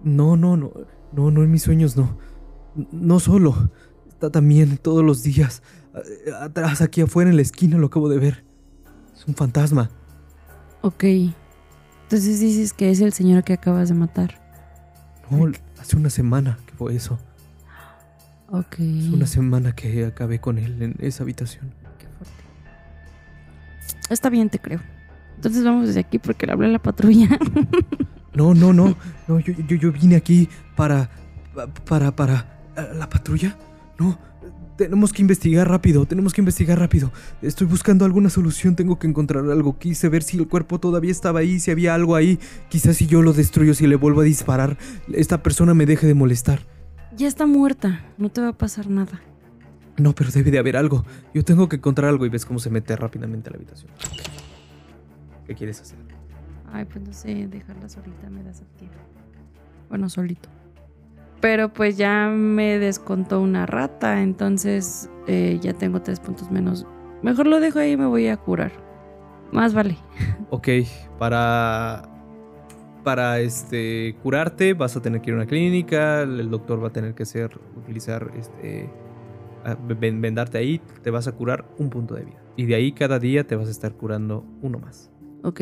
No, 0.03 0.37
no, 0.37 0.55
no, 0.55 0.71
no, 1.11 1.31
no 1.31 1.43
en 1.43 1.51
mis 1.51 1.63
sueños, 1.63 1.97
no. 1.97 2.17
No 2.91 3.19
solo, 3.19 3.71
está 4.07 4.29
también 4.29 4.77
todos 4.77 5.03
los 5.03 5.23
días. 5.23 5.61
Atrás, 6.41 6.81
aquí 6.81 7.01
afuera 7.01 7.29
en 7.29 7.35
la 7.35 7.41
esquina 7.41 7.77
lo 7.77 7.87
acabo 7.87 8.09
de 8.09 8.19
ver. 8.19 8.43
Es 9.15 9.25
un 9.27 9.35
fantasma. 9.35 9.89
Ok. 10.81 11.03
Entonces 11.03 12.39
dices 12.39 12.73
que 12.73 12.89
es 12.89 13.01
el 13.01 13.13
señor 13.13 13.43
que 13.43 13.53
acabas 13.53 13.89
de 13.89 13.95
matar. 13.95 14.39
No, 15.29 15.51
hace 15.79 15.95
una 15.95 16.09
semana 16.09 16.57
que 16.65 16.73
fue 16.73 16.95
eso. 16.95 17.19
Ok. 18.49 18.73
Hace 18.73 19.11
una 19.13 19.27
semana 19.27 19.75
que 19.75 20.05
acabé 20.05 20.39
con 20.39 20.57
él 20.57 20.81
en 20.81 20.95
esa 20.99 21.23
habitación. 21.23 21.71
Qué 21.99 22.07
fuerte. 22.07 22.43
Está 24.09 24.29
bien, 24.29 24.49
te 24.49 24.59
creo. 24.59 24.81
Entonces 25.35 25.63
vamos 25.63 25.87
desde 25.87 25.99
aquí 25.99 26.19
porque 26.19 26.45
le 26.47 26.53
hablé 26.53 26.67
a 26.67 26.71
la 26.71 26.79
patrulla. 26.79 27.29
No, 28.31 28.53
no, 28.53 28.71
no, 28.71 28.95
no, 29.27 29.39
yo, 29.39 29.53
yo, 29.67 29.75
yo 29.75 29.91
vine 29.91 30.15
aquí 30.15 30.47
para, 30.75 31.09
para, 31.85 32.15
para, 32.15 32.45
¿a 32.75 32.81
¿la 32.93 33.09
patrulla? 33.09 33.57
No, 33.97 34.17
tenemos 34.79 35.11
que 35.11 35.21
investigar 35.21 35.67
rápido, 35.67 36.05
tenemos 36.05 36.33
que 36.33 36.39
investigar 36.39 36.79
rápido. 36.79 37.11
Estoy 37.41 37.67
buscando 37.67 38.05
alguna 38.05 38.29
solución, 38.29 38.77
tengo 38.77 38.97
que 38.97 39.07
encontrar 39.07 39.43
algo. 39.43 39.77
Quise 39.77 40.07
ver 40.07 40.23
si 40.23 40.37
el 40.37 40.47
cuerpo 40.47 40.79
todavía 40.79 41.11
estaba 41.11 41.41
ahí, 41.41 41.59
si 41.59 41.69
había 41.69 41.93
algo 41.93 42.15
ahí. 42.15 42.39
Quizás 42.69 42.95
si 42.95 43.05
yo 43.05 43.21
lo 43.21 43.33
destruyo, 43.33 43.73
si 43.73 43.87
le 43.87 43.97
vuelvo 43.97 44.21
a 44.21 44.23
disparar, 44.23 44.77
esta 45.11 45.43
persona 45.43 45.73
me 45.73 45.85
deje 45.85 46.07
de 46.07 46.13
molestar. 46.13 46.61
ya 47.17 47.27
está 47.27 47.45
muerta. 47.45 48.05
No 48.17 48.29
te 48.29 48.39
va 48.39 48.47
a 48.49 48.57
pasar 48.57 48.89
nada. 48.89 49.19
No, 49.97 50.15
pero 50.15 50.31
debe 50.31 50.49
de 50.49 50.59
haber 50.59 50.77
algo. 50.77 51.03
Yo 51.33 51.43
tengo 51.43 51.67
que 51.67 51.75
encontrar 51.75 52.07
algo 52.07 52.25
y 52.25 52.29
ves 52.29 52.45
cómo 52.45 52.59
se 52.59 52.69
mete 52.69 52.95
rápidamente 52.95 53.49
a 53.49 53.51
la 53.51 53.57
habitación. 53.57 53.91
¿Qué 55.45 55.55
quieres 55.55 55.81
hacer? 55.81 55.97
Ay, 56.71 56.85
pues 56.85 57.03
no 57.05 57.11
sé, 57.11 57.47
dejarla 57.47 57.89
solita 57.89 58.29
me 58.29 58.43
da 58.43 58.53
tiempo. 58.53 58.95
Bueno, 59.89 60.07
solito. 60.07 60.47
Pero 61.41 61.69
pues 61.69 61.97
ya 61.97 62.27
me 62.27 62.79
descontó 62.79 63.41
una 63.41 63.65
rata, 63.65 64.21
entonces 64.21 65.09
eh, 65.27 65.57
ya 65.61 65.73
tengo 65.73 66.01
tres 66.01 66.19
puntos 66.19 66.51
menos. 66.51 66.85
Mejor 67.21 67.47
lo 67.47 67.59
dejo 67.59 67.79
ahí 67.79 67.93
y 67.93 67.97
me 67.97 68.05
voy 68.05 68.27
a 68.27 68.37
curar. 68.37 68.71
Más 69.51 69.73
vale. 69.73 69.97
Ok, 70.51 70.67
para. 71.17 72.03
Para 73.03 73.39
este 73.39 74.17
curarte 74.21 74.73
vas 74.73 74.97
a 74.97 75.01
tener 75.01 75.21
que 75.21 75.29
ir 75.29 75.35
a 75.35 75.37
una 75.37 75.45
clínica, 75.45 76.23
el 76.23 76.49
doctor 76.49 76.83
va 76.83 76.89
a 76.89 76.91
tener 76.91 77.15
que 77.15 77.23
hacer, 77.23 77.57
utilizar 77.77 78.29
este 78.35 78.89
vendarte 79.87 80.57
ahí, 80.57 80.81
te 81.01 81.09
vas 81.09 81.27
a 81.27 81.31
curar 81.31 81.65
un 81.77 81.89
punto 81.89 82.15
de 82.15 82.25
vida. 82.25 82.41
Y 82.55 82.65
de 82.65 82.75
ahí 82.75 82.91
cada 82.91 83.19
día 83.19 83.45
te 83.45 83.55
vas 83.55 83.67
a 83.67 83.71
estar 83.71 83.93
curando 83.93 84.45
uno 84.61 84.79
más. 84.79 85.11
Ok. 85.43 85.61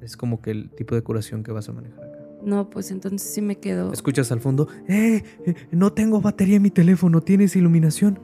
Es 0.00 0.16
como 0.16 0.40
que 0.40 0.50
el 0.52 0.70
tipo 0.70 0.94
de 0.94 1.02
curación 1.02 1.42
que 1.42 1.52
vas 1.52 1.68
a 1.68 1.72
manejar. 1.72 2.05
No, 2.46 2.70
pues 2.70 2.92
entonces 2.92 3.28
sí 3.28 3.42
me 3.42 3.56
quedo. 3.56 3.92
Escuchas 3.92 4.30
al 4.30 4.40
fondo, 4.40 4.68
¡eh! 4.88 5.22
eh, 5.44 5.54
No 5.72 5.92
tengo 5.92 6.20
batería 6.20 6.56
en 6.56 6.62
mi 6.62 6.70
teléfono, 6.70 7.20
¿tienes 7.20 7.56
iluminación? 7.56 8.20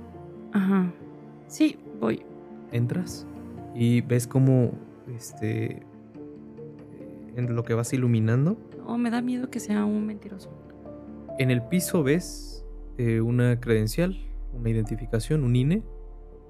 Ajá. 0.53 0.93
Sí, 1.49 1.77
voy. 2.01 2.23
Entras 2.71 3.27
y 3.75 4.01
ves 4.03 4.27
como 4.29 4.73
este 5.15 5.83
en 7.37 7.55
lo 7.57 7.65
que 7.65 7.73
vas 7.75 7.93
iluminando 7.95 8.57
No, 8.87 8.97
me 8.99 9.11
da 9.11 9.21
miedo 9.23 9.51
que 9.51 9.59
sea 9.61 9.85
un 9.85 10.07
mentiroso. 10.07 10.51
En 11.39 11.51
el 11.51 11.63
piso 11.63 12.03
ves 12.03 12.65
eh, 12.99 13.21
una 13.21 13.59
credencial, 13.59 14.17
una 14.55 14.71
identificación, 14.71 15.43
un 15.43 15.57
INE. 15.57 15.83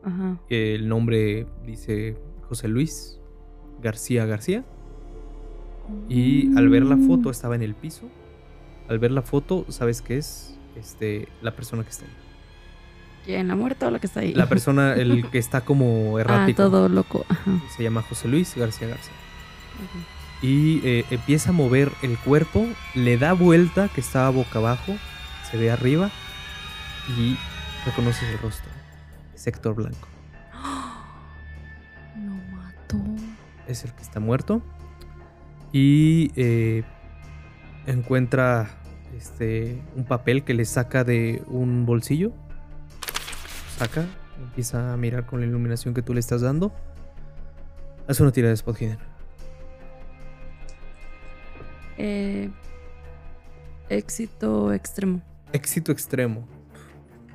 Ajá. 0.02 0.40
El 0.50 0.88
nombre 0.88 1.46
dice 1.64 2.18
José 2.42 2.68
Luis 2.68 3.18
García 3.80 4.26
García. 4.26 4.64
Y 6.08 6.56
al 6.56 6.68
ver 6.68 6.84
la 6.84 6.96
foto 6.96 7.30
estaba 7.30 7.54
en 7.54 7.62
el 7.62 7.74
piso. 7.74 8.08
Al 8.88 8.98
ver 8.98 9.10
la 9.10 9.22
foto 9.22 9.66
sabes 9.68 10.02
que 10.02 10.18
es 10.18 10.54
este, 10.76 11.28
la 11.42 11.54
persona 11.56 11.82
que 11.84 11.90
está 11.90 12.04
ahí. 12.04 12.10
¿Quién? 13.24 13.48
¿La 13.48 13.54
muerta 13.56 13.86
o 13.86 13.90
la 13.90 13.98
que 14.00 14.06
está 14.06 14.20
ahí? 14.20 14.32
La 14.34 14.48
persona, 14.48 14.94
el 14.94 15.28
que 15.30 15.38
está 15.38 15.60
como 15.62 16.16
Ah, 16.16 16.20
errático. 16.22 16.62
todo 16.62 16.88
loco. 16.88 17.24
Ajá. 17.28 17.50
Se 17.76 17.82
llama 17.82 18.02
José 18.02 18.28
Luis 18.28 18.54
García 18.56 18.88
García. 18.88 19.12
Y 20.42 20.80
eh, 20.86 21.04
empieza 21.10 21.50
a 21.50 21.52
mover 21.52 21.92
el 22.02 22.18
cuerpo, 22.18 22.66
le 22.94 23.16
da 23.16 23.32
vuelta, 23.32 23.88
que 23.88 24.00
estaba 24.00 24.28
boca 24.30 24.58
abajo, 24.58 24.94
se 25.50 25.56
ve 25.56 25.70
arriba 25.70 26.10
y 27.16 27.36
reconoces 27.86 28.24
el 28.28 28.38
rostro. 28.38 28.68
Es 29.34 29.46
Héctor 29.46 29.74
Blanco. 29.76 30.08
Lo 32.16 32.32
mató. 32.56 32.96
Es 33.68 33.84
el 33.84 33.92
que 33.92 34.02
está 34.02 34.18
muerto. 34.20 34.62
Y 35.72 36.30
eh, 36.36 36.84
encuentra 37.86 38.70
este, 39.16 39.80
un 39.96 40.04
papel 40.04 40.44
que 40.44 40.54
le 40.54 40.64
saca 40.64 41.04
de 41.04 41.42
un 41.46 41.86
bolsillo. 41.86 42.32
Saca, 43.78 44.06
empieza 44.42 44.92
a 44.92 44.96
mirar 44.96 45.26
con 45.26 45.40
la 45.40 45.46
iluminación 45.46 45.94
que 45.94 46.02
tú 46.02 46.14
le 46.14 46.20
estás 46.20 46.42
dando. 46.42 46.72
Hace 48.06 48.22
una 48.22 48.32
tira 48.32 48.48
de 48.48 48.54
spot 48.54 48.80
hidden. 48.80 48.98
Eh, 51.98 52.50
éxito 53.88 54.72
extremo. 54.72 55.22
Éxito 55.52 55.92
extremo. 55.92 56.48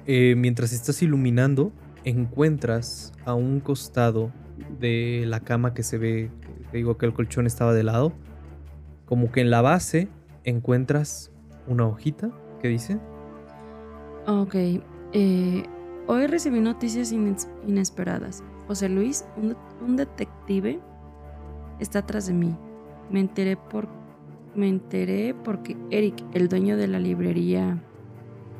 Eh, 0.05 0.35
mientras 0.37 0.73
estás 0.73 1.01
iluminando, 1.01 1.71
encuentras 2.03 3.13
a 3.25 3.33
un 3.33 3.59
costado 3.59 4.31
de 4.79 5.23
la 5.27 5.39
cama 5.41 5.73
que 5.73 5.83
se 5.83 5.97
ve, 5.97 6.29
te 6.71 6.77
digo 6.77 6.97
que 6.97 7.05
el 7.05 7.13
colchón 7.13 7.45
estaba 7.45 7.73
de 7.73 7.83
lado, 7.83 8.13
como 9.07 9.31
que 9.31 9.41
en 9.41 9.49
la 9.49 9.61
base 9.61 10.07
encuentras 10.43 11.31
una 11.67 11.87
hojita 11.87 12.29
que 12.61 12.67
dice, 12.67 12.99
Ok. 14.27 14.55
eh, 15.13 15.63
hoy 16.07 16.27
recibí 16.27 16.59
noticias 16.59 17.11
ines- 17.11 17.47
inesperadas. 17.65 18.43
José 18.67 18.89
Luis, 18.89 19.25
un, 19.37 19.55
un 19.85 19.95
detective, 19.95 20.79
está 21.79 21.99
atrás 21.99 22.27
de 22.27 22.33
mí. 22.33 22.55
Me 23.09 23.19
enteré 23.21 23.55
por 23.57 23.87
me 24.55 24.67
enteré 24.67 25.35
porque 25.43 25.77
Eric, 25.91 26.15
el 26.33 26.47
dueño 26.49 26.77
de 26.77 26.87
la 26.87 26.99
librería 26.99 27.77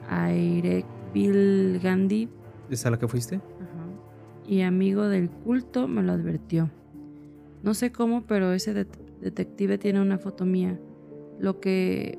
Airek 0.10 0.86
Bill 1.12 1.80
Gandhi 1.82 2.30
¿es 2.70 2.86
a 2.86 2.92
la 2.92 3.00
que 3.00 3.08
fuiste? 3.08 3.38
Ajá. 3.38 4.44
y 4.48 4.62
amigo 4.62 5.08
del 5.08 5.30
culto 5.32 5.88
me 5.88 6.04
lo 6.04 6.12
advirtió. 6.14 6.70
No 7.64 7.74
sé 7.74 7.92
cómo, 7.92 8.22
pero 8.28 8.54
ese 8.54 8.74
det- 8.76 8.88
detective 9.22 9.78
tiene 9.78 10.02
una 10.02 10.18
foto 10.18 10.46
mía, 10.46 10.80
lo 11.40 11.60
que 11.60 12.18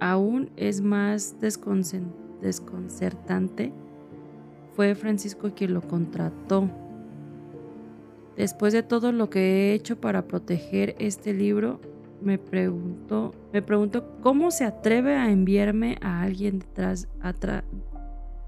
aún 0.00 0.50
es 0.56 0.80
más 0.80 1.36
desconcertante 1.40 3.72
fue 4.74 4.94
Francisco 4.94 5.50
quien 5.54 5.74
lo 5.74 5.82
contrató. 5.82 6.68
Después 8.36 8.72
de 8.72 8.84
todo 8.84 9.10
lo 9.10 9.28
que 9.30 9.40
he 9.40 9.74
hecho 9.74 10.00
para 10.00 10.28
proteger 10.28 10.94
este 11.00 11.34
libro, 11.34 11.80
me 12.22 12.38
preguntó, 12.38 13.32
me 13.52 13.62
preguntó 13.62 14.04
cómo 14.22 14.52
se 14.52 14.64
atreve 14.64 15.16
a 15.16 15.30
enviarme 15.30 15.98
a 16.00 16.22
alguien 16.22 16.62
tras, 16.72 17.08
atra- 17.20 17.64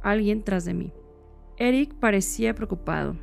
alguien 0.02 0.44
tras 0.44 0.64
de 0.64 0.74
mí. 0.74 0.92
Eric 1.56 1.92
parecía 1.94 2.54
preocupado, 2.54 3.16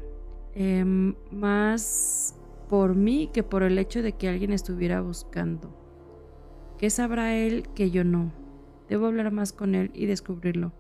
em, 0.54 1.16
más 1.32 2.36
por 2.70 2.96
mí 2.96 3.30
que 3.34 3.44
por 3.44 3.64
el 3.64 3.78
hecho 3.78 4.02
de 4.02 4.14
que 4.14 4.30
alguien 4.30 4.54
estuviera 4.54 5.02
buscando. 5.02 5.76
¿Qué 6.78 6.90
sabrá 6.90 7.36
él 7.36 7.68
que 7.76 7.90
yo 7.92 8.04
no? 8.04 8.32
Debo 8.90 9.08
hablar 9.08 9.32
más 9.32 9.52
con 9.52 9.76
él 9.76 9.92
y 9.94 10.06
descubrirlo. 10.06 10.74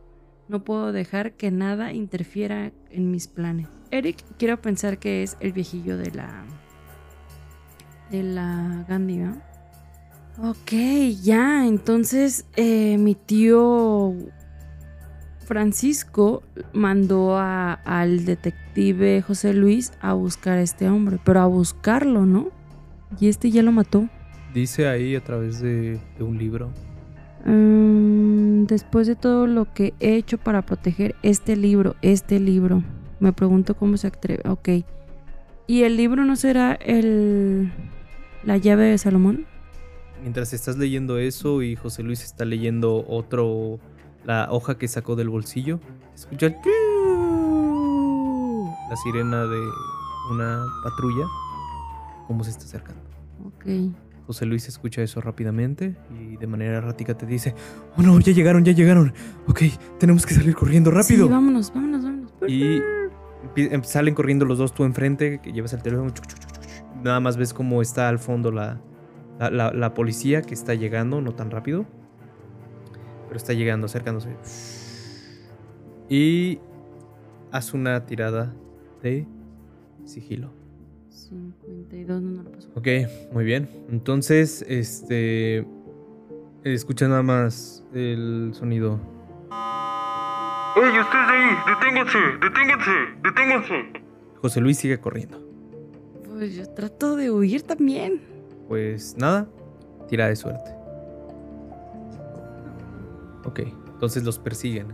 No 0.47 0.63
puedo 0.63 0.91
dejar 0.91 1.33
que 1.33 1.51
nada 1.51 1.91
interfiera 1.91 2.71
en 2.89 3.11
mis 3.11 3.27
planes. 3.27 3.67
Eric, 3.91 4.23
quiero 4.37 4.61
pensar 4.61 4.97
que 4.97 5.23
es 5.23 5.37
el 5.39 5.51
viejillo 5.51 5.97
de 5.97 6.11
la. 6.11 6.45
de 8.11 8.23
la 8.23 8.85
Gandhi, 8.87 9.17
¿no? 9.17 9.41
Ok, 10.41 10.71
ya. 11.21 11.65
Entonces, 11.65 12.45
eh, 12.55 12.97
mi 12.97 13.15
tío 13.15 14.13
Francisco 15.47 16.43
mandó 16.73 17.37
a- 17.37 17.73
al 17.73 18.25
detective 18.25 19.21
José 19.21 19.53
Luis 19.53 19.93
a 20.01 20.11
buscar 20.13 20.57
a 20.57 20.61
este 20.61 20.89
hombre, 20.89 21.19
pero 21.23 21.39
a 21.39 21.45
buscarlo, 21.45 22.25
¿no? 22.25 22.49
Y 23.19 23.29
este 23.29 23.49
ya 23.49 23.63
lo 23.63 23.71
mató. 23.71 24.09
Dice 24.53 24.87
ahí 24.87 25.15
a 25.15 25.23
través 25.23 25.61
de, 25.61 25.99
de 26.17 26.23
un 26.23 26.37
libro. 26.37 26.69
Mm, 27.45 28.65
después 28.65 29.07
de 29.07 29.15
todo 29.15 29.47
lo 29.47 29.71
que 29.73 29.93
he 30.01 30.15
hecho 30.15 30.37
para 30.37 30.63
proteger 30.63 31.15
este 31.23 31.55
libro, 31.55 31.95
este 32.01 32.39
libro, 32.39 32.83
me 33.21 33.31
pregunto 33.31 33.75
cómo 33.75 33.95
se 33.97 34.07
atreve. 34.07 34.41
Ok. 34.49 34.69
¿Y 35.65 35.83
el 35.83 35.95
libro 35.97 36.25
no 36.25 36.35
será 36.35 36.73
el. 36.73 37.71
la 38.43 38.57
llave 38.57 38.85
de 38.85 38.97
Salomón? 38.97 39.45
Mientras 40.21 40.51
estás 40.51 40.77
leyendo 40.77 41.17
eso 41.19 41.61
y 41.61 41.75
José 41.75 42.03
Luis 42.03 42.23
está 42.23 42.43
leyendo 42.43 43.05
otro, 43.07 43.79
la 44.27 44.47
hoja 44.51 44.77
que 44.77 44.87
sacó 44.87 45.15
del 45.15 45.29
bolsillo, 45.29 45.79
escucha 46.13 46.53
la 48.89 48.95
sirena 49.03 49.43
de 49.45 49.59
una 50.31 50.65
patrulla, 50.83 51.25
cómo 52.27 52.43
se 52.43 52.51
está 52.51 52.65
acercando. 52.65 53.01
Ok. 53.45 53.65
José 54.25 54.45
Luis 54.45 54.67
escucha 54.67 55.01
eso 55.01 55.21
rápidamente 55.21 55.95
y 56.19 56.35
de 56.35 56.47
manera 56.47 56.77
errática 56.79 57.13
te 57.17 57.25
dice, 57.25 57.55
oh 57.95 58.01
no, 58.01 58.19
ya 58.19 58.33
llegaron, 58.33 58.65
ya 58.65 58.73
llegaron. 58.73 59.13
Ok, 59.47 59.61
tenemos 59.99 60.25
que 60.25 60.33
salir 60.33 60.53
corriendo 60.53 60.91
rápido. 60.91 61.27
Sí, 61.27 61.31
vámonos, 61.31 61.73
vámonos, 61.73 62.03
vámonos. 62.03 62.31
Y 62.49 62.81
em- 63.55 63.83
salen 63.83 64.13
corriendo 64.13 64.43
los 64.43 64.57
dos 64.57 64.73
tú 64.73 64.83
enfrente, 64.83 65.39
que 65.41 65.53
llevas 65.53 65.71
el 65.71 65.81
teléfono. 65.81 66.11
Nada 67.01 67.21
más 67.21 67.37
ves 67.37 67.53
cómo 67.53 67.81
está 67.81 68.09
al 68.09 68.19
fondo 68.19 68.51
la, 68.51 68.81
la, 69.39 69.49
la- 69.49 69.71
la 69.71 69.93
policía 69.93 70.41
que 70.41 70.53
está 70.53 70.73
llegando, 70.73 71.21
no 71.21 71.33
tan 71.33 71.49
rápido. 71.49 71.85
Pero 73.37 73.43
está 73.43 73.53
llegando, 73.53 73.85
acercándose. 73.85 74.29
Y 76.09 76.57
haz 77.51 77.71
una 77.75 78.03
tirada 78.03 78.51
de 79.03 79.27
sigilo. 80.05 80.49
52, 81.09 82.19
no, 82.19 82.31
no 82.31 82.41
lo 82.41 82.51
pasó. 82.51 82.69
Ok, 82.73 82.87
muy 83.31 83.45
bien. 83.45 83.69
Entonces, 83.91 84.65
este... 84.67 85.67
Escucha 86.63 87.07
nada 87.07 87.21
más 87.21 87.83
el 87.93 88.49
sonido. 88.53 88.99
¡Ey, 90.75 90.99
ustedes 90.99 91.27
de 91.27 91.33
ahí! 91.33 91.55
¡Deténganse! 91.67 92.17
¡Deténganse! 92.41 92.91
¡Deténganse! 93.23 94.03
José 94.41 94.61
Luis 94.61 94.79
sigue 94.79 94.99
corriendo. 94.99 95.39
Pues 96.27 96.55
yo 96.55 96.67
trato 96.73 97.15
de 97.15 97.29
huir 97.29 97.61
también. 97.61 98.19
Pues 98.67 99.15
nada, 99.15 99.47
tira 100.09 100.27
de 100.27 100.35
suerte. 100.35 100.76
Ok, 103.47 103.59
entonces 103.59 104.23
los 104.23 104.37
persiguen. 104.39 104.87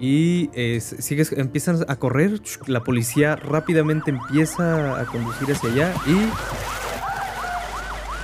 Y 0.00 0.48
eh, 0.54 0.80
sigues, 0.80 1.30
empiezan 1.32 1.84
a 1.86 1.96
correr. 1.96 2.40
La 2.66 2.82
policía 2.82 3.36
rápidamente 3.36 4.10
empieza 4.10 4.98
a 4.98 5.04
conducir 5.04 5.52
hacia 5.52 5.70
allá. 5.70 5.94
Y 6.06 6.30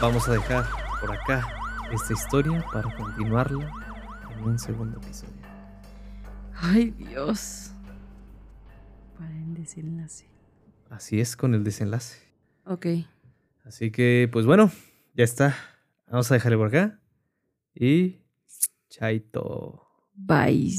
vamos 0.01 0.27
a 0.27 0.33
dejar 0.33 0.65
por 1.01 1.13
acá 1.13 1.47
esta 1.93 2.15
historia 2.15 2.65
para 2.73 2.97
continuarla 2.97 3.71
en 4.33 4.43
un 4.43 4.59
segundo 4.59 4.99
episodio. 4.99 5.35
Ay, 6.55 6.93
Dios. 6.93 7.73
Para 9.19 9.37
el 9.37 9.55
desenlace. 9.55 10.31
Así 10.89 11.21
es 11.21 11.37
con 11.37 11.55
el 11.55 11.63
desenlace. 11.63 12.23
Ok. 12.65 12.87
Así 13.67 13.91
que, 13.91 14.31
pues 14.33 14.47
bueno, 14.47 14.71
ya 15.15 15.25
está. 15.25 15.55
Vamos 16.07 16.31
a 16.31 16.35
dejarle 16.35 16.57
por 16.57 16.69
acá. 16.69 16.99
Y 17.75 18.23
chaito. 18.99 19.81
Bye. 20.15 20.73